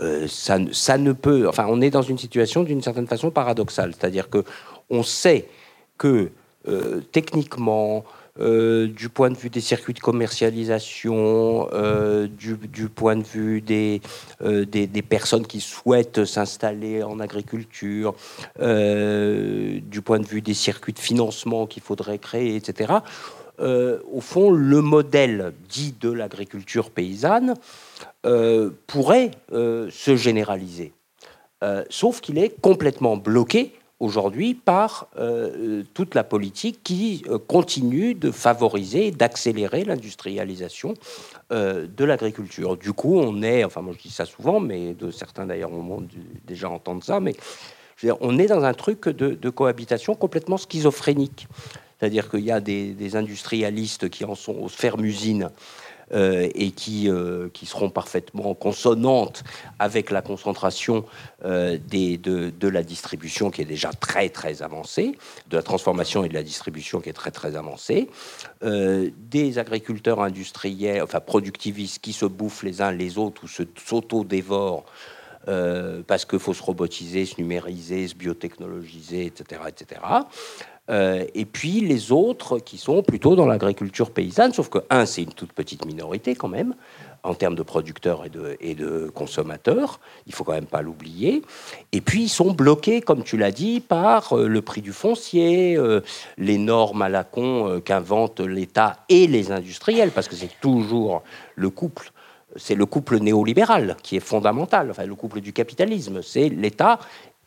Euh, 0.00 0.28
ça, 0.28 0.58
ne 0.98 1.12
peut. 1.12 1.48
Enfin, 1.48 1.66
on 1.68 1.80
est 1.80 1.90
dans 1.90 2.02
une 2.02 2.18
situation 2.18 2.62
d'une 2.62 2.82
certaine 2.82 3.06
façon 3.06 3.30
paradoxale, 3.30 3.92
c'est-à-dire 3.98 4.30
que 4.30 4.44
on 4.90 5.02
sait 5.02 5.48
que 5.96 6.30
euh, 6.68 7.00
techniquement, 7.12 8.04
euh, 8.40 8.86
du 8.86 9.08
point 9.08 9.30
de 9.30 9.36
vue 9.36 9.50
des 9.50 9.60
circuits 9.60 9.94
de 9.94 9.98
commercialisation, 10.00 11.68
euh, 11.72 12.28
du, 12.28 12.88
point 12.88 13.16
de 13.16 13.24
vue 13.24 13.60
des, 13.60 14.00
euh, 14.42 14.64
des, 14.64 14.86
des 14.86 15.02
personnes 15.02 15.46
qui 15.46 15.60
souhaitent 15.60 16.24
s'installer 16.24 17.02
en 17.02 17.18
agriculture, 17.18 18.14
du 18.58 20.02
point 20.04 20.20
de 20.20 20.26
vue 20.26 20.40
des 20.40 20.54
circuits 20.54 20.92
de 20.92 20.98
financement 20.98 21.66
qu'il 21.66 21.82
faudrait 21.82 22.18
créer, 22.18 22.56
etc. 22.56 22.94
Au 23.60 24.20
fond, 24.20 24.52
le 24.52 24.82
modèle 24.82 25.52
dit 25.68 25.94
de 26.00 26.10
l'agriculture 26.10 26.90
paysanne 26.90 27.54
pourrait 28.86 29.32
se 29.50 30.16
généraliser. 30.16 30.92
sauf 31.90 32.20
qu'il 32.20 32.38
est 32.38 32.60
complètement 32.60 33.16
bloqué 33.16 33.77
aujourd'hui 34.00 34.54
par 34.54 35.08
euh, 35.18 35.82
toute 35.94 36.14
la 36.14 36.24
politique 36.24 36.80
qui 36.84 37.24
euh, 37.28 37.38
continue 37.38 38.14
de 38.14 38.30
favoriser, 38.30 39.10
d'accélérer 39.10 39.84
l'industrialisation 39.84 40.94
euh, 41.50 41.86
de 41.86 42.04
l'agriculture. 42.04 42.76
Du 42.76 42.92
coup, 42.92 43.18
on 43.18 43.42
est, 43.42 43.64
enfin 43.64 43.80
moi 43.80 43.92
je 43.96 44.02
dis 44.02 44.10
ça 44.10 44.24
souvent, 44.24 44.60
mais 44.60 44.94
de 44.94 45.10
certains 45.10 45.46
d'ailleurs 45.46 45.72
ont 45.72 46.06
déjà 46.46 46.70
entendu 46.70 47.02
ça, 47.02 47.20
mais 47.20 47.34
on 48.20 48.38
est 48.38 48.46
dans 48.46 48.62
un 48.62 48.74
truc 48.74 49.08
de, 49.08 49.50
cohabitation 49.50 50.14
complètement 50.14 50.56
schizophrénique. 50.56 51.48
C'est-à-dire 51.98 52.30
qu'il 52.30 52.44
y 52.44 52.52
a 52.52 52.60
des, 52.60 52.92
des, 52.92 53.16
industrialistes 53.16 54.08
qui 54.08 54.24
en 54.24 54.36
sont 54.36 54.54
aux 54.54 54.68
fermes-usines 54.68 55.50
euh, 56.12 56.48
et 56.54 56.70
qui, 56.70 57.10
euh, 57.10 57.50
qui 57.52 57.66
seront 57.66 57.90
parfaitement 57.90 58.54
consonantes 58.54 59.44
avec 59.78 60.10
la 60.10 60.22
concentration 60.22 61.04
euh, 61.44 61.76
de, 61.76 62.48
de, 62.48 62.68
la 62.68 62.82
distribution 62.82 63.50
qui 63.50 63.60
est 63.60 63.66
déjà 63.66 63.90
très 63.92 64.30
très 64.30 64.62
avancée, 64.62 65.18
de 65.50 65.56
la 65.56 65.62
transformation 65.62 66.24
et 66.24 66.30
de 66.30 66.34
la 66.34 66.42
distribution 66.42 67.02
qui 67.02 67.10
est 67.10 67.14
très 67.14 67.30
très 67.30 67.56
avancée, 67.56 68.08
des 68.62 69.58
agriculteurs 69.58 70.20
industriels, 70.20 71.02
enfin 71.02 71.20
productivistes 71.20 72.00
qui 72.00 72.14
se 72.14 72.24
bouffent 72.24 72.62
les 72.62 72.80
uns 72.80 72.90
les 72.90 73.18
autres 73.18 73.44
ou 73.44 73.48
se 73.48 73.64
s'auto-dévorent. 73.76 74.84
parce 76.06 76.24
qu'il 76.24 76.38
faut 76.38 76.54
se 76.54 76.62
robotiser, 76.62 77.26
se 77.26 77.36
numériser, 77.38 78.08
se 78.08 78.14
biotechnologiser, 78.14 79.26
etc. 79.26 79.60
etc. 79.68 80.00
Euh, 80.90 81.24
et 81.34 81.44
puis 81.44 81.80
les 81.80 82.12
autres 82.12 82.58
qui 82.58 82.78
sont 82.78 83.02
plutôt 83.02 83.36
dans 83.36 83.46
l'agriculture 83.46 84.10
paysanne, 84.10 84.52
sauf 84.52 84.68
que, 84.68 84.78
un, 84.90 85.06
c'est 85.06 85.22
une 85.22 85.32
toute 85.32 85.52
petite 85.52 85.84
minorité 85.84 86.34
quand 86.34 86.48
même, 86.48 86.74
en 87.24 87.34
termes 87.34 87.56
de 87.56 87.62
producteurs 87.62 88.24
et 88.60 88.74
de, 88.74 89.10
consommateurs, 89.14 90.00
il 90.26 90.34
faut 90.34 90.44
quand 90.44 90.52
même 90.52 90.66
pas 90.66 90.82
l'oublier. 90.82 91.42
Et 91.92 92.00
puis 92.00 92.22
ils 92.22 92.28
sont 92.28 92.52
bloqués, 92.52 93.02
comme 93.02 93.22
tu 93.22 93.36
l'as 93.36 93.50
dit, 93.50 93.80
par 93.80 94.32
euh, 94.32 94.46
le 94.46 94.62
prix 94.62 94.80
du 94.80 94.92
foncier, 94.92 95.76
euh, 95.76 96.00
les 96.38 96.58
normes 96.58 97.02
à 97.02 97.08
la 97.08 97.24
con 97.24 97.80
qu'inventent 97.84 98.40
l'État 98.40 98.98
et 99.08 99.26
les 99.26 99.50
industriels, 99.52 100.10
parce 100.10 100.28
que 100.28 100.36
c'est 100.36 100.60
toujours 100.60 101.22
le 101.54 101.70
couple 101.70 102.12
c'est 102.56 102.74
le 102.74 102.86
couple 102.86 103.18
néolibéral 103.18 103.94
qui 104.02 104.16
est 104.16 104.20
fondamental, 104.20 104.90
enfin 104.90 105.04
le 105.04 105.14
couple 105.14 105.40
du 105.40 105.52
capitalisme, 105.52 106.22
c'est 106.22 106.48
l'État 106.48 106.98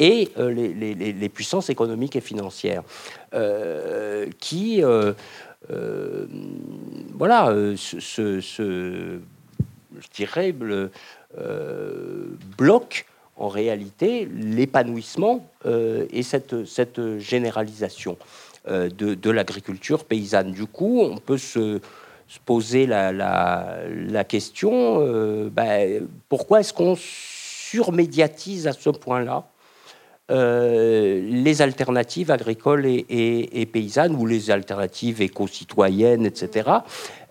et 0.01 0.29
euh, 0.39 0.51
les, 0.51 1.29
puissances 1.29 1.69
économiques 1.69 2.15
et 2.15 2.21
financières. 2.21 2.81
euh, 2.81 3.20
qui, 4.39 4.83
euh, 5.69 6.25
voilà, 7.13 7.53
ce, 7.75 8.39
je 8.39 9.19
dirais, 10.13 10.53
bloquent 12.57 13.03
en 13.37 13.47
réalité 13.47 14.25
l'épanouissement 14.25 15.45
et 15.65 16.23
cette, 16.23 16.65
cette 16.65 17.19
généralisation 17.19 18.17
de, 18.67 19.29
l'agriculture 19.29 20.03
paysanne. 20.05 20.51
Du 20.51 20.65
coup, 20.65 21.01
on 21.01 21.17
peut 21.17 21.37
se, 21.37 21.79
poser 22.45 22.85
la, 22.85 23.11
la, 23.11 24.23
question, 24.23 25.47
ben, 25.49 26.07
pourquoi 26.27 26.61
est-ce 26.61 26.73
qu'on 26.73 26.95
surmédiatise 26.97 28.67
à 28.67 28.73
ce 28.73 28.89
point-là? 28.89 29.45
Euh, 30.31 31.19
les 31.29 31.61
alternatives 31.61 32.31
agricoles 32.31 32.85
et, 32.85 33.69
paysannes 33.71 34.15
ou 34.15 34.25
les 34.25 34.49
alternatives 34.49 35.21
éco-citoyennes, 35.21 36.25
etc. 36.25 36.69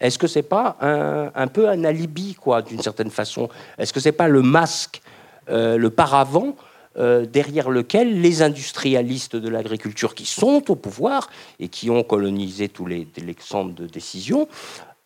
Est-ce 0.00 0.18
que 0.18 0.26
c'est 0.26 0.42
pas 0.42 0.76
un, 0.80 1.46
peu 1.46 1.68
un 1.68 1.84
alibi, 1.84 2.34
quoi, 2.34 2.60
d'une 2.60 2.82
certaine 2.82 3.10
façon? 3.10 3.48
Est-ce 3.78 3.94
que 3.94 4.00
c'est 4.00 4.12
pas 4.12 4.28
le 4.28 4.42
masque, 4.42 5.00
euh, 5.48 5.78
le 5.78 5.88
paravent 5.88 6.56
euh, 6.98 7.24
derrière 7.24 7.70
lequel 7.70 8.20
les 8.20 8.42
industrialistes 8.42 9.36
de 9.36 9.48
l'agriculture 9.48 10.14
qui 10.14 10.26
sont 10.26 10.70
au 10.70 10.76
pouvoir 10.76 11.30
et 11.58 11.68
qui 11.68 11.88
ont 11.88 12.02
colonisé 12.02 12.68
tous 12.68 12.86
les, 12.86 13.08
les 13.16 13.36
centres 13.38 13.74
de 13.74 13.86
décision 13.86 14.46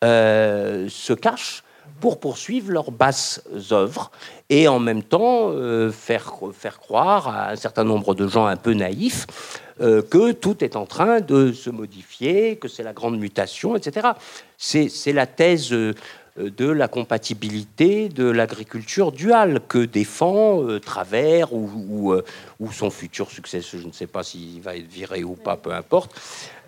se 0.03 1.13
cachent 1.15 1.63
pour 2.01 2.21
poursuivre 2.21 2.71
leurs 2.71 2.91
basses 2.91 3.43
œuvres 3.71 4.11
et 4.51 4.69
en 4.69 4.79
même 4.79 5.03
temps 5.03 5.51
euh, 5.51 5.91
faire, 5.91 6.35
faire 6.53 6.79
croire 6.79 7.29
à 7.29 7.51
un 7.51 7.57
certain 7.57 7.85
nombre 7.85 8.15
de 8.15 8.29
gens 8.29 8.47
un 8.47 8.57
peu 8.57 8.75
naïfs 8.75 9.27
euh, 9.81 10.03
que 10.03 10.33
tout 10.33 10.63
est 10.63 10.77
en 10.77 10.87
train 10.87 11.21
de 11.21 11.53
se 11.53 11.71
modifier, 11.71 12.57
que 12.57 12.69
c'est 12.69 12.83
la 12.83 12.93
grande 12.93 13.19
mutation, 13.19 13.75
etc. 13.75 14.09
C'est 14.59 15.13
la 15.13 15.27
thèse 15.27 15.73
euh, 15.73 15.95
de 16.37 16.69
la 16.69 16.89
compatibilité 16.89 18.09
de 18.09 18.25
l'agriculture 18.25 19.13
duale 19.13 19.61
que 19.69 19.79
défend 19.79 20.63
Travers 20.85 21.53
ou, 21.53 22.13
ou, 22.59 22.73
son 22.73 22.91
futur 22.91 23.31
successeur. 23.31 23.81
Je 23.81 23.87
ne 23.87 23.93
sais 23.93 24.09
pas 24.09 24.25
s'il 24.25 24.61
va 24.61 24.77
être 24.77 24.91
viré 24.91 25.23
ou 25.23 25.35
pas, 25.35 25.57
peu 25.57 25.73
importe. 25.73 26.11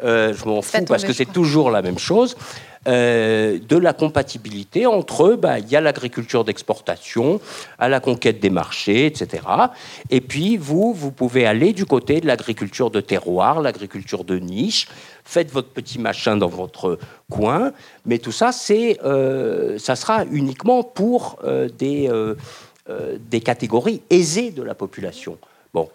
je 0.01 0.45
m'en 0.45 0.63
fous 0.63 0.85
parce 0.87 1.05
que 1.05 1.13
c'est 1.13 1.33
toujours 1.33 1.73
la 1.73 1.83
même 1.83 1.99
chose. 1.99 2.37
Euh, 2.87 3.59
de 3.69 3.77
la 3.77 3.93
compatibilité 3.93 4.87
entre, 4.87 5.35
bah, 5.35 5.59
il 5.59 5.69
y 5.69 5.75
a 5.75 5.81
l'agriculture 5.81 6.45
d'exportation, 6.45 7.41
à 7.81 7.89
la 7.89 7.99
conquête 7.99 8.39
des 8.39 8.51
marchés, 8.51 9.07
etc. 9.07 9.43
Et 10.11 10.21
puis, 10.21 10.57
vous, 10.57 10.93
vous 10.93 11.11
pouvez 11.11 11.47
aller 11.47 11.73
du 11.73 11.85
côté 11.85 12.21
de 12.21 12.29
l'agriculture 12.29 12.91
de 12.91 13.01
terroir, 13.01 13.61
l'agriculture 13.61 14.23
de 14.23 14.39
niche, 14.39 14.87
faites 15.25 15.51
votre 15.51 15.71
petit 15.71 15.99
machin 15.99 16.37
dans 16.37 16.49
votre 16.49 16.99
coin, 17.29 17.73
mais 18.05 18.19
tout 18.19 18.31
ça, 18.31 18.53
c'est, 18.53 19.01
euh, 19.05 19.79
ça 19.79 19.97
sera 19.97 20.25
uniquement 20.31 20.85
pour 20.85 21.39
euh, 21.45 21.69
des, 21.69 22.09
des 23.29 23.41
catégories 23.41 24.03
aisées 24.11 24.53
de 24.53 24.63
la 24.63 24.77
population. 24.77 25.39
Bon, 25.75 25.89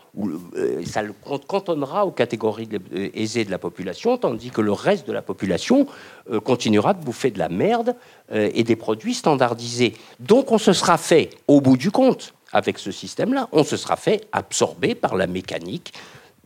euh, 0.56 0.84
ça 0.86 1.02
le 1.02 1.14
cantonnera 1.48 2.06
aux 2.06 2.12
catégories 2.12 2.70
euh, 2.74 3.10
aisées 3.14 3.46
de 3.46 3.52
la 3.52 3.58
population, 3.58 4.18
tandis 4.18 4.50
que 4.52 4.62
le 4.62 4.72
reste 4.72 5.08
de 5.08 5.14
la 5.14 5.22
population 5.22 5.88
euh, 6.32 6.40
continuera 6.40 6.94
de 6.94 7.04
bouffer 7.04 7.32
de 7.32 7.40
la 7.40 7.50
merde 7.50 7.96
et 8.34 8.64
des 8.64 8.78
produits 8.78 9.14
standardisés. 9.14 9.94
Donc 10.22 10.52
on 10.54 10.58
se 10.58 10.72
sera 10.72 10.98
fait, 10.98 11.32
au 11.48 11.60
bout 11.60 11.76
du 11.76 11.92
compte, 11.92 12.34
avec 12.54 12.80
ce 12.80 12.92
système-là, 12.92 13.50
on 13.52 13.66
se 13.66 13.76
sera 13.76 13.98
fait 13.98 14.28
absorber 14.32 14.96
par 14.96 15.16
la 15.16 15.28
mécanique 15.28 15.94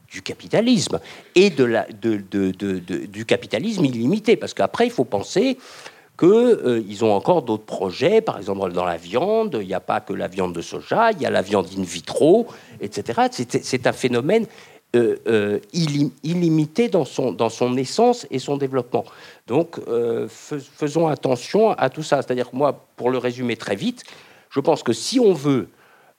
du 0.10 0.22
capitalisme 0.24 1.00
et 1.36 1.52
du 1.52 3.26
capitalisme 3.28 3.86
illimité. 3.86 4.36
Parce 4.36 4.54
qu'après, 4.54 4.88
il 4.88 4.92
faut 4.92 5.04
penser 5.04 5.58
qu'ils 6.18 6.28
euh, 6.30 7.03
ont 7.03 7.11
encore 7.11 7.41
d'autres 7.41 7.66
projets, 7.66 8.22
par 8.22 8.38
exemple 8.38 8.72
dans 8.72 8.86
la 8.86 8.97
viande, 8.97 9.57
il 9.61 9.68
n'y 9.68 9.74
a 9.74 9.80
pas 9.80 9.99
que 9.99 10.13
la 10.13 10.28
viande 10.28 10.53
de 10.53 10.61
soja, 10.61 11.11
il 11.11 11.22
y 11.22 11.26
a 11.26 11.30
la 11.30 11.41
viande 11.41 11.68
in 11.78 11.84
vitro, 11.84 12.47
etc. 12.80 13.28
C'est 13.32 13.88
un 13.88 13.91
phénomène 13.91 14.45
euh, 14.95 15.18
euh, 15.28 15.59
illimité 16.24 16.88
dans 16.88 17.03
son, 17.03 17.34
dans 17.34 17.49
son 17.49 17.76
essence 17.76 18.26
et 18.32 18.39
son 18.39 18.55
développement. 18.55 19.03
Donc 19.47 19.78
faisons 20.30 21.07
attention 21.07 21.72
à 21.72 21.89
tout 21.89 22.03
ça. 22.03 22.22
C'est-à-dire 22.22 22.49
que 22.49 22.55
moi, 22.55 22.86
pour 22.95 23.09
le 23.09 23.18
résumer 23.18 23.57
très 23.57 23.76
vite, 23.76 24.03
je 24.49 24.61
pense 24.61 24.84
que 24.84 24.93
si 24.93 25.20
on 25.20 25.34
veut 25.34 25.68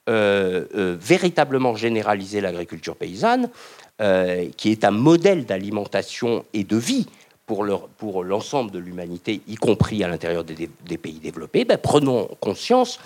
véritablement 0.07 1.75
généraliser 1.75 2.39
l'agriculture 2.39 2.95
paysanne, 2.95 3.49
qui 4.55 4.71
est 4.71 4.85
un 4.85 4.91
modèle 4.91 5.45
d'alimentation 5.45 6.45
et 6.53 6.63
de 6.63 6.77
vie, 6.77 7.07
pour 7.47 8.23
l'ensemble 8.23 8.71
de 8.71 8.77
l'humanité, 8.77 9.41
y 9.47 9.55
compris 9.55 10.03
à 10.03 10.09
l'intérieur 10.09 10.43
des, 10.43 10.97
pays 10.97 11.19
développés, 11.19 11.63
ben, 11.63 11.77
prenons 11.81 12.27
conscience 12.41 12.99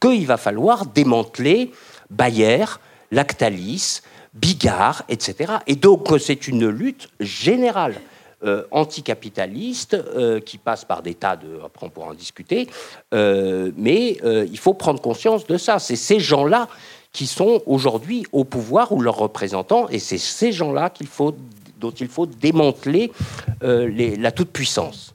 qu'il 0.00 0.24
va 0.26 0.36
falloir 0.36 0.86
démanteler 0.86 1.72
Bayer, 2.08 2.64
Lactalis, 3.10 4.00
Bigard, 4.34 5.02
etc. 5.08 5.54
Et 5.66 5.74
donc 5.74 6.08
c'est 6.20 6.48
une 6.48 6.68
lutte 6.68 7.08
générale. 7.20 7.96
Euh, 8.44 8.62
anticapitaliste 8.70 9.94
euh, 9.94 10.38
qui 10.38 10.58
passe 10.58 10.84
par 10.84 11.02
des 11.02 11.14
tas 11.14 11.34
de. 11.34 11.58
Après, 11.66 11.84
on 11.84 11.90
pourra 11.90 12.10
en 12.10 12.14
discuter. 12.14 12.68
Euh, 13.12 13.72
mais 13.76 14.16
il 14.22 14.58
faut 14.60 14.74
prendre 14.74 15.00
conscience 15.00 15.44
de 15.48 15.56
ça. 15.56 15.80
C'est 15.80 15.96
ces 15.96 16.20
gens-là 16.20 16.68
qui 17.12 17.26
sont 17.26 17.62
aujourd'hui 17.66 18.26
au 18.30 18.44
pouvoir 18.44 18.92
ou 18.92 19.00
leurs 19.00 19.16
représentants, 19.16 19.88
et 19.88 19.98
c'est 19.98 20.18
ces 20.18 20.52
gens-là 20.52 20.88
qu'il 20.88 21.08
faut 21.08 21.34
dont 21.78 21.90
il 21.90 22.08
faut 22.08 22.26
démanteler 22.26 23.12
euh, 23.62 24.16
la 24.18 24.32
toute-puissance 24.32 25.14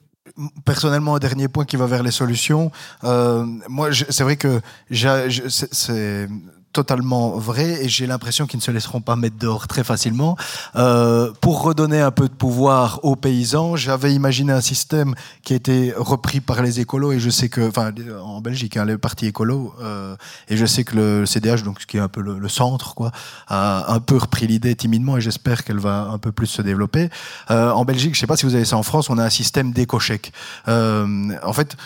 personnellement 0.65 1.15
un 1.15 1.19
dernier 1.19 1.47
point 1.47 1.65
qui 1.65 1.75
va 1.75 1.85
vers 1.85 2.03
les 2.03 2.11
solutions. 2.11 2.71
Euh, 3.03 3.45
moi, 3.67 3.89
c'est 3.93 4.23
vrai 4.23 4.35
que 4.35 4.61
c'est 4.89 6.27
totalement 6.73 7.29
vrai 7.37 7.85
et 7.85 7.89
j'ai 7.89 8.07
l'impression 8.07 8.47
qu'ils 8.47 8.57
ne 8.57 8.63
se 8.63 8.71
laisseront 8.71 8.99
pas 8.99 9.15
mettre 9.15 9.37
dehors 9.37 9.67
très 9.67 9.83
facilement. 9.83 10.35
Euh, 10.75 11.31
pour 11.39 11.61
redonner 11.61 12.01
un 12.01 12.11
peu 12.11 12.27
de 12.27 12.33
pouvoir 12.33 12.99
aux 13.03 13.15
paysans, 13.15 13.75
j'avais 13.75 14.13
imaginé 14.13 14.51
un 14.51 14.61
système 14.61 15.13
qui 15.43 15.53
a 15.53 15.55
été 15.55 15.93
repris 15.95 16.41
par 16.41 16.61
les 16.61 16.79
écolos 16.79 17.13
et 17.13 17.19
je 17.19 17.29
sais 17.29 17.47
que, 17.47 17.69
enfin, 17.69 17.91
en 18.21 18.41
Belgique, 18.41 18.75
hein, 18.75 18.85
le 18.85 18.97
parti 18.97 19.27
écolo, 19.27 19.73
euh, 19.81 20.15
et 20.49 20.57
je 20.57 20.65
sais 20.65 20.83
que 20.83 20.95
le 20.95 21.25
CDH, 21.25 21.63
donc 21.63 21.79
ce 21.79 21.85
qui 21.85 21.97
est 21.97 22.01
un 22.01 22.09
peu 22.09 22.21
le, 22.21 22.49
centre, 22.49 22.95
quoi, 22.95 23.11
a 23.47 23.93
un 23.93 23.99
peu 23.99 24.17
repris 24.17 24.47
l'idée 24.47 24.75
timidement 24.75 25.17
et 25.17 25.21
j'espère 25.21 25.63
qu'elle 25.63 25.79
va 25.79 26.09
un 26.11 26.17
peu 26.17 26.31
plus 26.31 26.47
se 26.47 26.61
développer. 26.61 27.09
Euh, 27.51 27.71
en 27.71 27.85
Belgique, 27.85 28.15
je 28.15 28.19
sais 28.19 28.27
pas 28.27 28.37
si 28.37 28.45
vous 28.45 28.55
avez 28.55 28.65
ça 28.65 28.77
en 28.77 28.83
France, 28.83 29.09
on 29.09 29.17
a 29.17 29.23
un 29.23 29.29
système 29.29 29.71
d'éco-chèque. 29.71 30.33
En 30.67 31.53
fait, 31.53 31.77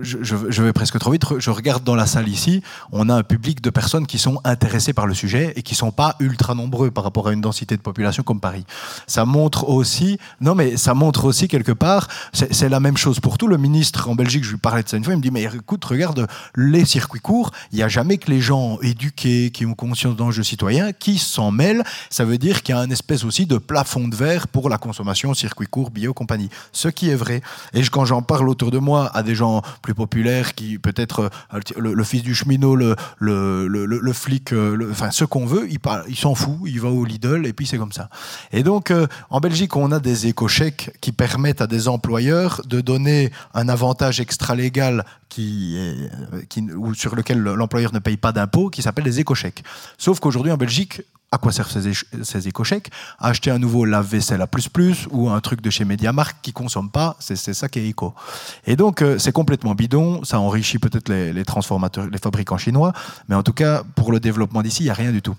je, 0.00 0.62
vais 0.62 0.72
presque 0.72 0.98
trop 0.98 1.10
vite, 1.10 1.22
je 1.38 1.50
regarde 1.50 1.84
dans 1.84 1.94
la 1.94 2.06
salle 2.06 2.28
ici, 2.28 2.62
on 2.92 3.08
a 3.08 3.14
un 3.14 3.22
public 3.22 3.60
de 3.60 3.70
personnes 3.70 4.06
qui 4.06 4.18
sont 4.18 4.40
intéressées 4.44 4.92
par 4.92 5.06
le 5.06 5.14
sujet 5.14 5.52
et 5.56 5.62
qui 5.62 5.74
sont 5.74 5.90
pas 5.90 6.16
ultra 6.20 6.54
nombreux 6.54 6.90
par 6.90 7.04
rapport 7.04 7.28
à 7.28 7.32
une 7.32 7.40
densité 7.40 7.76
de 7.76 7.82
population 7.82 8.22
comme 8.22 8.40
Paris. 8.40 8.64
Ça 9.06 9.24
montre 9.24 9.68
aussi, 9.68 10.18
non 10.40 10.54
mais 10.54 10.76
ça 10.76 10.94
montre 10.94 11.24
aussi 11.24 11.48
quelque 11.48 11.72
part, 11.72 12.08
c'est 12.32 12.68
la 12.68 12.80
même 12.80 12.96
chose 12.96 13.20
pour 13.20 13.38
tout. 13.38 13.46
Le 13.46 13.58
ministre 13.58 14.08
en 14.08 14.14
Belgique, 14.14 14.44
je 14.44 14.52
lui 14.52 14.58
parlais 14.58 14.82
de 14.82 14.88
ça 14.88 14.96
une 14.96 15.04
fois, 15.04 15.14
il 15.14 15.18
me 15.18 15.22
dit 15.22 15.30
mais 15.30 15.42
écoute, 15.42 15.84
regarde 15.84 16.26
les 16.54 16.84
circuits 16.84 17.20
courts, 17.20 17.52
il 17.72 17.76
n'y 17.76 17.82
a 17.82 17.88
jamais 17.88 18.18
que 18.18 18.30
les 18.30 18.40
gens 18.40 18.78
éduqués, 18.82 19.50
qui 19.50 19.66
ont 19.66 19.74
conscience 19.74 20.16
d'enjeux 20.16 20.42
citoyens, 20.42 20.92
qui 20.92 21.18
s'en 21.18 21.50
mêlent. 21.50 21.84
Ça 22.10 22.24
veut 22.24 22.38
dire 22.38 22.62
qu'il 22.62 22.74
y 22.74 22.78
a 22.78 22.80
un 22.80 22.90
espèce 22.90 23.24
aussi 23.24 23.46
de 23.46 23.58
plafond 23.58 24.08
de 24.08 24.16
verre 24.16 24.48
pour 24.48 24.68
la 24.68 24.78
consommation 24.78 25.34
circuits 25.34 25.66
courts, 25.66 25.90
bio, 25.90 26.14
compagnie. 26.14 26.50
Ce 26.72 26.88
qui 26.88 27.10
est 27.10 27.14
vrai. 27.14 27.42
Et 27.74 27.82
quand 27.82 28.04
j'en 28.04 28.22
parle 28.22 28.48
autour 28.48 28.70
de 28.70 28.78
moi 28.78 29.10
à 29.14 29.22
des 29.22 29.34
gens 29.34 29.62
plus 29.86 29.94
populaire, 29.94 30.56
qui 30.56 30.78
peut-être 30.78 31.30
euh, 31.54 31.60
le, 31.78 32.02
fils 32.02 32.24
du 32.24 32.34
cheminot, 32.34 32.74
le, 32.74 32.96
le, 33.20 33.68
le 33.68 34.12
flic, 34.12 34.52
euh, 34.52 34.88
enfin 34.90 35.12
ce 35.12 35.24
qu'on 35.24 35.46
veut, 35.46 35.68
il, 35.70 35.78
il 36.08 36.16
s'en 36.16 36.34
fout, 36.34 36.58
il 36.64 36.80
va 36.80 36.88
au 36.88 37.04
Lidl 37.04 37.46
et 37.46 37.52
puis 37.52 37.68
c'est 37.68 37.78
comme 37.78 37.92
ça. 37.92 38.10
Et 38.50 38.64
donc 38.64 38.90
euh, 38.90 39.06
en 39.30 39.38
Belgique, 39.38 39.76
on 39.76 39.92
a 39.92 40.00
des 40.00 40.26
éco-chèques 40.26 40.90
qui 41.00 41.12
permettent 41.12 41.60
à 41.60 41.68
des 41.68 41.86
employeurs 41.86 42.62
de 42.66 42.80
donner 42.80 43.30
un 43.54 43.68
avantage 43.68 44.18
extra-légal 44.18 45.04
qui, 45.28 45.78
qui, 46.48 46.66
sur 46.94 47.14
lequel 47.14 47.38
l'employeur 47.38 47.92
ne 47.94 48.00
paye 48.00 48.16
pas 48.16 48.32
d'impôts, 48.32 48.70
qui 48.70 48.82
s'appelle 48.82 49.04
les 49.04 49.20
éco-chèques. 49.20 49.62
Sauf 49.98 50.18
qu'aujourd'hui 50.18 50.50
en 50.50 50.56
Belgique, 50.56 51.02
à 51.36 51.38
quoi 51.38 51.52
servent 51.52 51.70
ces, 51.70 52.48
éco-chèques 52.48 52.90
Acheter 53.18 53.50
un 53.50 53.58
nouveau 53.58 53.84
lave-vaisselle 53.84 54.42
à 54.42 54.46
plus 54.46 54.68
plus 54.68 55.06
ou 55.10 55.28
un 55.28 55.40
truc 55.40 55.60
de 55.60 55.70
chez 55.70 55.84
Mediamarkt 55.84 56.38
qui 56.42 56.52
consomme 56.52 56.90
pas, 56.90 57.16
c'est 57.20 57.36
ça 57.36 57.68
qui 57.68 57.78
est 57.78 57.88
éco. 57.88 58.14
Et 58.66 58.74
donc 58.74 59.02
euh, 59.02 59.18
c'est 59.18 59.32
complètement 59.32 59.74
bidon, 59.74 60.24
ça 60.24 60.40
enrichit 60.40 60.78
peut-être 60.78 61.08
les, 61.08 61.32
les 61.32 61.44
fabricants 62.22 62.58
chinois, 62.58 62.92
mais 63.28 63.34
en 63.34 63.42
tout 63.42 63.52
cas 63.52 63.82
pour 63.94 64.12
le 64.12 64.18
développement 64.18 64.62
d'ici, 64.62 64.82
il 64.82 64.86
n'y 64.86 64.90
a 64.90 64.94
rien 64.94 65.12
du 65.12 65.22
tout. 65.22 65.36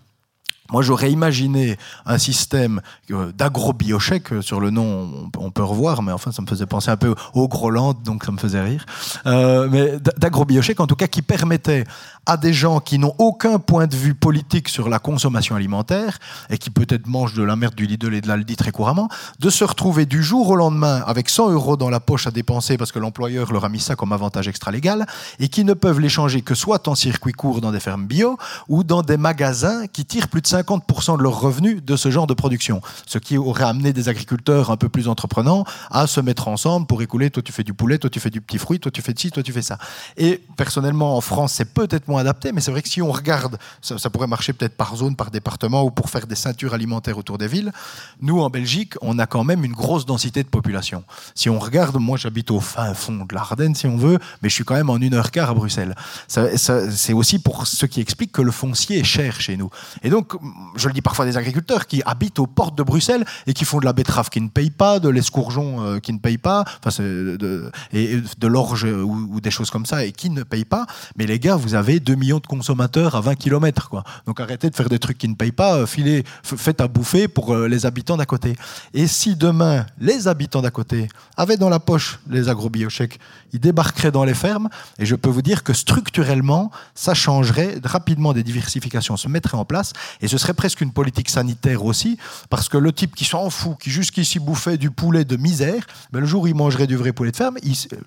Moi, 0.72 0.82
j'aurais 0.82 1.12
imaginé 1.12 1.78
un 2.06 2.18
système 2.18 2.82
euh, 3.12 3.32
d'agro-biochèque, 3.32 4.34
euh, 4.34 4.42
sur 4.42 4.60
le 4.60 4.70
nom, 4.70 5.30
on 5.38 5.52
peut 5.52 5.64
revoir, 5.64 6.02
mais 6.02 6.12
enfin, 6.12 6.32
ça 6.32 6.42
me 6.42 6.48
faisait 6.48 6.66
penser 6.66 6.92
un 6.92 6.98
peu 6.98 7.16
au 7.34 7.48
Groland, 7.48 7.94
donc 7.94 8.26
ça 8.26 8.32
me 8.32 8.38
faisait 8.38 8.62
rire. 8.62 8.86
Euh, 9.26 9.68
mais 9.72 9.98
d'agro-biochèque, 10.18 10.80
en 10.80 10.88
tout 10.88 10.96
cas, 10.96 11.08
qui 11.08 11.22
permettait 11.22 11.86
à 12.26 12.36
des 12.36 12.52
gens 12.52 12.82
qui 12.82 13.00
n'ont 13.00 13.16
aucun 13.18 13.60
point 13.60 13.88
de 13.88 13.96
vue 13.96 14.14
politique 14.14 14.68
sur 14.68 14.90
la 14.90 15.00
consommation 15.00 15.56
alimentaire, 15.56 16.20
et 16.50 16.58
qui 16.58 16.70
peut-être 16.70 17.08
mangent 17.08 17.34
de 17.34 17.44
la 17.44 17.56
merde 17.56 17.76
du 17.76 17.86
Lidl 17.86 18.14
et 18.14 18.22
de 18.22 18.28
l'Aldi 18.28 18.58
très 18.58 18.72
couramment, 18.72 19.08
de 19.40 19.50
se 19.50 19.64
retrouver 19.64 20.06
du 20.06 20.22
jour 20.22 20.50
au 20.50 20.56
lendemain 20.56 21.02
avec 21.08 21.30
100 21.30 21.52
euros 21.52 21.78
dans 21.78 21.90
la 21.90 22.02
poche 22.02 22.28
à 22.28 22.32
dépenser 22.32 22.78
parce 22.78 22.92
que 22.92 23.00
l'employeur 23.00 23.54
leur 23.54 23.64
a 23.64 23.70
mis 23.70 23.80
ça 23.80 23.96
comme 23.96 24.12
avantage 24.12 24.48
extra-légal, 24.48 25.06
et 25.40 25.48
qui 25.48 25.64
ne 25.64 25.74
peuvent 25.74 26.00
l'échanger 26.00 26.42
que 26.42 26.56
soit 26.56 26.88
en 26.88 26.96
circuit 26.96 27.34
court 27.34 27.62
dans 27.62 27.72
des 27.72 27.80
fermes 27.80 28.06
bio, 28.06 28.38
ou 28.68 28.84
dans 28.84 29.02
des 29.02 29.18
magasins 29.18 29.88
qui 29.88 30.06
tirent 30.06 30.28
plus 30.28 30.42
de 30.42 30.48
50% 30.62 31.18
de 31.18 31.24
leurs 31.24 31.40
revenus 31.40 31.84
de 31.84 31.96
ce 31.96 32.12
genre 32.12 32.28
de 32.28 32.34
production. 32.34 32.82
Ce 33.06 33.18
qui 33.18 33.38
aurait 33.38 33.64
amené 33.64 33.94
des 33.94 34.10
agriculteurs 34.10 34.72
un 34.72 34.78
peu 34.78 34.90
plus 34.90 35.08
entreprenants 35.08 35.64
à 35.92 36.08
se 36.08 36.20
mettre 36.22 36.48
ensemble 36.48 36.88
pour 36.88 37.02
écouler 37.02 37.30
toi 37.30 37.44
tu 37.44 37.52
fais 37.52 37.64
du 37.64 37.74
poulet, 37.74 37.98
toi 37.98 38.10
tu 38.10 38.20
fais 38.20 38.30
du 38.30 38.42
petit 38.42 38.58
fruit, 38.58 38.80
toi 38.80 38.92
tu 38.92 39.02
fais 39.02 39.14
de 39.14 39.20
ci, 39.20 39.32
toi 39.32 39.44
tu 39.44 39.52
fais 39.52 39.62
ça. 39.62 39.78
Et 40.18 40.42
personnellement, 40.56 41.18
en 41.18 41.22
France, 41.22 41.54
c'est 41.54 41.74
peut-être 41.74 42.08
moins 42.08 42.22
adapté, 42.22 42.52
mais 42.52 42.62
c'est 42.62 42.72
vrai 42.72 42.82
que 42.82 42.90
si 42.90 43.02
on 43.02 43.12
regarde, 43.12 43.58
ça, 43.82 44.10
pourrait 44.10 44.28
marcher 44.28 44.54
peut-être 44.54 44.76
par 44.76 44.96
zone, 44.96 45.16
par 45.16 45.32
département 45.32 45.84
ou 45.84 45.92
pour 45.92 46.10
faire 46.10 46.28
des 46.28 46.36
ceintures 46.36 46.74
alimentaires 46.74 47.18
autour 47.18 47.38
des 47.38 47.48
villes. 47.48 47.72
Nous, 48.22 48.40
en 48.40 48.50
Belgique, 48.50 48.94
on 49.02 49.20
a 49.20 49.28
quand 49.28 49.44
même 49.44 49.64
une 49.64 49.74
grosse 49.74 50.06
densité 50.06 50.44
de 50.44 50.48
population. 50.48 51.04
Si 51.36 51.50
on 51.50 51.60
regarde, 51.60 51.98
moi 51.98 52.18
j'habite 52.18 52.52
au 52.52 52.60
fin 52.60 52.94
fond 52.94 53.26
de 53.26 53.36
l'Ardenne, 53.36 53.76
si 53.76 53.88
on 53.88 53.98
veut, 53.98 54.20
mais 54.42 54.50
je 54.50 54.56
suis 54.56 54.64
quand 54.64 54.76
même 54.76 54.90
en 54.90 54.98
une 54.98 55.14
heure 55.14 55.32
quart 55.32 55.50
à 55.50 55.54
Bruxelles. 55.54 55.96
c'est 56.28 57.14
aussi 57.14 57.40
pour 57.40 57.68
ce 57.68 57.86
qui 57.86 58.02
explique 58.02 58.32
que 58.32 58.42
le 58.42 58.52
foncier 58.52 59.00
est 59.00 59.04
cher 59.04 59.40
chez 59.42 59.58
nous. 59.58 59.70
Et 60.04 60.10
donc, 60.10 60.34
je 60.76 60.88
le 60.88 60.94
dis 60.94 61.02
parfois 61.02 61.26
des 61.26 61.38
agriculteurs 61.38 61.88
qui 61.88 62.02
habitent 62.06 62.40
aux 62.40 62.48
portes 62.48 62.78
de 62.78 62.84
Bruxelles 62.84 63.26
et 63.46 63.54
qui 63.54 63.66
font 63.66 63.80
de 63.80 63.86
la 63.86 63.94
betterave 63.94 64.30
qui 64.30 64.42
ne 64.42 64.50
paye 64.50 64.70
pas, 64.70 65.00
de 65.00 65.10
l'escourgeon 65.10 65.84
euh, 65.84 66.00
qui 66.00 66.14
ne 66.14 66.20
paye 66.20 66.38
pas, 66.38 66.64
enfin, 66.86 67.04
de, 67.04 67.72
l'orge 68.48 68.84
ou, 68.84 69.40
des 69.42 69.52
choses 69.52 69.70
comme 69.70 69.86
ça 69.86 70.06
et 70.06 70.12
qui 70.12 70.30
ne 70.30 70.44
payent 70.44 70.66
pas. 70.66 70.86
Mais 71.16 71.26
les 71.26 71.40
gars, 71.40 71.56
vous 71.56 71.76
avez 71.76 72.00
2 72.00 72.16
millions 72.16 72.40
de 72.40 72.48
consommateurs 72.48 73.16
à 73.16 73.22
20 73.22 73.36
km. 73.36 73.90
Quoi. 73.90 74.04
Donc 74.26 74.40
arrêtez 74.40 74.70
de 74.70 74.76
faire 74.76 74.90
des 74.90 75.00
trucs 75.00 75.18
qui 75.18 75.28
ne 75.28 75.36
payent 75.36 75.52
pas, 75.52 75.76
euh, 75.76 75.86
filez, 75.86 76.24
faites 76.44 76.82
à 76.82 76.88
bouffer 76.88 77.28
pour 77.28 77.54
euh, 77.54 77.68
les 77.68 77.86
habitants 77.86 78.18
d'à 78.18 78.26
côté. 78.26 78.56
Et 78.94 79.08
si 79.08 79.36
demain, 79.36 79.86
les 80.00 80.28
habitants 80.28 80.62
d'à 80.62 80.72
côté 80.72 81.08
avaient 81.36 81.58
dans 81.58 81.70
la 81.70 81.80
poche 81.80 82.20
les 82.30 82.50
agrobiochèques, 82.50 83.20
ils 83.54 83.60
débarqueraient 83.60 84.12
dans 84.12 84.24
les 84.24 84.34
fermes 84.34 84.70
et 85.00 85.06
je 85.06 85.16
peux 85.16 85.30
vous 85.30 85.42
dire 85.42 85.64
que 85.64 85.74
structurellement, 85.74 86.72
ça 86.96 87.14
changerait 87.14 87.80
rapidement 87.84 88.34
des 88.34 88.44
diversifications 88.44 89.18
se 89.18 89.28
mettraient 89.28 89.58
en 89.58 89.66
place 89.66 89.94
et 90.22 90.28
serait 90.38 90.54
presque 90.54 90.82
une 90.82 90.92
politique 90.92 91.30
sanitaire 91.30 91.86
aussi, 91.86 92.18
parce 92.50 92.70
que 92.70 92.78
le 92.78 92.92
type 92.92 93.16
qui 93.16 93.26
s'en 93.26 93.50
fout, 93.50 93.78
qui 93.80 93.90
jusqu'ici 93.90 94.40
bouffait 94.40 94.78
du 94.78 94.92
poulet 94.92 95.26
de 95.26 95.38
misère, 95.38 95.86
ben 96.12 96.20
le 96.20 96.26
jour 96.26 96.44
où 96.44 96.48
il 96.48 96.56
mangerait 96.56 96.88
du 96.88 96.96
vrai 96.96 97.14
poulet 97.14 97.32
de 97.32 97.36
ferme, 97.36 97.58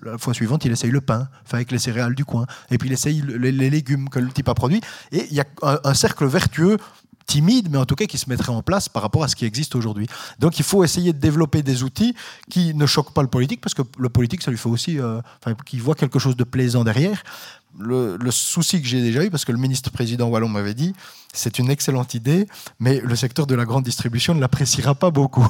la 0.03 0.17
fois 0.17 0.33
suivante, 0.33 0.65
il 0.65 0.71
essaye 0.71 0.91
le 0.91 1.01
pain, 1.01 1.27
avec 1.51 1.71
les 1.71 1.79
céréales 1.79 2.15
du 2.15 2.25
coin, 2.25 2.45
et 2.69 2.77
puis 2.77 2.89
il 2.89 2.93
essaye 2.93 3.21
les, 3.21 3.51
légumes 3.51 4.09
que 4.09 4.19
le 4.19 4.29
type 4.29 4.49
a 4.49 4.53
produits, 4.53 4.81
et 5.11 5.27
il 5.29 5.35
y 5.35 5.41
a 5.41 5.45
un, 5.61 5.93
cercle 5.93 6.25
vertueux 6.25 6.77
timide, 7.27 7.69
mais 7.71 7.77
en 7.77 7.85
tout 7.85 7.95
cas 7.95 8.05
qui 8.05 8.17
se 8.17 8.29
mettrait 8.29 8.51
en 8.51 8.61
place 8.61 8.89
par 8.89 9.01
rapport 9.03 9.23
à 9.23 9.27
ce 9.27 9.35
qui 9.35 9.45
existe 9.45 9.75
aujourd'hui. 9.75 10.07
Donc 10.39 10.59
il 10.59 10.65
faut 10.65 10.83
essayer 10.83 11.13
de 11.13 11.19
développer 11.19 11.61
des 11.63 11.83
outils 11.83 12.13
qui 12.49 12.73
ne 12.73 12.85
choquent 12.85 13.13
pas 13.13 13.21
le 13.21 13.27
politique, 13.27 13.61
parce 13.61 13.73
que 13.73 13.83
le 13.97 14.09
politique, 14.09 14.41
ça 14.41 14.51
lui 14.51 14.57
fait 14.57 14.69
aussi, 14.69 14.99
euh, 14.99 15.21
qu'il 15.65 15.81
voit 15.81 15.95
quelque 15.95 16.19
chose 16.19 16.35
de 16.35 16.43
plaisant 16.43 16.83
derrière. 16.83 17.23
Le, 17.79 18.17
souci 18.31 18.81
que 18.81 18.87
j'ai 18.87 19.01
déjà 19.01 19.23
eu, 19.23 19.29
parce 19.29 19.45
que 19.45 19.51
le 19.51 19.57
ministre-président 19.57 20.27
Wallon 20.27 20.49
m'avait 20.49 20.73
dit, 20.73 20.93
c'est 21.33 21.57
une 21.57 21.69
excellente 21.69 22.13
idée, 22.13 22.45
mais 22.79 22.99
le 22.99 23.15
secteur 23.15 23.47
de 23.47 23.55
la 23.55 23.63
grande 23.63 23.85
distribution 23.85 24.35
ne 24.35 24.41
l'appréciera 24.41 24.93
pas 24.93 25.11
beaucoup. 25.11 25.47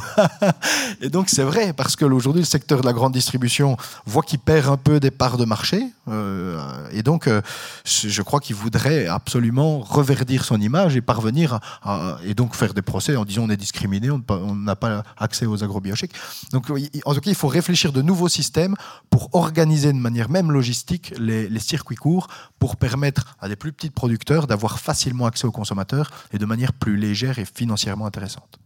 et 1.01 1.09
donc 1.09 1.29
c'est 1.29 1.43
vrai, 1.43 1.73
parce 1.73 1.95
que 1.95 2.05
aujourd'hui 2.05 2.43
le 2.43 2.47
secteur 2.47 2.81
de 2.81 2.85
la 2.85 2.93
grande 2.93 3.13
distribution 3.13 3.75
voit 4.05 4.21
qu'il 4.21 4.37
perd 4.37 4.67
un 4.67 4.77
peu 4.77 4.99
des 4.99 5.09
parts 5.09 5.37
de 5.37 5.45
marché, 5.45 5.83
euh, 6.07 6.87
et 6.91 7.01
donc 7.01 7.27
euh, 7.27 7.41
je 7.85 8.21
crois 8.21 8.39
qu'il 8.39 8.55
voudrait 8.55 9.07
absolument 9.07 9.79
reverdir 9.79 10.45
son 10.45 10.61
image 10.61 10.95
et 10.95 11.01
parvenir 11.01 11.59
à, 11.81 12.19
et 12.23 12.35
donc 12.35 12.55
faire 12.55 12.75
des 12.75 12.83
procès 12.83 13.15
en 13.15 13.25
disant 13.25 13.43
on 13.45 13.49
est 13.49 13.57
discriminé, 13.57 14.11
on 14.11 14.55
n'a 14.55 14.75
pas 14.75 15.03
accès 15.17 15.47
aux 15.47 15.63
agrobiochèques. 15.63 16.13
Donc 16.51 16.69
en 16.69 17.15
tout 17.15 17.21
cas 17.21 17.31
il 17.31 17.35
faut 17.35 17.47
réfléchir 17.47 17.91
de 17.91 18.03
nouveaux 18.03 18.29
systèmes 18.29 18.75
pour 19.09 19.29
organiser 19.33 19.91
de 19.91 19.97
manière 19.97 20.29
même 20.29 20.51
logistique 20.51 21.13
les 21.17 21.59
circuits 21.59 21.95
courts 21.95 22.10
pour 22.59 22.75
permettre 22.75 23.35
à 23.39 23.47
des 23.47 23.55
plus 23.55 23.71
petits 23.71 23.89
producteurs 23.89 24.47
d'avoir 24.47 24.79
facilement 24.79 25.25
accès 25.25 25.45
aux 25.45 25.51
consommateurs 25.51 26.11
et 26.33 26.37
de 26.37 26.45
manière 26.45 26.73
plus 26.73 26.97
légère 26.97 27.39
et 27.39 27.45
financièrement 27.45 28.05
intéressante. 28.05 28.59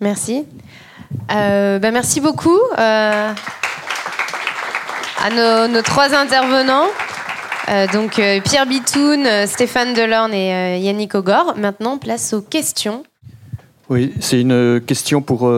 Merci. 0.00 0.44
Euh, 1.32 1.78
ben 1.78 1.92
merci 1.92 2.20
beaucoup 2.20 2.58
euh, 2.78 3.32
à 5.24 5.68
nos, 5.68 5.82
trois 5.82 6.14
intervenants. 6.14 6.86
Euh, 7.68 7.86
donc 7.92 8.20
Pierre 8.44 8.66
Bitoun, 8.66 9.26
Stéphane 9.46 9.94
Delorne 9.94 10.32
et 10.32 10.80
Yannick 10.80 11.14
Ogor. 11.14 11.54
Maintenant, 11.56 11.98
place 11.98 12.32
aux 12.32 12.42
questions. 12.42 13.02
Oui, 13.88 14.12
c'est 14.20 14.40
une 14.40 14.80
question 14.86 15.20
pour 15.20 15.50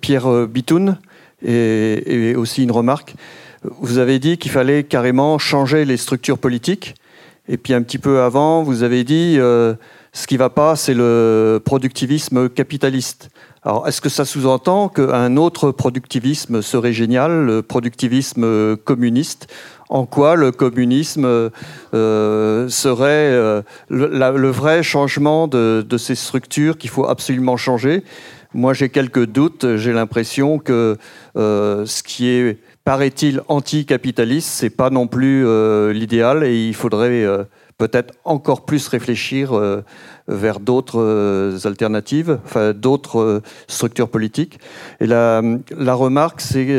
Pierre 0.00 0.46
Bitoun 0.46 0.96
et, 1.44 2.30
et, 2.30 2.36
aussi 2.36 2.62
une 2.62 2.72
remarque. 2.72 3.14
Vous 3.62 3.98
avez 3.98 4.18
dit 4.18 4.38
qu'il 4.38 4.50
fallait 4.50 4.84
carrément 4.84 5.38
changer 5.38 5.84
les 5.84 5.96
structures 5.96 6.38
politiques. 6.38 6.94
Et 7.48 7.56
puis 7.56 7.74
un 7.74 7.82
petit 7.82 7.98
peu 7.98 8.20
avant, 8.20 8.62
vous 8.62 8.82
avez 8.82 9.04
dit 9.04 9.36
euh, 9.38 9.74
ce 10.12 10.26
qui 10.26 10.34
ne 10.34 10.40
va 10.40 10.50
pas, 10.50 10.74
c'est 10.74 10.94
le 10.94 11.60
productivisme 11.64 12.48
capitaliste. 12.48 13.30
Alors, 13.62 13.86
est-ce 13.86 14.00
que 14.00 14.08
ça 14.08 14.24
sous-entend 14.24 14.88
qu'un 14.88 15.36
autre 15.36 15.70
productivisme 15.70 16.62
serait 16.62 16.92
génial, 16.92 17.44
le 17.44 17.62
productivisme 17.62 18.76
communiste? 18.76 19.48
En 19.88 20.06
quoi 20.06 20.34
le 20.34 20.50
communisme 20.50 21.50
euh, 21.94 22.68
serait 22.68 23.30
euh, 23.32 23.62
le, 23.88 24.50
vrai 24.50 24.82
changement 24.82 25.46
de, 25.46 25.84
de 25.88 25.98
ces 25.98 26.16
structures 26.16 26.76
qu'il 26.78 26.90
faut 26.90 27.06
absolument 27.06 27.56
changer? 27.56 28.02
Moi, 28.54 28.72
j'ai 28.72 28.88
quelques 28.88 29.26
doutes. 29.26 29.76
J'ai 29.76 29.92
l'impression 29.92 30.58
que 30.58 30.96
ce 31.36 32.02
qui 32.02 32.28
est 32.28 32.58
paraît-il, 32.86 33.42
anticapitaliste, 33.48 34.48
c'est 34.48 34.70
pas 34.70 34.90
non 34.90 35.08
plus 35.08 35.44
euh, 35.44 35.92
l'idéal 35.92 36.44
et 36.44 36.68
il 36.68 36.74
faudrait 36.74 37.24
euh, 37.24 37.42
peut-être 37.78 38.14
encore 38.24 38.64
plus 38.64 38.86
réfléchir 38.86 39.54
euh, 39.54 39.82
vers 40.28 40.60
d'autres 40.60 41.58
alternatives, 41.64 42.38
enfin 42.44 42.72
d'autres 42.72 43.42
structures 43.66 44.08
politiques. 44.08 44.60
Et 45.00 45.06
la, 45.06 45.42
remarque, 45.94 46.40
c'est 46.40 46.78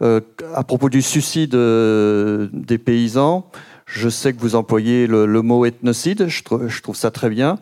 à 0.00 0.64
propos 0.64 0.88
du 0.88 1.02
suicide 1.02 1.54
des 1.54 2.78
paysans. 2.78 3.50
Je 3.84 4.08
sais 4.08 4.32
que 4.32 4.40
vous 4.40 4.54
employez 4.54 5.06
le, 5.06 5.42
mot 5.42 5.66
ethnocide, 5.66 6.28
je, 6.28 6.42
trouve 6.82 6.96
ça 6.96 7.10
très 7.10 7.28
bien. 7.28 7.58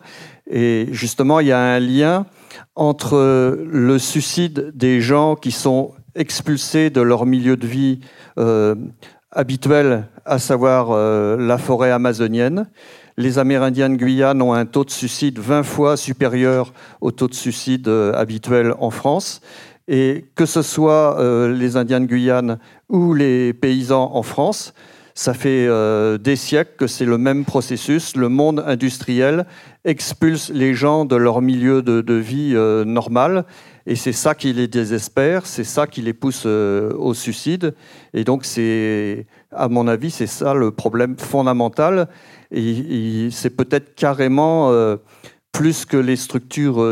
Et 0.49 0.87
justement, 0.91 1.41
il 1.41 1.47
y 1.47 1.51
a 1.51 1.59
un 1.59 1.79
lien 1.79 2.25
entre 2.75 3.57
le 3.69 3.99
suicide 3.99 4.71
des 4.73 5.01
gens 5.01 5.35
qui 5.35 5.51
sont 5.51 5.91
expulsés 6.17 6.89
de 6.89 7.01
leur 7.01 7.25
milieu 7.25 7.55
de 7.55 7.67
vie 7.67 7.99
euh, 8.37 8.75
habituels, 9.31 10.07
à 10.25 10.39
savoir 10.39 10.91
la 11.37 11.57
forêt 11.57 11.91
amazonienne. 11.91 12.67
Les 13.17 13.39
Amérindiens 13.39 13.89
de 13.89 13.95
Guyane 13.95 14.41
ont 14.41 14.53
un 14.53 14.65
taux 14.65 14.83
de 14.83 14.89
suicide 14.89 15.39
20 15.39 15.63
fois 15.63 15.95
supérieur 15.95 16.73
au 17.01 17.11
taux 17.11 17.27
de 17.27 17.33
suicide 17.33 17.87
habituel 17.87 18.73
en 18.79 18.89
France. 18.89 19.41
Et 19.87 20.25
que 20.35 20.45
ce 20.45 20.61
soit 20.61 21.17
les 21.49 21.77
Indiens 21.77 22.01
de 22.01 22.05
Guyane 22.07 22.57
ou 22.89 23.13
les 23.13 23.53
paysans 23.53 24.11
en 24.13 24.23
France, 24.23 24.73
ça 25.17 25.33
fait 25.33 25.65
euh, 25.67 26.19
des 26.19 26.35
siècles 26.35 26.73
que 26.77 26.85
c'est 26.85 27.03
le 27.03 27.17
même 27.17 27.43
processus. 27.43 28.15
Le 28.15 28.29
monde 28.29 28.63
industriel 28.67 29.47
expulse 29.83 30.51
les 30.53 30.75
gens 30.75 31.05
de 31.05 31.15
leur 31.15 31.41
milieu 31.41 31.81
de, 31.81 32.13
vie 32.13 32.51
euh, 32.53 32.85
normal. 32.85 33.45
Et 33.89 33.95
c'est 33.95 34.11
ça 34.11 34.35
qui 34.35 34.51
les 34.51 34.67
désespère, 34.67 35.45
c'est 35.45 35.63
ça 35.63 35.87
qui 35.87 36.01
les 36.01 36.13
pousse 36.13 36.43
euh, 36.45 36.93
au 36.97 37.13
suicide. 37.13 37.73
Et 38.13 38.23
donc, 38.23 38.43
c'est, 38.43 39.25
à 39.51 39.69
mon 39.69 39.87
avis, 39.87 40.11
c'est 40.11 40.27
ça 40.27 40.53
le 40.53 40.71
problème 40.71 41.17
fondamental. 41.17 42.09
Et, 42.51 43.29
c'est 43.31 43.55
peut-être 43.55 43.95
carrément 43.95 44.71
plus 45.51 45.85
que 45.85 45.97
les 45.97 46.15
structures 46.15 46.85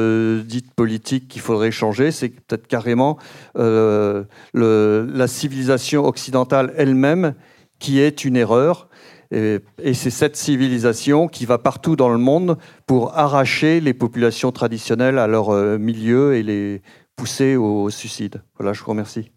dites 0.43 0.73
politiques 0.73 1.27
qu'il 1.27 1.41
faudrait 1.41 1.71
changer, 1.71 2.11
c'est 2.11 2.29
peut-être 2.29 2.67
carrément 2.67 3.17
la 3.55 5.27
civilisation 5.27 6.05
occidentale 6.05 6.73
elle-même 6.75 7.35
qui 7.79 7.99
est 7.99 8.25
une 8.25 8.35
erreur. 8.35 8.89
Et, 9.35 9.93
c'est 9.93 10.09
cette 10.09 10.37
civilisation 10.37 11.27
qui 11.27 11.45
va 11.45 11.57
partout 11.57 11.95
dans 11.95 12.09
le 12.09 12.17
monde 12.17 12.57
pour 12.85 13.17
arracher 13.17 13.81
les 13.81 13.93
populations 13.93 14.51
traditionnelles 14.51 15.19
à 15.19 15.27
leur 15.27 15.49
euh, 15.49 15.77
milieu 15.77 16.35
et 16.35 16.43
les 16.43 16.81
pousser 17.17 17.55
au 17.57 17.89
suicide. 17.89 18.41
Voilà, 18.57 18.71
je 18.71 18.81
vous 18.81 18.89
remercie. 18.91 19.31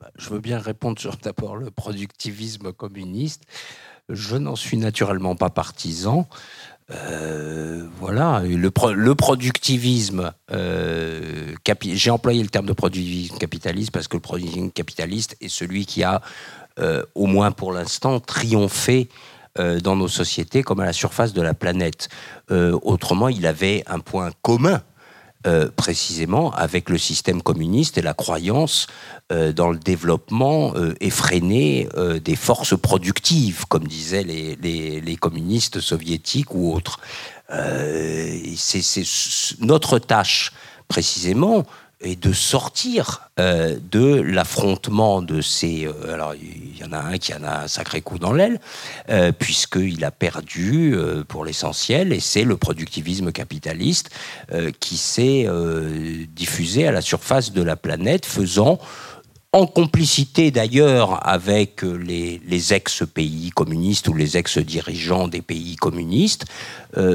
Bah, 0.00 0.10
je 0.16 0.30
veux 0.30 0.40
bien 0.40 0.58
répondre 0.58 0.98
sur 0.98 1.16
d'abord 1.16 1.56
le 1.56 1.70
productivisme 1.70 2.72
communiste. 2.72 3.44
Je 4.12 4.36
n'en 4.36 4.56
suis 4.56 4.76
naturellement 4.76 5.36
pas 5.36 5.50
partisan. 5.50 6.28
Euh, 6.90 7.86
voilà, 8.00 8.42
le, 8.44 9.14
productivisme, 9.14 10.32
euh, 10.50 11.54
j'ai 11.82 12.10
employé 12.10 12.42
le 12.42 12.48
terme 12.48 12.66
de 12.66 12.72
productivisme 12.72 13.38
capitaliste 13.38 13.92
parce 13.92 14.08
que 14.08 14.16
le 14.16 14.22
productivisme 14.22 14.70
capitaliste 14.70 15.36
est 15.40 15.48
celui 15.48 15.86
qui 15.86 16.02
a 16.02 16.20
euh, 16.80 17.04
au 17.14 17.26
moins 17.26 17.52
pour 17.52 17.72
l'instant, 17.72 18.18
triompher 18.18 19.08
euh, 19.58 19.80
dans 19.80 19.94
nos 19.94 20.08
sociétés 20.08 20.62
comme 20.62 20.80
à 20.80 20.84
la 20.84 20.92
surface 20.92 21.32
de 21.32 21.42
la 21.42 21.54
planète. 21.54 22.08
Autrement, 22.50 23.28
il 23.28 23.46
avait 23.46 23.84
un 23.86 24.00
point 24.00 24.30
commun. 24.42 24.82
Précisément 25.76 26.52
avec 26.52 26.90
le 26.90 26.98
système 26.98 27.42
communiste 27.42 27.96
et 27.96 28.02
la 28.02 28.12
croyance 28.12 28.86
dans 29.30 29.70
le 29.70 29.78
développement 29.78 30.74
effréné 31.00 31.88
des 32.22 32.36
forces 32.36 32.78
productives, 32.78 33.64
comme 33.66 33.86
disaient 33.86 34.22
les, 34.22 35.16
communistes 35.16 35.80
soviétiques 35.80 36.54
ou 36.54 36.74
autres. 36.74 37.00
C'est 37.48 39.04
notre 39.60 39.98
tâche, 39.98 40.52
précisément, 40.88 41.64
et 42.02 42.16
de 42.16 42.32
sortir 42.32 43.30
euh, 43.38 43.76
de 43.90 44.20
l'affrontement 44.20 45.20
de 45.20 45.40
ces... 45.40 45.86
Euh, 45.86 46.14
alors, 46.14 46.34
il 46.34 46.78
y 46.78 46.84
en 46.84 46.92
a 46.92 46.98
un 46.98 47.18
qui 47.18 47.34
en 47.34 47.42
a 47.44 47.64
un 47.64 47.68
sacré 47.68 48.00
coup 48.00 48.18
dans 48.18 48.32
l'aile, 48.32 48.58
euh, 49.10 49.32
puisqu'il 49.32 50.02
a 50.04 50.10
perdu 50.10 50.96
pour 51.28 51.44
l'essentiel, 51.44 52.12
et 52.12 52.20
c'est 52.20 52.44
le 52.44 52.56
productivisme 52.56 53.32
capitaliste 53.32 54.10
qui 54.80 54.96
s'est 54.96 55.46
diffusé 56.34 56.86
à 56.86 56.92
la 56.92 57.00
surface 57.00 57.52
de 57.52 57.62
la 57.62 57.76
planète, 57.76 58.26
faisant 58.26 58.78
en 59.52 59.66
complicité 59.66 60.50
d'ailleurs 60.50 61.26
avec 61.26 61.82
les, 61.82 62.40
ex-pays 62.72 63.50
communistes 63.50 64.08
ou 64.08 64.14
les 64.14 64.36
ex-dirigeants 64.36 65.28
des 65.28 65.42
pays 65.42 65.76
communistes, 65.76 66.44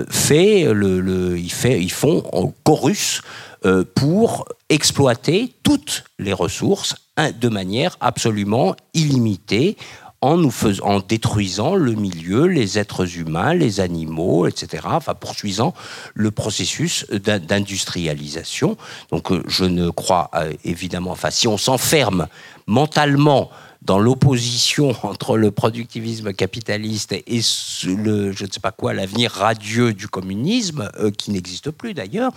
fait 0.09 0.65
le, 0.71 0.99
le, 0.99 1.37
ils, 1.37 1.53
ils 1.65 1.91
font 1.91 2.23
en 2.33 2.53
chorus 2.63 3.21
euh, 3.21 3.54
pour 3.95 4.45
exploiter 4.69 5.53
toutes 5.63 6.03
les 6.19 6.33
ressources 6.33 6.95
hein, 7.17 7.31
de 7.31 7.49
manière 7.49 7.97
absolument 7.99 8.75
illimitée 8.93 9.77
en, 10.25 10.37
nous 10.37 10.51
faisant, 10.51 11.01
détruisant 11.01 11.75
le 11.75 11.93
milieu, 11.93 12.47
les 12.47 12.79
êtres 12.79 13.17
humains, 13.17 13.53
les 13.53 13.79
animaux, 13.79 14.47
etc., 14.47 14.83
enfin 14.85 15.13
poursuivant 15.13 15.75
le 16.15 16.31
processus 16.31 17.05
d'industrialisation. 17.11 18.75
Donc 19.11 19.31
euh, 19.31 19.43
je 19.47 19.65
ne 19.65 19.91
crois 19.91 20.31
euh, 20.33 20.51
évidemment, 20.63 21.11
enfin 21.11 21.29
si 21.29 21.47
on 21.47 21.57
s'enferme 21.57 22.27
mentalement 22.65 23.51
dans 23.85 23.99
l'opposition 23.99 24.95
entre 25.03 25.37
le 25.37 25.51
productivisme 25.51 26.33
capitaliste 26.33 27.13
et 27.13 27.23
je 27.41 27.89
ne 27.89 28.51
sais 28.51 28.59
pas 28.61 28.71
quoi, 28.71 28.93
l'avenir 28.93 29.31
radieux 29.31 29.93
du 29.93 30.07
communisme, 30.07 30.89
euh, 30.99 31.11
qui 31.11 31.31
n'existe 31.31 31.71
plus 31.71 31.93
d'ailleurs, 31.93 32.31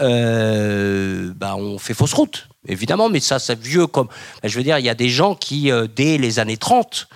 euh, 0.00 1.32
bah 1.36 1.56
on 1.56 1.78
fait 1.78 1.94
fausse 1.94 2.14
route, 2.14 2.48
évidemment, 2.66 3.08
mais 3.08 3.20
ça, 3.20 3.38
c'est 3.38 3.58
vieux 3.58 3.86
comme... 3.86 4.08
je 4.42 4.56
veux 4.56 4.64
dire, 4.64 4.78
il 4.78 4.84
y 4.84 4.90
a 4.90 4.94
des 4.94 5.08
gens 5.08 5.34
qui, 5.34 5.70
euh, 5.70 5.86
dès 5.94 6.18
les 6.18 6.38
années 6.38 6.56
30, 6.56 7.08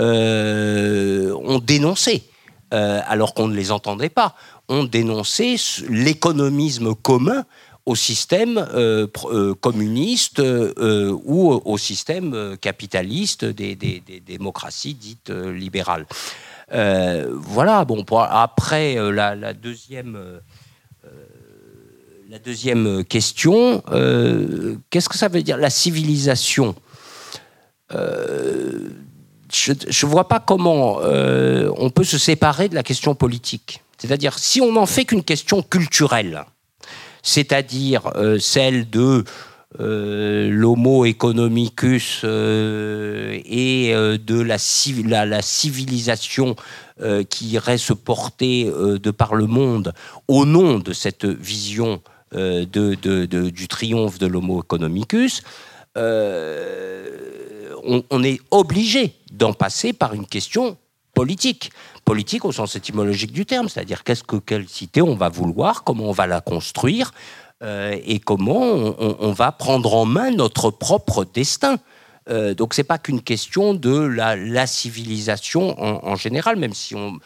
ont 0.00 1.58
dénoncé, 1.58 2.22
alors 2.70 3.34
qu'on 3.34 3.48
ne 3.48 3.56
les 3.56 3.72
entendait 3.72 4.08
pas, 4.08 4.36
ont 4.68 4.84
dénoncé 4.84 5.56
l'économisme 5.88 6.94
commun 6.94 7.44
au 7.88 7.94
système 7.94 8.58
euh, 8.58 9.06
euh, 9.24 9.54
communiste 9.54 10.40
euh, 10.40 11.16
ou 11.24 11.58
au 11.64 11.78
système 11.78 12.56
capitaliste 12.60 13.46
des, 13.46 13.74
démocraties 14.26 14.92
dites 14.92 15.30
libérales. 15.30 16.06
voilà, 16.70 17.86
bon, 17.86 18.04
après 18.12 18.96
la, 19.10 19.54
deuxième. 19.54 20.18
la 22.28 22.38
deuxième 22.38 23.04
question, 23.04 23.82
qu'est-ce 24.90 25.08
que 25.08 25.16
ça 25.16 25.28
veut 25.28 25.42
dire 25.42 25.56
la 25.56 25.70
civilisation? 25.70 26.74
Je 27.90 29.72
ne 29.72 30.06
vois 30.10 30.28
pas 30.28 30.40
comment 30.40 30.98
on 30.98 31.90
peut 31.90 32.04
se 32.04 32.18
séparer 32.18 32.68
de 32.68 32.74
la 32.74 32.82
question 32.82 33.14
politique. 33.14 33.82
C'est-à-dire, 33.96 34.38
si 34.38 34.60
on 34.60 34.72
n'en 34.72 34.86
fait 34.86 35.06
qu'une 35.06 35.24
question 35.24 35.62
culturelle, 35.62 36.44
c'est-à-dire 37.28 38.10
euh, 38.16 38.38
celle 38.38 38.88
de 38.88 39.22
euh, 39.80 40.48
l'homo 40.50 41.04
economicus 41.04 42.22
euh, 42.24 43.38
et 43.44 43.92
de 43.92 44.40
la, 44.40 44.56
civilisation 44.58 46.56
qui 47.28 47.50
irait 47.50 47.78
se 47.78 47.92
porter 47.92 48.64
de 48.64 49.10
par 49.12 49.36
le 49.36 49.46
monde 49.46 49.92
au 50.26 50.44
nom 50.46 50.80
de 50.80 50.92
cette 50.92 51.26
vision 51.26 52.00
du 52.32 53.68
triomphe 53.68 54.18
de 54.18 54.26
l'homo 54.26 54.60
economicus, 54.60 55.42
on, 55.94 56.02
est 58.24 58.40
obligé 58.50 59.14
d'en 59.30 59.52
passer 59.52 59.92
par 59.92 60.14
une 60.14 60.26
question 60.26 60.76
politique. 61.14 61.70
Politique 62.08 62.46
au 62.46 62.52
sens 62.52 62.74
étymologique 62.74 63.32
du 63.32 63.44
terme, 63.44 63.68
c'est-à-dire 63.68 64.02
qu'est-ce 64.02 64.24
que 64.24 64.36
quelle 64.36 64.66
cité 64.66 65.02
on 65.02 65.14
va 65.14 65.28
vouloir, 65.28 65.84
comment 65.84 66.04
on 66.04 66.12
va 66.12 66.26
la 66.26 66.40
construire 66.40 67.12
euh, 67.62 67.94
et 68.02 68.18
comment 68.18 68.62
on, 68.62 69.32
va 69.32 69.52
prendre 69.52 69.92
en 69.92 70.06
main 70.06 70.30
notre 70.30 70.70
propre 70.70 71.26
destin. 71.26 71.76
Euh, 72.30 72.54
donc 72.54 72.72
c'est 72.72 72.82
pas 72.82 72.96
qu'une 72.96 73.20
question 73.20 73.74
de 73.74 73.94
la, 73.98 74.66
civilisation 74.66 75.78
en, 75.78 76.16
général, 76.16 76.56
même 76.56 76.72
si 76.72 76.94
on 76.94 77.18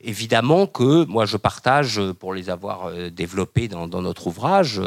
évidemment 0.00 0.68
que 0.68 1.04
moi 1.06 1.26
je 1.26 1.36
partage, 1.36 2.00
pour 2.20 2.32
les 2.32 2.48
avoir 2.48 2.86
euh, 2.86 3.10
développées 3.10 3.66
dans, 3.66 3.88
notre 3.88 4.28
ouvrage, 4.28 4.80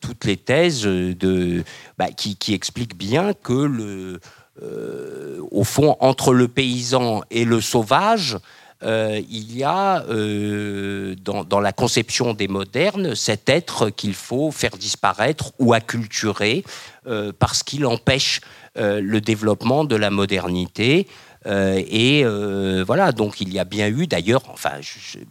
toutes 0.00 0.24
les 0.24 0.38
thèses 0.38 0.84
de, 0.84 1.64
bah, 1.98 2.08
qui, 2.16 2.36
qui, 2.36 2.54
expliquent 2.54 2.96
bien 2.96 3.34
que 3.34 3.52
le 3.52 4.20
euh, 4.62 5.40
au 5.50 5.64
fond, 5.64 5.96
entre 6.00 6.32
le 6.32 6.48
paysan 6.48 7.22
et 7.30 7.44
le 7.44 7.60
sauvage, 7.60 8.38
euh, 8.82 9.20
il 9.30 9.56
y 9.56 9.64
a 9.64 10.04
euh, 10.04 11.14
dans, 11.24 11.60
la 11.60 11.72
conception 11.72 12.34
des 12.34 12.48
modernes 12.48 13.14
cet 13.14 13.48
être 13.48 13.90
qu'il 13.90 14.14
faut 14.14 14.50
faire 14.50 14.76
disparaître 14.76 15.52
ou 15.58 15.72
acculturer 15.72 16.64
parce 17.38 17.62
qu'il 17.62 17.84
empêche 17.84 18.40
le 18.76 19.18
développement 19.18 19.84
de 19.84 19.94
la 19.94 20.08
modernité 20.08 21.06
euh, 21.46 21.82
et 21.86 22.24
euh, 22.24 22.84
voilà, 22.86 23.12
donc 23.12 23.40
il 23.40 23.52
y 23.52 23.58
a 23.58 23.64
bien 23.64 23.88
eu 23.88 24.06
d'ailleurs, 24.06 24.42
enfin, 24.48 24.80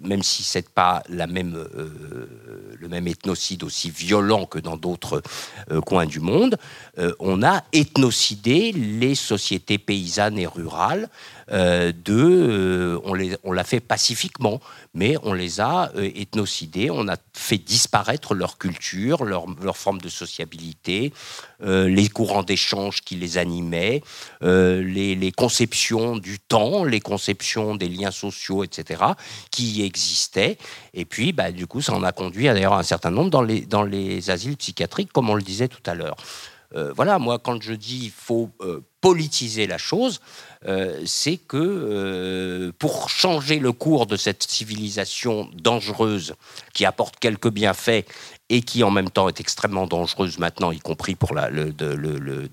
même 0.01 0.23
si 0.23 0.43
c'est 0.43 0.69
pas 0.69 1.03
la 1.09 1.25
euh, 1.25 2.27
le 2.79 2.87
même 2.87 3.07
ethnocide 3.07 3.63
aussi 3.63 3.89
violent 3.89 4.45
que 4.45 4.59
dans 4.59 4.77
d'autres 4.77 5.21
coins 5.85 6.05
du 6.05 6.19
monde, 6.19 6.57
on 7.19 7.41
a 7.43 7.63
ethnocidé 7.71 8.71
les 8.73 9.15
sociétés 9.15 9.77
paysannes 9.77 10.37
et 10.37 10.47
rurales 10.47 11.09
Euh, 11.51 11.91
deux, 11.93 12.49
euh, 12.49 12.99
on, 13.03 13.13
les, 13.13 13.35
on 13.43 13.51
l'a 13.51 13.63
fait 13.63 13.79
pacifiquement, 13.79 14.61
mais 14.93 15.17
on 15.23 15.33
les 15.33 15.59
a 15.59 15.91
euh, 15.95 16.09
ethnocidés, 16.15 16.89
on 16.89 17.07
a 17.07 17.17
fait 17.33 17.57
disparaître 17.57 18.33
leur 18.33 18.57
culture, 18.57 19.25
leur, 19.25 19.45
forme 19.77 19.99
de 20.01 20.09
sociabilité, 20.09 21.11
les 21.61 22.09
courants 22.09 22.43
d'échange 22.43 23.01
qui 23.01 23.15
les 23.15 23.37
animaient, 23.37 24.03
les, 24.41 25.33
conceptions 25.35 26.17
du 26.17 26.39
temps, 26.39 26.83
les 26.83 26.99
conceptions 26.99 27.75
des 27.75 27.87
liens 27.87 28.11
sociaux, 28.11 28.63
etc., 28.63 29.03
qui 29.49 29.83
existaient. 29.83 30.57
Et 30.93 31.05
puis, 31.05 31.33
bah, 31.33 31.51
du 31.51 31.65
coup, 31.65 31.81
ça 31.81 31.93
en 31.93 32.03
a 32.03 32.11
conduit 32.11 32.45
d'ailleurs 32.45 32.73
un 32.73 32.83
certain 32.83 33.11
nombre 33.11 33.31
dans 33.31 33.41
les, 33.41 33.61
dans 33.61 33.83
les 33.83 34.29
asiles 34.29 34.57
psychiatriques, 34.57 35.11
comme 35.11 35.29
on 35.29 35.35
le 35.35 35.41
disait 35.41 35.67
tout 35.67 35.83
à 35.85 35.95
l'heure. 35.95 36.17
voilà, 36.95 37.17
moi, 37.17 37.39
quand 37.39 37.61
je 37.61 37.73
dis 37.73 38.05
il 38.05 38.11
faut 38.11 38.51
politiser 39.01 39.67
la 39.67 39.77
chose, 39.77 40.21
euh, 40.65 41.01
c'est 41.05 41.37
que 41.37 41.57
euh, 41.57 42.71
pour 42.79 43.09
changer 43.09 43.59
le 43.59 43.73
cours 43.73 44.05
de 44.05 44.15
cette 44.15 44.43
civilisation 44.43 45.49
dangereuse 45.61 46.35
qui 46.73 46.85
apporte 46.85 47.19
quelques 47.19 47.49
bienfaits 47.49 48.05
et 48.49 48.61
qui 48.61 48.83
en 48.83 48.91
même 48.91 49.09
temps 49.09 49.27
est 49.27 49.39
extrêmement 49.39 49.87
dangereuse 49.87 50.39
maintenant, 50.39 50.71
y 50.71 50.79
compris 50.79 51.15
pour 51.15 51.33
le, 51.33 51.73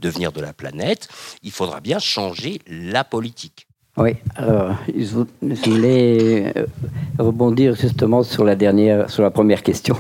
devenir 0.01 0.33
de 0.33 0.41
la 0.41 0.53
planète, 0.53 1.09
il 1.43 1.53
faudra 1.53 1.81
bien 1.81 1.99
changer 1.99 2.61
la 2.67 3.05
politique. 3.05 3.67
Oui, 3.97 4.13
alors 4.35 4.75
je 4.97 5.71
voulais 5.71 6.53
euh, 6.57 6.67
rebondir 7.19 7.77
justement 7.77 8.23
sur 8.23 8.45
la 8.45 8.57
dernière, 8.57 9.11
sur 9.11 9.23
la 9.23 9.31
première 9.31 9.63
question. 9.63 9.97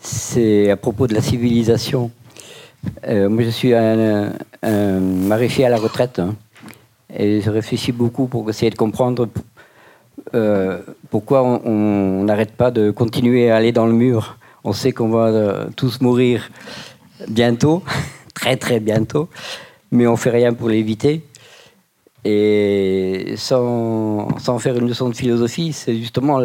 C'est 0.00 0.70
à 0.70 0.76
propos 0.76 1.06
de 1.08 1.14
la 1.14 1.22
civilisation. 1.22 2.12
moi, 3.04 3.42
je 3.42 3.50
suis 3.50 3.74
un, 3.74 4.32
un 4.62 5.30
à 5.30 5.68
la 5.68 5.76
retraite. 5.76 6.20
Hein. 6.20 6.36
Et 7.14 7.40
je 7.40 7.50
réfléchis 7.50 7.92
beaucoup 7.92 8.26
pour 8.26 8.48
essayer 8.48 8.70
de 8.70 8.76
comprendre 8.76 9.28
euh, 10.34 10.80
pourquoi 11.10 11.42
on 11.42 12.24
n'arrête 12.24 12.52
pas 12.52 12.70
de 12.70 12.90
continuer 12.90 13.50
à 13.50 13.56
aller 13.56 13.72
dans 13.72 13.86
le 13.86 13.92
mur. 13.92 14.38
On 14.64 14.72
sait 14.72 14.92
qu'on 14.92 15.08
va 15.08 15.26
euh, 15.26 15.66
tous 15.76 16.00
mourir 16.00 16.50
bientôt, 17.28 17.82
très 18.34 18.56
très 18.56 18.80
bientôt, 18.80 19.28
mais 19.90 20.06
on 20.06 20.16
fait 20.16 20.30
rien 20.30 20.52
pour 20.54 20.68
l'éviter. 20.68 21.22
Et 22.24 23.34
sans, 23.36 24.38
sans, 24.38 24.58
faire 24.60 24.76
une 24.76 24.86
leçon 24.86 25.08
de 25.08 25.16
philosophie, 25.16 25.72
c'est 25.72 25.96
justement 25.96 26.40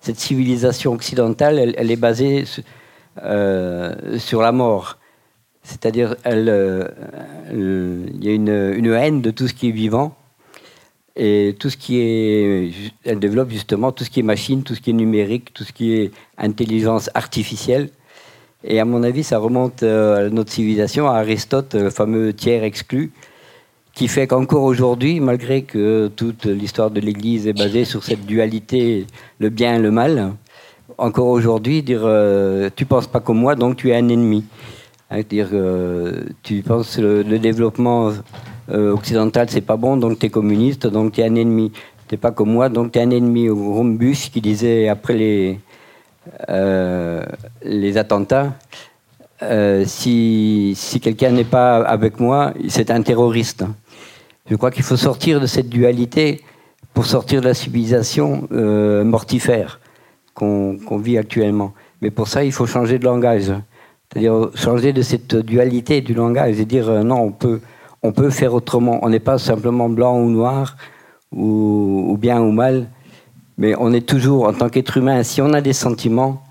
cette 0.00 0.18
civilisation 0.18 0.92
occidentale, 0.92 1.74
elle, 1.76 1.90
est 1.90 1.96
basée 1.96 2.44
euh, 3.22 4.18
sur 4.18 4.42
la 4.42 4.50
mort. 4.50 4.98
C'est-à-dire, 5.62 6.16
euh, 6.26 6.88
il 7.52 8.24
y 8.24 8.28
a 8.28 8.32
une, 8.32 8.92
haine 8.92 9.20
de 9.20 9.30
tout 9.30 9.48
ce 9.48 9.54
qui 9.54 9.68
est 9.68 9.72
vivant. 9.72 10.16
Et 11.16 11.56
tout 11.58 11.68
ce 11.70 11.76
qui 11.76 11.98
est. 12.00 12.72
Elle 13.04 13.18
développe 13.18 13.50
justement 13.50 13.92
tout 13.92 14.04
ce 14.04 14.10
qui 14.10 14.20
est 14.20 14.24
machine, 14.24 14.62
tout 14.62 14.74
ce 14.74 14.80
qui 14.80 14.90
est 14.90 14.94
numérique, 14.94 15.52
tout 15.52 15.64
ce 15.64 15.72
qui 15.72 15.92
est 15.92 16.12
intelligence 16.38 17.10
artificielle. 17.14 17.90
Et 18.62 18.78
à 18.78 18.84
mon 18.84 19.02
avis, 19.02 19.24
ça 19.24 19.38
remonte 19.38 19.82
euh, 19.82 20.26
à 20.26 20.30
notre 20.30 20.52
civilisation, 20.52 21.08
à 21.08 21.16
Aristote, 21.16 21.74
le 21.74 21.90
fameux 21.90 22.32
tiers 22.32 22.62
exclu, 22.62 23.10
qui 23.94 24.06
fait 24.06 24.26
qu'encore 24.26 24.62
aujourd'hui, 24.62 25.20
malgré 25.20 25.62
que 25.62 26.10
toute 26.14 26.44
l'histoire 26.46 26.90
de 26.90 27.00
l'Église 27.00 27.46
est 27.46 27.52
basée 27.52 27.84
sur 27.84 28.04
cette 28.04 28.24
dualité, 28.24 29.06
le 29.38 29.48
bien 29.48 29.76
et 29.76 29.78
le 29.78 29.90
mal, 29.90 30.32
encore 30.98 31.28
aujourd'hui, 31.28 31.82
dire 31.82 32.02
euh, 32.04 32.68
tu 32.74 32.84
penses 32.84 33.06
pas 33.06 33.20
comme 33.20 33.38
moi, 33.38 33.54
donc 33.56 33.76
tu 33.76 33.90
es 33.90 33.96
un 33.96 34.08
ennemi. 34.08 34.44
Dire 35.28 35.48
euh, 35.52 36.22
tu 36.44 36.62
penses 36.62 36.96
le, 36.96 37.22
le 37.22 37.40
développement 37.40 38.12
euh, 38.70 38.92
occidental 38.92 39.50
c'est 39.50 39.60
pas 39.60 39.76
bon, 39.76 39.96
donc 39.96 40.20
tu 40.20 40.26
es 40.26 40.30
communiste, 40.30 40.86
donc 40.86 41.12
tu 41.12 41.20
es 41.20 41.24
un 41.24 41.34
ennemi. 41.34 41.72
Tu 42.08 42.16
pas 42.16 42.30
comme 42.30 42.52
moi, 42.52 42.68
donc 42.68 42.92
tu 42.92 43.00
es 43.00 43.02
un 43.02 43.10
ennemi. 43.10 43.48
Rumbus 43.48 44.30
qui 44.32 44.40
disait 44.40 44.88
après 44.88 45.14
les, 45.14 45.58
euh, 46.48 47.24
les 47.64 47.98
attentats, 47.98 48.54
si, 49.84 50.74
si 50.76 51.00
quelqu'un 51.00 51.32
n'est 51.32 51.44
pas 51.44 51.82
avec 51.82 52.20
moi, 52.20 52.54
c'est 52.68 52.90
un 52.90 53.02
terroriste. 53.02 53.64
Je 54.48 54.54
crois 54.54 54.70
qu'il 54.70 54.84
faut 54.84 54.96
sortir 54.96 55.40
de 55.40 55.46
cette 55.46 55.68
dualité 55.68 56.40
pour 56.94 57.06
sortir 57.06 57.40
de 57.40 57.46
la 57.46 57.54
civilisation 57.54 58.46
mortifère 59.04 59.80
qu'on 60.34 60.98
vit 60.98 61.18
actuellement. 61.18 61.72
Mais 62.00 62.10
pour 62.10 62.28
ça, 62.28 62.44
il 62.44 62.52
faut 62.52 62.66
changer 62.66 62.98
de 62.98 63.04
langage. 63.04 63.52
C'est-à-dire 64.12 64.50
changer 64.56 64.92
de 64.92 65.02
cette 65.02 65.36
dualité 65.36 66.00
du 66.00 66.14
langage 66.14 66.58
et 66.58 66.64
dire 66.64 66.88
euh, 66.88 67.02
non, 67.02 67.20
on 67.20 67.32
peut, 67.32 67.60
on 68.02 68.12
peut 68.12 68.30
faire 68.30 68.54
autrement. 68.54 68.98
On 69.02 69.08
n'est 69.08 69.20
pas 69.20 69.38
simplement 69.38 69.88
blanc 69.88 70.18
ou 70.20 70.28
noir, 70.28 70.76
ou, 71.32 72.16
bien 72.18 72.40
ou 72.40 72.50
mal, 72.50 72.88
mais 73.56 73.74
on 73.78 73.92
est 73.92 74.08
toujours, 74.08 74.48
en 74.48 74.52
tant 74.52 74.68
qu'être 74.68 74.96
humain, 74.96 75.22
si 75.22 75.40
on 75.40 75.52
a 75.52 75.60
des 75.60 75.72
sentiments, 75.72 76.42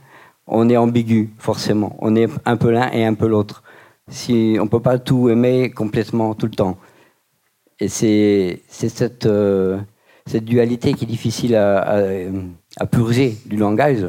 on 0.48 0.70
est 0.70 0.78
ambigu, 0.78 1.32
forcément. 1.38 1.98
On 2.00 2.16
est 2.16 2.30
un 2.46 2.56
peu 2.56 2.72
l'un 2.72 2.90
et 2.92 3.06
un 3.06 3.14
peu 3.14 3.28
l'autre. 3.28 3.64
Si, 4.08 4.56
on 4.60 4.64
ne 4.64 4.70
peut 4.70 4.80
pas 4.80 4.98
tout 4.98 5.30
aimer 5.30 5.70
complètement 5.70 6.34
tout 6.36 6.46
le 6.46 6.54
temps. 6.54 6.78
Et 7.82 7.90
c'est 7.90 8.62
cette, 8.70 9.26
euh, 9.26 9.80
cette 10.26 10.46
dualité 10.46 10.94
qui 10.94 11.06
est 11.06 11.08
difficile 11.08 11.56
à, 11.56 12.04
à, 12.78 12.86
purger 12.86 13.38
du 13.46 13.58
langage 13.58 14.08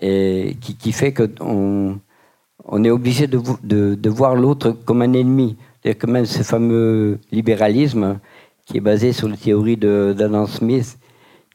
et 0.00 0.56
qui, 0.60 0.76
qui 0.76 0.92
fait 0.92 1.14
qu'on 1.14 2.00
on 2.68 2.84
est 2.84 2.90
obligé 2.90 3.26
de, 3.26 4.08
voir 4.08 4.34
l'autre 4.34 4.70
comme 4.84 5.02
un 5.02 5.12
ennemi. 5.12 5.56
C'est-à-dire 5.80 5.98
que 5.98 6.06
même 6.06 6.26
ce 6.26 6.42
fameux 6.42 7.18
libéralisme, 7.30 8.18
qui 8.66 8.78
est 8.78 8.80
basé 8.80 9.12
sur 9.12 9.28
la 9.28 9.36
théorie 9.36 9.76
d'Adam 9.76 10.46
Smith, 10.46 10.98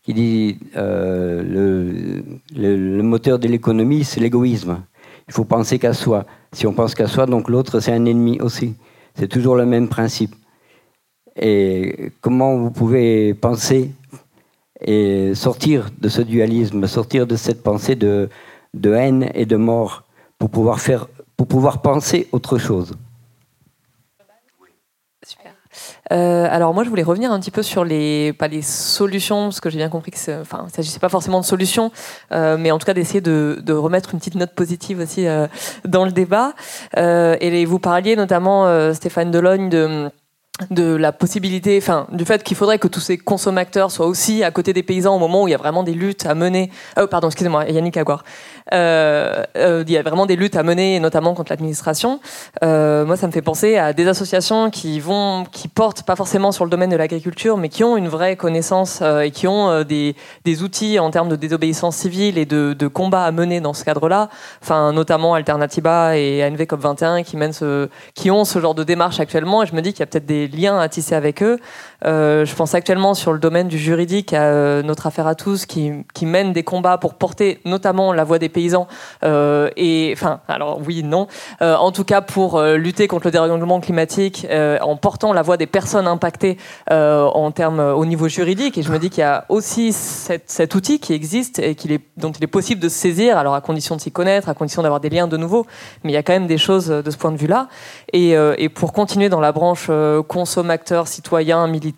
qui 0.04 0.14
dit 0.14 0.58
euh, 0.78 2.24
le, 2.56 3.04
moteur 3.04 3.40
de 3.40 3.48
l'économie, 3.48 4.04
c'est 4.04 4.22
l'égoïsme. 4.22 4.80
Il 5.28 5.34
faut 5.34 5.44
penser 5.44 5.80
qu'à 5.80 5.94
soi. 5.94 6.26
Si 6.54 6.66
on 6.66 6.74
pense 6.74 6.96
qu'à 6.96 7.08
soi, 7.08 7.26
donc 7.26 7.50
l'autre, 7.50 7.80
c'est 7.82 7.92
un 7.92 8.06
ennemi 8.06 8.40
aussi. 8.40 8.76
C'est 9.16 9.28
toujours 9.28 9.56
le 9.56 9.66
même 9.66 9.90
principe. 9.90 10.34
Et 11.36 12.12
comment 12.22 12.58
vous 12.58 12.72
pouvez 12.72 13.34
penser 13.34 13.92
et 14.84 15.34
sortir 15.36 15.90
de 16.00 16.10
ce 16.10 16.22
dualisme, 16.22 16.88
sortir 16.88 17.28
de 17.28 17.36
cette 17.36 17.62
pensée 17.64 17.96
de 17.96 18.30
haine 18.84 19.30
et 19.34 19.46
de 19.46 19.58
mort? 19.58 20.06
Pour 20.42 20.50
pouvoir 20.50 20.80
faire, 20.80 21.06
pour 21.38 21.46
pouvoir 21.46 21.84
penser 21.84 22.28
autre 22.32 22.58
chose. 22.58 22.94
Super. 25.24 25.52
Euh, 26.12 26.48
alors 26.50 26.74
moi, 26.74 26.84
je 26.84 26.90
voulais 26.90 27.04
revenir 27.04 27.32
un 27.32 27.40
petit 27.40 27.52
peu 27.52 27.62
sur 27.62 27.86
les 27.86 28.34
pas 28.34 28.48
les 28.48 28.64
solutions, 28.64 29.44
parce 29.44 29.60
que 29.60 29.70
j'ai 29.70 29.78
bien 29.78 29.90
compris 29.90 30.10
que 30.10 30.42
enfin, 30.42 30.66
il 30.68 30.74
s'agissait 30.74 30.98
pas 30.98 31.10
forcément 31.10 31.42
de 31.42 31.46
solutions, 31.46 31.92
euh, 32.32 32.58
mais 32.58 32.72
en 32.72 32.80
tout 32.80 32.88
cas 32.88 32.96
d'essayer 32.96 33.22
de, 33.22 33.62
de, 33.64 33.74
remettre 33.74 34.16
une 34.16 34.20
petite 34.20 34.34
note 34.34 34.56
positive 34.56 34.98
aussi 34.98 35.28
euh, 35.28 35.46
dans 35.86 36.06
le 36.06 36.12
débat. 36.12 36.54
et 36.98 37.66
vous 37.66 37.78
parliez 37.78 38.16
notamment, 38.16 38.94
Stéphane 38.96 39.30
Delogne, 39.30 39.70
de 39.70 40.10
de 40.70 40.96
la 40.96 41.12
possibilité, 41.12 41.80
enfin, 41.82 42.06
du 42.12 42.24
fait 42.24 42.44
qu'il 42.44 42.56
faudrait 42.56 42.78
que 42.78 42.88
tous 42.88 43.00
ces 43.00 43.18
consommateurs 43.18 43.90
soient 43.90 44.06
aussi 44.06 44.44
à 44.44 44.52
côté 44.52 44.74
des 44.74 44.84
paysans 44.84 45.16
au 45.16 45.20
moment 45.20 45.44
où 45.44 45.48
il 45.48 45.52
y 45.52 45.56
a 45.56 45.58
vraiment 45.58 45.82
des 45.82 45.94
luttes 45.94 46.28
à 46.28 46.36
mener. 46.36 46.70
Pardon, 47.10 47.30
excusez-moi, 47.30 47.66
Yannick 47.66 47.98
Aguar. 47.98 48.24
Euh, 48.74 49.44
euh, 49.58 49.84
il 49.86 49.92
y 49.92 49.98
a 49.98 50.02
vraiment 50.02 50.26
des 50.26 50.36
luttes 50.36 50.56
à 50.56 50.64
mener, 50.64 51.00
notamment 51.00 51.34
contre 51.34 51.52
l'administration. 51.52 52.20
Euh, 52.64 53.06
moi, 53.06 53.18
ça 53.18 53.28
me 53.28 53.32
fait 53.32 53.42
penser 53.42 53.78
à 53.78 53.94
des 53.94 54.08
associations 54.08 54.70
qui 54.70 55.00
vont, 55.00 55.46
qui 55.52 55.68
portent 55.68 56.04
pas 56.04 56.16
forcément 56.16 56.52
sur 56.52 56.66
le 56.66 56.72
domaine 56.72 56.90
de 56.90 56.96
l'agriculture, 56.96 57.58
mais 57.58 57.70
qui 57.70 57.84
ont 57.84 57.98
une 57.98 58.08
vraie 58.08 58.36
connaissance 58.36 59.02
et 59.02 59.32
qui 59.32 59.48
ont 59.48 59.84
des, 59.84 60.16
des, 60.46 60.64
outils 60.64 61.00
en 61.00 61.12
termes 61.12 61.30
de 61.30 61.36
désobéissance 61.36 61.96
civile 61.98 62.38
et 62.38 62.46
de, 62.46 62.74
de 62.74 62.88
combat 62.88 63.26
à 63.26 63.32
mener 63.32 63.62
dans 63.62 63.74
ce 63.74 63.84
cadre-là. 63.84 64.30
Enfin, 64.62 64.94
notamment 64.94 65.34
Alternativa 65.34 66.18
et 66.18 66.44
ANV 66.44 66.62
COP21 66.62 67.24
qui 67.24 67.38
mènent 67.38 67.54
ce, 67.54 67.90
qui 68.14 68.32
ont 68.32 68.46
ce 68.46 68.60
genre 68.60 68.76
de 68.76 68.84
démarche 68.84 69.20
actuellement. 69.20 69.64
Et 69.64 69.66
je 69.66 69.76
me 69.76 69.82
dis 69.82 69.92
qu'il 69.92 70.02
y 70.02 70.04
a 70.04 70.06
peut-être 70.06 70.26
des 70.26 70.48
liens 70.48 70.80
à 70.80 70.88
tisser 70.90 71.16
avec 71.16 71.44
eux. 71.44 71.60
Euh, 72.06 72.46
je 72.46 72.56
pense 72.56 72.74
actuellement 72.74 73.14
sur 73.14 73.32
le 73.32 73.38
domaine 73.38 73.68
du 73.68 73.78
juridique 73.78 74.34
à 74.34 74.44
euh, 74.44 74.82
notre 74.82 75.06
affaire 75.06 75.28
à 75.28 75.36
tous 75.36 75.68
qui, 75.68 75.92
qui, 76.16 76.26
mène 76.26 76.52
des 76.52 76.64
combats 76.64 76.98
pour 76.98 77.14
porter 77.14 77.60
notamment 77.64 78.12
la 78.12 78.24
voix 78.24 78.40
des 78.40 78.50
paysans 78.50 78.88
euh, 79.24 79.70
et 79.78 80.12
enfin 80.16 80.40
alors 80.48 80.80
oui 80.84 81.04
non. 81.04 81.28
Euh, 81.62 81.76
en 81.76 81.92
tout 81.92 82.04
cas 82.04 82.22
pour 82.22 82.58
euh, 82.58 82.76
lutter 82.76 83.08
contre 83.08 83.28
le 83.28 83.32
dérèglement 83.32 83.80
climatique 83.80 84.48
en 84.82 84.96
portant 84.96 85.34
la 85.34 85.42
voix 85.42 85.58
des 85.58 85.68
personnes 85.68 86.08
impactées 86.08 86.58
en 86.90 87.52
termes 87.52 87.80
au 87.80 88.06
niveau 88.06 88.28
juridique. 88.28 88.78
Et 88.78 88.84
je 88.84 88.92
me 88.92 89.00
dis 89.00 89.10
qu'il 89.10 89.22
y 89.22 89.24
a 89.24 89.46
aussi 89.50 89.94
cette, 89.94 90.50
cet 90.50 90.76
outil 90.76 91.00
qui 91.00 91.14
existe 91.14 91.60
et 91.60 91.76
qu'il 91.76 91.92
est 91.92 92.02
dont 92.18 92.32
il 92.32 92.44
est 92.44 92.48
possible 92.48 92.82
de 92.82 92.90
se 92.90 92.98
saisir 92.98 93.38
alors 93.38 93.54
à 93.54 93.62
condition 93.62 93.96
de 93.96 94.02
s'y 94.02 94.12
connaître 94.12 94.50
à 94.50 94.54
condition 94.54 94.82
d'avoir 94.82 95.00
des 95.00 95.10
liens 95.10 95.28
de 95.28 95.38
nouveau. 95.38 95.66
Mais 96.04 96.12
il 96.12 96.14
y 96.14 96.18
a 96.18 96.24
quand 96.24 96.34
même 96.34 96.48
des 96.48 96.58
choses 96.58 96.88
de 96.88 97.12
ce 97.12 97.18
point 97.18 97.32
de 97.32 97.38
vue 97.38 97.48
là 97.48 97.68
et, 98.14 98.32
et 98.32 98.70
pour 98.70 98.94
continuer 98.94 99.30
dans 99.30 99.40
la 99.40 99.52
branche 99.52 99.90
consommateur 100.28 101.08
citoyen 101.08 101.68
militant 101.68 101.91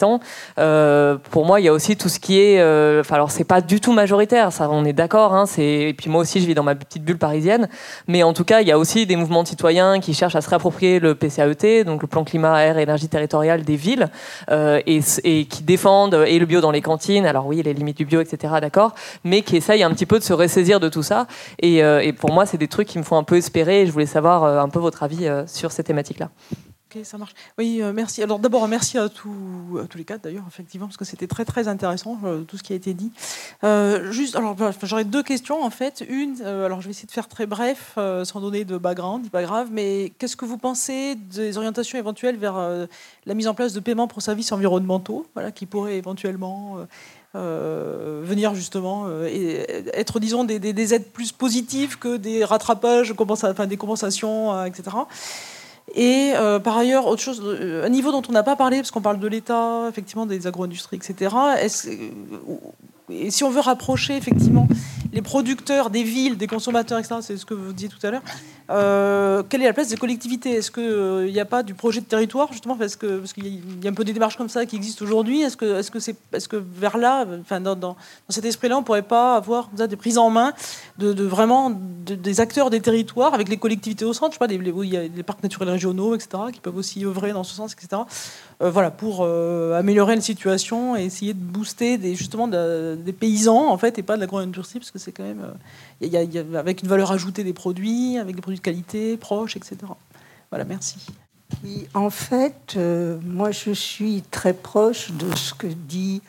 euh, 0.58 1.18
pour 1.32 1.46
moi, 1.46 1.60
il 1.60 1.66
y 1.66 1.68
a 1.68 1.74
aussi 1.74 1.96
tout 1.96 2.10
ce 2.10 2.20
qui 2.20 2.40
est. 2.40 2.60
Euh, 2.60 3.02
enfin, 3.02 3.16
alors, 3.16 3.32
c'est 3.32 3.44
pas 3.44 3.62
du 3.62 3.80
tout 3.80 3.92
majoritaire, 3.92 4.50
on 4.60 4.86
est 4.86 4.94
d'accord. 4.94 5.34
Hein, 5.34 5.46
et 5.58 5.94
puis 5.98 6.10
moi 6.10 6.22
aussi, 6.22 6.42
je 6.42 6.48
vis 6.48 6.54
dans 6.54 6.64
ma 6.64 6.76
petite 6.76 7.04
bulle 7.04 7.18
parisienne. 7.18 7.70
Mais 8.08 8.24
en 8.24 8.34
tout 8.34 8.44
cas, 8.44 8.62
il 8.62 8.68
y 8.68 8.72
a 8.72 8.78
aussi 8.78 9.06
des 9.06 9.16
mouvements 9.16 9.46
citoyens 9.46 10.00
qui 10.00 10.14
cherchent 10.14 10.36
à 10.36 10.42
se 10.42 10.50
réapproprier 10.50 11.00
le 11.00 11.16
PCAET, 11.16 11.84
donc 11.86 12.02
le 12.02 12.08
plan 12.08 12.24
climat, 12.24 12.64
air, 12.64 12.78
énergie 12.78 13.10
territoriale 13.10 13.64
des 13.64 13.76
villes, 13.76 14.10
euh, 14.50 14.82
et, 14.86 15.02
et, 15.24 15.46
qui 15.46 15.64
défendent 15.64 16.24
et 16.28 16.40
le 16.40 16.46
bio 16.46 16.62
dans 16.62 16.72
les 16.72 16.82
cantines. 16.82 17.26
Alors 17.26 17.48
oui, 17.48 17.62
les 17.64 17.74
limites 17.74 17.98
du 17.98 18.06
bio, 18.06 18.22
etc. 18.22 18.56
D'accord, 18.62 18.94
mais 19.24 19.42
qui 19.42 19.58
essayent 19.58 19.84
un 19.84 19.92
petit 19.92 20.06
peu 20.06 20.20
de 20.20 20.24
se 20.24 20.34
ressaisir 20.34 20.80
de 20.80 20.90
tout 20.90 21.04
ça. 21.04 21.28
Et, 21.60 21.78
et 21.78 22.14
pour 22.14 22.32
moi, 22.32 22.46
c'est 22.46 22.58
des 22.58 22.68
trucs 22.68 22.88
qui 22.88 22.98
me 22.98 23.04
font 23.04 23.18
un 23.18 23.24
peu 23.24 23.38
espérer. 23.38 23.82
Et 23.82 23.86
je 23.86 23.92
voulais 23.92 24.06
savoir 24.06 24.44
un 24.44 24.70
peu 24.70 24.80
votre 24.80 25.04
avis 25.04 25.28
sur 25.48 25.72
ces 25.72 25.84
thématiques-là 25.84 26.30
Oui, 27.58 27.82
euh, 27.82 27.94
merci. 27.94 28.22
Alors 28.24 28.40
d'abord, 28.40 28.68
merci 28.68 28.98
à, 28.98 29.10
tous 29.10 29.88
les 29.96 30.04
quatre 30.04 30.24
d'ailleurs, 30.24 30.46
effectivement, 30.48 30.88
parce 30.88 30.98
que 30.98 31.06
c'était 31.06 31.28
très 31.28 31.46
très 31.46 31.68
intéressant 31.68 32.18
euh, 32.24 32.42
tout 32.42 32.58
ce 32.58 32.64
qui 32.64 32.74
a 32.74 32.76
été 32.76 32.94
dit. 32.94 33.12
Euh, 33.64 34.12
juste, 34.12 34.36
alors 34.36 34.56
j'aurais 34.84 35.06
deux 35.06 35.24
questions 35.24 35.64
en 35.64 35.70
fait. 35.70 36.04
Une, 36.08 36.42
alors 36.42 36.82
je 36.82 36.88
vais 36.88 36.92
essayer 36.92 37.08
de 37.08 37.12
faire 37.12 37.28
très 37.28 37.46
bref, 37.46 37.98
sans 38.24 38.42
donner 38.42 38.66
de 38.66 38.78
background, 38.78 39.30
pas 39.30 39.44
grave. 39.44 39.70
Mais 39.72 40.12
qu'est-ce 40.18 40.36
que 40.36 40.46
vous 40.46 40.58
pensez 40.58 41.16
des 41.16 41.58
orientations 41.58 41.98
éventuelles 41.98 42.38
vers 42.38 42.56
la 43.26 43.34
mise 43.34 43.48
en 43.48 43.54
place 43.54 43.74
de 43.74 43.80
paiements 43.80 44.08
pour 44.08 44.22
services 44.22 44.52
environnementaux, 44.52 45.26
voilà, 45.34 45.52
qui 45.52 45.66
pourraient 45.66 45.98
éventuellement 45.98 46.78
venir 47.34 48.54
justement 48.54 49.08
être, 49.26 50.20
disons, 50.20 50.44
des, 50.44 50.94
aides 50.94 51.12
plus 51.12 51.32
positives 51.32 51.98
que 51.98 52.18
des 52.18 52.44
rattrapages, 52.44 53.14
des 53.68 53.78
compensations, 53.78 54.66
etc. 54.66 54.92
Et 55.94 56.34
euh, 56.36 56.60
par 56.60 56.78
ailleurs, 56.78 57.06
autre 57.06 57.22
chose, 57.22 57.42
euh, 57.44 57.86
un 57.86 57.90
niveau 57.90 58.12
dont 58.12 58.24
on 58.28 58.32
n'a 58.32 58.44
pas 58.44 58.56
parlé, 58.56 58.78
parce 58.78 58.90
qu'on 58.90 59.02
parle 59.02 59.20
de 59.20 59.28
l'État, 59.28 59.86
effectivement, 59.90 60.26
des 60.26 60.48
agro-industries, 60.48 60.98
etc. 60.98 61.36
et 63.10 63.32
si 63.32 63.44
on 63.44 63.50
veut 63.50 63.60
rapprocher 63.60 64.16
effectivement 64.16 64.68
les 65.12 65.22
producteurs 65.22 65.90
des 65.90 66.04
villes, 66.04 66.38
des 66.38 66.48
consommateurs, 66.48 66.98
etc., 66.98 67.16
c'est 67.22 67.38
ce 67.38 67.46
que 67.46 67.54
vous 67.54 67.72
disiez 67.72 67.90
tout 67.90 68.06
à 68.06 68.12
l'heure, 68.12 68.24
euh, 68.70 69.44
quelle 69.48 69.62
est 69.62 69.66
la 69.66 69.74
place 69.74 69.90
des 69.90 69.98
collectivités? 69.98 70.52
Est-ce 70.52 70.72
qu'il 70.72 71.32
n'y 71.32 71.40
a 71.40 71.46
pas 71.46 71.62
du 71.64 71.74
projet 71.74 72.02
de 72.02 72.06
territoire, 72.06 72.52
justement 72.52 72.76
Parce 72.76 72.96
qu'il 72.96 73.22
qu'il 73.22 73.84
y 73.84 73.88
a 73.88 73.92
un 73.92 73.94
peu 73.94 74.04
des 74.04 74.14
démarches 74.14 74.38
comme 74.38 74.50
ça 74.50 74.66
qui 74.66 74.76
existent 74.76 75.06
aujourd'hui? 75.06 75.42
Est-ce 75.42 75.58
que, 75.58 76.56
vers 76.56 76.98
là, 76.98 77.26
dans, 77.76 77.96
cet 78.30 78.46
esprit-là, 78.46 78.78
on 78.78 78.80
ne 78.80 78.86
pourrait 78.86 79.02
pas 79.04 79.36
avoir 79.36 79.70
des 79.70 79.96
prises 79.96 80.18
en 80.18 80.30
main 80.30 80.54
de, 80.98 81.24
vraiment 81.24 81.70
des 81.70 82.40
acteurs 82.40 82.70
des 82.70 82.80
territoires 82.80 83.34
avec 83.34 83.50
les 83.50 83.58
collectivités 83.58 84.06
au 84.06 84.14
centre? 84.14 84.32
Je 84.32 84.40
sais 84.40 84.48
pas, 84.48 84.52
il 84.52 84.90
y 84.90 84.98
a 84.98 85.08
des 85.08 85.24
parcs 85.24 85.44
naturels 85.44 85.70
régionaux, 85.70 86.16
etc., 86.16 86.30
qui 86.52 86.60
peuvent 86.60 86.78
aussi 86.78 87.06
œuvrer 87.06 87.34
dans 87.34 87.44
ce 87.44 87.54
sens, 87.54 87.74
etc. 87.74 88.02
Euh, 88.62 88.70
voilà, 88.70 88.92
pour 88.92 89.22
euh, 89.22 89.78
améliorer 89.78 90.16
la 90.16 90.22
situation 90.22 90.96
et 90.96 91.04
essayer 91.04 91.34
de 91.34 91.40
booster 91.40 91.98
des, 91.98 92.16
justement 92.16 92.48
des 92.48 93.14
paysans, 93.14 93.68
en 93.68 93.78
fait, 93.78 93.98
et 93.98 94.04
pas 94.04 94.16
de 94.16 94.22
l'agro-industrie, 94.22 94.80
parce 94.80 94.92
que 94.92 95.00
c'est 95.00 95.12
quand 95.12 95.24
même. 95.24 95.54
A, 96.04 96.60
avec 96.60 96.84
une 96.84 96.90
valeur 96.90 97.12
ajoutée 97.12 97.44
des 97.44 97.54
produits, 97.54 98.18
avec 98.18 98.36
des 98.36 98.42
produits 98.42 98.60
de 98.60 98.64
qualité, 98.64 99.18
proches, 99.18 99.56
etc. 99.56 99.78
Voilà, 100.50 100.66
merci. 100.66 100.98
Oui, 101.64 101.88
en 101.94 102.10
fait, 102.10 102.74
euh, 102.78 103.20
moi, 103.24 103.52
je 103.52 103.72
suis 103.72 104.24
très 104.32 104.54
proche 104.54 105.12
de 105.12 105.36
ce 105.36 105.54
que 105.54 105.68
dit 105.68 106.22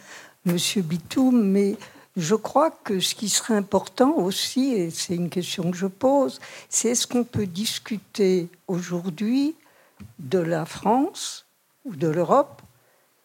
M. 0.47 0.57
Bitoum, 0.83 1.43
mais 1.43 1.77
je 2.17 2.35
crois 2.35 2.71
que 2.71 3.01
ce 3.01 3.15
qui 3.15 3.29
serait 3.29 3.55
important 3.57 4.17
aussi, 4.17 4.73
et 4.75 4.91
c'est 4.91 5.15
une 5.15 5.31
question 5.31 5.71
que 5.71 5.77
je 5.77 5.87
pose, 5.87 6.41
c'est 6.69 6.91
est-ce 6.91 7.07
qu'on 7.07 7.25
peut 7.25 7.47
discuter 7.47 8.49
aujourd'hui 8.69 9.55
de 10.19 10.39
la 10.39 10.65
France 10.65 11.44
ou 11.85 11.95
de 11.97 12.09
l'Europe 12.09 12.63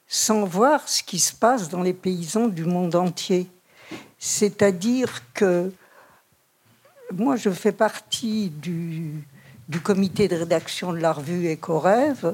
sans 0.08 0.44
voir 0.44 0.90
ce 0.90 1.04
qui 1.04 1.20
se 1.20 1.34
passe 1.34 1.70
dans 1.70 1.84
les 1.84 1.94
paysans 1.94 2.48
du 2.48 2.66
monde 2.66 2.96
entier. 2.96 3.48
C'est-à-dire 4.18 5.22
que 5.34 5.72
moi, 7.14 7.36
je 7.36 7.50
fais 7.50 7.72
partie 7.72 8.50
du, 8.50 9.24
comité 9.84 10.28
de 10.28 10.36
rédaction 10.36 10.94
de 10.94 10.98
la 10.98 11.14
revue 11.14 11.48
Éco-Rêve, 11.48 12.34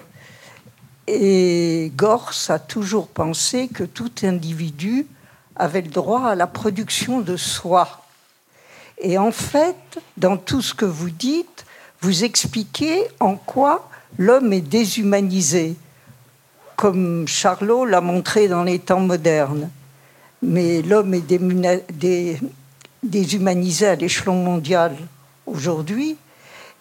et 1.07 1.91
Gors 1.95 2.33
a 2.49 2.59
toujours 2.59 3.07
pensé 3.07 3.67
que 3.67 3.83
tout 3.83 4.11
individu 4.23 5.05
avait 5.55 5.81
le 5.81 5.89
droit 5.89 6.27
à 6.29 6.35
la 6.35 6.47
production 6.47 7.21
de 7.21 7.37
soi. 7.37 8.05
Et 8.97 9.17
en 9.17 9.31
fait, 9.31 9.99
dans 10.17 10.37
tout 10.37 10.61
ce 10.61 10.73
que 10.73 10.85
vous 10.85 11.09
dites, 11.09 11.65
vous 12.01 12.23
expliquez 12.23 13.03
en 13.19 13.35
quoi 13.35 13.89
l'homme 14.17 14.51
est 14.53 14.61
déshumanisé 14.61 15.75
comme 16.75 17.27
Charlot 17.27 17.85
l'a 17.85 18.01
montré 18.01 18.47
dans 18.47 18.63
les 18.63 18.79
temps 18.79 18.99
modernes. 18.99 19.69
Mais 20.41 20.81
l'homme 20.81 21.13
est 21.13 21.25
déshumanisé 23.03 23.87
à 23.87 23.95
l'échelon 23.95 24.35
mondial 24.35 24.95
aujourd'hui. 25.45 26.17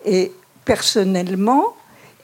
Et 0.04 0.32
personnellement, 0.64 1.74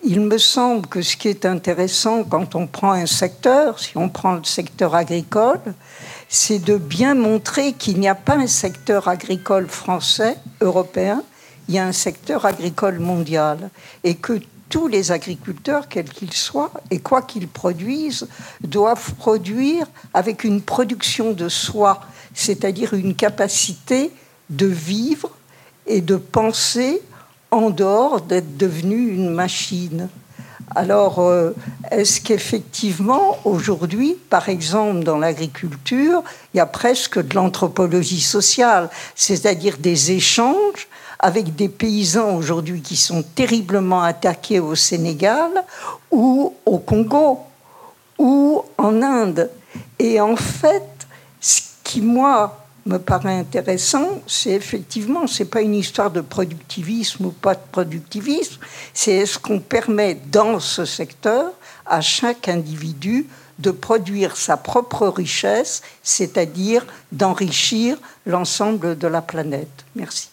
il 0.02 0.20
me 0.20 0.38
semble 0.38 0.86
que 0.86 1.02
ce 1.02 1.16
qui 1.16 1.28
est 1.28 1.44
intéressant 1.44 2.24
quand 2.24 2.54
on 2.54 2.66
prend 2.66 2.92
un 2.92 3.06
secteur, 3.06 3.78
si 3.78 3.96
on 3.96 4.08
prend 4.08 4.34
le 4.34 4.44
secteur 4.44 4.94
agricole, 4.94 5.60
c'est 6.28 6.58
de 6.58 6.76
bien 6.76 7.14
montrer 7.14 7.72
qu'il 7.74 7.98
n'y 7.98 8.08
a 8.08 8.14
pas 8.14 8.36
un 8.36 8.46
secteur 8.46 9.08
agricole 9.08 9.68
français, 9.68 10.36
européen, 10.60 11.22
il 11.68 11.74
y 11.74 11.78
a 11.78 11.86
un 11.86 11.92
secteur 11.92 12.46
agricole 12.46 12.98
mondial. 12.98 13.70
Et 14.02 14.14
que 14.14 14.40
tous 14.70 14.88
les 14.88 15.12
agriculteurs, 15.12 15.88
quels 15.88 16.08
qu'ils 16.08 16.32
soient, 16.32 16.72
et 16.90 17.00
quoi 17.00 17.20
qu'ils 17.20 17.48
produisent, 17.48 18.26
doivent 18.62 19.14
produire 19.16 19.86
avec 20.14 20.44
une 20.44 20.62
production 20.62 21.32
de 21.32 21.50
soi, 21.50 22.00
c'est-à-dire 22.32 22.94
une 22.94 23.14
capacité 23.14 24.10
de 24.48 24.66
vivre 24.66 25.30
et 25.86 26.00
de 26.00 26.16
penser 26.16 27.02
en 27.50 27.70
dehors 27.70 28.20
d'être 28.20 28.56
devenu 28.56 29.10
une 29.10 29.30
machine. 29.30 30.08
Alors, 30.76 31.18
euh, 31.18 31.50
est-ce 31.90 32.20
qu'effectivement, 32.20 33.38
aujourd'hui, 33.44 34.16
par 34.30 34.48
exemple, 34.48 35.02
dans 35.02 35.18
l'agriculture, 35.18 36.22
il 36.54 36.58
y 36.58 36.60
a 36.60 36.66
presque 36.66 37.20
de 37.20 37.34
l'anthropologie 37.34 38.20
sociale, 38.20 38.88
c'est-à-dire 39.16 39.78
des 39.78 40.12
échanges 40.12 40.86
avec 41.20 41.54
des 41.54 41.68
paysans 41.68 42.34
aujourd'hui 42.34 42.80
qui 42.80 42.96
sont 42.96 43.22
terriblement 43.22 44.02
attaqués 44.02 44.58
au 44.58 44.74
Sénégal 44.74 45.50
ou 46.10 46.54
au 46.64 46.78
Congo 46.78 47.40
ou 48.18 48.64
en 48.78 49.02
Inde. 49.02 49.50
Et 49.98 50.20
en 50.20 50.34
fait, 50.34 51.06
ce 51.40 51.60
qui, 51.84 52.00
moi, 52.00 52.56
me 52.86 52.98
paraît 52.98 53.38
intéressant, 53.38 54.22
c'est 54.26 54.52
effectivement, 54.52 55.26
c'est 55.26 55.44
pas 55.44 55.60
une 55.60 55.74
histoire 55.74 56.10
de 56.10 56.22
productivisme 56.22 57.26
ou 57.26 57.30
pas 57.30 57.54
de 57.54 57.60
productivisme, 57.70 58.58
c'est 58.94 59.12
est-ce 59.12 59.38
qu'on 59.38 59.60
permet 59.60 60.14
dans 60.14 60.58
ce 60.58 60.86
secteur 60.86 61.52
à 61.84 62.00
chaque 62.00 62.48
individu 62.48 63.26
de 63.58 63.70
produire 63.70 64.38
sa 64.38 64.56
propre 64.56 65.06
richesse, 65.08 65.82
c'est-à-dire 66.02 66.86
d'enrichir 67.12 67.98
l'ensemble 68.24 68.96
de 68.96 69.06
la 69.06 69.20
planète. 69.20 69.84
Merci. 69.94 70.30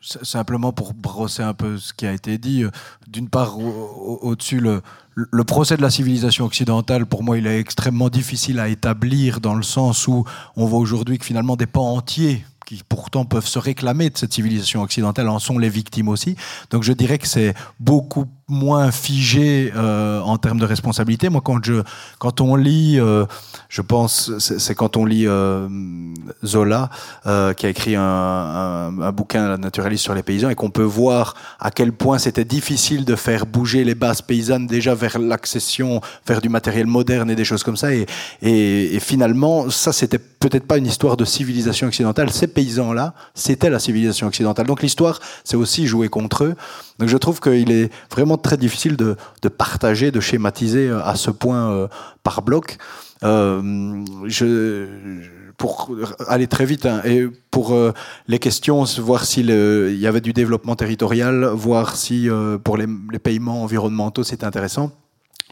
Simplement 0.00 0.72
pour 0.72 0.94
brosser 0.94 1.42
un 1.42 1.54
peu 1.54 1.78
ce 1.78 1.92
qui 1.92 2.06
a 2.06 2.12
été 2.12 2.38
dit, 2.38 2.62
euh, 2.62 2.70
d'une 3.08 3.28
part, 3.28 3.58
au-dessus, 3.58 4.60
le, 4.60 4.82
le 5.14 5.44
procès 5.44 5.76
de 5.76 5.82
la 5.82 5.90
civilisation 5.90 6.44
occidentale, 6.44 7.06
pour 7.06 7.22
moi, 7.22 7.38
il 7.38 7.46
est 7.46 7.58
extrêmement 7.58 8.08
difficile 8.08 8.60
à 8.60 8.68
établir 8.68 9.40
dans 9.40 9.54
le 9.54 9.62
sens 9.62 10.06
où 10.06 10.24
on 10.56 10.66
voit 10.66 10.78
aujourd'hui 10.78 11.18
que 11.18 11.24
finalement 11.24 11.56
des 11.56 11.66
pans 11.66 11.94
entiers 11.94 12.44
qui 12.66 12.82
pourtant 12.86 13.24
peuvent 13.24 13.46
se 13.46 13.58
réclamer 13.58 14.10
de 14.10 14.18
cette 14.18 14.32
civilisation 14.32 14.82
occidentale 14.82 15.28
en 15.28 15.38
sont 15.38 15.58
les 15.58 15.68
victimes 15.68 16.08
aussi. 16.08 16.36
Donc 16.70 16.82
je 16.82 16.92
dirais 16.92 17.16
que 17.16 17.28
c'est 17.28 17.54
beaucoup 17.78 18.26
moins 18.48 18.92
figé 18.92 19.72
euh, 19.74 20.20
en 20.20 20.38
termes 20.38 20.60
de 20.60 20.64
responsabilité. 20.64 21.28
Moi, 21.28 21.40
quand, 21.44 21.64
je, 21.64 21.82
quand 22.18 22.40
on 22.40 22.54
lit, 22.54 22.98
euh, 23.00 23.26
je 23.68 23.82
pense, 23.82 24.30
c'est 24.38 24.74
quand 24.76 24.96
on 24.96 25.04
lit 25.04 25.26
euh, 25.26 25.68
Zola, 26.44 26.90
qui 27.56 27.66
a 27.66 27.68
écrit 27.68 27.96
un, 27.96 28.02
un, 28.02 29.00
un, 29.00 29.12
bouquin 29.12 29.56
naturaliste 29.56 30.04
sur 30.04 30.14
les 30.14 30.22
paysans, 30.22 30.48
et 30.48 30.54
qu'on 30.54 30.70
peut 30.70 30.82
voir 30.82 31.34
à 31.58 31.72
quel 31.72 31.92
point 31.92 32.18
c'était 32.18 32.44
difficile 32.44 33.04
de 33.04 33.16
faire 33.16 33.46
bouger 33.46 33.82
les 33.82 33.96
bases 33.96 34.22
paysannes 34.22 34.68
déjà 34.68 34.94
vers 34.94 35.18
l'accession, 35.18 36.00
vers 36.26 36.40
du 36.40 36.48
matériel 36.48 36.86
moderne 36.86 37.30
et 37.30 37.34
des 37.34 37.44
choses 37.44 37.64
comme 37.64 37.76
ça. 37.76 37.92
Et, 37.92 38.06
et, 38.42 38.94
et 38.94 39.00
finalement, 39.00 39.70
ça, 39.70 39.92
c'était 39.92 40.18
peut-être 40.18 40.66
pas 40.66 40.78
une 40.78 40.86
histoire 40.86 41.16
de 41.16 41.24
civilisation 41.24 41.88
occidentale. 41.88 42.30
Ces 42.30 42.46
paysans-là, 42.46 43.14
c'était 43.34 43.70
la 43.70 43.80
civilisation 43.80 44.28
occidentale. 44.28 44.66
Donc 44.66 44.82
l'histoire, 44.82 45.18
c'est 45.42 45.56
aussi 45.56 45.86
jouer 45.86 46.08
contre 46.08 46.44
eux. 46.44 46.54
Donc 46.98 47.08
je 47.08 47.16
trouve 47.16 47.40
qu'il 47.40 47.70
est 47.70 47.90
vraiment 48.10 48.35
très 48.36 48.56
difficile 48.56 48.96
de, 48.96 49.16
partager, 49.48 50.10
de 50.10 50.20
schématiser 50.20 50.88
euh, 50.88 51.02
à 51.02 51.16
ce 51.16 51.30
point 51.30 51.70
euh, 51.70 51.88
par 52.22 52.42
bloc. 52.42 52.78
Euh, 53.24 54.04
pour 55.56 55.90
aller 56.28 56.48
très 56.48 56.66
vite, 56.66 56.84
hein, 56.84 57.00
et 57.06 57.26
pour 57.50 57.74
les 58.28 58.38
questions, 58.38 58.84
voir 58.98 59.24
s'il 59.24 59.48
il 59.48 59.96
y 59.96 60.06
avait 60.06 60.20
du 60.20 60.34
développement 60.34 60.76
territorial, 60.76 61.46
voir 61.46 61.96
si 61.96 62.28
pour 62.62 62.76
les, 62.76 62.84
les 63.10 63.18
paiements 63.18 63.62
environnementaux 63.62 64.22
c'était 64.22 64.44
intéressant. 64.44 64.92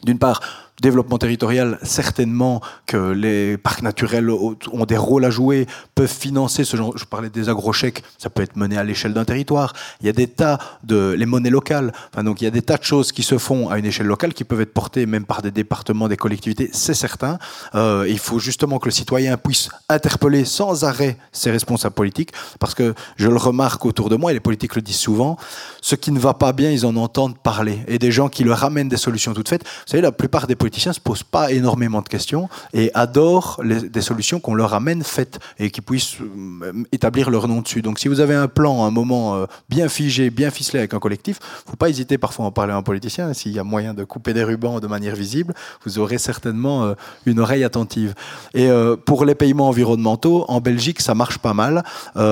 D'une 0.03 0.19
part, 0.19 0.43
développement 0.83 1.19
territorial, 1.19 1.79
certainement 1.83 2.61
que 2.87 3.13
les 3.13 3.57
parcs 3.57 3.83
naturels 3.83 4.29
ont 4.31 4.85
des 4.87 4.97
rôles 4.97 5.25
à 5.25 5.31
jouer, 5.31 5.67
peuvent 5.95 6.09
financer 6.09 6.65
ce 6.65 6.77
genre. 6.77 6.97
Je 6.97 7.05
parlais 7.05 7.31
des 7.31 7.49
agrochèques, 7.49 8.03
ça 8.19 8.29
peut 8.31 8.43
être 8.43 8.57
mené 8.57 8.77
à 8.77 8.85
l'échelle 8.85 9.15
d'un 9.15 9.25
territoire. 9.25 9.73
Il 10.01 10.07
y 10.07 10.09
a 10.09 10.13
des 10.13 10.27
tas 10.27 10.59
de 10.83 11.15
les 11.17 11.27
monnaies 11.27 11.51
locales. 11.51 11.93
Enfin, 12.13 12.25
donc 12.25 12.41
il 12.41 12.45
y 12.45 12.47
a 12.47 12.51
des 12.51 12.63
tas 12.63 12.77
de 12.77 12.83
choses 12.83 13.13
qui 13.13 13.23
se 13.23 13.39
font 13.39 13.69
à 13.69 13.79
une 13.79 13.87
échelle 13.87 14.07
locale 14.07 14.35
qui 14.35 14.45
peuvent 14.45 14.61
être 14.61 14.75
portées 14.75 15.07
même 15.07 15.25
par 15.25 15.43
des 15.43 15.51
départements, 15.51 16.09
des 16.09 16.17
collectivités. 16.17 16.71
C'est 16.73 16.95
certain. 16.95 17.39
Euh, 17.75 18.07
il 18.09 18.19
faut 18.19 18.39
justement 18.39 18.79
que 18.79 18.87
le 18.87 18.93
citoyen 18.93 19.37
puisse 19.37 19.69
interpeller 19.89 20.45
sans 20.45 20.85
arrêt 20.85 21.19
ses 21.33 21.51
responsables 21.51 21.95
politiques, 21.95 22.33
parce 22.59 22.75
que 22.75 22.95
je 23.17 23.29
le 23.29 23.37
remarque 23.37 23.85
autour 23.87 24.09
de 24.09 24.17
moi 24.17 24.33
et 24.33 24.35
les 24.35 24.41
politiques 24.41 24.75
le 24.75 24.83
disent 24.83 24.97
souvent. 24.97 25.37
Ce 25.81 25.95
qui 25.95 26.11
ne 26.11 26.19
va 26.19 26.35
pas 26.35 26.53
bien, 26.53 26.71
ils 26.71 26.85
en 26.85 26.97
entendent 26.97 27.39
parler 27.39 27.85
et 27.87 27.99
des 27.99 28.11
gens 28.11 28.29
qui 28.29 28.45
leur 28.45 28.65
amènent 28.65 28.89
des 28.89 28.97
solutions 28.97 29.35
toutes 29.35 29.49
faites. 29.49 29.65
Vous 29.65 29.91
savez, 29.91 30.03
la 30.03 30.13
plupart 30.13 30.47
des 30.47 30.57
politiciens 30.65 30.95
se 30.95 31.01
posent 31.01 31.23
pas 31.23 31.53
énormément 31.53 32.01
de 32.01 32.09
questions 32.09 32.49
et 32.73 32.91
adorent 32.95 33.61
des 33.63 34.01
solutions 34.01 34.41
qu'on 34.41 34.55
leur 34.55 34.73
amène 34.73 35.03
faites 35.03 35.39
et 35.59 35.71
qui 35.71 35.83
puissent 35.83 36.17
euh, 36.23 36.73
établir 36.91 37.29
leur 37.29 37.49
nom 37.49 37.61
dessus. 37.61 37.83
Donc 37.83 37.99
si 37.99 38.09
vous 38.09 38.21
avez 38.21 38.35
un 38.35 38.49
plan, 38.49 38.87
un 38.87 38.91
moment 38.91 39.35
euh, 39.35 39.45
bien 39.69 39.91
figé, 39.91 40.31
bien 40.31 40.51
ficelé 40.51 40.79
avec 40.79 40.95
un 40.95 41.01
collectif, 41.01 41.39
faut 41.67 41.77
pas 41.77 41.91
hésiter 41.91 42.17
parfois 42.17 42.47
à 42.47 42.49
en 42.49 42.51
parler 42.51 42.73
à 42.73 42.77
un 42.77 42.83
politicien. 42.83 43.35
S'il 43.35 43.53
y 43.53 43.59
a 43.59 43.63
moyen 43.63 43.93
de 43.93 44.05
couper 44.05 44.33
des 44.33 44.43
rubans 44.43 44.81
de 44.81 44.87
manière 44.87 45.15
visible, 45.15 45.53
vous 45.85 45.99
aurez 45.99 46.17
certainement 46.17 46.85
euh, 46.85 46.95
une 47.27 47.41
oreille 47.41 47.63
attentive. 47.63 48.15
Et 48.55 48.71
pour 49.05 49.27
les 49.27 49.35
paiements 49.35 49.69
environnementaux, 49.69 50.47
en 50.49 50.63
Belgique, 50.63 51.03
ça 51.03 51.15
marche 51.15 51.37
pas 51.37 51.53
mal. 51.53 51.83
ça 52.15 52.23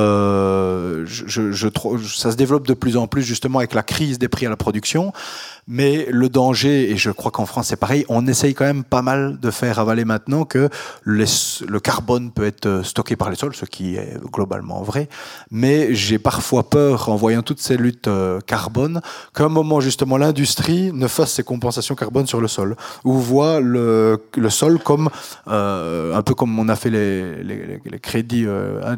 se 2.31 2.37
développe 2.37 2.67
de 2.67 2.75
plus 2.75 2.97
en 2.97 3.07
plus 3.07 3.25
justement 3.25 3.59
avec 3.59 3.75
la 3.75 3.83
crise 3.83 4.19
des 4.19 4.29
prix 4.29 4.47
à 4.47 4.51
la 4.51 4.57
production. 4.57 5.13
Mais 5.69 6.07
le 6.11 6.29
danger, 6.29 6.91
et 6.91 6.97
je 6.97 7.11
crois 7.11 7.31
qu'en 7.31 7.47
France 7.47 7.69
c'est 7.69 7.77
pareil, 7.77 8.05
on 8.09 8.27
essaye 8.27 8.53
quand 8.53 8.65
même 8.65 8.83
pas 8.83 9.01
mal 9.01 9.39
de 9.39 9.51
faire 9.53 9.79
avaler 9.79 10.05
maintenant 10.05 10.45
que 10.45 10.69
le 11.05 11.79
carbone 11.79 12.33
peut 12.33 12.45
être 12.45 12.67
euh, 12.67 12.83
stocké 12.83 13.15
par 13.15 13.31
les 13.31 13.37
sols, 13.37 13.55
ce 13.55 13.65
qui 13.65 13.95
est 13.95 14.19
globalement 14.33 14.83
vrai. 14.83 15.09
Mais 15.53 15.95
j'ai 15.95 16.19
parfois 16.19 16.69
peur, 16.69 17.09
en 17.09 17.15
voyant 17.15 17.43
toutes 17.43 17.61
ces 17.61 17.77
luttes 17.77 18.09
euh, 18.09 18.41
carbone, 18.41 19.01
qu'à 19.35 19.45
un 19.45 19.49
moment 19.49 19.81
justement 19.81 20.17
l'industrie 20.17 20.93
ne 20.93 21.07
fasse 21.07 21.35
ses 21.35 21.45
compensations 21.45 21.95
carbone 21.95 22.27
sur 22.27 22.41
le 22.41 22.49
sol, 22.49 22.77
ou 23.05 23.13
voit 23.13 23.61
le, 23.61 24.21
sol 24.49 24.81
comme 24.81 25.11
euh, 25.47 26.13
un 26.13 26.23
peu 26.23 26.35
comme 26.35 26.59
on 26.59 26.69
a 26.69 26.75
fait 26.75 26.91
les, 26.91 28.01
crédits, 28.01 28.47
hein, 28.49 28.97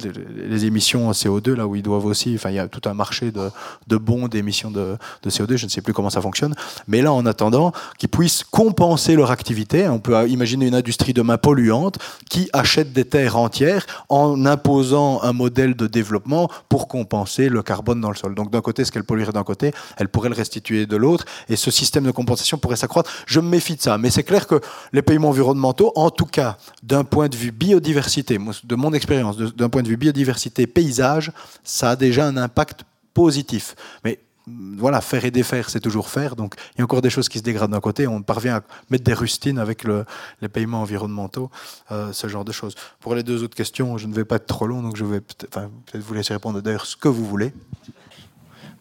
les, 0.49 0.65
émissions 0.65 1.11
CO2, 1.11 1.53
là 1.53 1.67
où 1.67 1.77
ils 1.77 1.83
doivent 1.83 2.07
aussi, 2.07 2.35
enfin 2.37 2.49
il 2.49 2.57
y 2.57 2.59
a 2.59 2.69
tout 2.69 2.89
un 2.89 2.95
marché 2.95 3.33
de, 3.33 3.97
bons 3.99 4.29
d'émissions 4.29 4.71
de 4.71 4.97
CO2, 5.27 5.57
je 5.57 5.67
ne 5.67 5.71
sais 5.71 5.83
plus 5.83 5.93
comment 5.93 6.09
ça 6.09 6.23
fonctionne 6.23 6.54
mais 6.89 7.03
là, 7.03 7.13
en 7.13 7.27
attendant, 7.27 7.73
qu'ils 7.99 8.09
puissent 8.09 8.45
compenser 8.45 9.17
leur 9.17 9.31
activité. 9.31 9.89
On 9.89 9.99
peut 9.99 10.29
imaginer 10.29 10.67
une 10.67 10.75
industrie 10.75 11.13
demain 11.13 11.39
polluante 11.39 11.99
qui 12.29 12.49
achète 12.53 12.93
des 12.93 13.05
terres 13.05 13.37
entières 13.37 13.87
en 14.09 14.47
imposant 14.47 15.23
un 15.23 15.33
modèle 15.33 15.75
de 15.75 15.87
développement 15.87 16.51
pour 16.69 16.89
compenser 16.89 17.49
le 17.49 17.63
carbone 17.63 18.01
dans 18.01 18.11
le 18.11 18.17
sol. 18.17 18.35
Donc 18.35 18.51
d'un 18.51 18.61
côté, 18.61 18.85
ce 18.85 18.93
qu'elle 18.93 19.05
polluerait 19.05 19.33
d'un 19.33 19.45
côté, 19.45 19.73
elle 19.97 20.09
pourrait 20.09 20.29
le 20.29 20.35
restituer 20.35 20.87
de 20.87 20.97
l'autre, 20.97 21.25
et 21.49 21.57
ce 21.57 21.71
système 21.71 22.05
de 22.05 22.11
compensation 22.11 22.59
pourrait 22.59 22.77
s'accroître. 22.77 23.11
Je 23.27 23.41
me 23.41 23.49
méfie 23.49 23.77
de 23.77 23.83
ça, 23.83 23.99
mais 23.99 24.11
c'est 24.11 24.23
clair 24.23 24.47
que 24.47 24.61
les 24.93 25.03
paiements 25.03 25.29
environnementaux, 25.31 25.93
en 25.95 26.11
tout 26.11 26.27
cas 26.27 26.57
d'un 26.83 27.05
point 27.05 27.29
de 27.29 27.37
vue 27.37 27.53
biodiversité, 27.53 28.39
de 28.65 28.75
mon 28.75 28.93
expérience, 28.93 29.37
d'un 29.37 29.69
point 29.69 29.83
de 29.83 29.89
vue 29.89 29.97
biodiversité, 29.97 30.67
paysage, 30.67 31.33
ça 31.63 31.91
a 31.91 31.97
déjà 31.97 32.27
un 32.27 32.37
impact 32.37 32.85
positif. 33.13 33.77
Mais 34.05 34.19
voilà, 34.47 35.01
faire 35.01 35.25
et 35.25 35.31
défaire, 35.31 35.71
c'est 35.71 35.81
toujours 35.81 36.09
faire. 36.09 36.37
Donc, 36.37 36.55
il 36.75 36.79
y 36.79 36.81
a 36.83 36.85
encore 36.85 37.01
des 37.01 37.11
choses 37.11 37.29
qui 37.29 37.39
se 37.39 37.43
dégradent 37.43 37.71
d'un 37.71 37.81
côté. 37.81 38.07
On 38.07 38.23
parvient 38.23 38.57
à 38.57 38.61
mettre 38.91 39.05
des 39.05 39.15
rustines 39.15 39.59
avec 39.59 39.85
les 39.85 40.49
paiements 40.49 40.83
environnementaux, 40.83 41.51
euh, 41.93 42.13
ce 42.13 42.27
genre 42.29 42.45
de 42.45 42.53
choses. 42.53 42.75
Pour 43.01 43.15
les 43.15 43.23
deux 43.23 43.43
autres 43.43 43.57
questions, 43.57 43.97
je 43.97 44.07
ne 44.07 44.15
vais 44.15 44.25
pas 44.25 44.37
être 44.37 44.47
trop 44.47 44.67
long, 44.67 44.83
donc 44.83 44.97
je 44.97 45.05
vais 45.05 45.21
peut-être 45.21 45.71
vous 45.95 46.15
laisser 46.15 46.35
répondre 46.35 46.61
d'ailleurs 46.61 46.87
ce 46.87 46.97
que 46.97 47.09
vous 47.09 47.25
voulez. 47.25 47.53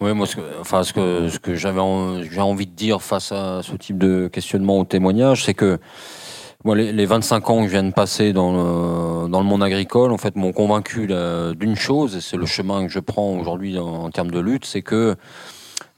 Oui, 0.02 0.14
moi, 0.14 0.27
ce 0.27 0.35
que, 0.35 0.41
enfin, 0.60 0.84
ce 0.84 0.91
que, 0.91 1.30
ce 1.30 1.40
que 1.40 1.56
j'avais 1.56 1.80
j'ai 2.30 2.41
envie 2.41 2.68
de 2.68 2.76
dire 2.76 3.02
face 3.02 3.31
à 3.31 3.61
ce 3.64 3.73
type 3.77 3.98
de 3.98 4.27
questionnement 4.27 4.80
ou 4.80 4.84
témoignage, 4.84 5.45
c'est 5.45 5.53
que 5.53 5.80
moi, 6.65 6.76
les, 6.76 7.06
25 7.06 7.49
ans 7.49 7.61
que 7.61 7.68
je 7.68 7.72
viens 7.72 7.84
de 7.84 7.91
passer 7.91 8.31
dans 8.31 8.52
le, 8.52 9.30
dans 9.30 9.40
le 9.40 9.45
monde 9.45 9.64
agricole, 9.64 10.11
en 10.11 10.18
fait, 10.18 10.35
m'ont 10.35 10.53
convaincu 10.53 11.07
d'une 11.07 11.76
chose, 11.76 12.15
et 12.15 12.22
c'est 12.22 12.38
le 12.38 12.45
chemin 12.45 12.85
que 12.85 12.91
je 12.91 12.99
prends 12.99 13.38
aujourd'hui 13.38 13.77
en, 13.77 13.85
en, 13.85 14.10
termes 14.11 14.31
de 14.31 14.40
lutte, 14.40 14.65
c'est 14.65 14.81
que 14.81 15.15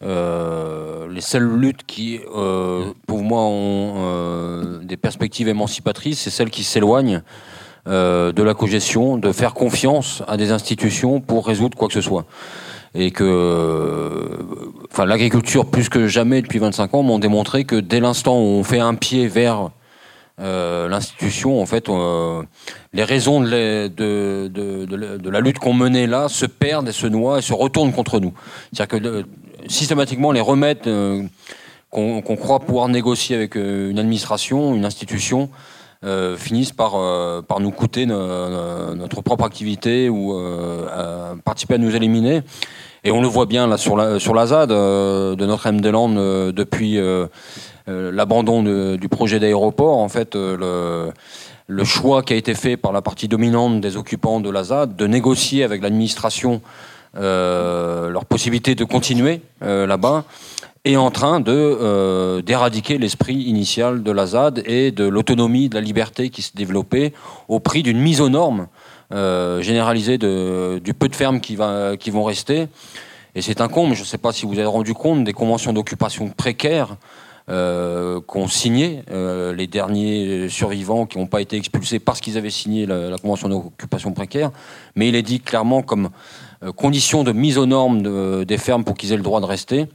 euh, 0.04 1.08
les 1.10 1.22
seules 1.22 1.48
luttes 1.48 1.86
qui, 1.86 2.20
euh, 2.36 2.92
pour 3.08 3.22
moi, 3.22 3.42
ont 3.44 3.94
euh, 3.98 4.80
des 4.84 4.98
perspectives 4.98 5.48
émancipatrices, 5.48 6.20
c'est 6.20 6.30
celles 6.30 6.50
qui 6.50 6.64
s'éloignent 6.64 7.22
de 7.88 8.42
la 8.42 8.56
cogestion, 8.56 9.16
de 9.16 9.32
faire 9.32 9.54
confiance 9.54 10.24
à 10.28 10.38
des 10.38 10.52
institutions 10.52 11.22
pour 11.22 11.46
résoudre 11.46 11.78
quoi 11.78 11.88
que 11.88 11.94
ce 11.94 12.02
soit. 12.02 12.26
Et 12.96 13.12
que 13.12 14.40
enfin, 14.92 15.06
l'agriculture, 15.06 15.68
plus 15.68 15.88
que 15.88 16.08
jamais 16.08 16.42
depuis 16.42 16.58
25 16.58 16.96
ans, 16.96 17.04
m'ont 17.04 17.20
démontré 17.20 17.64
que 17.64 17.76
dès 17.76 18.00
l'instant 18.00 18.40
où 18.40 18.44
on 18.44 18.64
fait 18.64 18.80
un 18.80 18.96
pied 18.96 19.28
vers 19.28 19.70
l'institution, 20.40 21.62
en 21.62 21.68
fait, 21.68 21.88
les 22.94 23.04
raisons 23.04 23.42
de, 23.42 23.88
de, 23.88 25.30
la 25.30 25.40
lutte 25.40 25.60
qu'on 25.60 25.74
menait 25.74 26.08
là 26.08 26.28
se 26.28 26.48
perdent 26.48 26.90
et 26.90 26.92
se 26.92 27.06
noient 27.06 27.38
et 27.38 27.44
se 27.44 27.54
retournent 27.54 27.94
contre 27.94 28.20
nous. 28.20 28.34
C'est-à-dire 28.74 29.00
que 29.00 29.26
systématiquement 29.68 30.32
les 30.32 30.42
remèdes 30.42 30.88
euh, 30.88 31.24
qu'on 31.90 32.22
croit 32.22 32.60
pouvoir 32.60 32.90
négocier 32.90 33.36
avec 33.36 33.56
euh, 33.56 33.90
une 33.90 34.00
administration, 34.00 34.76
une 34.76 34.86
institution, 34.86 35.50
euh, 36.04 36.36
finissent 36.36 36.74
par, 36.74 36.92
par 37.44 37.60
nous 37.60 37.72
coûter 37.72 38.06
notre 38.06 39.22
propre 39.22 39.46
activité 39.46 40.10
ou 40.10 40.38
participer 41.44 41.76
à 41.76 41.78
nous 41.78 41.96
éliminer. 41.96 42.42
Et 43.04 43.12
on 43.12 43.22
le 43.22 43.28
voit 43.28 43.46
bien 43.46 43.68
là 43.68 43.78
sur 43.78 43.96
la, 43.96 44.20
sur 44.20 44.34
la 44.34 44.48
ZAD 44.48 44.70
de 44.70 45.46
Notre-Dame-des-Landes 45.46 46.52
depuis 46.52 47.00
l'abandon 47.88 48.98
du 48.98 49.10
projet 49.10 49.40
d'aéroport. 49.40 49.98
En 49.98 50.10
fait, 50.10 50.36
le, 50.36 51.12
le 51.68 51.84
choix 51.84 52.22
qui 52.22 52.34
a 52.34 52.36
été 52.36 52.54
fait 52.54 52.78
par 52.78 52.92
la 52.92 53.02
partie 53.02 53.28
dominante 53.28 53.82
des 53.82 53.98
occupants 53.98 54.40
de 54.40 54.50
la 54.52 54.66
ZAD 54.66 54.96
de 54.96 55.08
négocier 55.08 55.64
avec 55.64 55.82
l'administration 55.82 56.62
leur 57.16 58.26
possibilité 58.26 58.76
de 58.76 58.84
continuer 58.84 59.42
euh, 59.64 59.88
là-bas 59.88 60.26
est 60.84 60.98
en 60.98 61.10
train 61.10 61.40
de 61.40 61.52
euh, 61.52 62.42
d'éradiquer 62.42 62.98
l'esprit 62.98 63.36
initial 63.36 64.04
de 64.04 64.12
la 64.12 64.28
ZAD 64.28 64.62
et 64.66 64.92
de 64.92 65.06
l'autonomie, 65.06 65.70
de 65.70 65.76
la 65.76 65.82
liberté 65.82 66.30
qui 66.30 66.42
se 66.42 66.52
développait 66.56 67.14
au 67.48 67.60
prix 67.60 67.84
d'une 67.84 68.00
mise 68.00 68.22
aux 68.22 68.30
normes 68.30 68.68
généralisée 69.12 70.18
du 70.18 70.94
peu 70.94 71.08
de 71.08 71.16
fermes 71.16 71.40
qui, 71.40 71.56
vont 71.56 72.24
rester. 72.24 72.68
Et 73.36 73.42
c'est 73.42 73.62
un 73.62 73.68
comble, 73.70 73.96
je 73.96 74.02
ne 74.02 74.06
sais 74.06 74.18
pas 74.18 74.34
si 74.34 74.46
vous 74.46 74.60
avez 74.60 74.68
rendu 74.68 74.94
compte 74.94 75.24
des 75.24 75.32
conventions 75.32 75.72
d'occupation 75.72 76.28
précaires 76.30 76.98
euh, 77.48 78.20
qu'ont 78.22 78.48
signé 78.48 79.04
les 79.56 79.68
derniers 79.68 80.50
survivants 80.50 81.06
qui 81.06 81.18
n'ont 81.18 81.28
pas 81.28 81.40
été 81.40 81.56
expulsés 81.56 82.00
parce 82.00 82.20
qu'ils 82.20 82.38
avaient 82.38 82.50
signé 82.50 82.86
la, 82.86 83.18
convention 83.20 83.48
d'occupation 83.48 84.12
précaire. 84.12 84.52
Mais 84.96 85.08
il 85.08 85.16
est 85.16 85.22
dit 85.22 85.40
clairement 85.40 85.82
comme 85.82 86.06
euh, 86.06 86.10
conditions 86.72 87.24
de 87.24 87.32
mise 87.32 87.58
aux 87.58 87.66
normes 87.66 88.46
des 88.46 88.58
fermes 88.58 88.84
pour 88.84 88.96
qu'ils 88.96 89.12
aient 89.12 89.18
le 89.18 89.24
droit 89.24 89.42
de 89.42 89.46
rester, 89.46 89.88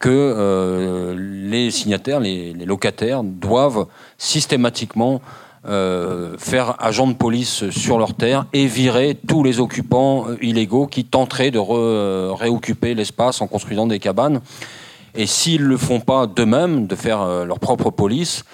que 0.00 0.10
euh, 0.10 1.14
les 1.16 1.70
signataires, 1.70 2.18
les, 2.18 2.52
locataires, 2.52 3.22
doivent 3.22 3.86
systématiquement 4.18 5.22
euh, 5.64 6.36
faire 6.38 6.74
agent 6.80 7.06
de 7.06 7.12
police 7.12 7.70
sur 7.70 7.98
leur 7.98 8.14
terre 8.14 8.46
et 8.52 8.66
virer 8.66 9.16
tous 9.28 9.44
les 9.44 9.60
occupants 9.60 10.26
illégaux 10.40 10.88
qui 10.88 11.04
tenteraient 11.04 11.52
de 11.52 11.60
réoccuper 12.32 12.94
l'espace 12.94 13.40
en 13.40 13.46
construisant 13.46 13.86
des 13.86 14.00
cabanes. 14.00 14.40
Et 15.14 15.26
s'ils 15.26 15.62
ne 15.62 15.68
le 15.68 15.76
font 15.76 16.00
pas 16.00 16.26
d'eux-mêmes, 16.26 16.88
de 16.88 16.96
faire 16.96 17.44
leur 17.44 17.60
propre 17.60 17.90
police, 17.90 18.44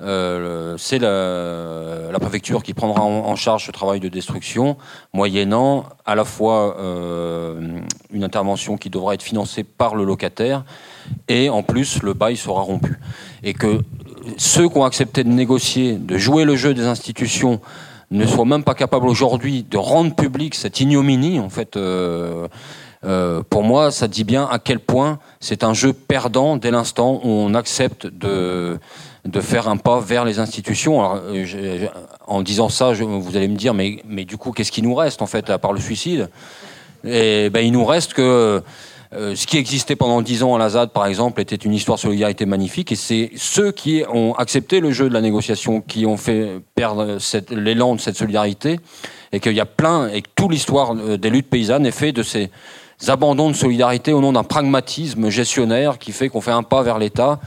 euh, 0.00 0.76
c'est 0.78 0.98
la, 0.98 2.18
préfecture 2.18 2.62
qui 2.62 2.74
prendra 2.74 3.02
en, 3.02 3.36
charge 3.36 3.66
ce 3.66 3.70
travail 3.70 4.00
de 4.00 4.08
destruction, 4.08 4.76
moyennant 5.12 5.84
à 6.06 6.14
la 6.14 6.24
fois 6.24 6.76
euh, 6.78 7.80
une 8.12 8.24
intervention 8.24 8.76
qui 8.76 8.90
devra 8.90 9.14
être 9.14 9.22
financée 9.22 9.62
par 9.62 9.94
le 9.94 10.04
locataire, 10.04 10.64
et 11.28 11.50
en 11.50 11.62
plus 11.62 12.02
le 12.02 12.14
bail 12.14 12.36
sera 12.36 12.62
rompu. 12.62 12.98
Et 13.42 13.52
que 13.52 13.82
ceux 14.36 14.68
qui 14.68 14.78
ont 14.78 14.84
accepté 14.84 15.22
de 15.22 15.28
négocier, 15.28 15.94
de 15.94 16.16
jouer 16.16 16.44
le 16.44 16.56
jeu 16.56 16.74
des 16.74 16.86
institutions, 16.86 17.60
ne 18.10 18.26
soient 18.26 18.44
même 18.44 18.64
pas 18.64 18.74
capables 18.74 19.08
aujourd'hui 19.08 19.64
de 19.68 19.76
rendre 19.76 20.14
public 20.14 20.54
cette 20.54 20.80
ignominie, 20.80 21.40
en 21.40 21.50
fait. 21.50 21.76
Euh, 23.04 23.42
pour 23.50 23.62
moi, 23.62 23.90
ça 23.90 24.08
dit 24.08 24.24
bien 24.24 24.48
à 24.50 24.58
quel 24.58 24.80
point 24.80 25.18
c'est 25.40 25.62
un 25.62 25.74
jeu 25.74 25.92
perdant 25.92 26.56
dès 26.56 26.70
l'instant 26.70 27.20
où 27.22 27.28
on 27.28 27.54
accepte 27.54 28.06
de, 28.06 28.78
de 29.24 29.40
faire 29.40 29.68
un 29.68 29.76
pas 29.76 30.00
vers 30.00 30.24
les 30.24 30.38
institutions. 30.38 31.00
Alors, 31.00 31.22
euh, 31.26 31.86
en 32.26 32.42
disant 32.42 32.68
ça, 32.68 32.92
vous 32.92 33.36
allez 33.36 33.48
me 33.48 33.56
dire, 33.56 33.74
mais, 33.74 34.24
du 34.24 34.36
coup, 34.36 34.52
qu'est-ce 34.52 34.72
qui 34.72 34.82
nous 34.82 34.94
reste 34.94 35.22
en 35.22 35.26
fait, 35.26 35.50
à 35.50 35.58
part 35.58 35.72
le 35.72 35.80
suicide? 35.80 36.28
Et 37.04 37.50
ben, 37.50 37.60
il 37.60 37.72
nous 37.72 37.84
reste 37.84 38.14
que 38.14 38.62
euh, 39.14 39.36
ce 39.36 39.46
qui 39.46 39.58
existait 39.58 39.96
pendant 39.96 40.22
dix 40.22 40.42
ans 40.42 40.54
à 40.54 40.58
la 40.58 40.70
ZAD, 40.70 40.90
par 40.90 41.06
exemple, 41.06 41.40
était 41.40 41.56
une 41.56 41.72
histoire 41.72 41.96
de 41.96 42.02
solidarité 42.02 42.46
magnifique, 42.46 42.90
et 42.90 42.96
c'est 42.96 43.30
ceux 43.36 43.70
qui 43.70 44.02
ont 44.12 44.34
accepté 44.34 44.80
le 44.80 44.90
jeu 44.90 45.08
de 45.08 45.14
la 45.14 45.20
négociation 45.20 45.80
qui 45.80 46.04
ont 46.04 46.16
fait 46.16 46.60
perdre 46.74 47.18
l'élan 47.50 47.94
de 47.94 48.00
cette 48.00 48.16
solidarité, 48.16 48.80
et 49.32 49.40
qu'il 49.40 49.52
y 49.52 49.60
a 49.60 49.66
plein, 49.66 50.08
et 50.08 50.22
que 50.22 50.28
toute 50.34 50.50
l'histoire 50.50 50.94
euh, 50.96 51.16
des 51.16 51.30
luttes 51.30 51.48
paysannes 51.48 51.86
est 51.86 51.92
faite 51.92 52.16
de 52.16 52.22
ces 52.22 52.50
abandons 53.06 53.50
de 53.50 53.56
solidarité 53.56 54.12
au 54.12 54.20
nom 54.20 54.32
d'un 54.32 54.44
pragmatisme 54.44 55.28
gestionnaire 55.28 55.98
qui 55.98 56.12
fait 56.12 56.28
qu'on 56.28 56.40
fait 56.40 56.52
un 56.52 56.62
pas 56.62 56.82
vers 56.82 56.98
l'État 56.98 57.40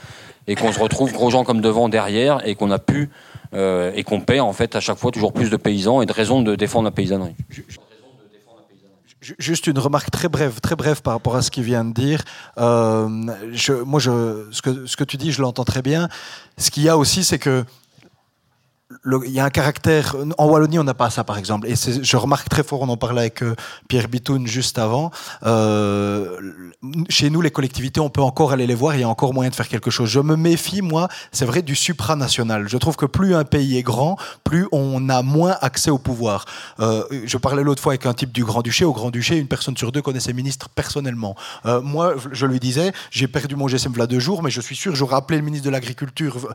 et 0.48 0.56
qu'on 0.56 0.72
se 0.72 0.80
retrouve 0.80 1.12
gros 1.12 1.30
gens 1.30 1.44
comme 1.44 1.62
devant, 1.62 1.90
derrière, 1.90 2.46
et 2.48 2.56
qu'on 2.56 2.72
a 2.72 2.80
pu 2.80 3.10
euh, 3.54 3.92
et 3.96 4.04
qu'on 4.04 4.20
perd 4.20 4.46
en 4.46 4.54
fait 4.54 4.76
à 4.76 4.80
chaque 4.80 4.98
fois 4.98 5.12
toujours 5.12 5.32
plus 5.32 5.50
de 5.50 5.58
paysans 5.58 6.02
et 6.02 6.06
de 6.06 6.12
raisons 6.12 6.42
de 6.42 6.56
défendre 6.56 6.86
la 6.86 6.92
paysannerie. 6.92 7.36
Juste 9.40 9.68
une 9.68 9.80
remarque 9.80 10.12
très 10.12 10.30
brève, 10.30 10.60
très 10.62 10.76
brève 10.76 11.02
par 11.02 11.14
rapport 11.14 11.36
à 11.36 11.42
ce 11.42 11.52
qu'il 11.52 11.64
vient 11.64 11.84
de 11.84 11.94
dire. 11.94 12.24
Euh, 12.58 13.08
moi, 13.10 14.00
ce 14.00 14.96
que 14.96 15.04
tu 15.04 15.18
dis, 15.18 15.32
je 15.32 15.42
l'entends 15.42 15.66
très 15.66 15.82
bien. 15.82 16.08
Ce 16.58 16.72
qu'il 16.72 16.84
y 16.84 16.90
a 16.90 16.98
aussi, 16.98 17.24
c'est 17.24 17.40
que 17.40 17.66
il 19.26 19.32
y 19.32 19.40
a 19.40 19.46
un 19.46 19.50
caractère. 19.50 20.16
En 20.38 20.48
Wallonie, 20.48 20.80
on 20.80 20.84
n'a 20.84 20.94
pas 20.94 21.10
ça, 21.10 21.24
par 21.24 21.38
exemple. 21.38 21.68
Et 21.68 21.76
je 21.76 22.18
remarque 22.18 22.48
très 22.48 22.64
fort, 22.64 22.82
on 22.82 22.90
en 22.90 22.98
parlait 22.98 23.22
avec 23.22 23.44
euh, 23.44 23.56
Pierre 23.90 24.08
Bitoun 24.08 24.48
juste 24.48 24.80
avant. 24.80 25.12
Euh, 25.46 26.38
chez 27.10 27.30
nous, 27.30 27.42
les 27.42 27.52
collectivités, 27.52 28.00
on 28.00 28.10
peut 28.10 28.22
encore 28.22 28.54
aller 28.54 28.66
les 28.66 28.76
voir. 28.76 28.96
Il 28.96 29.02
y 29.02 29.04
a 29.04 29.10
encore 29.10 29.34
moyen 29.34 29.50
de 29.50 29.56
faire 29.56 29.68
quelque 29.68 29.92
chose. 29.92 30.10
Je 30.10 30.22
me 30.22 30.36
méfie, 30.36 30.82
moi, 30.82 31.10
c'est 31.34 31.46
vrai, 31.46 31.62
du 31.62 31.76
supranational. 31.76 32.70
Je 32.70 32.78
trouve 32.78 32.96
que 32.96 33.06
plus 33.06 33.36
un 33.36 33.44
pays 33.44 33.78
est 33.78 33.84
grand, 33.84 34.18
plus 34.46 34.68
on 34.72 35.10
a 35.10 35.22
moins 35.22 35.58
accès 35.62 35.90
au 35.90 35.98
pouvoir. 35.98 36.46
Euh, 36.80 37.04
je 37.26 37.38
parlais 37.38 37.64
l'autre 37.64 37.84
fois 37.84 37.92
avec 37.92 38.06
un 38.06 38.14
type 38.14 38.32
du 38.32 38.46
Grand-Duché. 38.46 38.86
Au 38.86 38.94
Grand-Duché, 38.94 39.38
une 39.38 39.48
personne 39.48 39.76
sur 39.76 39.92
deux 39.92 40.02
connaît 40.02 40.22
ses 40.22 40.34
ministres 40.34 40.70
personnellement. 40.70 41.36
moi, 41.84 42.16
je 42.32 42.46
lui 42.46 42.60
disais, 42.60 42.94
j'ai 43.12 43.28
perdu 43.28 43.56
mon 43.56 43.68
GSM 43.68 43.96
là 43.98 44.08
deux 44.08 44.20
jours, 44.20 44.44
mais 44.44 44.50
je 44.50 44.62
suis 44.62 44.76
sûr, 44.76 44.96
j'aurais 44.96 45.18
appelé 45.18 45.40
le 45.40 45.46
ministre 45.46 45.66
de 45.66 45.72
l'Agriculture. 45.72 46.54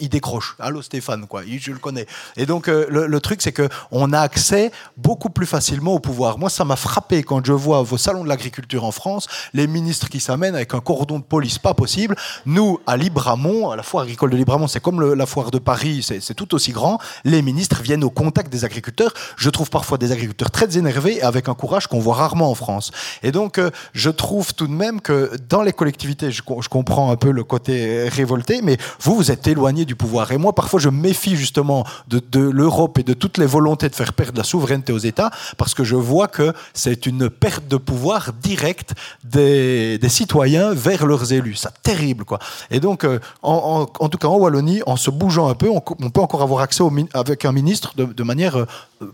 il 0.00 0.08
décroche. 0.08 0.54
Allô, 0.58 0.82
Stéphane, 0.82 1.26
quoi 1.26 1.39
je 1.46 1.72
le 1.72 1.78
connais. 1.78 2.06
Et 2.36 2.46
donc, 2.46 2.68
euh, 2.68 2.86
le, 2.88 3.20
truc, 3.20 3.42
c'est 3.42 3.52
qu'on 3.52 4.12
a 4.12 4.20
accès 4.20 4.70
beaucoup 4.96 5.30
plus 5.30 5.46
facilement 5.46 5.94
au 5.94 5.98
pouvoir. 5.98 6.38
Moi, 6.38 6.50
ça 6.50 6.64
m'a 6.64 6.76
frappé 6.76 7.22
quand 7.22 7.44
je 7.44 7.52
vois 7.52 7.82
vos 7.82 7.98
salons 7.98 8.24
de 8.24 8.28
l'agriculture 8.28 8.84
en 8.84 8.92
France, 8.92 9.26
les 9.54 9.66
ministres 9.66 10.08
qui 10.08 10.20
s'amènent 10.20 10.54
avec 10.54 10.74
un 10.74 10.80
cordon 10.80 11.18
de 11.18 11.24
police 11.24 11.58
pas 11.58 11.74
possible. 11.74 12.16
Nous, 12.46 12.80
à 12.86 12.96
Libramont, 12.96 13.70
à 13.70 13.76
la 13.76 13.82
foire 13.82 14.04
agricole 14.04 14.30
de 14.30 14.36
Libramont, 14.36 14.68
c'est 14.68 14.80
comme 14.80 15.14
la 15.14 15.26
foire 15.26 15.50
de 15.50 15.58
Paris, 15.58 16.02
c'est 16.02 16.34
tout 16.34 16.54
aussi 16.54 16.72
grand. 16.72 16.98
Les 17.24 17.42
ministres 17.42 17.82
viennent 17.82 18.04
au 18.04 18.10
contact 18.10 18.50
des 18.52 18.64
agriculteurs. 18.64 19.12
Je 19.36 19.50
trouve 19.50 19.70
parfois 19.70 19.98
des 19.98 20.12
agriculteurs 20.12 20.50
très 20.50 20.78
énervés 20.78 21.22
avec 21.22 21.48
un 21.48 21.54
courage 21.54 21.86
qu'on 21.86 22.00
voit 22.00 22.14
rarement 22.14 22.50
en 22.50 22.54
France. 22.54 22.90
Et 23.22 23.32
donc, 23.32 23.58
euh, 23.58 23.70
je 23.92 24.10
trouve 24.10 24.54
tout 24.54 24.66
de 24.66 24.72
même 24.72 25.00
que 25.00 25.30
dans 25.48 25.62
les 25.62 25.72
collectivités, 25.72 26.30
je, 26.30 26.42
je 26.60 26.68
comprends 26.68 27.10
un 27.10 27.16
peu 27.16 27.30
le 27.30 27.44
côté 27.44 28.08
révolté, 28.08 28.60
mais 28.62 28.76
vous, 29.00 29.14
vous 29.14 29.30
êtes 29.30 29.46
éloigné 29.46 29.84
du 29.84 29.96
pouvoir. 29.96 30.32
Et 30.32 30.38
moi, 30.38 30.54
parfois, 30.54 30.80
je 30.80 30.88
méfie 30.88 31.29
justement 31.36 31.84
de, 32.08 32.40
l'Europe 32.40 32.98
et 32.98 33.02
de 33.02 33.14
toutes 33.14 33.38
les 33.38 33.46
volontés 33.46 33.88
de 33.88 33.94
faire 33.94 34.12
perdre 34.12 34.38
la 34.38 34.44
souveraineté 34.44 34.92
aux 34.92 34.98
États, 34.98 35.30
parce 35.56 35.74
que 35.74 35.84
je 35.84 35.96
vois 35.96 36.28
que 36.28 36.52
c'est 36.74 37.06
une 37.06 37.30
perte 37.30 37.68
de 37.68 37.76
pouvoir 37.76 38.32
directe 38.32 38.94
des, 39.24 39.98
citoyens 40.08 40.74
vers 40.74 41.06
leurs 41.06 41.32
élus. 41.32 41.54
C'est 41.54 41.82
terrible, 41.82 42.24
quoi. 42.24 42.38
Et 42.70 42.80
donc, 42.80 43.04
euh, 43.04 43.20
en, 43.42 43.86
tout 43.86 44.18
cas, 44.18 44.28
en 44.28 44.36
Wallonie, 44.36 44.82
en 44.86 44.96
se 44.96 45.10
bougeant 45.10 45.48
un 45.48 45.54
peu, 45.54 45.68
on, 45.68 45.80
peut 45.80 46.20
encore 46.20 46.42
avoir 46.42 46.62
accès 46.62 46.82
avec 47.14 47.44
un 47.44 47.52
ministre 47.52 47.94
de, 47.96 48.22
manière 48.22 48.58
euh, 48.58 48.66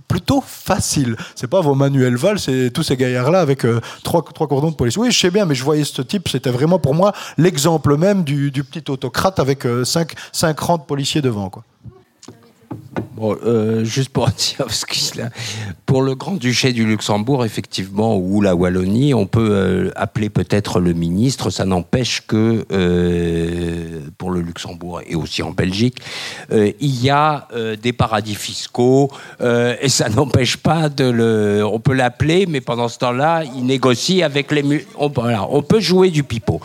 plutôt 0.09 0.43
facile. 0.47 1.17
C'est 1.35 1.47
pas 1.49 1.61
vos 1.61 1.75
Manuel 1.75 2.17
Valls, 2.17 2.39
c'est 2.39 2.71
tous 2.71 2.83
ces 2.83 2.97
gaillards-là 2.97 3.41
avec 3.41 3.65
euh, 3.65 3.81
trois, 4.03 4.23
trois 4.23 4.47
cordons 4.47 4.71
de 4.71 4.77
police. 4.77 4.97
Oui, 4.97 5.11
je 5.11 5.19
sais 5.19 5.31
bien, 5.31 5.45
mais 5.45 5.55
je 5.55 5.65
voyais 5.65 5.85
ce 5.85 6.03
type, 6.03 6.29
c'était 6.29 6.51
vraiment 6.51 6.79
pour 6.79 6.95
moi 6.95 7.13
l'exemple 7.37 7.97
même 7.97 8.25
du, 8.25 8.51
petit 8.65 8.91
autocrate 8.91 9.39
avec 9.39 9.65
cinq, 9.85 10.15
cinq 10.33 10.59
rangs 10.61 10.79
de 10.79 10.83
policiers 10.83 11.21
devant, 11.21 11.51
quoi. 11.51 11.63
Bon, 13.17 13.35
euh, 13.47 13.83
juste 13.83 14.11
pour 14.11 14.29
dire, 14.37 14.67
pour 15.87 16.03
le 16.03 16.15
Grand-Duché 16.15 16.75
du 16.75 16.85
Luxembourg, 16.85 17.47
effectivement, 17.47 18.17
ou 18.17 18.43
la 18.43 18.55
Wallonie, 18.55 19.15
on 19.15 19.27
peut 19.27 19.49
euh, 19.53 19.91
appeler 19.97 20.29
peut-être 20.29 20.81
le 20.81 20.93
ministre. 20.93 21.49
Ça 21.49 21.65
n'empêche 21.65 22.27
que 22.27 22.67
euh, 22.71 24.01
pour 24.19 24.31
le 24.31 24.43
Luxembourg 24.43 25.01
et 25.07 25.15
aussi 25.15 25.43
en 25.43 25.53
Belgique, 25.53 25.97
il 26.53 27.03
y 27.03 27.09
a 27.11 27.49
des 27.83 27.93
paradis 27.93 28.35
fiscaux 28.35 29.11
et 29.41 29.89
ça 29.89 30.09
n'empêche 30.15 30.57
pas 30.59 30.89
de 30.89 31.05
le. 31.05 31.65
On 31.65 31.81
peut 31.81 31.95
l'appeler, 31.95 32.47
mais 32.47 32.61
pendant 32.61 32.89
ce 32.89 32.99
temps-là, 32.99 33.45
il 33.57 33.65
négocie 33.65 34.23
avec 34.23 34.53
les. 34.53 34.87
On, 34.99 35.09
voilà, 35.09 35.47
on 35.51 35.63
peut 35.63 35.81
jouer 35.81 36.11
du 36.11 36.23
pipeau. 36.23 36.61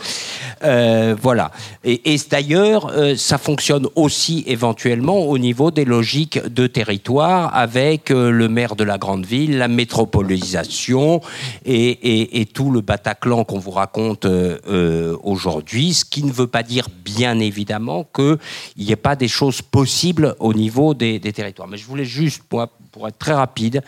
voilà. 0.60 1.50
Et, 1.84 2.14
et 2.14 2.16
d'ailleurs, 2.30 2.92
ça 3.16 3.38
fonctionne 3.38 3.86
aussi 3.94 4.44
éventuellement 4.46 5.18
au 5.20 5.38
niveau 5.38 5.70
des 5.70 5.84
de 6.02 6.66
territoire 6.66 7.54
avec 7.54 8.10
euh, 8.10 8.30
le 8.30 8.48
maire 8.48 8.74
de 8.74 8.82
la 8.82 8.98
grande 8.98 9.24
ville, 9.24 9.58
la 9.58 9.68
métropolisation 9.68 11.20
et, 11.64 12.48
tout 12.52 12.70
le 12.70 12.80
Bataclan 12.80 13.44
qu'on 13.44 13.60
vous 13.60 13.70
raconte 13.70 14.24
euh, 14.24 14.58
euh, 14.66 15.16
aujourd'hui, 15.22 15.94
ce 15.94 16.04
qui 16.04 16.24
ne 16.24 16.32
veut 16.32 16.48
pas 16.48 16.64
dire 16.64 16.88
bien 17.04 17.38
évidemment 17.38 18.04
qu'il 18.14 18.38
n'y 18.78 18.90
ait 18.90 18.96
pas 18.96 19.14
des 19.14 19.28
choses 19.28 19.62
possibles 19.62 20.34
au 20.40 20.52
niveau 20.52 20.92
des, 20.92 21.20
territoires. 21.20 21.68
Mais 21.68 21.76
je 21.76 21.86
voulais 21.86 22.04
juste, 22.04 22.42
pour, 22.42 22.66
pour 22.90 23.06
être 23.06 23.18
très 23.18 23.34
rapide, 23.34 23.82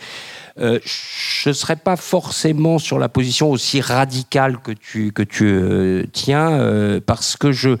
je 0.57 1.49
ne 1.49 1.53
serais 1.53 1.75
pas 1.75 1.97
forcément 1.97 2.79
sur 2.79 2.97
la 2.97 3.09
position 3.09 3.51
aussi 3.51 3.81
radicale 3.81 4.57
que 4.63 4.71
tu, 4.71 5.11
que 5.11 5.21
tu 5.21 6.07
tiens, 6.13 7.01
parce 7.05 7.35
que 7.35 7.51
je 7.51 7.71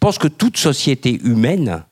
pense 0.00 0.18
que 0.18 0.28
toute 0.28 0.56
société 0.56 1.20
humaine 1.22 1.84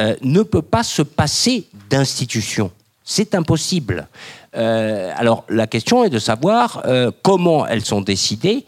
euh, 0.00 0.14
ne 0.20 0.42
peut 0.42 0.62
pas 0.62 0.82
se 0.82 1.00
passer 1.00 1.64
d'institutions. 1.88 2.70
C'est 3.02 3.34
impossible. 3.34 4.08
Euh, 4.54 5.10
alors 5.16 5.44
la 5.48 5.66
question 5.66 6.04
est 6.04 6.10
de 6.10 6.18
savoir 6.18 6.82
euh, 6.84 7.10
comment 7.22 7.66
elles 7.66 7.84
sont 7.84 8.02
décidées, 8.02 8.64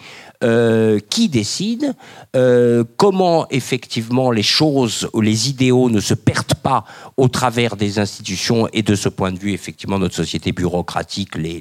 qui 1.10 1.28
décide, 1.28 1.96
comment 2.96 3.48
effectivement 3.50 4.30
les 4.30 4.44
choses 4.44 5.10
ou 5.12 5.20
les 5.20 5.50
idéaux 5.50 5.90
ne 5.90 5.98
se 5.98 6.14
perdent 6.14 6.54
pas 6.62 6.84
au 7.16 7.26
travers 7.26 7.74
des 7.74 7.98
institutions 7.98 8.68
et 8.72 8.82
de 8.82 8.94
ce 8.94 9.08
point 9.08 9.32
de 9.32 9.38
vue 9.40 9.52
effectivement 9.52 9.98
notre 9.98 10.14
société 10.14 10.52
bureaucratique 10.52 11.34
les, 11.34 11.60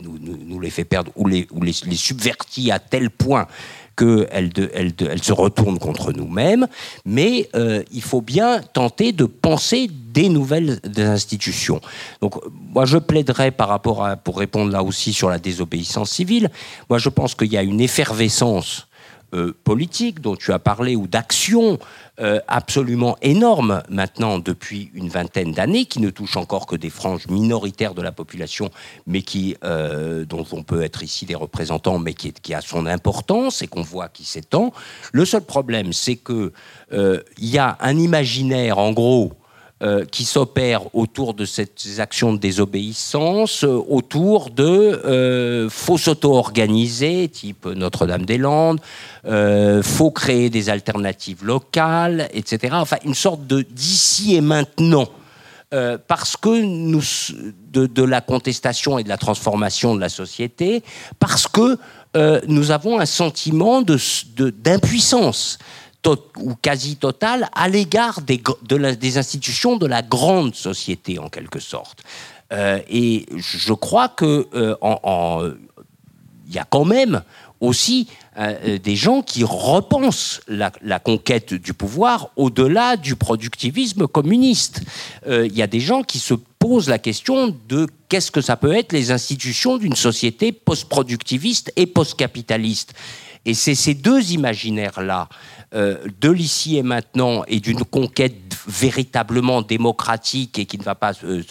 nous, 0.00 0.58
les 0.58 0.70
fait 0.70 0.86
perdre 0.86 1.12
ou 1.16 1.26
les 1.26 1.46
subvertit 1.72 2.70
à 2.70 2.78
tel 2.78 3.10
point 3.10 3.46
qu'elle 3.96 4.50
elle, 4.74 5.22
se 5.22 5.32
retourne 5.32 5.78
contre 5.78 6.12
nous-mêmes, 6.12 6.66
mais 7.04 7.48
euh, 7.54 7.82
il 7.92 8.02
faut 8.02 8.20
bien 8.20 8.60
tenter 8.60 9.12
de 9.12 9.24
penser 9.24 9.88
des 9.90 10.28
nouvelles 10.28 10.80
institutions. 10.96 11.80
Donc, 12.20 12.34
moi, 12.72 12.84
je 12.84 12.98
plaiderais 12.98 13.50
par 13.50 13.68
rapport 13.68 14.04
à, 14.04 14.16
pour 14.16 14.38
répondre 14.38 14.70
là 14.70 14.82
aussi 14.82 15.12
sur 15.12 15.28
la 15.28 15.38
désobéissance 15.38 16.10
civile, 16.10 16.50
moi, 16.88 16.98
je 16.98 17.08
pense 17.08 17.34
qu'il 17.34 17.52
y 17.52 17.56
a 17.56 17.62
une 17.62 17.80
effervescence 17.80 18.86
euh, 19.34 19.52
politique 19.64 20.20
dont 20.20 20.36
tu 20.36 20.52
as 20.52 20.58
parlé 20.58 20.94
ou 20.94 21.06
d'action 21.06 21.78
euh, 22.20 22.40
absolument 22.46 23.16
énorme 23.20 23.82
maintenant 23.88 24.38
depuis 24.38 24.90
une 24.94 25.08
vingtaine 25.08 25.52
d'années, 25.52 25.86
qui 25.86 26.00
ne 26.00 26.10
touche 26.10 26.36
encore 26.36 26.66
que 26.66 26.76
des 26.76 26.90
franges 26.90 27.26
minoritaires 27.26 27.94
de 27.94 28.02
la 28.02 28.12
population, 28.12 28.70
mais 29.06 29.22
qui, 29.22 29.56
euh, 29.64 30.24
dont 30.24 30.46
on 30.52 30.62
peut 30.62 30.82
être 30.82 31.02
ici 31.02 31.26
des 31.26 31.34
représentants, 31.34 31.98
mais 31.98 32.14
qui, 32.14 32.32
qui 32.32 32.54
a 32.54 32.60
son 32.60 32.86
importance 32.86 33.60
et 33.62 33.66
qu'on 33.66 33.82
voit 33.82 34.08
qui 34.08 34.24
s'étend. 34.24 34.72
Le 35.12 35.24
seul 35.24 35.42
problème, 35.42 35.92
c'est 35.92 36.16
que 36.16 36.52
il 36.92 37.48
y 37.48 37.58
a 37.58 37.76
un 37.80 37.98
imaginaire, 37.98 38.78
en 38.78 38.92
gros, 38.92 39.32
euh, 39.84 40.06
qui 40.06 40.24
s'opèrent 40.24 40.94
autour 40.94 41.34
de 41.34 41.44
ces 41.44 41.68
actions 41.98 42.32
de 42.32 42.38
désobéissance, 42.38 43.64
euh, 43.64 43.82
autour 43.86 44.48
de 44.48 44.64
euh, 44.64 45.68
faut 45.68 45.98
s'auto-organiser, 45.98 47.28
type 47.28 47.66
Notre-Dame-des-Landes, 47.66 48.80
faut 49.82 50.10
créer 50.10 50.48
des 50.48 50.70
alternatives 50.70 51.44
locales, 51.44 52.30
etc. 52.32 52.76
Enfin, 52.78 52.96
une 53.04 53.14
sorte 53.14 53.46
de 53.46 53.60
d'ici 53.60 54.36
et 54.36 54.40
maintenant. 54.40 55.08
parce 56.06 56.36
que 56.36 56.62
nous, 56.62 57.02
de, 57.72 58.02
la 58.04 58.20
contestation 58.20 58.98
et 58.98 59.04
de 59.04 59.08
la 59.08 59.18
transformation 59.18 59.94
de 59.94 60.00
la 60.00 60.08
société, 60.08 60.82
parce 61.18 61.46
que 61.46 61.76
nous 62.46 62.70
avons 62.70 63.00
un 63.00 63.06
sentiment 63.06 63.82
d'impuissance 63.82 65.58
ou 66.06 66.54
quasi 66.60 66.96
totale 66.96 67.48
à 67.54 67.68
l'égard 67.68 68.20
des, 68.22 68.42
des, 68.62 69.18
institutions 69.18 69.76
de 69.76 69.86
la 69.86 70.02
grande 70.02 70.54
société, 70.54 71.18
en 71.18 71.28
quelque 71.28 71.60
sorte. 71.60 72.02
Euh, 72.52 72.80
et 72.88 73.26
je 73.36 73.72
crois 73.72 74.08
que 74.08 74.46
euh, 74.54 75.54
il 76.46 76.54
y 76.54 76.58
a 76.58 76.66
quand 76.68 76.84
même 76.84 77.22
aussi 77.60 78.08
euh, 78.36 78.78
des 78.78 78.96
gens 78.96 79.22
qui 79.22 79.44
repensent 79.44 80.40
la, 80.46 80.70
la 80.82 80.98
conquête 80.98 81.54
du 81.54 81.72
pouvoir 81.72 82.30
au-delà 82.36 82.96
du 82.96 83.16
productivisme 83.16 84.06
communiste. 84.06 84.82
Il 85.26 85.54
y 85.56 85.62
a 85.62 85.66
des 85.66 85.80
gens 85.80 86.02
qui 86.02 86.18
se 86.18 86.34
posent 86.34 86.88
la 86.88 86.98
question 86.98 87.56
de 87.68 87.86
qu'est-ce 88.08 88.30
que 88.30 88.40
ça 88.40 88.56
peut 88.56 88.72
être 88.72 88.92
les 88.92 89.10
institutions 89.10 89.78
d'une 89.78 89.96
société 89.96 90.52
post-productiviste 90.52 91.72
et 91.76 91.86
post-capitaliste. 91.86 92.94
Et 93.46 93.54
c'est 93.54 93.74
ces 93.74 93.94
deux 93.94 94.32
imaginaires-là 94.32 95.28
euh, 95.74 95.96
de 96.20 96.30
l'ici 96.30 96.76
et 96.76 96.82
maintenant 96.82 97.42
et 97.48 97.58
d'une 97.58 97.84
conquête 97.84 98.34
véritablement 98.68 99.60
démocratique 99.60 100.58
et 100.58 100.66
qui 100.66 100.78
ne 100.78 100.84
va 100.84 100.94
pas, 100.94 101.12
euh, 101.24 101.42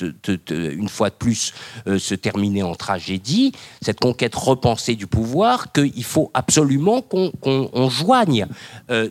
une 0.50 0.88
fois 0.88 1.10
de 1.10 1.16
plus, 1.16 1.54
euh, 1.88 2.00
se 2.00 2.16
terminer 2.16 2.64
en 2.64 2.74
tragédie, 2.76 3.52
cette 3.82 4.00
conquête 4.00 4.34
repensée 4.34 4.96
du 4.96 5.08
pouvoir, 5.08 5.74
qu'il 5.74 6.04
faut 6.06 6.32
absolument 6.34 7.02
qu'on 7.02 7.90
joigne 7.90 8.48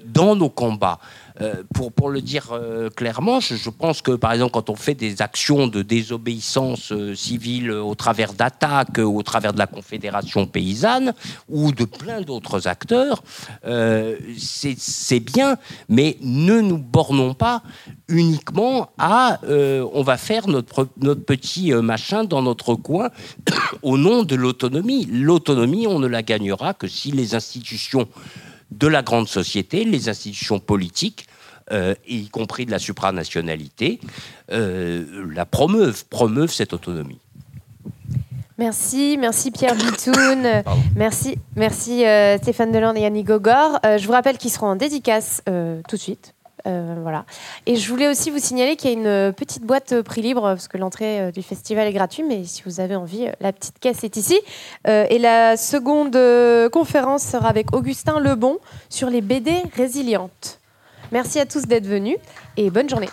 dans 0.07 0.35
nos 0.35 0.49
combats. 0.49 0.99
Euh, 1.41 1.63
pour, 1.97 2.11
le 2.11 2.21
dire 2.21 2.51
euh, 2.53 2.91
clairement, 2.91 3.41
je, 3.41 3.71
pense 3.71 4.03
que, 4.03 4.13
par 4.13 4.33
exemple, 4.33 4.53
quand 4.53 4.69
on 4.69 4.77
fait 4.77 4.95
des 4.95 5.23
actions 5.23 5.67
de 5.67 5.83
désobéissance 5.83 6.93
euh, 6.93 7.15
civile 7.15 7.71
au 7.71 7.95
travers 7.95 8.35
d'attaques, 8.35 8.99
au 8.99 9.23
travers 9.23 9.53
de 9.53 9.59
la 9.59 9.67
Confédération 9.67 10.47
paysanne 10.47 11.15
ou 11.49 11.73
de 11.73 11.85
plein 11.85 12.21
d'autres 12.21 12.69
acteurs, 12.69 13.23
c'est 14.37 15.21
bien, 15.21 15.57
mais 15.89 16.19
ne 16.21 16.61
nous 16.61 16.79
bornons 16.79 17.35
pas 17.35 17.63
uniquement 18.09 18.91
à 18.99 19.41
on 19.49 20.03
va 20.03 20.17
faire 20.17 20.49
notre 20.49 20.85
petit 21.15 21.73
machin 21.73 22.25
dans 22.25 22.43
notre 22.43 22.75
coin 22.75 23.11
au 23.83 23.97
nom 23.97 24.23
de 24.23 24.35
l'autonomie. 24.35 25.07
L'autonomie, 25.11 25.87
on 25.87 25.99
ne 25.99 26.09
la 26.09 26.23
gagnera 26.23 26.75
que 26.75 26.89
si 26.89 27.11
les 27.11 27.35
institutions 27.35 28.09
de 28.79 28.87
la 28.87 29.03
grande 29.03 29.29
société, 29.29 29.85
les 29.85 30.09
institutions 30.09 30.59
politiques, 30.59 31.27
euh, 31.71 31.95
y 32.09 32.29
compris 32.29 32.67
de 32.67 32.71
la 32.71 32.79
supranationalité, 32.79 34.01
euh, 34.51 35.27
la 35.33 35.47
promeuvent, 35.47 36.05
promeuvent 36.07 36.53
cette 36.53 36.73
autonomie. 36.73 37.21
Merci, 38.59 39.17
merci 39.19 39.51
Pierre 39.51 39.75
Bitoun, 39.77 40.63
merci, 40.97 41.39
merci 41.57 42.05
euh, 42.05 42.37
Stéphane 42.39 42.73
Delande 42.73 42.97
et 42.97 43.01
Yannick 43.01 43.27
Gogor. 43.27 43.79
je 43.85 44.05
vous 44.05 44.13
rappelle 44.13 44.39
qu'ils 44.39 44.51
seront 44.51 44.69
en 44.69 44.77
dédicace 44.77 45.43
tout 45.47 45.97
de 45.97 46.01
suite. 46.01 46.35
Voilà. 46.65 47.25
Et 47.67 47.77
je 47.77 47.89
voulais 47.89 48.09
aussi 48.09 48.31
vous 48.31 48.39
signaler 48.39 48.77
qu'il 48.77 48.91
y 48.91 48.95
a 48.95 48.97
une 48.97 49.33
petite 49.33 49.65
boîte 49.65 50.03
prix 50.03 50.23
libre, 50.23 50.43
parce 50.43 50.69
que 50.69 50.79
l'entrée 50.79 51.33
du 51.33 51.43
festival 51.43 51.87
est 51.87 51.93
gratuite, 51.93 52.27
mais 52.29 52.45
si 52.45 52.63
vous 52.65 52.81
avez 52.81 52.97
envie, 52.97 53.27
la 53.41 53.53
petite 53.53 53.79
caisse 53.79 54.05
est 54.05 54.17
ici. 54.17 54.39
et 54.87 55.19
la 55.19 55.57
seconde 55.57 56.19
conférence 56.71 57.23
sera 57.23 57.49
avec 57.49 57.75
Augustin 57.75 58.21
Lebon 58.21 58.59
sur 58.89 59.11
les 59.11 59.21
BD 59.21 59.55
résilientes. 59.77 60.59
Merci 61.11 61.41
à 61.41 61.47
tous 61.47 61.67
d'être 61.67 61.87
venus 61.87 62.17
et 62.57 62.71
bonne 62.71 62.89
journée. 62.89 63.09